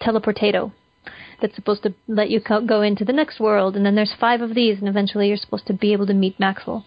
teleportato 0.00 0.72
that's 1.40 1.54
supposed 1.54 1.82
to 1.84 1.94
let 2.06 2.28
you 2.30 2.40
co- 2.40 2.64
go 2.66 2.82
into 2.82 3.04
the 3.04 3.12
next 3.12 3.40
world, 3.40 3.76
and 3.76 3.84
then 3.86 3.94
there's 3.94 4.14
five 4.20 4.40
of 4.42 4.54
these, 4.54 4.78
and 4.78 4.88
eventually 4.88 5.28
you're 5.28 5.36
supposed 5.36 5.66
to 5.66 5.72
be 5.72 5.92
able 5.92 6.06
to 6.06 6.14
meet 6.14 6.38
Maxwell. 6.38 6.84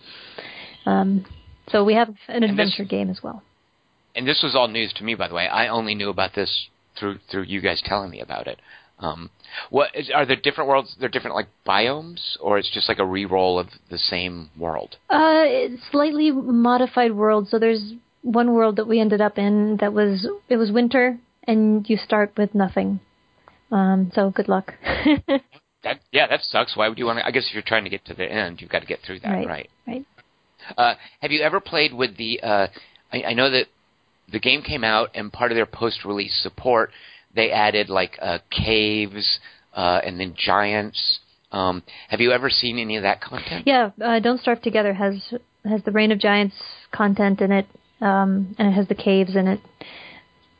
Um, 0.85 1.25
so 1.69 1.83
we 1.83 1.93
have 1.95 2.09
an 2.27 2.41
this- 2.41 2.49
adventure 2.51 2.83
game 2.85 3.09
as 3.09 3.21
well. 3.23 3.41
and 4.15 4.27
this 4.27 4.41
was 4.43 4.55
all 4.55 4.67
news 4.67 4.93
to 4.93 5.03
me, 5.03 5.15
by 5.15 5.27
the 5.27 5.33
way. 5.33 5.47
I 5.47 5.67
only 5.69 5.95
knew 5.95 6.09
about 6.09 6.35
this 6.35 6.67
through 6.99 7.17
through 7.31 7.43
you 7.43 7.61
guys 7.61 7.81
telling 7.83 8.11
me 8.11 8.19
about 8.21 8.45
it. 8.47 8.59
Um, 8.99 9.31
what 9.71 9.89
is, 9.95 10.11
are 10.13 10.25
there 10.25 10.35
different 10.35 10.69
worlds? 10.69 10.95
They're 10.99 11.09
different 11.09 11.35
like 11.35 11.47
biomes, 11.67 12.37
or 12.39 12.59
it's 12.59 12.69
just 12.71 12.87
like 12.87 12.99
a 12.99 13.05
re-roll 13.05 13.57
of 13.59 13.67
the 13.89 13.97
same 13.97 14.51
world? 14.57 14.97
Uh, 15.09 15.43
it's 15.45 15.81
slightly 15.91 16.31
modified 16.31 17.13
world. 17.13 17.47
So 17.49 17.57
there's 17.57 17.93
one 18.21 18.53
world 18.53 18.75
that 18.75 18.87
we 18.87 18.99
ended 19.01 19.19
up 19.19 19.37
in 19.39 19.77
that 19.81 19.93
was 19.93 20.27
it 20.47 20.57
was 20.57 20.71
winter, 20.71 21.17
and 21.47 21.87
you 21.89 21.97
start 21.97 22.33
with 22.37 22.53
nothing. 22.55 22.99
Um, 23.71 24.11
so 24.13 24.29
good 24.29 24.47
luck. 24.47 24.73
That 25.83 25.99
yeah, 26.11 26.27
that 26.27 26.41
sucks. 26.43 26.77
Why 26.77 26.87
would 26.87 26.97
you 26.97 27.05
want 27.05 27.19
to? 27.19 27.25
I 27.25 27.31
guess 27.31 27.47
if 27.49 27.53
you're 27.53 27.61
trying 27.61 27.83
to 27.83 27.89
get 27.89 28.05
to 28.05 28.13
the 28.13 28.23
end, 28.23 28.61
you've 28.61 28.69
got 28.69 28.79
to 28.79 28.85
get 28.85 28.99
through 29.05 29.19
that, 29.19 29.29
Right. 29.29 29.47
right? 29.47 29.69
right. 29.85 30.05
Uh, 30.77 30.93
have 31.19 31.31
you 31.31 31.41
ever 31.41 31.59
played 31.59 31.93
with 31.93 32.15
the? 32.17 32.39
Uh, 32.41 32.67
I, 33.11 33.23
I 33.23 33.33
know 33.33 33.49
that 33.51 33.65
the 34.31 34.39
game 34.39 34.61
came 34.61 34.83
out, 34.85 35.09
and 35.13 35.31
part 35.31 35.51
of 35.51 35.55
their 35.55 35.65
post-release 35.65 36.39
support, 36.41 36.91
they 37.35 37.51
added 37.51 37.89
like 37.89 38.17
uh, 38.21 38.37
caves 38.49 39.39
uh, 39.73 39.99
and 40.05 40.19
then 40.19 40.35
giants. 40.37 41.19
Um, 41.51 41.83
have 42.07 42.21
you 42.21 42.31
ever 42.31 42.49
seen 42.49 42.79
any 42.79 42.95
of 42.95 43.03
that 43.03 43.19
content? 43.19 43.67
Yeah, 43.67 43.91
uh, 44.01 44.19
Don't 44.19 44.39
Starve 44.39 44.61
Together 44.61 44.93
has 44.93 45.33
has 45.65 45.83
the 45.83 45.91
Reign 45.91 46.13
of 46.13 46.19
Giants 46.19 46.55
content 46.93 47.41
in 47.41 47.51
it, 47.51 47.67
um, 47.99 48.55
and 48.57 48.69
it 48.69 48.71
has 48.71 48.87
the 48.87 48.95
caves 48.95 49.35
in 49.35 49.47
it, 49.47 49.59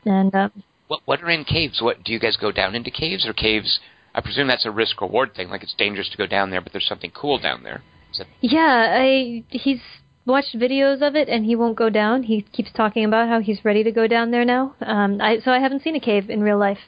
and 0.04 0.34
uh, 0.34 0.50
What 0.88 1.00
what 1.04 1.22
are 1.22 1.30
in 1.30 1.44
caves? 1.44 1.80
What 1.82 2.04
do 2.04 2.12
you 2.12 2.18
guys 2.18 2.36
go 2.36 2.52
down 2.52 2.74
into 2.74 2.90
caves 2.90 3.26
or 3.26 3.32
caves? 3.32 3.80
I 4.14 4.20
presume 4.20 4.46
that's 4.48 4.64
a 4.66 4.70
risk 4.70 5.00
reward 5.00 5.34
thing. 5.34 5.48
Like 5.48 5.62
it's 5.62 5.74
dangerous 5.74 6.08
to 6.10 6.16
go 6.16 6.26
down 6.26 6.50
there, 6.50 6.60
but 6.60 6.72
there's 6.72 6.86
something 6.86 7.10
cool 7.10 7.38
down 7.38 7.62
there. 7.64 7.82
That, 8.18 8.26
yeah, 8.40 8.96
I 9.00 9.42
he's 9.50 9.80
watched 10.26 10.56
videos 10.56 11.02
of 11.06 11.16
it 11.16 11.28
and 11.28 11.44
he 11.44 11.56
won't 11.56 11.76
go 11.76 11.90
down. 11.90 12.22
He 12.24 12.42
keeps 12.42 12.70
talking 12.72 13.04
about 13.04 13.28
how 13.28 13.40
he's 13.40 13.64
ready 13.64 13.82
to 13.82 13.90
go 13.90 14.06
down 14.06 14.30
there 14.30 14.44
now. 14.44 14.74
Um, 14.80 15.20
I 15.20 15.38
so 15.44 15.50
I 15.50 15.58
haven't 15.58 15.82
seen 15.82 15.96
a 15.96 16.00
cave 16.00 16.30
in 16.30 16.42
real 16.42 16.58
life. 16.58 16.78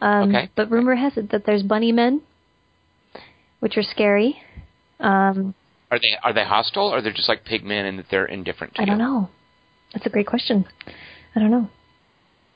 Um, 0.00 0.30
Okay. 0.34 0.50
But 0.56 0.70
rumor 0.70 0.96
has 0.96 1.16
it 1.16 1.30
that 1.30 1.46
there's 1.46 1.62
bunny 1.62 1.92
men, 1.92 2.22
which 3.60 3.76
are 3.76 3.82
scary. 3.84 4.42
Um, 4.98 5.54
are 5.92 5.98
they 6.00 6.16
are 6.24 6.32
they 6.32 6.44
hostile 6.44 6.92
or 6.92 7.00
they're 7.02 7.12
just 7.12 7.28
like 7.28 7.44
pigmen 7.44 7.88
and 7.88 7.98
that 7.98 8.06
they're 8.10 8.26
indifferent 8.26 8.74
to 8.74 8.80
I 8.80 8.84
you? 8.84 8.86
don't 8.86 8.98
know. 8.98 9.28
That's 9.92 10.06
a 10.06 10.10
great 10.10 10.26
question. 10.26 10.64
I 11.36 11.38
don't 11.40 11.50
know. 11.50 11.68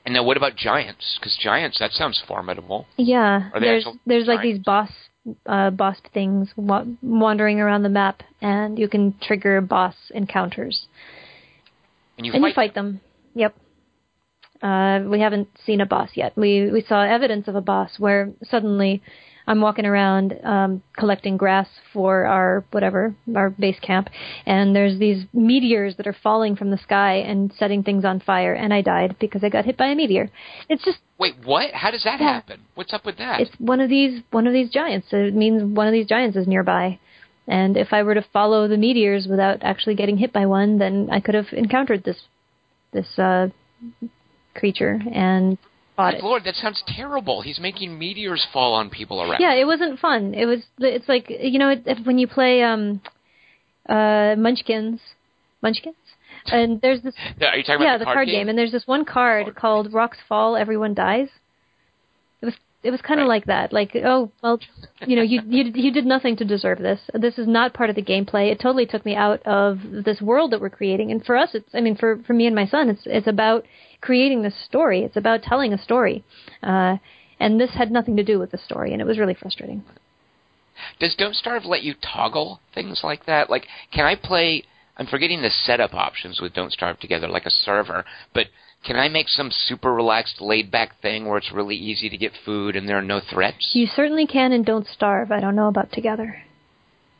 And 0.07 0.13
now, 0.13 0.23
what 0.23 0.37
about 0.37 0.55
giants? 0.55 1.17
Because 1.19 1.37
giants 1.37 1.79
that 1.79 1.91
sounds 1.91 2.23
formidable. 2.25 2.87
Yeah, 2.95 3.49
there's 3.59 3.85
there's 4.05 4.25
like 4.25 4.41
these 4.41 4.57
boss 4.57 4.89
uh, 5.45 5.69
boss 5.69 5.97
things 6.13 6.47
wa- 6.55 6.85
wandering 7.01 7.59
around 7.59 7.83
the 7.83 7.89
map, 7.89 8.23
and 8.41 8.79
you 8.79 8.87
can 8.87 9.15
trigger 9.21 9.59
boss 9.59 9.95
encounters, 10.15 10.87
And 12.17 12.25
you 12.25 12.31
and 12.31 12.41
fight. 12.41 12.47
you 12.47 12.53
fight 12.55 12.73
them. 12.73 13.01
Yep. 13.35 13.53
Uh, 14.61 15.01
we 15.07 15.19
haven't 15.19 15.49
seen 15.65 15.81
a 15.81 15.85
boss 15.85 16.11
yet. 16.13 16.31
We 16.37 16.71
we 16.71 16.85
saw 16.87 17.01
evidence 17.03 17.49
of 17.49 17.55
a 17.55 17.61
boss 17.61 17.99
where 17.99 18.31
suddenly 18.49 19.01
I'm 19.47 19.61
walking 19.61 19.85
around 19.85 20.35
um, 20.43 20.83
collecting 20.97 21.37
grass 21.37 21.67
for 21.93 22.25
our 22.25 22.65
whatever 22.71 23.15
our 23.35 23.49
base 23.49 23.79
camp, 23.81 24.09
and 24.45 24.75
there's 24.75 24.99
these 24.99 25.25
meteors 25.33 25.95
that 25.97 26.05
are 26.05 26.15
falling 26.21 26.55
from 26.57 26.69
the 26.69 26.77
sky 26.77 27.15
and 27.15 27.51
setting 27.57 27.81
things 27.83 28.03
on 28.03 28.19
fire, 28.19 28.53
and 28.53 28.73
I 28.73 28.81
died 28.81 29.15
because 29.19 29.43
I 29.43 29.49
got 29.49 29.65
hit 29.65 29.77
by 29.77 29.87
a 29.87 29.95
meteor. 29.95 30.29
It's 30.69 30.83
just 30.83 30.99
Wait, 31.19 31.33
what? 31.45 31.73
How 31.73 31.89
does 31.89 32.03
that 32.03 32.19
Yeah. 32.19 32.33
happen? 32.33 32.59
What's 32.75 32.93
up 32.93 33.03
with 33.05 33.17
that? 33.17 33.41
it's 33.41 33.51
one 33.59 33.79
of 33.79 33.89
these 33.89 34.21
one 34.31 34.45
of 34.47 34.53
these 34.53 34.69
giants. 34.69 35.07
It 35.11 35.33
means 35.33 35.63
one 35.63 35.87
of 35.87 35.93
these 35.93 36.07
giants 36.07 36.37
is 36.37 36.47
nearby. 36.47 36.99
And 37.47 37.77
if 37.77 37.93
I 37.93 38.03
were 38.03 38.13
to 38.13 38.21
follow 38.33 38.67
the 38.67 38.77
meteors 38.77 39.25
without 39.25 39.59
actually 39.61 39.95
getting 39.95 40.17
hit 40.17 40.33
by 40.33 40.45
one, 40.45 40.77
then 40.79 41.07
I 41.09 41.21
could 41.21 41.33
have 41.35 41.47
encountered 41.53 42.03
this 42.03 42.17
this 42.91 43.17
uh, 43.17 43.47
creature 44.55 44.99
and 45.13 45.57
fought 45.97 46.13
Good 46.13 46.19
it. 46.19 46.23
Lord, 46.23 46.43
that 46.45 46.55
sounds 46.55 46.81
terrible. 46.87 47.41
He's 47.41 47.59
making 47.59 47.99
meteors 47.99 48.47
fall 48.53 48.73
on 48.73 48.89
people 48.89 49.21
around. 49.21 49.41
Yeah, 49.41 49.55
it 49.55 49.65
wasn't 49.65 49.99
fun. 49.99 50.33
It 50.33 50.45
was. 50.45 50.59
It's 50.79 51.09
like 51.09 51.29
you 51.29 51.59
know, 51.59 51.75
if, 51.85 52.05
when 52.05 52.17
you 52.17 52.27
play 52.27 52.63
um, 52.63 53.01
uh, 53.89 54.35
Munchkins, 54.37 55.01
Munchkins, 55.61 55.95
and 56.45 56.79
there's 56.79 57.01
this 57.01 57.15
Are 57.41 57.57
you 57.57 57.63
talking 57.63 57.81
yeah, 57.81 57.95
about 57.95 57.99
the 57.99 58.13
card 58.13 58.27
game? 58.27 58.47
and 58.47 58.57
there's 58.57 58.71
this 58.71 58.87
one 58.87 59.03
card 59.03 59.45
Card. 59.45 59.55
called 59.55 59.93
Rocks 59.93 60.19
Fall, 60.29 60.55
Everyone 60.55 60.93
Dies. 60.93 61.27
It 62.83 62.91
was 62.91 63.01
kind 63.01 63.19
of 63.19 63.25
Right. 63.25 63.35
like 63.35 63.45
that. 63.45 63.73
Like, 63.73 63.95
oh 63.95 64.31
well, 64.43 64.59
you 65.05 65.15
know, 65.15 65.23
you 65.23 65.41
you 65.47 65.71
you 65.73 65.91
did 65.91 66.05
nothing 66.05 66.35
to 66.37 66.45
deserve 66.45 66.77
this. 66.79 66.99
This 67.13 67.37
is 67.37 67.47
not 67.47 67.73
part 67.73 67.89
of 67.89 67.95
the 67.95 68.03
gameplay. 68.03 68.51
It 68.51 68.59
totally 68.59 68.85
took 68.85 69.05
me 69.05 69.15
out 69.15 69.41
of 69.45 69.79
this 70.05 70.21
world 70.21 70.51
that 70.51 70.61
we're 70.61 70.69
creating. 70.69 71.11
And 71.11 71.25
for 71.25 71.35
us, 71.35 71.55
it's 71.55 71.69
I 71.73 71.81
mean, 71.81 71.95
for 71.95 72.17
for 72.25 72.33
me 72.33 72.45
and 72.45 72.55
my 72.55 72.65
son, 72.67 72.89
it's 72.89 73.01
it's 73.05 73.27
about 73.27 73.65
creating 74.01 74.43
this 74.43 74.55
story. 74.65 75.01
It's 75.03 75.17
about 75.17 75.41
telling 75.41 75.73
a 75.73 75.77
story. 75.77 76.23
Uh, 76.61 76.97
and 77.39 77.59
this 77.59 77.71
had 77.73 77.91
nothing 77.91 78.15
to 78.17 78.23
do 78.23 78.39
with 78.39 78.51
the 78.51 78.57
story, 78.57 78.93
and 78.93 79.01
it 79.01 79.05
was 79.05 79.17
really 79.19 79.33
frustrating. 79.35 79.83
Does 80.99 81.15
Don't 81.15 81.35
Starve 81.35 81.65
let 81.65 81.81
you 81.83 81.95
toggle 82.01 82.59
things 82.73 83.01
like 83.03 83.25
that? 83.25 83.49
Like, 83.49 83.67
can 83.91 84.05
I 84.05 84.15
play? 84.15 84.63
I'm 84.97 85.07
forgetting 85.07 85.41
the 85.41 85.49
setup 85.49 85.93
options 85.93 86.39
with 86.41 86.53
Don't 86.53 86.71
Starve 86.71 86.99
together, 86.99 87.27
like 87.27 87.45
a 87.45 87.51
server. 87.51 88.05
But 88.33 88.47
can 88.83 88.95
I 88.95 89.09
make 89.09 89.27
some 89.27 89.51
super 89.51 89.93
relaxed, 89.93 90.39
laid 90.39 90.71
back 90.71 91.01
thing 91.01 91.25
where 91.27 91.37
it's 91.37 91.51
really 91.51 91.75
easy 91.75 92.09
to 92.09 92.17
get 92.17 92.31
food 92.45 92.75
and 92.75 92.87
there 92.87 92.97
are 92.97 93.01
no 93.01 93.19
threats? 93.19 93.71
You 93.73 93.85
certainly 93.87 94.25
can 94.25 94.51
and 94.51 94.65
Don't 94.65 94.87
Starve. 94.87 95.31
I 95.31 95.39
don't 95.39 95.55
know 95.55 95.67
about 95.67 95.91
together. 95.91 96.43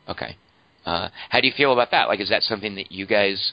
Okay. 0.08 0.38
Uh, 0.86 1.10
how 1.30 1.42
do 1.42 1.48
you 1.48 1.54
feel 1.56 1.74
about 1.74 1.92
that? 1.92 2.08
Like, 2.08 2.22
is 2.22 2.30
that 2.30 2.44
something 2.44 2.76
that 2.76 2.92
you 2.92 3.06
guys 3.06 3.52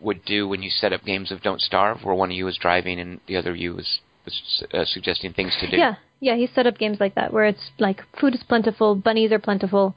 would 0.00 0.24
do 0.24 0.48
when 0.48 0.62
you 0.62 0.70
set 0.70 0.92
up 0.92 1.04
games 1.04 1.30
of 1.30 1.42
Don't 1.42 1.60
Starve, 1.60 2.02
where 2.02 2.14
one 2.14 2.30
of 2.30 2.36
you 2.36 2.48
is 2.48 2.58
driving 2.60 2.98
and 2.98 3.20
the 3.28 3.36
other 3.36 3.50
of 3.50 3.56
you 3.56 3.78
is, 3.78 4.00
is 4.26 4.64
uh, 4.72 4.84
suggesting 4.84 5.32
things 5.32 5.56
to 5.60 5.70
do? 5.70 5.76
Yeah, 5.76 5.94
yeah. 6.20 6.34
He 6.34 6.48
set 6.52 6.66
up 6.66 6.76
games 6.78 6.98
like 6.98 7.14
that 7.14 7.32
where 7.32 7.44
it's 7.44 7.70
like 7.78 8.02
food 8.20 8.34
is 8.34 8.42
plentiful, 8.42 8.96
bunnies 8.96 9.30
are 9.30 9.38
plentiful. 9.38 9.94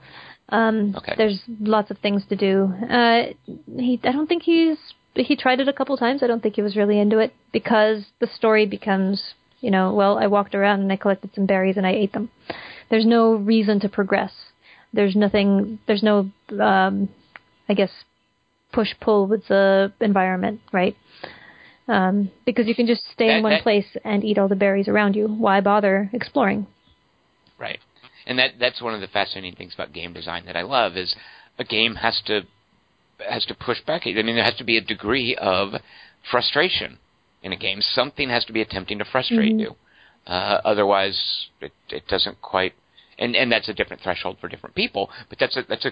Um, 0.49 0.93
Okay. 0.95 1.13
There's 1.17 1.41
lots 1.59 1.89
of 1.91 1.97
things 1.97 2.23
to 2.29 2.35
do. 2.35 2.71
Uh, 2.89 3.33
he, 3.77 3.99
I 4.03 4.11
don't 4.11 4.27
think 4.27 4.43
he's. 4.43 4.77
He 5.19 5.35
tried 5.35 5.59
it 5.59 5.67
a 5.67 5.73
couple 5.73 5.97
times. 5.97 6.21
I 6.23 6.27
don't 6.27 6.41
think 6.41 6.55
he 6.55 6.61
was 6.61 6.75
really 6.75 6.99
into 6.99 7.19
it 7.19 7.33
because 7.51 8.05
the 8.19 8.27
story 8.27 8.65
becomes, 8.65 9.33
you 9.61 9.71
know, 9.71 9.93
well, 9.93 10.17
I 10.17 10.27
walked 10.27 10.55
around 10.55 10.81
and 10.81 10.91
I 10.91 10.95
collected 10.95 11.31
some 11.33 11.45
berries 11.45 11.77
and 11.77 11.85
I 11.87 11.91
ate 11.91 12.13
them. 12.13 12.29
There's 12.89 13.05
no 13.05 13.33
reason 13.35 13.79
to 13.81 13.89
progress. 13.89 14.31
There's 14.93 15.15
nothing. 15.15 15.79
There's 15.87 16.03
no, 16.03 16.29
um, 16.59 17.09
I 17.67 17.73
guess, 17.73 17.91
push 18.71 18.89
pull 19.01 19.27
with 19.27 19.47
the 19.47 19.91
environment, 19.99 20.61
right? 20.71 20.95
Um, 21.87 22.31
because 22.45 22.67
you 22.67 22.75
can 22.75 22.87
just 22.87 23.03
stay 23.13 23.27
That- 23.27 23.37
in 23.37 23.43
one 23.43 23.53
that- 23.53 23.63
place 23.63 23.95
and 24.03 24.23
eat 24.23 24.37
all 24.37 24.47
the 24.47 24.55
berries 24.55 24.87
around 24.87 25.15
you. 25.15 25.27
Why 25.27 25.61
bother 25.61 26.09
exploring? 26.13 26.67
Right. 27.57 27.79
And 28.25 28.37
that 28.39 28.59
that's 28.59 28.81
one 28.81 28.93
of 28.93 29.01
the 29.01 29.07
fascinating 29.07 29.55
things 29.55 29.73
about 29.73 29.93
game 29.93 30.13
design 30.13 30.45
that 30.45 30.57
I 30.57 30.63
love 30.63 30.97
is 30.97 31.15
a 31.57 31.63
game 31.63 31.95
has 31.95 32.21
to 32.25 32.45
has 33.19 33.45
to 33.45 33.55
push 33.55 33.81
back. 33.81 34.03
I 34.05 34.11
mean, 34.13 34.35
there 34.35 34.43
has 34.43 34.55
to 34.55 34.63
be 34.63 34.77
a 34.77 34.81
degree 34.81 35.35
of 35.35 35.73
frustration 36.29 36.97
in 37.43 37.51
a 37.51 37.55
game. 37.57 37.81
Something 37.81 38.29
has 38.29 38.45
to 38.45 38.53
be 38.53 38.61
attempting 38.61 38.99
to 38.99 39.05
frustrate 39.05 39.53
Mhm. 39.53 39.59
you. 39.59 39.75
Uh, 40.25 40.61
otherwise, 40.65 41.47
it, 41.61 41.71
it 41.89 42.07
doesn't 42.07 42.41
quite. 42.41 42.73
And 43.19 43.35
and 43.35 43.51
that's 43.51 43.69
a 43.69 43.73
different 43.73 44.01
threshold 44.03 44.37
for 44.39 44.47
different 44.47 44.75
people. 44.75 45.09
But 45.29 45.39
that's 45.39 45.55
a 45.57 45.63
that's 45.63 45.85
a 45.85 45.91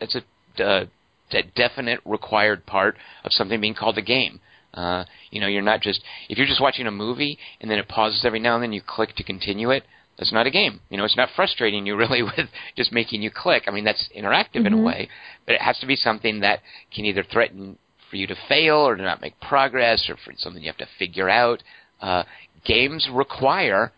that's 0.00 0.16
a 0.16 0.64
uh, 0.64 0.86
a 1.32 1.42
definite 1.42 2.00
required 2.04 2.66
part 2.66 2.96
of 3.24 3.32
something 3.32 3.60
being 3.60 3.74
called 3.74 3.96
a 3.98 4.02
game. 4.02 4.40
Uh, 4.74 5.04
you 5.30 5.40
know, 5.40 5.46
you're 5.46 5.62
not 5.62 5.80
just 5.80 6.02
if 6.28 6.36
you're 6.36 6.46
just 6.46 6.60
watching 6.60 6.86
a 6.86 6.90
movie 6.90 7.38
and 7.60 7.70
then 7.70 7.78
it 7.78 7.88
pauses 7.88 8.24
every 8.24 8.40
now 8.40 8.54
and 8.54 8.62
then 8.62 8.72
you 8.72 8.82
click 8.82 9.14
to 9.16 9.22
continue 9.22 9.70
it. 9.70 9.84
That's 10.18 10.32
not 10.32 10.46
a 10.46 10.50
game. 10.50 10.80
You 10.90 10.96
know, 10.96 11.04
it's 11.04 11.16
not 11.16 11.30
frustrating 11.34 11.86
you 11.86 11.96
really 12.02 12.22
with 12.22 12.48
just 12.76 12.92
making 12.92 13.22
you 13.22 13.30
click. 13.30 13.64
I 13.66 13.70
mean, 13.70 13.84
that's 13.84 14.08
interactive 14.16 14.66
in 14.66 14.72
a 14.72 14.76
Mhm. 14.76 14.84
way, 14.84 15.08
but 15.46 15.54
it 15.56 15.62
has 15.62 15.78
to 15.80 15.86
be 15.86 15.96
something 15.96 16.40
that 16.40 16.60
can 16.94 17.04
either 17.04 17.22
threaten 17.24 17.78
for 18.10 18.16
you 18.16 18.26
to 18.28 18.36
fail 18.48 18.76
or 18.76 18.94
to 18.96 19.02
not 19.02 19.20
make 19.20 19.38
progress 19.40 20.08
or 20.08 20.16
for 20.16 20.32
something 20.36 20.62
you 20.62 20.68
have 20.68 20.76
to 20.76 20.88
figure 20.98 21.28
out. 21.28 21.62
Uh, 22.00 22.22
games 22.64 23.08
require 23.10 23.92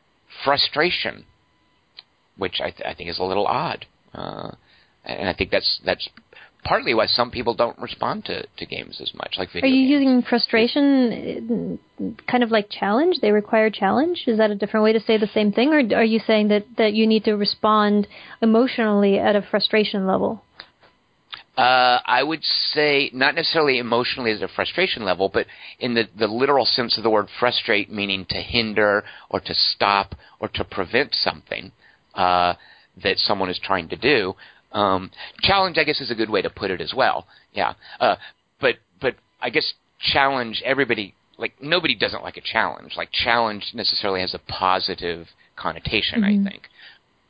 frustration, 0.45 1.25
which 2.37 2.61
I, 2.61 2.71
th- 2.71 2.87
I 2.87 2.95
think 2.95 3.11
is 3.11 3.19
a 3.19 3.25
little 3.25 3.47
odd. 3.47 3.87
Uh, 4.15 4.53
and 5.05 5.29
I 5.29 5.33
think 5.35 5.51
that's 5.51 5.81
that's 5.85 6.09
partly 6.67 6.95
why 6.95 7.07
some 7.07 7.31
people 7.31 7.55
don't 7.55 7.79
respond 7.79 8.25
to, 8.25 8.45
to 8.45 8.67
games 8.67 9.01
as 9.01 9.13
much, 9.15 9.37
like 9.39 9.49
video 9.53 9.69
Are 9.69 9.73
you 9.73 9.89
games. 9.89 10.03
using 10.03 10.23
frustration 10.23 11.79
kind 12.27 12.43
of 12.43 12.51
like 12.51 12.69
challenge? 12.69 13.21
They 13.23 13.31
require 13.31 13.71
challenge? 13.71 14.25
Is 14.27 14.39
that 14.39 14.51
a 14.51 14.55
different 14.55 14.85
way 14.85 14.93
to 14.93 15.01
say 15.01 15.17
the 15.17 15.31
same 15.33 15.53
thing? 15.53 15.73
Or 15.73 15.79
are 15.97 16.05
you 16.05 16.21
saying 16.27 16.49
that, 16.49 16.65
that 16.77 16.93
you 16.93 17.07
need 17.07 17.25
to 17.25 17.35
respond 17.35 18.09
emotionally 18.43 19.19
at 19.19 19.37
a 19.37 19.43
frustration 19.43 20.07
level? 20.07 20.43
Uh, 21.57 22.01
I 22.05 22.23
would 22.23 22.45
say 22.45 23.11
not 23.15 23.35
necessarily 23.35 23.79
emotionally 23.79 24.31
as 24.31 24.43
a 24.43 24.49
frustration 24.49 25.05
level, 25.05 25.31
but 25.33 25.47
in 25.79 25.95
the, 25.95 26.05
the 26.19 26.27
literal 26.27 26.67
sense 26.67 26.99
of 26.99 27.03
the 27.03 27.09
word 27.09 27.29
frustrate, 27.41 27.91
meaning 27.91 28.27
to 28.29 28.43
hinder 28.43 29.05
or 29.31 29.41
to 29.41 29.55
stop 29.55 30.15
or 30.39 30.49
to 30.49 30.65
prevent 30.65 31.15
something 31.15 31.73
uh, 32.15 32.55
that 33.03 33.17
someone 33.19 33.49
is 33.49 33.59
trying 33.63 33.89
to 33.89 33.97
do. 33.97 34.35
Um, 34.77 35.11
challenge, 35.41 35.79
I 35.79 35.85
guess, 35.85 36.01
is 36.01 36.11
a 36.11 36.15
good 36.15 36.29
way 36.31 36.43
to 36.43 36.51
put 36.51 36.71
it 36.71 36.81
as 36.81 36.93
well. 36.95 37.27
Yeah, 37.53 37.75
uh, 37.99 38.17
but 38.61 38.77
but 39.01 39.15
I 39.41 39.51
guess 39.51 39.75
challenge 40.13 40.63
everybody 40.65 41.15
like 41.39 41.55
nobody 41.61 41.95
doesn't 41.95 42.23
like 42.23 42.37
a 42.37 42.43
challenge. 42.43 42.93
Like 42.97 43.11
challenge 43.11 43.73
necessarily 43.75 44.21
has 44.21 44.35
a 44.35 44.39
positive 44.39 45.29
connotation. 45.57 46.23
Mhm. 46.23 46.47
I 46.47 46.51
think. 46.51 46.69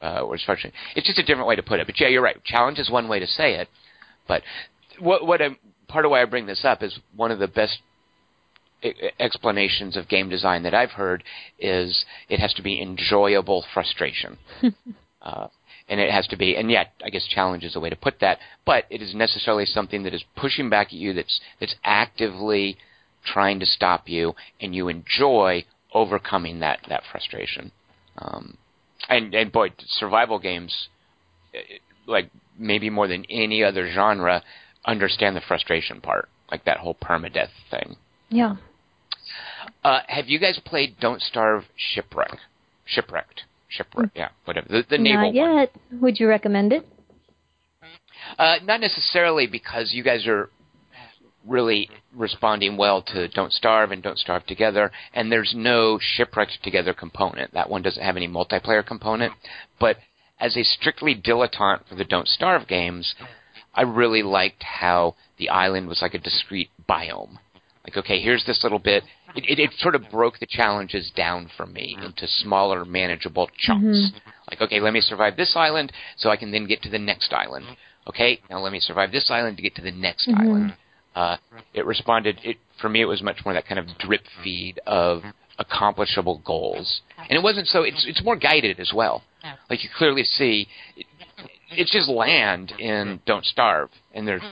Uh, 0.03 0.20
or 0.20 0.36
frustration. 0.36 0.72
It's 0.94 1.07
just 1.07 1.18
a 1.18 1.22
different 1.22 1.49
way 1.49 1.57
to 1.57 1.62
put 1.62 1.80
it. 1.80 1.86
But 1.86 1.99
yeah, 1.99 2.09
you're 2.09 2.22
right. 2.22 2.36
Challenge 2.44 2.78
is 2.78 2.90
one 2.90 3.09
way 3.09 3.18
to 3.18 3.26
say 3.26 3.55
it. 3.55 3.68
But 4.28 4.42
what 4.99 5.26
what 5.26 5.40
I, 5.40 5.57
part 5.88 6.05
of 6.05 6.11
why 6.11 6.20
I 6.20 6.24
bring 6.26 6.47
this 6.47 6.64
up 6.64 6.82
is 6.82 6.99
one 7.14 7.30
of 7.30 7.38
the 7.38 7.49
best 7.49 7.78
explanations 9.18 9.97
of 9.97 10.09
game 10.09 10.28
design 10.28 10.62
that 10.64 10.74
I've 10.74 10.90
heard 10.90 11.24
is 11.59 12.05
it 12.28 12.40
has 12.40 12.53
to 12.55 12.62
be 12.62 12.80
enjoyable 12.80 13.64
frustration. 13.72 14.36
uh, 15.22 15.49
and 15.89 16.01
it 16.01 16.11
has 16.11 16.26
to 16.28 16.37
be, 16.37 16.57
and 16.57 16.70
yet, 16.70 16.93
I 17.05 17.11
guess 17.11 17.26
challenge 17.26 17.64
is 17.64 17.76
a 17.76 17.80
way 17.80 17.91
to 17.91 17.97
put 17.97 18.20
that, 18.20 18.39
but 18.64 18.84
it 18.91 19.03
is 19.03 19.14
necessarily 19.14 19.66
something 19.66 20.03
that 20.03 20.14
is 20.14 20.24
pushing 20.37 20.68
back 20.68 20.89
at 20.89 20.95
you, 20.95 21.12
that's 21.12 21.41
that's 21.61 21.76
actively 21.84 22.76
trying 23.24 23.61
to 23.61 23.66
stop 23.66 24.09
you, 24.09 24.34
and 24.61 24.74
you 24.74 24.89
enjoy 24.89 25.64
overcoming 25.93 26.61
that 26.61 26.80
that 26.89 27.03
frustration. 27.11 27.70
Um, 28.18 28.57
and 29.09 29.34
and 29.34 29.53
boy, 29.53 29.72
survival 29.87 30.39
games, 30.39 30.89
eh, 31.55 31.78
like 32.07 32.30
maybe 32.59 32.91
more 32.91 33.07
than 33.07 33.24
any 33.30 33.62
other 33.62 33.91
genre, 33.93 34.43
understand 34.84 35.37
the 35.37 35.41
frustration 35.41 36.01
part, 36.01 36.28
like 36.51 36.64
that 36.64 36.78
whole 36.78 36.95
permadeath 36.95 37.51
thing. 37.70 37.97
Yeah. 38.28 38.57
Uh, 39.84 40.01
have 40.09 40.28
you 40.28 40.39
guys 40.39 40.59
played 40.64 40.97
Don't 41.01 41.22
Starve 41.22 41.64
Shipwreck? 41.76 42.39
Shipwrecked. 42.84 43.45
Shipwreck, 43.69 44.11
yeah, 44.14 44.29
whatever. 44.45 44.69
The, 44.69 44.85
the 44.89 44.99
naval 44.99 45.33
Not 45.33 45.35
yet. 45.35 45.73
Would 46.01 46.21
you 46.21 46.29
recommend 46.29 46.73
it? 46.73 46.87
Uh, 48.39 48.57
not 48.64 48.81
necessarily 48.81 49.47
because 49.47 49.93
you 49.93 50.03
guys 50.03 50.27
are 50.27 50.51
really 51.47 51.89
responding 52.15 52.77
well 52.77 53.03
to 53.03 53.28
Don't 53.28 53.53
Starve 53.53 53.93
and 53.93 54.03
Don't 54.03 54.19
Starve 54.19 54.45
Together, 54.47 54.90
and 55.15 55.31
there's 55.31 55.55
no 55.57 55.99
Shipwrecked 56.01 56.62
Together 56.62 56.93
component. 56.93 57.53
That 57.55 57.70
one 57.70 57.82
doesn't 57.82 58.03
have 58.03 58.16
any 58.16 58.28
multiplayer 58.28 58.85
component. 58.85 59.32
But 59.78 59.97
as 60.40 60.57
a 60.57 60.65
strictly 60.65 61.15
dilettante 61.15 61.86
for 61.89 61.95
the 61.95 62.05
Don't 62.05 62.28
Starve 62.28 62.66
games, 62.66 63.15
I 63.74 63.82
really 63.82 64.23
liked 64.23 64.62
how 64.62 65.15
the 65.39 65.51
island 65.51 65.89
was 65.89 66.03
like 66.03 66.15
a 66.15 66.19
discrete 66.19 66.70
biome. 66.89 67.39
Like, 67.85 67.97
okay, 67.97 68.20
here's 68.20 68.45
this 68.45 68.62
little 68.62 68.78
bit. 68.78 69.05
It, 69.37 69.45
it, 69.49 69.59
it 69.59 69.71
sort 69.79 69.95
of 69.95 70.11
broke 70.11 70.39
the 70.39 70.47
challenges 70.47 71.11
down 71.15 71.51
for 71.57 71.67
me 71.67 71.95
mm-hmm. 71.97 72.07
into 72.07 72.27
smaller, 72.27 72.85
manageable 72.85 73.49
chunks. 73.59 73.85
Mm-hmm. 73.87 74.31
Like, 74.51 74.61
okay, 74.63 74.81
let 74.81 74.93
me 74.93 75.01
survive 75.01 75.37
this 75.37 75.55
island 75.57 75.93
so 76.17 76.31
I 76.31 76.37
can 76.37 76.51
then 76.53 76.67
get 76.67 76.83
to 76.83 76.91
the 76.91 76.99
next 76.99 77.33
island. 77.33 77.65
Mm-hmm. 77.67 78.09
Okay, 78.09 78.41
now 78.49 78.61
let 78.61 78.73
me 78.73 78.81
survive 78.81 79.11
this 79.11 79.31
island 79.31 79.57
to 79.57 79.63
get 79.63 79.75
to 79.77 79.83
the 79.83 79.91
next 79.91 80.29
Mhm. 80.29 80.41
island. 80.41 80.77
Uh, 81.15 81.37
it 81.75 81.85
responded. 81.85 82.39
It 82.45 82.59
for 82.81 82.89
me, 82.89 83.01
it 83.01 83.07
was 83.07 83.23
much 83.23 83.45
more 83.45 83.55
that 83.55 83.67
kind 83.67 83.79
of 83.79 83.99
drip 83.99 84.23
feed 84.45 84.79
of 84.87 85.25
accomplishable 85.59 86.39
goals, 86.45 87.01
and 87.19 87.33
it 87.33 87.43
wasn't 87.43 87.67
so. 87.67 87.83
It's 87.83 88.05
it's 88.07 88.23
more 88.23 88.37
guided 88.37 88.79
as 88.79 88.93
well. 88.93 89.25
Like 89.71 89.83
you 89.83 89.91
clearly 89.97 90.25
see, 90.25 90.69
it, 90.97 91.07
it's 91.71 91.91
just 91.91 92.09
land 92.09 92.73
in 92.79 93.21
Don't 93.27 93.45
Starve, 93.45 93.91
and 94.15 94.29
there's 94.29 94.43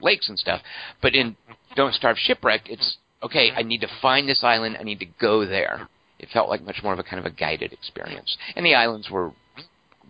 lakes 0.00 0.28
and 0.28 0.38
stuff. 0.38 0.62
But 1.02 1.14
in 1.14 1.36
Don't 1.76 1.94
Starve 1.94 2.16
Shipwreck, 2.18 2.68
it's 2.70 2.96
okay. 3.24 3.50
I 3.54 3.62
need 3.62 3.80
to 3.80 3.88
find 4.00 4.28
this 4.28 4.44
island. 4.44 4.76
I 4.78 4.82
need 4.82 5.00
to 5.00 5.06
go 5.20 5.46
there. 5.46 5.88
It 6.18 6.28
felt 6.32 6.48
like 6.48 6.62
much 6.62 6.80
more 6.82 6.92
of 6.92 6.98
a 6.98 7.02
kind 7.02 7.18
of 7.18 7.30
a 7.30 7.34
guided 7.34 7.72
experience, 7.72 8.36
and 8.56 8.64
the 8.64 8.74
islands 8.74 9.10
were 9.10 9.32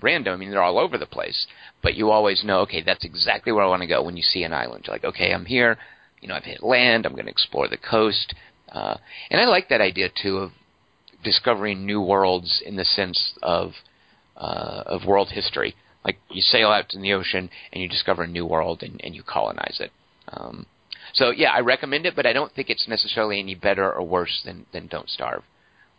random. 0.02 0.34
I 0.34 0.36
mean, 0.36 0.50
they're 0.50 0.62
all 0.62 0.78
over 0.78 0.98
the 0.98 1.06
place, 1.06 1.46
but 1.82 1.94
you 1.94 2.10
always 2.10 2.44
know, 2.44 2.60
okay, 2.60 2.82
that's 2.82 3.04
exactly 3.04 3.52
where 3.52 3.64
I 3.64 3.68
want 3.68 3.82
to 3.82 3.88
go 3.88 4.02
when 4.02 4.16
you 4.16 4.22
see 4.22 4.42
an 4.42 4.52
island. 4.52 4.84
You're 4.86 4.94
like, 4.94 5.04
okay, 5.04 5.32
I'm 5.32 5.46
here. 5.46 5.78
You 6.20 6.28
know, 6.28 6.34
I've 6.34 6.44
hit 6.44 6.62
land. 6.62 7.06
I'm 7.06 7.12
going 7.12 7.24
to 7.24 7.30
explore 7.30 7.68
the 7.68 7.78
coast. 7.78 8.34
Uh, 8.70 8.96
and 9.30 9.40
I 9.40 9.46
like 9.46 9.68
that 9.68 9.80
idea 9.80 10.08
too 10.22 10.38
of 10.38 10.50
discovering 11.22 11.86
new 11.86 12.00
worlds 12.00 12.62
in 12.64 12.76
the 12.76 12.84
sense 12.84 13.32
of 13.42 13.72
uh, 14.36 14.82
of 14.86 15.06
world 15.06 15.30
history. 15.30 15.74
Like 16.04 16.18
you 16.28 16.42
sail 16.42 16.68
out 16.68 16.94
in 16.94 17.02
the 17.02 17.14
ocean 17.14 17.48
and 17.72 17.82
you 17.82 17.88
discover 17.88 18.24
a 18.24 18.28
new 18.28 18.44
world 18.44 18.82
and, 18.82 19.00
and 19.02 19.14
you 19.14 19.22
colonize 19.22 19.78
it. 19.80 19.90
Um, 20.28 20.66
so 21.14 21.30
yeah, 21.30 21.50
I 21.52 21.60
recommend 21.60 22.06
it, 22.06 22.14
but 22.14 22.26
I 22.26 22.32
don't 22.32 22.52
think 22.52 22.70
it's 22.70 22.86
necessarily 22.88 23.38
any 23.40 23.54
better 23.54 23.90
or 23.92 24.02
worse 24.06 24.42
than 24.44 24.66
than 24.72 24.86
Don't 24.88 25.08
Starve. 25.08 25.42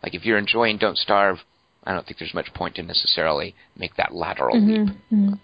Like 0.02 0.14
if 0.14 0.24
you're 0.24 0.38
enjoying 0.38 0.78
Don't 0.78 0.98
Starve, 0.98 1.38
I 1.84 1.92
don't 1.92 2.06
think 2.06 2.18
there's 2.18 2.34
much 2.34 2.52
point 2.54 2.76
to 2.76 2.82
necessarily 2.82 3.54
make 3.76 3.96
that 3.96 4.14
lateral 4.14 4.60
leap. 4.60 4.88
Mhm, 4.88 4.96
mhm. 5.12 5.40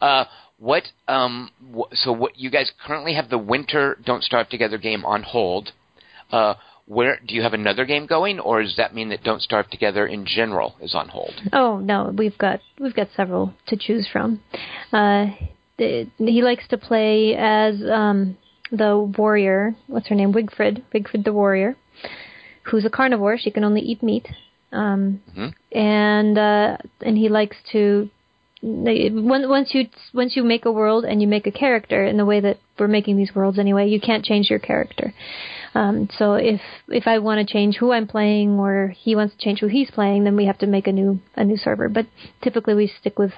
Uh, 0.00 0.24
what? 0.58 0.84
Um, 1.08 1.50
wh- 1.74 1.92
so 1.94 2.12
what? 2.12 2.38
You 2.38 2.50
guys 2.50 2.70
currently 2.86 3.14
have 3.14 3.28
the 3.30 3.38
winter 3.38 3.98
Don't 4.04 4.22
Starve 4.22 4.48
Together 4.48 4.78
game 4.78 5.04
on 5.04 5.22
hold. 5.22 5.72
Uh, 6.30 6.54
where 6.86 7.18
do 7.26 7.34
you 7.34 7.42
have 7.42 7.54
another 7.54 7.84
game 7.84 8.06
going, 8.06 8.40
or 8.40 8.62
does 8.62 8.74
that 8.76 8.94
mean 8.94 9.10
that 9.10 9.22
Don't 9.22 9.40
Starve 9.42 9.68
Together 9.70 10.06
in 10.06 10.26
general 10.26 10.74
is 10.80 10.94
on 10.94 11.08
hold? 11.08 11.32
Oh 11.52 11.78
no, 11.78 12.12
we've 12.16 12.36
got 12.36 12.60
we've 12.78 12.94
got 12.94 13.08
several 13.16 13.54
to 13.68 13.76
choose 13.76 14.08
from. 14.12 14.42
Uh, 14.92 15.26
he 16.18 16.42
likes 16.42 16.66
to 16.68 16.78
play 16.78 17.34
as 17.36 17.82
um, 17.90 18.36
the 18.70 18.98
warrior. 18.98 19.74
What's 19.86 20.08
her 20.08 20.14
name? 20.14 20.32
Wigfrid. 20.32 20.82
Wigfrid 20.94 21.24
the 21.24 21.32
warrior, 21.32 21.76
who's 22.64 22.84
a 22.84 22.90
carnivore. 22.90 23.38
She 23.38 23.50
can 23.50 23.64
only 23.64 23.80
eat 23.80 24.02
meat. 24.02 24.28
Um, 24.72 25.20
mm-hmm. 25.30 25.48
and 25.76 26.38
uh, 26.38 26.76
and 27.00 27.18
he 27.18 27.28
likes 27.28 27.56
to 27.72 28.08
once 28.62 29.70
you 29.72 29.88
once 30.12 30.36
you 30.36 30.44
make 30.44 30.64
a 30.64 30.72
world 30.72 31.04
and 31.04 31.20
you 31.22 31.26
make 31.26 31.46
a 31.46 31.50
character 31.50 32.04
in 32.04 32.16
the 32.16 32.24
way 32.24 32.40
that 32.40 32.58
we're 32.78 32.88
making 32.88 33.16
these 33.16 33.34
worlds 33.34 33.58
anyway, 33.58 33.88
you 33.88 34.00
can't 34.00 34.24
change 34.24 34.50
your 34.50 34.58
character. 34.58 35.14
Um, 35.74 36.08
so 36.16 36.34
if 36.34 36.60
if 36.88 37.06
I 37.06 37.18
want 37.18 37.46
to 37.46 37.52
change 37.52 37.76
who 37.76 37.92
I'm 37.92 38.06
playing 38.06 38.58
or 38.58 38.88
he 38.88 39.16
wants 39.16 39.34
to 39.34 39.40
change 39.40 39.60
who 39.60 39.68
he's 39.68 39.90
playing, 39.90 40.24
then 40.24 40.36
we 40.36 40.46
have 40.46 40.58
to 40.58 40.66
make 40.66 40.86
a 40.86 40.92
new 40.92 41.20
a 41.36 41.44
new 41.44 41.56
server. 41.56 41.88
But 41.88 42.06
typically 42.42 42.74
we 42.74 42.92
stick 43.00 43.18
with 43.18 43.32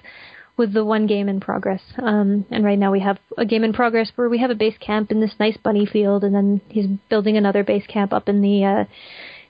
with 0.57 0.73
the 0.73 0.85
one 0.85 1.07
game 1.07 1.29
in 1.29 1.41
progress. 1.41 1.81
Um, 1.99 2.45
and 2.51 2.65
right 2.65 2.79
now 2.79 2.93
we 2.93 3.01
have 3.01 3.19
a 3.39 3.45
game 3.45 3.65
in 3.65 3.73
progress 3.73 4.13
where 4.15 4.29
we 4.29 4.39
have 4.39 4.51
a 4.51 4.55
base 4.55 4.77
camp 4.79 5.11
in 5.11 5.21
this 5.21 5.35
nice 5.41 5.57
bunny 5.57 5.87
field, 5.87 6.25
and 6.25 6.35
then 6.35 6.61
he's 6.69 6.87
building 7.09 7.37
another 7.37 7.65
base 7.65 7.87
camp 7.87 8.13
up 8.13 8.29
in 8.29 8.43
the 8.43 8.65
uh, 8.65 8.85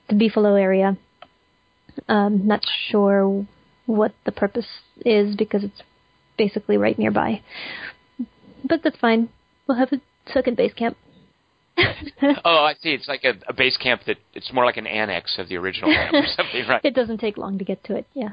the 0.09 0.15
Beefalo 0.15 0.59
area. 0.59 0.97
Um, 2.07 2.47
not 2.47 2.61
sure 2.89 3.45
what 3.85 4.13
the 4.25 4.31
purpose 4.31 4.65
is 5.05 5.35
because 5.35 5.63
it's 5.63 5.81
basically 6.37 6.77
right 6.77 6.97
nearby. 6.97 7.41
But 8.63 8.81
that's 8.83 8.97
fine. 8.97 9.29
We'll 9.67 9.77
have 9.77 9.91
a 9.91 10.01
second 10.31 10.57
base 10.57 10.73
camp. 10.73 10.97
oh, 11.77 12.65
I 12.65 12.75
see. 12.81 12.89
It's 12.89 13.07
like 13.07 13.23
a, 13.23 13.33
a, 13.47 13.53
base 13.53 13.77
camp 13.77 14.01
that 14.05 14.17
it's 14.33 14.53
more 14.53 14.63
like 14.63 14.77
an 14.77 14.85
annex 14.85 15.39
of 15.39 15.49
the 15.49 15.57
original 15.57 15.91
camp 15.91 16.13
or 16.13 16.27
something, 16.35 16.67
right? 16.67 16.81
It 16.83 16.93
doesn't 16.93 17.17
take 17.17 17.37
long 17.37 17.57
to 17.57 17.65
get 17.65 17.83
to 17.85 17.95
it. 17.95 18.05
Yeah. 18.13 18.29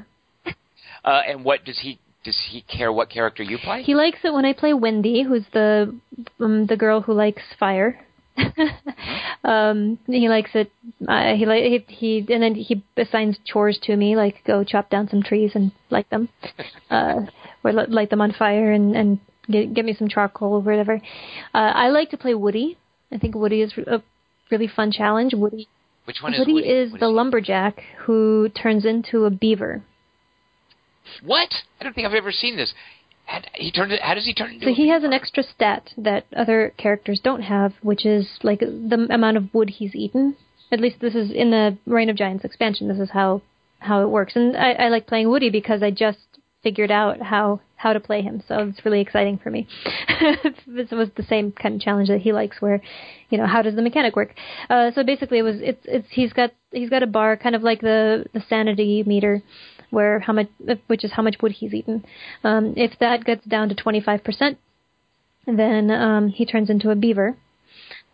Uh, 1.03 1.21
and 1.27 1.43
what 1.43 1.65
does 1.65 1.79
he 1.79 1.99
does 2.23 2.39
he 2.49 2.61
care 2.61 2.91
what 2.91 3.09
character 3.09 3.43
you 3.43 3.57
play? 3.57 3.81
He 3.83 3.95
likes 3.95 4.19
it 4.23 4.33
when 4.33 4.45
I 4.45 4.53
play 4.53 4.73
Wendy, 4.73 5.23
who's 5.23 5.45
the 5.53 5.95
um, 6.39 6.67
the 6.67 6.77
girl 6.77 7.01
who 7.01 7.13
likes 7.13 7.41
fire. 7.59 8.05
um, 9.43 9.99
he 10.07 10.29
likes 10.29 10.51
it. 10.53 10.71
Uh, 11.07 11.33
he 11.35 11.45
like 11.45 11.63
he, 11.63 11.85
he 11.87 12.33
and 12.33 12.43
then 12.43 12.55
he 12.55 12.83
assigns 12.97 13.37
chores 13.45 13.79
to 13.83 13.95
me, 13.95 14.15
like 14.15 14.43
go 14.45 14.63
chop 14.63 14.89
down 14.89 15.09
some 15.09 15.23
trees 15.23 15.51
and 15.55 15.71
light 15.89 16.09
them, 16.09 16.29
uh, 16.89 17.21
or 17.63 17.73
light 17.73 18.09
them 18.09 18.21
on 18.21 18.31
fire 18.33 18.71
and 18.71 18.95
and 18.95 19.19
get 19.49 19.73
get 19.73 19.85
me 19.85 19.93
some 19.93 20.07
charcoal 20.07 20.53
or 20.53 20.59
whatever. 20.59 21.01
Uh, 21.53 21.57
I 21.57 21.89
like 21.89 22.11
to 22.11 22.17
play 22.17 22.35
Woody. 22.35 22.77
I 23.11 23.17
think 23.17 23.35
Woody 23.35 23.61
is 23.61 23.73
a 23.87 24.01
really 24.51 24.67
fun 24.67 24.91
challenge. 24.91 25.33
Woody. 25.33 25.67
Which 26.05 26.21
one 26.21 26.33
Woody 26.37 26.59
is 26.59 26.91
Woody? 26.91 26.95
is 26.95 26.99
the 26.99 27.09
lumberjack 27.09 27.81
who 28.05 28.49
turns 28.49 28.85
into 28.85 29.25
a 29.25 29.29
beaver. 29.29 29.83
What? 31.23 31.53
I 31.79 31.83
don't 31.83 31.93
think 31.93 32.07
I've 32.07 32.13
ever 32.13 32.31
seen 32.31 32.55
this. 32.55 32.73
How, 33.25 33.41
he 33.53 33.71
turned 33.71 33.91
it. 33.91 34.01
How 34.01 34.13
does 34.13 34.25
he 34.25 34.33
turn 34.33 34.53
into? 34.53 34.65
So 34.65 34.73
he 34.73 34.89
has 34.89 35.03
an 35.03 35.13
extra 35.13 35.43
stat 35.43 35.93
that 35.97 36.25
other 36.35 36.73
characters 36.77 37.19
don't 37.23 37.41
have, 37.43 37.73
which 37.81 38.05
is 38.05 38.39
like 38.43 38.59
the 38.59 39.07
amount 39.09 39.37
of 39.37 39.53
wood 39.53 39.69
he's 39.69 39.95
eaten. 39.95 40.35
At 40.71 40.79
least 40.79 40.99
this 41.01 41.15
is 41.15 41.31
in 41.31 41.51
the 41.51 41.77
Reign 41.85 42.09
of 42.09 42.15
Giants 42.15 42.45
expansion. 42.45 42.87
This 42.87 42.99
is 42.99 43.11
how 43.11 43.41
how 43.79 44.03
it 44.03 44.09
works, 44.09 44.35
and 44.35 44.55
I, 44.55 44.73
I 44.73 44.87
like 44.89 45.07
playing 45.07 45.29
Woody 45.29 45.49
because 45.49 45.81
I 45.81 45.89
just 45.91 46.19
figured 46.63 46.91
out 46.91 47.21
how 47.21 47.59
how 47.75 47.93
to 47.93 47.99
play 47.99 48.21
him. 48.21 48.43
So 48.47 48.59
it's 48.59 48.85
really 48.85 49.01
exciting 49.01 49.39
for 49.39 49.49
me. 49.49 49.67
this 50.67 50.91
was 50.91 51.09
the 51.15 51.23
same 51.23 51.51
kind 51.51 51.75
of 51.75 51.81
challenge 51.81 52.09
that 52.09 52.21
he 52.21 52.31
likes, 52.31 52.61
where 52.61 52.81
you 53.29 53.37
know 53.37 53.47
how 53.47 53.61
does 53.61 53.75
the 53.75 53.81
mechanic 53.81 54.15
work? 54.15 54.35
Uh, 54.69 54.91
so 54.91 55.03
basically, 55.03 55.39
it 55.39 55.43
was 55.43 55.55
it's 55.59 55.81
it's 55.85 56.07
he's 56.11 56.33
got 56.33 56.51
he's 56.71 56.89
got 56.89 57.03
a 57.03 57.07
bar, 57.07 57.37
kind 57.37 57.55
of 57.55 57.63
like 57.63 57.81
the 57.81 58.25
the 58.33 58.43
sanity 58.47 59.03
meter, 59.05 59.41
where 59.91 60.19
how 60.19 60.33
much, 60.33 60.49
which 60.87 61.03
is 61.03 61.11
how 61.13 61.21
much 61.21 61.35
wood 61.41 61.51
he's 61.51 61.73
eaten. 61.73 62.03
Um, 62.43 62.73
if 62.75 62.97
that 62.99 63.23
gets 63.23 63.45
down 63.45 63.69
to 63.69 63.75
25%, 63.75 64.57
then 65.45 65.91
um, 65.91 66.29
he 66.29 66.45
turns 66.45 66.69
into 66.69 66.89
a 66.89 66.95
beaver. 66.95 67.37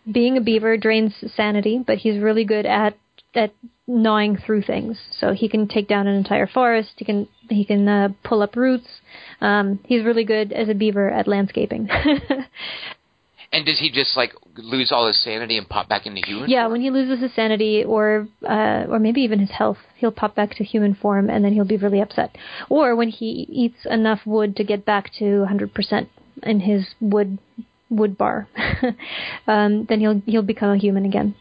Being 0.10 0.38
a 0.38 0.42
beaver 0.42 0.78
drains 0.78 1.14
sanity, 1.36 1.84
but 1.86 2.00
he's 2.00 2.22
really 2.22 2.46
good 2.46 2.66
at 2.66 2.98
at 3.36 3.54
gnawing 3.88 4.38
through 4.38 4.64
things. 4.64 4.98
So 5.20 5.34
he 5.34 5.48
can 5.48 5.68
take 5.68 5.88
down 5.88 6.08
an 6.08 6.16
entire 6.16 6.48
forest. 6.48 6.94
He 6.98 7.06
can 7.06 7.28
he 7.50 7.66
can 7.66 7.88
uh, 7.88 8.10
pull 8.24 8.42
up 8.42 8.56
roots. 8.56 8.88
Um, 9.42 9.80
he's 9.86 10.04
really 10.04 10.24
good 10.24 10.52
as 10.52 10.70
a 10.70 10.74
beaver 10.74 11.10
at 11.10 11.28
landscaping. 11.28 11.90
And 13.52 13.66
does 13.66 13.80
he 13.80 13.90
just 13.90 14.18
like 14.18 14.34
lose 14.58 14.92
all 14.92 15.08
his 15.08 15.22
sanity 15.24 15.58
and 15.58 15.68
pop 15.68 15.88
back 15.88 16.06
into 16.06 16.22
human? 16.26 16.50
Yeah, 16.50 16.64
form? 16.64 16.74
when 16.74 16.82
he 16.82 16.90
loses 16.90 17.22
his 17.22 17.34
sanity 17.34 17.84
or 17.84 18.28
uh, 18.48 18.86
or 18.90 19.00
maybe 19.00 19.22
even 19.22 19.40
his 19.40 19.52
health, 19.52 19.78
he'll 19.96 20.12
pop 20.12 20.36
back 20.36 20.56
to 20.56 20.64
human 20.64 20.94
form 20.94 21.30
and 21.30 21.46
then 21.46 21.54
he'll 21.54 21.66
be 21.66 21.78
really 21.78 22.02
upset. 22.02 22.36
Or 22.70 22.96
when 22.96 23.10
he 23.10 23.48
eats 23.50 23.86
enough 23.86 24.20
wood 24.26 24.56
to 24.58 24.64
get 24.64 24.86
back 24.86 25.12
to 25.20 25.46
100% 25.50 26.08
in 26.44 26.60
his 26.60 26.88
wood 27.00 27.40
wood 27.90 28.18
bar, 28.18 28.50
um, 29.48 29.86
then 29.88 30.02
he'll 30.02 30.22
he'll 30.26 30.42
become 30.42 30.72
a 30.72 30.78
human 30.78 31.06
again. 31.06 31.36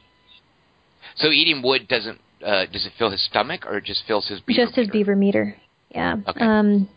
So 1.16 1.28
eating 1.28 1.60
wood 1.62 1.88
doesn't 1.88 2.20
uh, 2.44 2.66
does 2.66 2.86
it 2.86 2.92
fill 2.98 3.10
his 3.10 3.24
stomach 3.24 3.66
or 3.66 3.80
just 3.80 4.04
fills 4.06 4.28
his 4.28 4.40
beaver? 4.40 4.64
Just 4.64 4.76
his 4.76 4.88
beaver 4.88 5.16
meter. 5.16 5.56
Yeah. 5.90 6.16
Okay. 6.26 6.44
Um, 6.44 6.88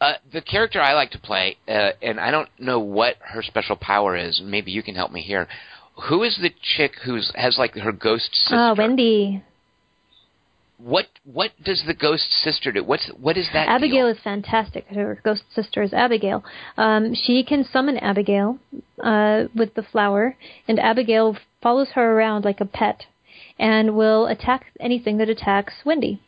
uh, 0.00 0.14
the 0.32 0.42
character 0.42 0.80
I 0.80 0.94
like 0.94 1.10
to 1.12 1.18
play, 1.18 1.56
uh, 1.68 1.90
and 2.02 2.20
I 2.20 2.30
don't 2.30 2.48
know 2.58 2.80
what 2.80 3.16
her 3.20 3.42
special 3.42 3.76
power 3.76 4.16
is. 4.16 4.40
Maybe 4.44 4.70
you 4.70 4.82
can 4.82 4.94
help 4.94 5.10
me 5.10 5.22
here. 5.22 5.48
Who 6.08 6.22
is 6.22 6.38
the 6.40 6.50
chick 6.76 6.92
who's 7.04 7.32
has 7.34 7.56
like 7.58 7.74
her 7.74 7.92
ghost 7.92 8.28
sister? 8.34 8.56
Oh, 8.56 8.74
Wendy. 8.76 9.42
What 10.78 11.06
what 11.24 11.52
does 11.64 11.82
the 11.86 11.94
ghost 11.94 12.30
sister 12.30 12.70
do? 12.70 12.84
What's 12.84 13.10
what 13.18 13.38
is 13.38 13.48
that? 13.54 13.68
Abigail 13.68 14.06
deal? 14.06 14.08
is 14.08 14.18
fantastic. 14.22 14.86
Her 14.88 15.18
ghost 15.24 15.44
sister 15.54 15.82
is 15.82 15.94
Abigail. 15.94 16.44
Um, 16.76 17.14
she 17.14 17.42
can 17.42 17.64
summon 17.64 17.96
Abigail 17.96 18.58
uh, 19.02 19.44
with 19.54 19.72
the 19.72 19.82
flower, 19.82 20.36
and 20.68 20.78
Abigail 20.78 21.38
follows 21.62 21.88
her 21.94 22.12
around 22.12 22.44
like 22.44 22.60
a 22.60 22.66
pet, 22.66 23.06
and 23.58 23.96
will 23.96 24.26
attack 24.26 24.66
anything 24.78 25.16
that 25.16 25.30
attacks 25.30 25.72
Wendy. 25.86 26.20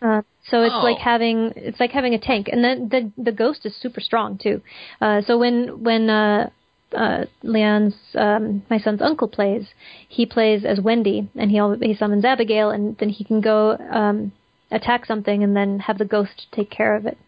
Uh, 0.00 0.22
so 0.48 0.62
it's 0.62 0.74
oh. 0.74 0.82
like 0.82 0.98
having 0.98 1.52
it's 1.56 1.80
like 1.80 1.90
having 1.90 2.14
a 2.14 2.18
tank, 2.18 2.48
and 2.50 2.62
then 2.62 2.88
the 2.88 3.12
the 3.22 3.32
ghost 3.32 3.66
is 3.66 3.74
super 3.76 4.00
strong 4.00 4.38
too. 4.38 4.62
Uh, 5.00 5.20
so 5.22 5.38
when 5.38 5.82
when 5.82 6.08
uh, 6.08 6.50
uh, 6.96 7.24
Leon's 7.42 7.94
um, 8.14 8.62
my 8.70 8.78
son's 8.78 9.02
uncle 9.02 9.28
plays, 9.28 9.66
he 10.08 10.24
plays 10.24 10.64
as 10.64 10.80
Wendy, 10.80 11.28
and 11.36 11.50
he 11.50 11.60
he 11.86 11.94
summons 11.94 12.24
Abigail, 12.24 12.70
and 12.70 12.96
then 12.98 13.08
he 13.08 13.24
can 13.24 13.40
go 13.40 13.76
um, 13.76 14.32
attack 14.70 15.04
something, 15.06 15.42
and 15.42 15.56
then 15.56 15.80
have 15.80 15.98
the 15.98 16.04
ghost 16.04 16.46
take 16.52 16.70
care 16.70 16.96
of 16.96 17.06
it. 17.06 17.18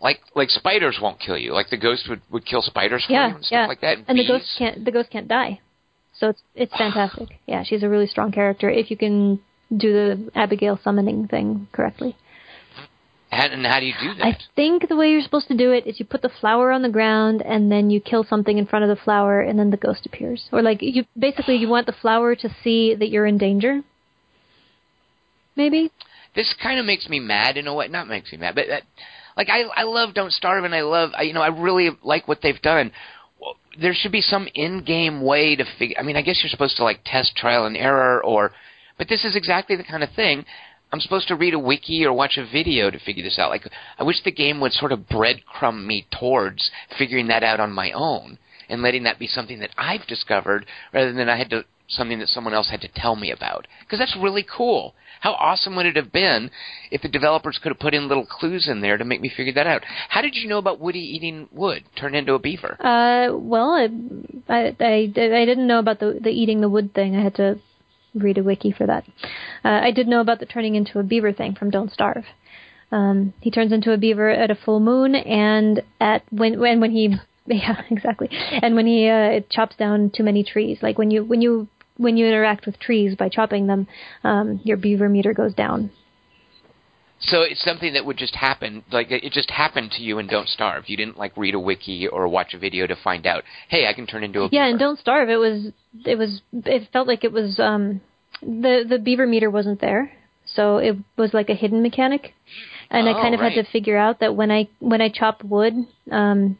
Like 0.00 0.20
like 0.34 0.50
spiders 0.50 0.98
won't 1.00 1.20
kill 1.20 1.36
you. 1.36 1.52
Like 1.52 1.70
the 1.70 1.76
ghost 1.76 2.06
would, 2.08 2.22
would 2.30 2.46
kill 2.46 2.62
spiders 2.62 3.04
for 3.06 3.12
yeah, 3.12 3.28
you 3.28 3.34
and 3.36 3.44
stuff 3.44 3.56
yeah. 3.56 3.66
like 3.66 3.80
that. 3.82 3.98
And, 3.98 4.08
and 4.08 4.18
the 4.18 4.26
ghost 4.26 4.46
can't 4.58 4.84
the 4.84 4.90
ghost 4.90 5.10
can't 5.10 5.28
die. 5.28 5.60
So 6.14 6.30
it's 6.30 6.42
it's 6.54 6.72
fantastic. 6.78 7.28
yeah, 7.46 7.62
she's 7.64 7.82
a 7.82 7.88
really 7.88 8.06
strong 8.06 8.32
character 8.32 8.70
if 8.70 8.90
you 8.90 8.96
can 8.96 9.40
do 9.76 9.92
the 9.92 10.30
Abigail 10.34 10.78
summoning 10.82 11.28
thing 11.28 11.68
correctly. 11.72 12.16
And 13.32 13.66
how 13.66 13.80
do 13.80 13.86
you 13.86 13.94
do 13.98 14.14
that? 14.14 14.26
I 14.26 14.36
think 14.54 14.88
the 14.88 14.96
way 14.96 15.10
you're 15.10 15.22
supposed 15.22 15.48
to 15.48 15.56
do 15.56 15.72
it 15.72 15.86
is 15.86 15.98
you 15.98 16.04
put 16.04 16.20
the 16.20 16.28
flower 16.28 16.70
on 16.70 16.82
the 16.82 16.90
ground 16.90 17.40
and 17.40 17.72
then 17.72 17.88
you 17.88 17.98
kill 17.98 18.24
something 18.24 18.58
in 18.58 18.66
front 18.66 18.82
of 18.82 18.90
the 18.90 19.02
flower 19.02 19.40
and 19.40 19.58
then 19.58 19.70
the 19.70 19.78
ghost 19.78 20.04
appears. 20.04 20.48
Or 20.52 20.60
like 20.60 20.78
you 20.82 21.04
basically 21.18 21.56
you 21.56 21.66
want 21.66 21.86
the 21.86 21.94
flower 21.94 22.34
to 22.36 22.54
see 22.62 22.94
that 22.94 23.08
you're 23.08 23.24
in 23.24 23.38
danger. 23.38 23.80
Maybe. 25.56 25.90
This 26.34 26.54
kind 26.62 26.78
of 26.78 26.84
makes 26.84 27.08
me 27.08 27.20
mad 27.20 27.56
in 27.56 27.66
a 27.66 27.74
way. 27.74 27.88
Not 27.88 28.06
makes 28.06 28.30
me 28.32 28.38
mad, 28.38 28.54
but 28.54 28.66
that, 28.68 28.82
like 29.34 29.48
I 29.48 29.62
I 29.62 29.84
love 29.84 30.12
Don't 30.12 30.32
Starve 30.32 30.64
and 30.64 30.74
I 30.74 30.82
love 30.82 31.12
I, 31.16 31.22
you 31.22 31.32
know 31.32 31.42
I 31.42 31.48
really 31.48 31.88
like 32.02 32.28
what 32.28 32.40
they've 32.42 32.60
done. 32.60 32.92
Well, 33.40 33.56
there 33.80 33.94
should 33.94 34.12
be 34.12 34.20
some 34.20 34.46
in-game 34.54 35.22
way 35.22 35.56
to 35.56 35.64
figure. 35.78 35.96
I 35.98 36.02
mean, 36.02 36.16
I 36.16 36.22
guess 36.22 36.40
you're 36.42 36.50
supposed 36.50 36.76
to 36.76 36.84
like 36.84 37.00
test 37.04 37.34
trial 37.34 37.64
and 37.64 37.78
error 37.78 38.22
or 38.22 38.52
but 39.02 39.08
this 39.08 39.24
is 39.24 39.34
exactly 39.34 39.74
the 39.74 39.82
kind 39.82 40.04
of 40.04 40.10
thing 40.12 40.44
I'm 40.92 41.00
supposed 41.00 41.26
to 41.26 41.34
read 41.34 41.54
a 41.54 41.58
wiki 41.58 42.04
or 42.04 42.12
watch 42.12 42.38
a 42.38 42.46
video 42.46 42.88
to 42.88 43.00
figure 43.00 43.24
this 43.24 43.36
out. 43.36 43.50
Like, 43.50 43.66
I 43.98 44.04
wish 44.04 44.22
the 44.22 44.30
game 44.30 44.60
would 44.60 44.72
sort 44.72 44.92
of 44.92 45.08
breadcrumb 45.08 45.84
me 45.84 46.06
towards 46.16 46.70
figuring 46.96 47.26
that 47.26 47.42
out 47.42 47.58
on 47.58 47.72
my 47.72 47.90
own 47.90 48.38
and 48.68 48.80
letting 48.80 49.02
that 49.02 49.18
be 49.18 49.26
something 49.26 49.58
that 49.58 49.70
I've 49.76 50.06
discovered 50.06 50.66
rather 50.94 51.12
than 51.12 51.28
I 51.28 51.36
had 51.36 51.50
to 51.50 51.64
something 51.88 52.20
that 52.20 52.28
someone 52.28 52.54
else 52.54 52.70
had 52.70 52.80
to 52.82 52.88
tell 52.94 53.16
me 53.16 53.32
about. 53.32 53.66
Because 53.80 53.98
that's 53.98 54.16
really 54.16 54.46
cool. 54.56 54.94
How 55.20 55.32
awesome 55.32 55.74
would 55.74 55.86
it 55.86 55.96
have 55.96 56.12
been 56.12 56.48
if 56.92 57.02
the 57.02 57.08
developers 57.08 57.58
could 57.60 57.72
have 57.72 57.80
put 57.80 57.94
in 57.94 58.06
little 58.06 58.24
clues 58.24 58.68
in 58.68 58.82
there 58.82 58.96
to 58.98 59.04
make 59.04 59.20
me 59.20 59.32
figure 59.36 59.52
that 59.54 59.66
out? 59.66 59.82
How 60.10 60.22
did 60.22 60.36
you 60.36 60.48
know 60.48 60.58
about 60.58 60.78
Woody 60.78 61.00
eating 61.00 61.48
wood, 61.50 61.82
turn 61.96 62.14
into 62.14 62.34
a 62.34 62.38
beaver? 62.38 62.76
Uh, 62.78 63.36
well, 63.36 63.72
I, 63.72 63.88
I, 64.48 64.76
I, 64.78 65.12
I 65.16 65.44
didn't 65.44 65.66
know 65.66 65.80
about 65.80 65.98
the 65.98 66.20
the 66.22 66.30
eating 66.30 66.60
the 66.60 66.68
wood 66.68 66.94
thing. 66.94 67.16
I 67.16 67.22
had 67.22 67.34
to 67.36 67.58
read 68.14 68.38
a 68.38 68.42
wiki 68.42 68.72
for 68.72 68.86
that. 68.86 69.04
Uh, 69.64 69.80
I 69.82 69.90
did 69.90 70.08
know 70.08 70.20
about 70.20 70.40
the 70.40 70.46
turning 70.46 70.74
into 70.74 70.98
a 70.98 71.02
beaver 71.02 71.32
thing 71.32 71.54
from 71.54 71.70
Don't 71.70 71.92
Starve. 71.92 72.24
Um, 72.90 73.32
he 73.40 73.50
turns 73.50 73.72
into 73.72 73.92
a 73.92 73.98
beaver 73.98 74.28
at 74.28 74.50
a 74.50 74.54
full 74.54 74.80
moon, 74.80 75.14
and 75.14 75.82
at 75.98 76.22
when 76.30 76.60
when 76.60 76.80
when 76.80 76.90
he 76.90 77.16
Yeah, 77.46 77.82
exactly. 77.90 78.28
And 78.30 78.76
when 78.76 78.86
he 78.86 79.08
uh, 79.08 79.30
it 79.30 79.50
chops 79.50 79.76
down 79.76 80.10
too 80.14 80.22
many 80.22 80.44
trees, 80.44 80.78
like 80.80 80.98
when 80.98 81.10
you 81.10 81.24
when 81.24 81.42
you 81.42 81.68
when 81.96 82.16
you 82.16 82.26
interact 82.26 82.66
with 82.66 82.78
trees 82.78 83.16
by 83.16 83.28
chopping 83.28 83.66
them, 83.66 83.86
um, 84.24 84.60
your 84.64 84.76
beaver 84.76 85.08
meter 85.08 85.34
goes 85.34 85.54
down. 85.54 85.90
So 87.24 87.42
it's 87.42 87.62
something 87.62 87.92
that 87.92 88.04
would 88.04 88.16
just 88.16 88.34
happen, 88.34 88.82
like 88.90 89.10
it 89.10 89.32
just 89.32 89.50
happened 89.50 89.92
to 89.92 90.02
you 90.02 90.18
and 90.18 90.28
Don't 90.28 90.48
Starve. 90.48 90.84
You 90.88 90.96
didn't 90.96 91.16
like 91.18 91.36
read 91.36 91.54
a 91.54 91.60
wiki 91.60 92.08
or 92.08 92.26
watch 92.28 92.52
a 92.54 92.58
video 92.58 92.86
to 92.86 92.96
find 92.96 93.26
out, 93.26 93.44
hey, 93.68 93.86
I 93.86 93.92
can 93.92 94.06
turn 94.06 94.24
into 94.24 94.40
a 94.40 94.48
beaver. 94.48 94.54
yeah. 94.56 94.64
beaver. 94.64 94.70
And 94.70 94.78
Don't 94.80 94.98
Starve, 94.98 95.28
it 95.28 95.36
was 95.36 95.66
it 96.04 96.16
was 96.18 96.42
it 96.52 96.88
felt 96.92 97.06
like 97.06 97.22
it 97.24 97.32
was 97.32 97.60
um 97.60 98.00
the 98.42 98.84
the 98.88 98.98
beaver 98.98 99.26
meter 99.26 99.50
wasn't 99.50 99.80
there, 99.80 100.10
so 100.46 100.78
it 100.78 100.96
was 101.16 101.32
like 101.32 101.48
a 101.48 101.54
hidden 101.54 101.80
mechanic, 101.82 102.34
and 102.90 103.08
I 103.08 103.12
Oh, 103.12 103.22
kind 103.22 103.34
of 103.34 103.40
right. 103.40 103.52
had 103.52 103.64
to 103.64 103.70
figure 103.70 103.96
out 103.96 104.18
that 104.20 104.34
when 104.34 104.50
I 104.50 104.68
when 104.80 105.00
I 105.00 105.08
chop 105.08 105.44
wood, 105.44 105.74
um, 106.10 106.58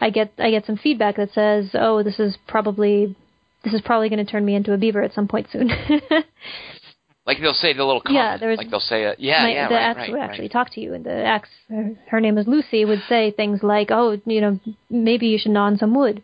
I 0.00 0.10
get 0.10 0.32
I 0.38 0.50
get 0.50 0.64
some 0.64 0.76
feedback 0.76 1.16
that 1.16 1.32
says, 1.32 1.70
oh, 1.74 2.04
this 2.04 2.20
is 2.20 2.36
probably 2.46 3.16
this 3.64 3.74
is 3.74 3.80
probably 3.80 4.08
going 4.08 4.24
to 4.24 4.30
turn 4.30 4.44
me 4.44 4.54
into 4.54 4.72
a 4.72 4.78
beaver 4.78 5.02
at 5.02 5.12
some 5.12 5.26
point 5.26 5.48
soon. 5.52 5.70
Like 7.28 7.40
they'll 7.42 7.52
say 7.52 7.74
the 7.74 7.84
little 7.84 8.00
comment. 8.00 8.16
Yeah, 8.24 8.36
there 8.38 8.48
was- 8.48 8.56
like 8.56 8.70
they'll 8.70 8.80
say, 8.80 9.04
uh, 9.04 9.14
yeah, 9.18 9.42
My, 9.42 9.52
yeah, 9.52 9.68
the 9.68 9.74
right, 9.74 9.96
right, 9.96 10.10
would 10.10 10.16
right. 10.18 10.30
actually 10.30 10.48
talk 10.48 10.70
to 10.70 10.80
you, 10.80 10.94
and 10.94 11.04
the 11.04 11.12
axe, 11.12 11.50
her, 11.68 11.94
her 12.10 12.20
name 12.20 12.38
is 12.38 12.46
Lucy, 12.46 12.86
would 12.86 13.02
say 13.06 13.30
things 13.30 13.62
like, 13.62 13.88
"Oh, 13.90 14.18
you 14.24 14.40
know, 14.40 14.58
maybe 14.88 15.26
you 15.26 15.36
should 15.38 15.52
gnaw 15.52 15.66
on 15.66 15.76
some 15.76 15.94
wood." 15.94 16.22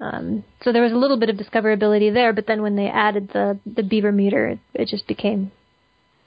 Um, 0.00 0.44
so 0.62 0.70
there 0.70 0.82
was 0.82 0.92
a 0.92 0.96
little 0.96 1.16
bit 1.16 1.30
of 1.30 1.36
discoverability 1.36 2.12
there, 2.12 2.32
but 2.34 2.46
then 2.46 2.60
when 2.60 2.76
they 2.76 2.88
added 2.88 3.30
the 3.32 3.58
the 3.64 3.82
beaver 3.82 4.12
meter, 4.12 4.48
it, 4.48 4.58
it 4.74 4.88
just 4.88 5.06
became 5.06 5.50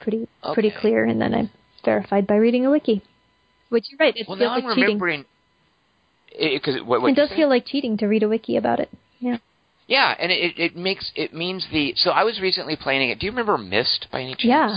pretty 0.00 0.26
pretty 0.52 0.72
clear, 0.80 1.04
and 1.04 1.20
then 1.20 1.32
I 1.32 1.48
verified 1.84 2.26
by 2.26 2.36
reading 2.36 2.66
a 2.66 2.70
wiki. 2.72 3.02
Which 3.68 3.84
you're 3.90 3.98
right, 4.04 4.16
it 4.16 4.26
Well, 4.26 4.36
feels 4.36 4.48
now 4.48 4.54
like 4.56 4.64
I'm 4.64 4.70
cheating. 4.70 4.84
remembering. 4.98 5.24
Because 6.36 6.82
what, 6.82 7.02
what 7.02 7.12
It 7.12 7.14
does 7.16 7.30
feel 7.30 7.48
like 7.48 7.64
cheating 7.66 7.96
to 7.98 8.06
read 8.06 8.24
a 8.24 8.28
wiki 8.28 8.56
about 8.56 8.80
it. 8.80 8.90
Yeah. 9.86 10.14
And 10.18 10.32
it 10.32 10.58
it 10.58 10.76
makes 10.76 11.10
it 11.14 11.32
means 11.32 11.66
the. 11.72 11.94
So 11.96 12.10
I 12.10 12.24
was 12.24 12.40
recently 12.40 12.76
playing 12.76 13.10
it. 13.10 13.18
Do 13.18 13.26
you 13.26 13.32
remember 13.32 13.58
Myst 13.58 14.08
by 14.10 14.20
any 14.20 14.32
chance? 14.32 14.44
Yeah. 14.44 14.76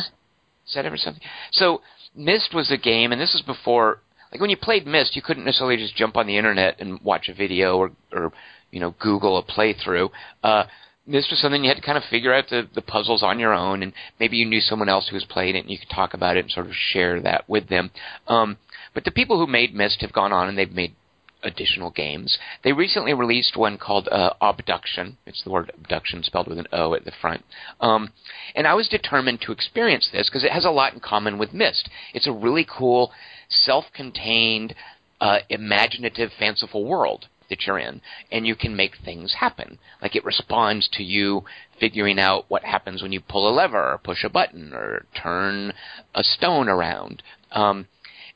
Is 0.67 0.75
that 0.75 0.85
ever 0.85 0.97
something? 0.97 1.23
So 1.51 1.81
Myst 2.15 2.53
was 2.53 2.71
a 2.71 2.77
game, 2.77 3.11
and 3.11 3.21
this 3.21 3.33
was 3.33 3.41
before. 3.41 4.01
Like 4.31 4.41
when 4.41 4.51
you 4.51 4.57
played 4.57 4.85
Myst, 4.85 5.15
you 5.15 5.23
couldn't 5.23 5.45
necessarily 5.45 5.77
just 5.77 5.95
jump 5.95 6.15
on 6.15 6.27
the 6.27 6.37
internet 6.37 6.79
and 6.79 7.01
watch 7.01 7.29
a 7.29 7.33
video 7.33 7.77
or 7.77 7.91
or 8.11 8.31
you 8.71 8.79
know 8.79 8.95
Google 8.99 9.37
a 9.37 9.43
playthrough. 9.43 10.09
Uh, 10.43 10.65
Myst 11.07 11.31
was 11.31 11.39
something 11.41 11.63
you 11.63 11.69
had 11.69 11.77
to 11.77 11.83
kind 11.83 11.97
of 11.97 12.03
figure 12.03 12.33
out 12.33 12.49
the 12.49 12.69
the 12.75 12.83
puzzles 12.83 13.23
on 13.23 13.39
your 13.39 13.53
own, 13.53 13.81
and 13.81 13.93
maybe 14.19 14.37
you 14.37 14.45
knew 14.45 14.61
someone 14.61 14.89
else 14.89 15.07
who 15.09 15.15
was 15.15 15.25
playing 15.25 15.55
it, 15.55 15.61
and 15.61 15.71
you 15.71 15.79
could 15.79 15.89
talk 15.89 16.13
about 16.13 16.37
it 16.37 16.41
and 16.41 16.51
sort 16.51 16.67
of 16.67 16.73
share 16.75 17.19
that 17.21 17.49
with 17.49 17.67
them. 17.69 17.89
Um, 18.27 18.57
but 18.93 19.05
the 19.05 19.11
people 19.11 19.39
who 19.39 19.47
made 19.47 19.73
Myst 19.73 20.01
have 20.01 20.13
gone 20.13 20.33
on 20.33 20.47
and 20.47 20.57
they've 20.57 20.71
made 20.71 20.95
additional 21.43 21.89
games. 21.89 22.37
They 22.63 22.73
recently 22.73 23.13
released 23.13 23.55
one 23.55 23.77
called 23.77 24.07
uh, 24.09 24.33
Obduction. 24.41 25.17
It's 25.25 25.43
the 25.43 25.51
word 25.51 25.71
abduction 25.77 26.23
spelled 26.23 26.47
with 26.47 26.59
an 26.59 26.67
O 26.71 26.93
at 26.93 27.05
the 27.05 27.11
front. 27.21 27.45
Um, 27.79 28.11
and 28.55 28.67
I 28.67 28.73
was 28.73 28.87
determined 28.87 29.41
to 29.41 29.51
experience 29.51 30.09
this 30.11 30.29
because 30.29 30.43
it 30.43 30.51
has 30.51 30.65
a 30.65 30.71
lot 30.71 30.93
in 30.93 30.99
common 30.99 31.37
with 31.37 31.53
Myst. 31.53 31.89
It's 32.13 32.27
a 32.27 32.31
really 32.31 32.65
cool, 32.69 33.11
self-contained, 33.49 34.75
uh, 35.21 35.39
imaginative, 35.49 36.31
fanciful 36.37 36.85
world 36.85 37.27
that 37.49 37.65
you're 37.65 37.79
in, 37.79 38.01
and 38.31 38.45
you 38.45 38.55
can 38.55 38.75
make 38.75 38.93
things 39.03 39.35
happen. 39.39 39.79
Like 40.01 40.15
it 40.15 40.23
responds 40.23 40.87
to 40.93 41.03
you 41.03 41.43
figuring 41.79 42.19
out 42.19 42.45
what 42.47 42.63
happens 42.63 43.01
when 43.01 43.11
you 43.11 43.21
pull 43.21 43.49
a 43.49 43.53
lever 43.53 43.93
or 43.93 43.97
push 43.97 44.23
a 44.23 44.29
button 44.29 44.73
or 44.73 45.05
turn 45.21 45.73
a 46.13 46.23
stone 46.23 46.69
around. 46.69 47.23
Um, 47.51 47.87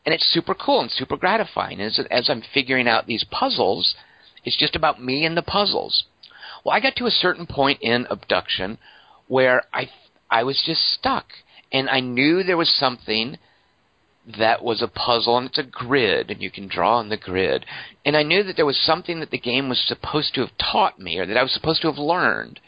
and 0.05 0.13
it's 0.13 0.33
super 0.33 0.53
cool 0.53 0.81
and 0.81 0.91
super 0.91 1.17
gratifying. 1.17 1.79
As 1.79 1.99
as 2.11 2.29
I'm 2.29 2.43
figuring 2.53 2.87
out 2.87 3.07
these 3.07 3.25
puzzles, 3.29 3.95
it's 4.43 4.57
just 4.57 4.75
about 4.75 5.01
me 5.01 5.25
and 5.25 5.37
the 5.37 5.41
puzzles. 5.41 6.05
Well, 6.63 6.75
I 6.75 6.79
got 6.79 6.95
to 6.97 7.05
a 7.05 7.11
certain 7.11 7.47
point 7.47 7.79
in 7.81 8.07
Obduction 8.09 8.77
where 9.27 9.63
I 9.73 9.89
I 10.29 10.43
was 10.43 10.61
just 10.65 10.81
stuck, 10.93 11.27
and 11.71 11.89
I 11.89 11.99
knew 11.99 12.43
there 12.43 12.57
was 12.57 12.73
something 12.73 13.37
that 14.37 14.63
was 14.63 14.81
a 14.81 14.87
puzzle, 14.87 15.37
and 15.37 15.47
it's 15.47 15.57
a 15.57 15.63
grid, 15.63 16.31
and 16.31 16.41
you 16.41 16.49
can 16.49 16.67
draw 16.67 16.97
on 16.97 17.09
the 17.09 17.17
grid. 17.17 17.65
And 18.05 18.15
I 18.15 18.23
knew 18.23 18.41
that 18.43 18.55
there 18.55 18.65
was 18.65 18.79
something 18.81 19.19
that 19.19 19.31
the 19.31 19.37
game 19.37 19.67
was 19.67 19.83
supposed 19.85 20.33
to 20.35 20.41
have 20.41 20.57
taught 20.57 20.99
me, 20.99 21.17
or 21.17 21.25
that 21.25 21.37
I 21.37 21.43
was 21.43 21.51
supposed 21.53 21.81
to 21.81 21.87
have 21.89 21.97
learned. 21.97 22.59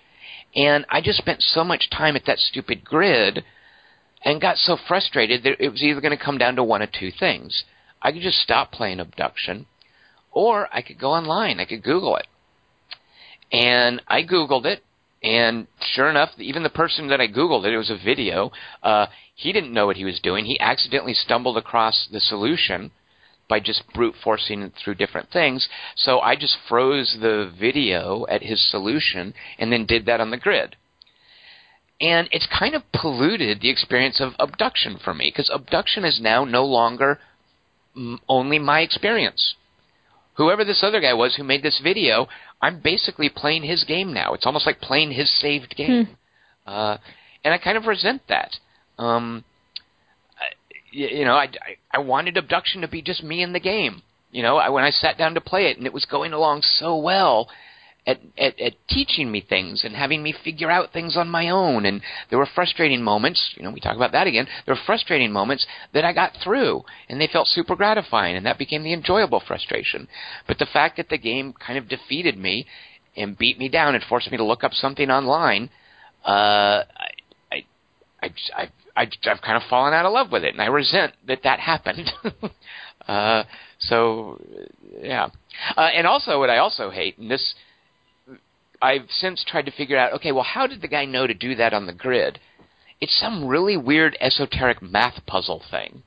And 0.53 0.86
I 0.90 1.02
just 1.02 1.18
spent 1.18 1.41
so 1.41 1.64
much 1.64 1.90
time 1.90 2.16
at 2.16 2.26
that 2.26 2.40
stupid 2.40 2.84
grid 2.84 3.44
and 4.26 4.42
got 4.42 4.58
so 4.58 4.76
frustrated 4.88 5.44
that 5.44 5.64
it 5.64 5.70
was 5.70 5.84
either 5.84 6.02
going 6.02 6.18
to 6.18 6.24
come 6.24 6.40
down 6.40 6.56
to 6.56 6.64
one 6.64 6.82
of 6.82 6.92
two 6.92 7.12
things. 7.18 7.64
I 8.02 8.12
could 8.12 8.24
just 8.24 8.40
stop 8.40 8.72
playing 8.72 9.00
Obduction, 9.00 9.68
or 10.32 10.68
I 10.74 10.82
could 10.82 11.00
go 11.00 11.12
online. 11.12 11.60
I 11.60 11.66
could 11.66 11.84
Google 11.84 12.18
it. 12.18 12.28
And 13.52 14.02
I 14.08 14.24
Googled 14.24 14.66
it, 14.66 14.84
and 15.24 15.68
sure 15.94 16.10
enough, 16.10 16.32
even 16.40 16.64
the 16.64 16.70
person 16.70 17.08
that 17.10 17.22
I 17.22 17.28
Googled 17.28 17.66
it, 17.66 17.74
it 17.74 17.78
was 17.78 17.92
a 17.92 18.04
video, 18.04 18.52
uh, 18.82 19.06
he 19.36 19.54
didn't 19.54 19.74
know 19.74 19.86
what 19.86 19.98
he 19.98 20.06
was 20.06 20.20
doing. 20.20 20.46
He 20.46 20.60
accidentally 20.60 21.14
stumbled 21.14 21.58
across 21.58 22.08
the 22.12 22.20
solution 22.20 22.92
by 23.48 23.60
just 23.60 23.84
brute 23.94 24.16
forcing 24.24 24.64
it 24.64 24.74
through 24.74 24.96
different 24.96 25.30
things. 25.30 25.70
So 25.96 26.20
I 26.20 26.36
just 26.36 26.58
froze 26.68 27.18
the 27.22 27.54
video 27.60 28.26
at 28.28 28.42
his 28.42 28.68
solution 28.72 29.36
and 29.60 29.72
then 29.72 29.86
did 29.86 30.08
that 30.08 30.20
on 30.20 30.32
the 30.32 30.38
grid 30.38 30.76
and 32.02 32.28
it's 32.32 32.48
kind 32.48 32.76
of 32.76 32.84
polluted 32.92 33.62
the 33.62 33.70
experience 33.70 34.20
of 34.20 34.34
Obduction 34.40 34.98
for 35.04 35.14
me 35.14 35.30
because 35.30 35.50
Obduction 35.54 36.04
is 36.04 36.20
now 36.22 36.44
no 36.44 36.66
longer 36.66 37.20
only 38.28 38.60
my 38.60 38.82
experience. 38.82 39.56
Whoever 40.36 40.66
this 40.66 40.84
other 40.84 41.00
guy 41.00 41.14
was 41.14 41.36
who 41.36 41.44
made 41.44 41.64
this 41.64 41.80
video, 41.82 42.28
I'm 42.62 42.82
basically 42.82 43.30
playing 43.30 43.64
his 43.64 43.86
game 43.86 44.14
now. 44.14 44.34
It's 44.34 44.46
almost 44.46 44.66
like 44.66 44.82
playing 44.82 45.12
his 45.12 45.34
saved 45.40 45.76
game, 45.78 46.10
uh, 46.68 46.98
and 47.44 47.54
I 47.54 47.58
kind 47.58 47.78
of 47.78 47.86
resent 47.86 48.24
that. 48.28 48.58
Um, 48.98 49.46
you 50.92 51.24
know, 51.24 51.36
I, 51.36 51.44
I 51.44 51.78
I 51.92 52.00
wanted 52.00 52.36
Obduction 52.38 52.82
to 52.82 52.88
be 52.88 53.02
just 53.02 53.24
me 53.24 53.42
in 53.42 53.54
the 53.54 53.60
game. 53.60 54.02
You 54.32 54.44
know, 54.44 54.58
I, 54.58 54.68
when 54.70 54.84
I 54.84 54.90
sat 54.90 55.18
down 55.18 55.34
to 55.36 55.42
play 55.42 55.68
it, 55.68 55.78
and 55.78 55.86
it 55.86 55.94
was 55.94 56.06
going 56.06 56.34
along 56.34 56.64
so 56.64 56.98
well, 56.98 57.50
at, 58.07 58.19
at, 58.38 58.60
at 58.60 58.73
teaching 58.88 59.32
me 59.32 59.41
things 59.48 59.84
and 59.84 59.95
having 59.95 60.22
me 60.22 60.34
figure 60.44 60.69
out 60.69 60.94
things 60.94 61.18
on 61.18 61.27
my 61.27 61.49
own. 61.49 61.86
And 61.86 62.02
there 62.30 62.38
were 62.38 62.48
frustrating 62.53 63.02
moments, 63.02 63.53
you 63.56 63.64
know, 63.64 63.72
we 63.72 63.80
talk 63.80 63.95
about 63.95 64.11
that 64.11 64.27
again. 64.27 64.48
There 64.65 64.76
were 64.76 64.82
frustrating 64.86 65.32
moments 65.32 65.65
that 65.94 66.06
I 66.06 66.14
got 66.14 66.34
through 66.44 66.84
and 67.10 67.19
they 67.19 67.27
felt 67.27 67.48
super 67.48 67.76
gratifying 67.76 68.36
and 68.36 68.45
that 68.45 68.60
became 68.60 68.84
the 68.84 68.94
enjoyable 68.94 69.41
frustration. 69.45 70.07
But 70.48 70.60
the 70.60 70.68
fact 70.68 70.98
that 70.98 71.10
the 71.10 71.18
game 71.18 71.53
kind 71.53 71.80
of 71.80 71.90
defeated 71.90 72.38
me 72.38 72.68
and 73.18 73.38
beat 73.38 73.57
me 73.57 73.69
down 73.69 73.95
and 73.95 74.03
forced 74.03 74.30
me 74.30 74.38
to 74.38 74.44
look 74.44 74.64
up 74.64 74.73
something 74.73 75.10
online, 75.10 75.69
uh, 76.26 76.84
I, 77.52 77.65
I, 78.22 78.34
I, 78.56 78.69
I, 78.95 79.02
I've 79.02 79.41
kind 79.41 79.57
of 79.57 79.64
fallen 79.69 79.94
out 79.94 80.06
of 80.06 80.14
love 80.14 80.32
with 80.32 80.44
it 80.44 80.53
and 80.53 80.61
I 80.61 80.68
resent 80.68 81.14
that 81.27 81.40
that 81.44 81.60
happened. 81.60 82.11
uh, 83.07 83.44
so, 83.80 84.40
yeah. 85.02 85.30
Uh, 85.76 85.90
and 85.94 86.06
also 86.06 86.40
what 86.40 86.49
I 86.52 86.57
also 86.57 86.91
hate, 86.91 87.18
and 87.18 87.32
this, 87.32 87.56
I've 88.86 89.10
since 89.10 89.44
tried 89.52 89.66
to 89.66 89.72
figure 89.72 89.98
out, 89.98 90.14
okay, 90.14 90.32
well, 90.32 90.44
how 90.56 90.68
did 90.68 90.82
the 90.82 90.88
guy 90.88 91.06
know 91.06 91.26
to 91.26 91.34
do 91.34 91.56
that 91.56 91.74
on 91.74 91.88
the 91.88 91.94
grid? 91.94 92.40
It's 93.02 93.20
some 93.20 93.48
really 93.48 93.78
weird 93.78 94.14
esoteric 94.22 94.80
math 94.82 95.26
puzzle 95.26 95.62
thing. 95.72 96.03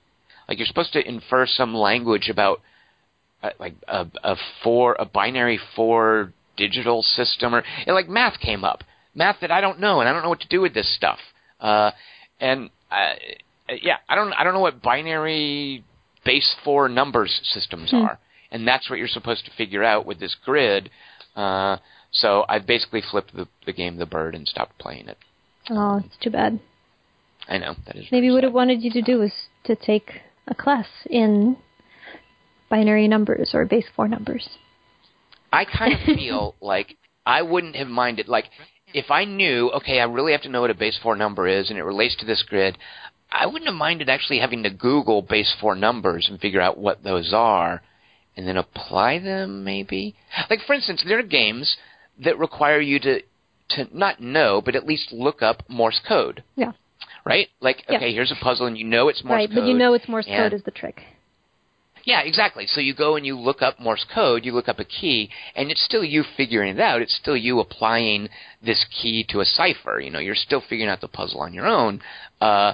Like 0.49 0.59
you're 0.59 0.67
supposed 0.67 0.93
to 0.93 1.07
infer 1.07 1.47
some 1.47 1.75
language 1.75 2.29
about 2.31 2.61
uh, 3.43 3.51
like 3.59 3.75
a, 3.87 4.07
a 4.23 4.37
four, 4.63 4.97
a 4.99 5.05
binary 5.05 5.59
four 5.77 6.33
digital 6.57 7.03
system, 7.03 7.55
or 7.55 7.63
and 7.87 7.95
like 7.95 8.09
math 8.09 8.39
came 8.41 8.65
up, 8.65 8.81
math 9.15 9.37
that 9.41 9.51
I 9.51 9.61
don't 9.61 9.81
know, 9.81 10.01
and 10.01 10.09
I 10.09 10.13
don't 10.13 10.23
know 10.23 10.29
what 10.29 10.41
to 10.41 10.49
do 10.49 10.61
with 10.61 10.75
this 10.75 10.91
stuff. 10.97 11.19
Uh, 11.61 11.91
and 12.41 12.71
uh, 12.91 13.15
yeah, 13.83 13.99
I 14.09 14.15
don't, 14.15 14.33
I 14.33 14.45
don't 14.45 14.55
know 14.55 14.61
what 14.61 14.81
binary 14.83 15.85
base 16.25 16.51
four 16.65 16.89
numbers 16.89 17.33
systems 17.55 17.91
Hmm. 17.91 18.05
are, 18.05 18.19
and 18.53 18.67
that's 18.67 18.89
what 18.89 18.99
you're 18.99 19.09
supposed 19.19 19.45
to 19.47 19.51
figure 19.57 19.85
out 19.85 20.07
with 20.07 20.19
this 20.21 20.35
grid. 20.45 20.91
Uh, 21.37 21.77
so 22.11 22.45
I 22.49 22.59
basically 22.59 23.03
flipped 23.03 23.35
the, 23.35 23.49
the 23.67 23.73
game 23.73 23.97
the 23.97 24.07
bird 24.07 24.35
and 24.35 24.47
stopped 24.47 24.79
playing 24.79 25.09
it. 25.09 25.19
Oh, 25.71 26.03
it's 26.05 26.17
too 26.23 26.31
bad. 26.31 26.61
I 27.49 27.59
know 27.59 27.75
that 27.87 27.97
is 27.97 28.07
Maybe 28.11 28.31
what 28.31 28.43
sad. 28.43 28.49
it 28.49 28.53
wanted 28.53 28.83
you 28.83 28.91
to 28.93 29.03
do 29.03 29.19
was 29.19 29.33
to 29.65 29.77
take 29.77 30.21
a 30.47 30.55
class 30.55 30.87
in 31.09 31.57
binary 32.69 33.09
numbers 33.09 33.51
or 33.55 33.65
base 33.65 33.87
four 33.95 34.09
numbers. 34.09 34.49
I 35.53 35.65
kind 35.65 35.95
of 35.95 36.01
feel 36.17 36.55
like 36.61 36.97
I 37.25 37.43
wouldn't 37.43 37.77
have 37.77 37.89
minded. 37.89 38.29
Like 38.29 38.47
if 38.95 39.11
I 39.11 39.25
knew, 39.25 39.71
okay, 39.73 40.01
I 40.01 40.05
really 40.05 40.33
have 40.33 40.43
to 40.43 40.49
know 40.49 40.63
what 40.63 40.71
a 40.71 40.75
base 40.75 40.99
four 41.03 41.17
number 41.17 41.47
is, 41.47 41.71
and 41.71 41.79
it 41.79 41.85
relates 41.85 42.17
to 42.17 42.27
this 42.27 42.43
grid. 42.47 42.77
I 43.31 43.47
wouldn't 43.47 43.67
have 43.67 43.75
minded 43.75 44.09
actually 44.09 44.39
having 44.39 44.63
to 44.63 44.71
Google 44.71 45.21
base 45.21 45.55
four 45.61 45.75
numbers 45.75 46.27
and 46.31 46.41
figure 46.41 46.63
out 46.63 46.79
what 46.79 47.03
those 47.03 47.33
are, 47.35 47.83
and 48.37 48.47
then 48.47 48.57
apply 48.57 49.19
them. 49.19 49.65
Maybe, 49.65 50.15
like 50.49 50.61
for 50.67 50.75
instance, 50.75 51.05
there 51.07 51.19
are 51.19 51.23
games 51.23 51.77
that 52.25 52.39
require 52.39 52.81
you 52.81 52.99
to 53.01 53.21
to 53.71 53.87
not 53.93 54.21
know, 54.21 54.63
but 54.63 54.75
at 54.75 54.87
least 54.87 55.13
look 55.13 55.43
up 55.43 55.63
Morse 55.69 56.01
code. 56.07 56.43
Yeah. 56.57 56.73
Right? 57.25 57.49
Like, 57.61 57.85
Yeah. 57.89 57.97
okay, 57.97 58.15
here's 58.15 58.33
a 58.33 58.37
puzzle, 58.37 58.65
and 58.67 58.79
you 58.79 58.85
know 58.85 59.09
it's 59.09 59.23
Morse 59.23 59.37
right, 59.41 59.49
code. 59.49 59.57
Right, 59.59 59.63
but 59.65 59.69
you 59.69 59.75
know 59.77 59.93
it's 59.93 60.09
Morse 60.09 60.25
code 60.27 60.55
is 60.55 60.63
the 60.63 60.71
trick. 60.71 61.03
Yeah, 62.05 62.23
exactly. 62.23 62.67
So 62.67 62.81
you 62.81 62.95
go 62.95 63.17
and 63.17 63.27
you 63.27 63.39
look 63.39 63.61
up 63.61 63.79
Morse 63.79 64.07
code, 64.15 64.47
you 64.47 64.53
look 64.53 64.69
up 64.69 64.79
a 64.79 64.85
key, 64.85 65.29
and 65.55 65.71
it's 65.71 65.85
still 65.85 66.03
you 66.03 66.25
figuring 66.39 66.75
it 66.75 66.81
out. 66.81 67.03
It's 67.03 67.15
still 67.15 67.37
you 67.37 67.61
applying 67.61 68.31
this 68.63 68.87
key 69.03 69.25
to 69.29 69.41
a 69.41 69.45
cipher. 69.45 70.01
You 70.01 70.11
know, 70.11 70.19
you're 70.19 70.35
still 70.35 70.63
figuring 70.63 70.89
out 70.89 71.03
the 71.03 71.09
puzzle 71.09 71.41
on 71.41 71.53
your 71.53 71.67
own. 71.67 72.01
Uh, 72.41 72.73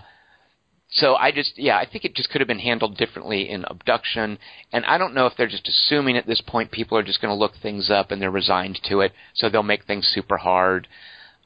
so 0.94 1.16
I 1.16 1.32
just, 1.32 1.58
yeah, 1.58 1.76
I 1.76 1.86
think 1.90 2.04
it 2.04 2.14
just 2.14 2.30
could 2.30 2.40
have 2.40 2.48
been 2.48 2.60
handled 2.60 2.96
differently 2.96 3.50
in 3.50 3.64
Obduction. 3.66 4.38
And 4.72 4.84
I 4.86 4.96
don't 4.96 5.12
know 5.12 5.26
if 5.26 5.32
they're 5.36 5.48
just 5.48 5.68
assuming 5.68 6.16
at 6.16 6.26
this 6.26 6.40
point 6.40 6.70
people 6.70 6.96
are 6.96 7.02
just 7.02 7.20
going 7.20 7.32
to 7.32 7.38
look 7.38 7.54
things 7.60 7.90
up 7.90 8.12
and 8.12 8.22
they're 8.22 8.30
resigned 8.30 8.78
to 8.88 9.00
it, 9.00 9.12
so 9.34 9.48
they'll 9.48 9.64
make 9.64 9.84
things 9.84 10.06
super 10.06 10.36
hard 10.36 10.86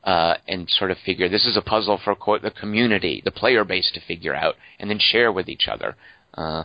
uh, 0.05 0.35
and 0.47 0.69
sort 0.69 0.91
of 0.91 0.99
figure 0.99 1.29
this 1.29 1.47
is 1.47 1.57
a 1.57 1.63
puzzle 1.63 1.99
for 2.03 2.15
quote 2.15 2.43
the 2.43 2.51
community, 2.51 3.23
the 3.25 3.31
player 3.31 3.65
base 3.65 3.91
to 3.95 4.01
figure 4.01 4.35
out 4.35 4.55
and 4.79 4.91
then 4.91 4.99
share 4.99 5.33
with 5.33 5.49
each 5.49 5.67
other. 5.67 5.97
Uh, 6.35 6.65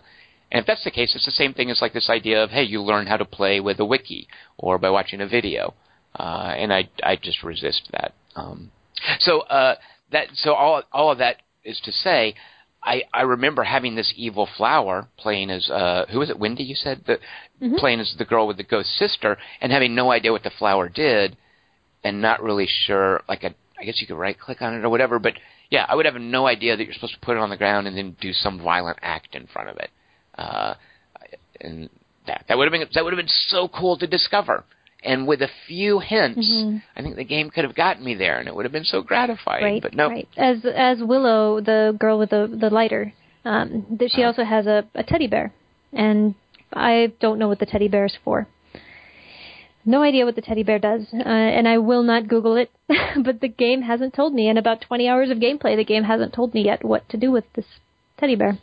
and 0.52 0.62
if 0.62 0.66
that's 0.68 0.84
the 0.84 0.92
case, 0.92 1.16
it's 1.16 1.26
the 1.26 1.32
same 1.32 1.54
thing 1.54 1.72
as 1.72 1.82
like 1.82 1.94
this 1.94 2.10
idea 2.10 2.44
of 2.44 2.52
hey, 2.52 2.64
you 2.64 2.82
learn 2.82 3.08
how 3.08 3.18
to 3.18 3.26
play 3.26 3.60
with 3.60 3.80
a 3.80 3.86
wiki 3.86 4.28
or 4.58 4.78
by 4.78 4.90
watching 4.90 5.22
a 5.22 5.28
video, 5.28 5.74
uh, 6.20 6.54
and 6.56 6.74
I 6.74 6.90
I 7.02 7.16
just 7.16 7.44
resist 7.44 7.90
that. 7.92 8.14
Um, 8.36 8.72
so 9.20 9.42
uh, 9.42 9.76
that 10.12 10.28
so 10.34 10.54
all 10.54 10.84
all 10.92 11.12
of 11.12 11.18
that 11.20 11.38
is 11.64 11.80
to 11.86 11.92
say. 11.92 12.36
I, 12.86 13.04
I 13.14 13.22
remember 13.22 13.64
having 13.64 13.96
this 13.96 14.14
evil 14.16 14.48
flower 14.58 15.08
playing 15.18 15.50
as 15.50 15.70
uh 15.70 16.06
who 16.12 16.20
was 16.20 16.30
it? 16.30 16.38
Wendy 16.40 16.64
you 16.64 16.76
said? 16.76 17.04
The 17.06 17.20
Mhm. 17.62 17.78
playing 17.78 18.00
as 18.02 18.14
the 18.18 18.26
girl 18.26 18.46
with 18.48 18.58
the 18.58 18.64
ghost 18.64 18.90
sister 18.98 19.38
and 19.62 19.72
having 19.72 19.96
no 19.96 20.12
idea 20.12 20.34
what 20.34 20.44
the 20.44 20.50
flower 20.50 20.90
did 20.90 21.38
and 22.04 22.22
not 22.22 22.44
really 22.44 22.68
sure 22.68 23.22
like 23.30 23.44
a 23.44 23.54
I 23.80 23.86
guess 23.86 24.02
you 24.02 24.08
could 24.08 24.18
right 24.18 24.38
click 24.38 24.62
on 24.62 24.74
it 24.74 24.84
or 24.84 24.90
whatever 24.90 25.18
but 25.20 25.34
yeah 25.70 25.86
I 25.88 25.96
would 25.96 26.06
have 26.06 26.16
no 26.16 26.46
idea 26.46 26.76
that 26.76 26.84
you're 26.84 26.94
supposed 26.94 27.14
to 27.14 27.20
put 27.22 27.38
it 27.38 27.40
on 27.40 27.50
the 27.50 27.58
ground 27.58 27.88
and 27.88 27.98
then 27.98 28.18
do 28.20 28.34
some 28.34 28.62
violent 28.62 29.00
act 29.02 29.36
in 29.36 29.48
front 29.48 29.70
of 29.70 29.78
it. 29.78 29.90
Uh 30.38 30.74
and 31.62 31.90
that 32.28 32.44
that 32.48 32.58
would 32.58 32.66
have 32.66 32.72
been 32.74 32.88
that 32.94 33.04
would 33.04 33.14
have 33.14 33.26
been 33.26 33.34
so 33.48 33.68
cool 33.70 33.98
to 33.98 34.08
discover 34.08 34.66
and 35.06 35.28
with 35.28 35.42
a 35.42 35.50
few 35.68 36.00
hints 36.00 36.40
Mhm. 36.48 36.82
I 36.96 37.02
think 37.02 37.16
the 37.16 37.24
game 37.24 37.50
could 37.50 37.64
have 37.64 37.76
gotten 37.76 38.04
me 38.04 38.14
there 38.16 38.38
and 38.40 38.48
it 38.48 38.56
would 38.56 38.66
have 38.66 38.72
been 38.72 38.84
so 38.86 39.02
gratifying 39.02 39.64
Right. 39.64 39.82
but 39.82 39.94
no 39.94 40.10
Right. 40.10 40.28
As 40.38 40.66
as 40.66 41.04
Willow, 41.04 41.60
the 41.62 41.96
girl 42.00 42.18
with 42.18 42.30
the 42.32 42.48
the 42.48 42.70
lighter, 42.70 43.14
um, 43.46 43.86
that 44.00 44.12
she 44.12 44.22
Uh-huh. 44.22 44.28
also 44.30 44.44
has 44.44 44.68
a, 44.68 44.86
a 44.96 45.04
teddy 45.04 45.28
bear, 45.28 45.54
and 45.92 46.36
I 46.72 47.12
don't 47.20 47.40
know 47.40 47.48
what 47.48 47.60
the 47.60 47.66
teddy 47.66 47.88
bear 47.88 48.06
is 48.06 48.16
for. 48.24 48.48
No 49.86 50.02
idea 50.02 50.26
what 50.26 50.36
the 50.36 50.42
teddy 50.42 50.64
bear 50.64 50.80
does, 50.80 51.14
uh, 51.14 51.28
and 51.28 51.68
I 51.68 51.78
will 51.78 52.04
not 52.04 52.30
Google 52.30 52.56
it. 52.56 52.72
but 53.18 53.42
the 53.42 53.50
game 53.50 53.82
hasn't 53.82 54.14
told 54.14 54.34
me. 54.34 54.48
In 54.48 54.58
about 54.58 54.80
20 54.82 55.10
hours 55.10 55.30
of 55.30 55.40
gameplay, 55.40 55.76
the 55.76 55.84
game 55.84 56.04
hasn't 56.06 56.32
told 56.34 56.54
me 56.54 56.62
yet 56.64 56.86
what 56.86 57.08
to 57.10 57.18
do 57.18 57.32
with 57.32 57.44
this 57.54 57.66
teddy 58.18 58.36
bear. 58.36 58.58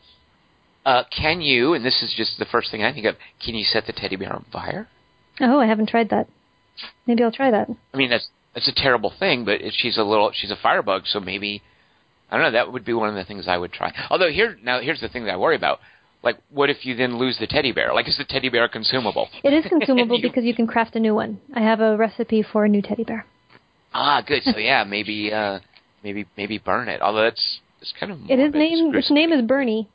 Uh, 0.86 1.02
can 1.14 1.42
you, 1.42 1.74
and 1.74 1.84
this 1.84 2.02
is 2.02 2.14
just 2.16 2.38
the 2.38 2.46
first 2.46 2.70
thing 2.70 2.82
I 2.82 2.90
think 2.92 3.04
of, 3.04 3.16
can 3.44 3.54
you 3.54 3.64
set 3.64 3.86
the 3.86 3.92
teddy 3.92 4.16
bear 4.16 4.32
on 4.32 4.46
fire? 4.50 4.88
Oh, 5.40 5.60
I 5.60 5.66
haven't 5.66 5.88
tried 5.88 6.10
that. 6.10 6.28
Maybe 7.06 7.22
I'll 7.22 7.32
try 7.32 7.50
that. 7.50 7.68
I 7.92 7.96
mean, 7.96 8.10
that's 8.10 8.28
that's 8.54 8.68
a 8.68 8.72
terrible 8.74 9.12
thing, 9.18 9.44
but 9.44 9.60
if 9.60 9.72
she's 9.76 9.96
a 9.98 10.02
little, 10.02 10.30
she's 10.34 10.50
a 10.50 10.56
firebug, 10.56 11.02
so 11.06 11.20
maybe 11.20 11.62
I 12.30 12.36
don't 12.36 12.44
know. 12.46 12.52
That 12.52 12.72
would 12.72 12.84
be 12.84 12.92
one 12.92 13.08
of 13.08 13.14
the 13.14 13.24
things 13.24 13.46
I 13.48 13.56
would 13.56 13.72
try. 13.72 13.92
Although 14.10 14.30
here, 14.30 14.56
now 14.62 14.80
here's 14.80 15.00
the 15.00 15.08
thing 15.08 15.24
that 15.24 15.32
I 15.32 15.36
worry 15.36 15.56
about. 15.56 15.80
Like, 16.22 16.36
what 16.50 16.68
if 16.68 16.84
you 16.84 16.94
then 16.94 17.16
lose 17.18 17.38
the 17.38 17.46
teddy 17.46 17.72
bear? 17.72 17.94
Like, 17.94 18.06
is 18.06 18.18
the 18.18 18.24
teddy 18.24 18.50
bear 18.50 18.68
consumable? 18.68 19.28
It 19.44 19.52
is 19.54 19.64
consumable 19.68 20.16
You- 20.20 20.22
because 20.28 20.44
you 20.44 20.54
can 20.54 20.66
craft 20.66 20.94
a 20.96 21.00
new 21.00 21.14
one. 21.14 21.40
I 21.54 21.60
have 21.60 21.80
a 21.80 21.96
recipe 21.96 22.42
for 22.42 22.64
a 22.64 22.68
new 22.68 22.82
teddy 22.82 23.04
bear. 23.04 23.24
Ah, 23.94 24.22
good. 24.26 24.42
So 24.42 24.58
yeah, 24.58 24.84
maybe, 24.84 25.32
uh, 25.32 25.60
maybe, 26.04 26.26
maybe 26.36 26.58
burn 26.58 26.88
it. 26.88 27.00
Although 27.00 27.26
it's 27.26 27.60
it's 27.80 27.92
kind 27.98 28.12
of 28.12 28.18
It 28.30 28.38
is 28.38 28.52
named. 28.54 28.94
Its 28.94 29.10
name 29.10 29.32
is 29.32 29.42
Bernie. 29.46 29.88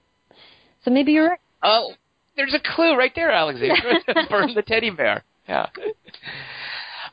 So 0.83 0.91
maybe 0.91 1.11
you're 1.13 1.29
right. 1.29 1.39
Oh, 1.61 1.93
there's 2.35 2.53
a 2.53 2.59
clue 2.75 2.95
right 2.97 3.11
there, 3.15 3.31
Alexandra. 3.31 3.93
Burn 4.29 4.53
the 4.55 4.61
teddy 4.63 4.89
bear. 4.89 5.23
Yeah. 5.47 5.67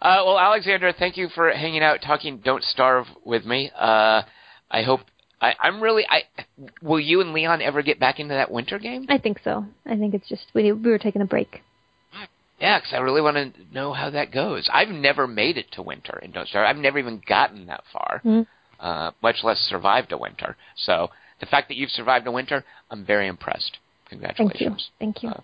Uh, 0.01 0.21
well, 0.27 0.37
Alexandra, 0.37 0.93
thank 0.99 1.17
you 1.17 1.29
for 1.33 1.53
hanging 1.53 1.81
out, 1.81 2.01
talking 2.05 2.39
"Don't 2.45 2.65
Starve" 2.65 3.07
with 3.25 3.45
me. 3.45 3.71
Uh, 3.73 4.23
I 4.69 4.83
hope 4.83 5.01
I, 5.41 5.53
I'm 5.61 5.81
really. 5.81 6.05
I 6.11 6.23
will 6.83 6.99
you 6.99 7.21
and 7.21 7.33
Leon 7.33 7.63
ever 7.63 7.83
get 7.83 8.01
back 8.01 8.19
into 8.19 8.35
that 8.35 8.51
winter 8.51 8.81
game? 8.81 9.07
I 9.09 9.19
think 9.19 9.39
so. 9.45 9.65
I 9.87 9.97
think 9.97 10.15
it's 10.15 10.29
just 10.29 10.47
we 10.55 10.73
we 10.73 10.91
were 10.91 10.99
taking 10.99 11.23
a 11.23 11.25
break. 11.25 11.61
Yeah, 12.61 12.79
because 12.81 12.93
I 12.93 12.99
really 12.99 13.21
want 13.21 13.37
to 13.37 13.53
know 13.73 13.93
how 13.93 14.11
that 14.11 14.33
goes. 14.33 14.69
I've 14.73 14.89
never 14.89 15.29
made 15.29 15.57
it 15.57 15.67
to 15.73 15.83
winter 15.83 16.19
in 16.21 16.33
Don't 16.33 16.49
Starve. 16.49 16.67
I've 16.67 16.83
never 16.83 16.99
even 16.99 17.23
gotten 17.29 17.67
that 17.67 17.85
far, 17.93 18.23
Mm. 18.25 18.47
uh, 18.81 19.13
much 19.23 19.45
less 19.45 19.59
survived 19.59 20.11
a 20.11 20.19
winter. 20.19 20.57
So 20.77 21.11
the 21.39 21.47
fact 21.47 21.69
that 21.69 21.77
you've 21.77 21.91
survived 21.91 22.27
a 22.27 22.33
winter, 22.33 22.65
I'm 22.91 23.05
very 23.05 23.29
impressed. 23.29 23.79
Thank 24.11 24.23
you. 24.23 24.29
Congratulations. 24.29 24.91
Thank 24.99 25.23
you. 25.23 25.29
Uh, 25.29 25.41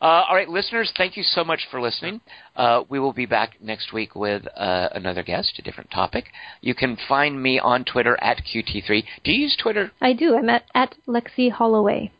Uh, 0.00 0.24
all 0.28 0.34
right, 0.34 0.48
listeners, 0.48 0.92
thank 0.96 1.16
you 1.16 1.22
so 1.22 1.44
much 1.44 1.60
for 1.70 1.80
listening. 1.80 2.20
Uh, 2.56 2.82
we 2.88 2.98
will 2.98 3.12
be 3.12 3.26
back 3.26 3.56
next 3.60 3.92
week 3.92 4.14
with 4.14 4.42
uh, 4.56 4.88
another 4.92 5.22
guest, 5.22 5.54
a 5.58 5.62
different 5.62 5.90
topic. 5.90 6.26
You 6.60 6.74
can 6.74 6.96
find 7.08 7.42
me 7.42 7.58
on 7.58 7.84
Twitter 7.84 8.16
at 8.20 8.42
QT3. 8.44 9.04
Do 9.24 9.32
you 9.32 9.42
use 9.42 9.56
Twitter? 9.60 9.92
I 10.00 10.12
do. 10.12 10.36
I'm 10.36 10.48
at 10.48 10.64
at 10.74 10.94
Lexi 11.06 11.50
Holloway. 11.50 12.12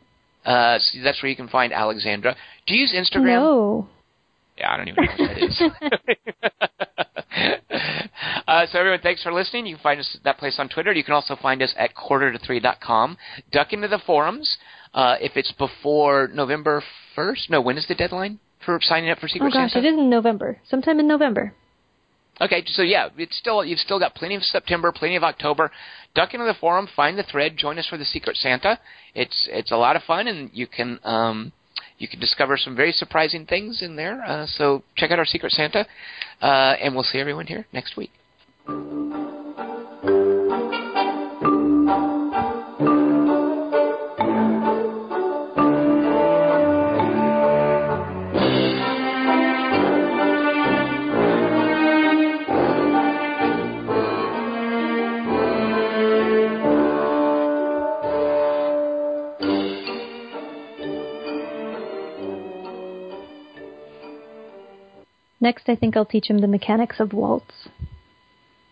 Uh, 0.45 0.77
so 0.79 0.99
that's 1.03 1.21
where 1.23 1.29
you 1.29 1.35
can 1.35 1.47
find 1.47 1.73
Alexandra. 1.73 2.35
Do 2.67 2.75
you 2.75 2.81
use 2.81 2.93
Instagram? 2.93 3.25
No. 3.25 3.89
Yeah, 4.57 4.71
I 4.71 4.77
don't 4.77 4.87
even 4.87 5.03
know 5.03 5.11
what 5.17 5.27
that 5.27 5.43
is. 5.43 5.61
uh, 8.47 8.65
so 8.71 8.79
everyone, 8.79 9.01
thanks 9.01 9.21
for 9.21 9.33
listening. 9.33 9.65
You 9.65 9.75
can 9.75 9.83
find 9.83 9.99
us 9.99 10.17
that 10.23 10.37
place 10.37 10.55
on 10.59 10.69
Twitter. 10.69 10.93
You 10.93 11.03
can 11.03 11.13
also 11.13 11.35
find 11.35 11.61
us 11.61 11.73
at 11.77 11.93
quarter 11.95 12.31
to 12.31 12.39
three 12.39 12.59
dot 12.61 12.79
com. 12.79 13.17
Duck 13.51 13.73
into 13.73 13.87
the 13.87 13.99
forums. 14.05 14.57
Uh, 14.95 15.17
if 15.19 15.33
it's 15.35 15.51
before 15.51 16.29
November 16.33 16.81
first, 17.15 17.49
no, 17.49 17.59
when 17.59 17.77
is 17.77 17.85
the 17.85 17.95
deadline 17.95 18.39
for 18.65 18.79
signing 18.81 19.09
up 19.09 19.19
for 19.19 19.27
Secret 19.27 19.51
Santa? 19.51 19.63
Oh 19.63 19.67
gosh, 19.67 19.73
Santa? 19.73 19.87
it 19.87 19.91
is 19.91 19.99
in 19.99 20.09
November. 20.09 20.57
Sometime 20.69 21.01
in 21.01 21.07
November. 21.07 21.53
Okay, 22.39 22.63
so 22.65 22.81
yeah, 22.81 23.09
it's 23.17 23.37
still 23.37 23.63
you've 23.63 23.79
still 23.79 23.99
got 23.99 24.15
plenty 24.15 24.35
of 24.35 24.43
September, 24.43 24.93
plenty 24.93 25.17
of 25.17 25.23
October. 25.23 25.69
Duck 26.15 26.33
into 26.33 26.45
the 26.45 26.53
forum, 26.53 26.87
find 26.95 27.17
the 27.17 27.23
thread, 27.23 27.57
join 27.57 27.77
us 27.77 27.87
for 27.87 27.97
the 27.97 28.05
Secret 28.05 28.37
Santa. 28.37 28.79
It's 29.13 29.49
it's 29.51 29.71
a 29.71 29.77
lot 29.77 29.97
of 29.97 30.03
fun, 30.03 30.27
and 30.27 30.49
you 30.53 30.65
can 30.65 30.99
um, 31.03 31.51
you 31.97 32.07
can 32.07 32.21
discover 32.21 32.57
some 32.57 32.75
very 32.75 32.93
surprising 32.93 33.45
things 33.45 33.81
in 33.81 33.97
there. 33.97 34.23
Uh, 34.23 34.45
so 34.45 34.81
check 34.95 35.11
out 35.11 35.19
our 35.19 35.25
Secret 35.25 35.51
Santa, 35.51 35.85
uh, 36.41 36.75
and 36.81 36.95
we'll 36.95 37.03
see 37.03 37.19
everyone 37.19 37.47
here 37.47 37.67
next 37.73 37.97
week. 37.97 38.11
Next, 65.45 65.69
I 65.69 65.75
think 65.75 65.95
I'll 65.95 66.05
teach 66.05 66.27
him 66.27 66.39
the 66.39 66.47
mechanics 66.47 66.99
of 66.99 67.13
waltz. 67.13 67.69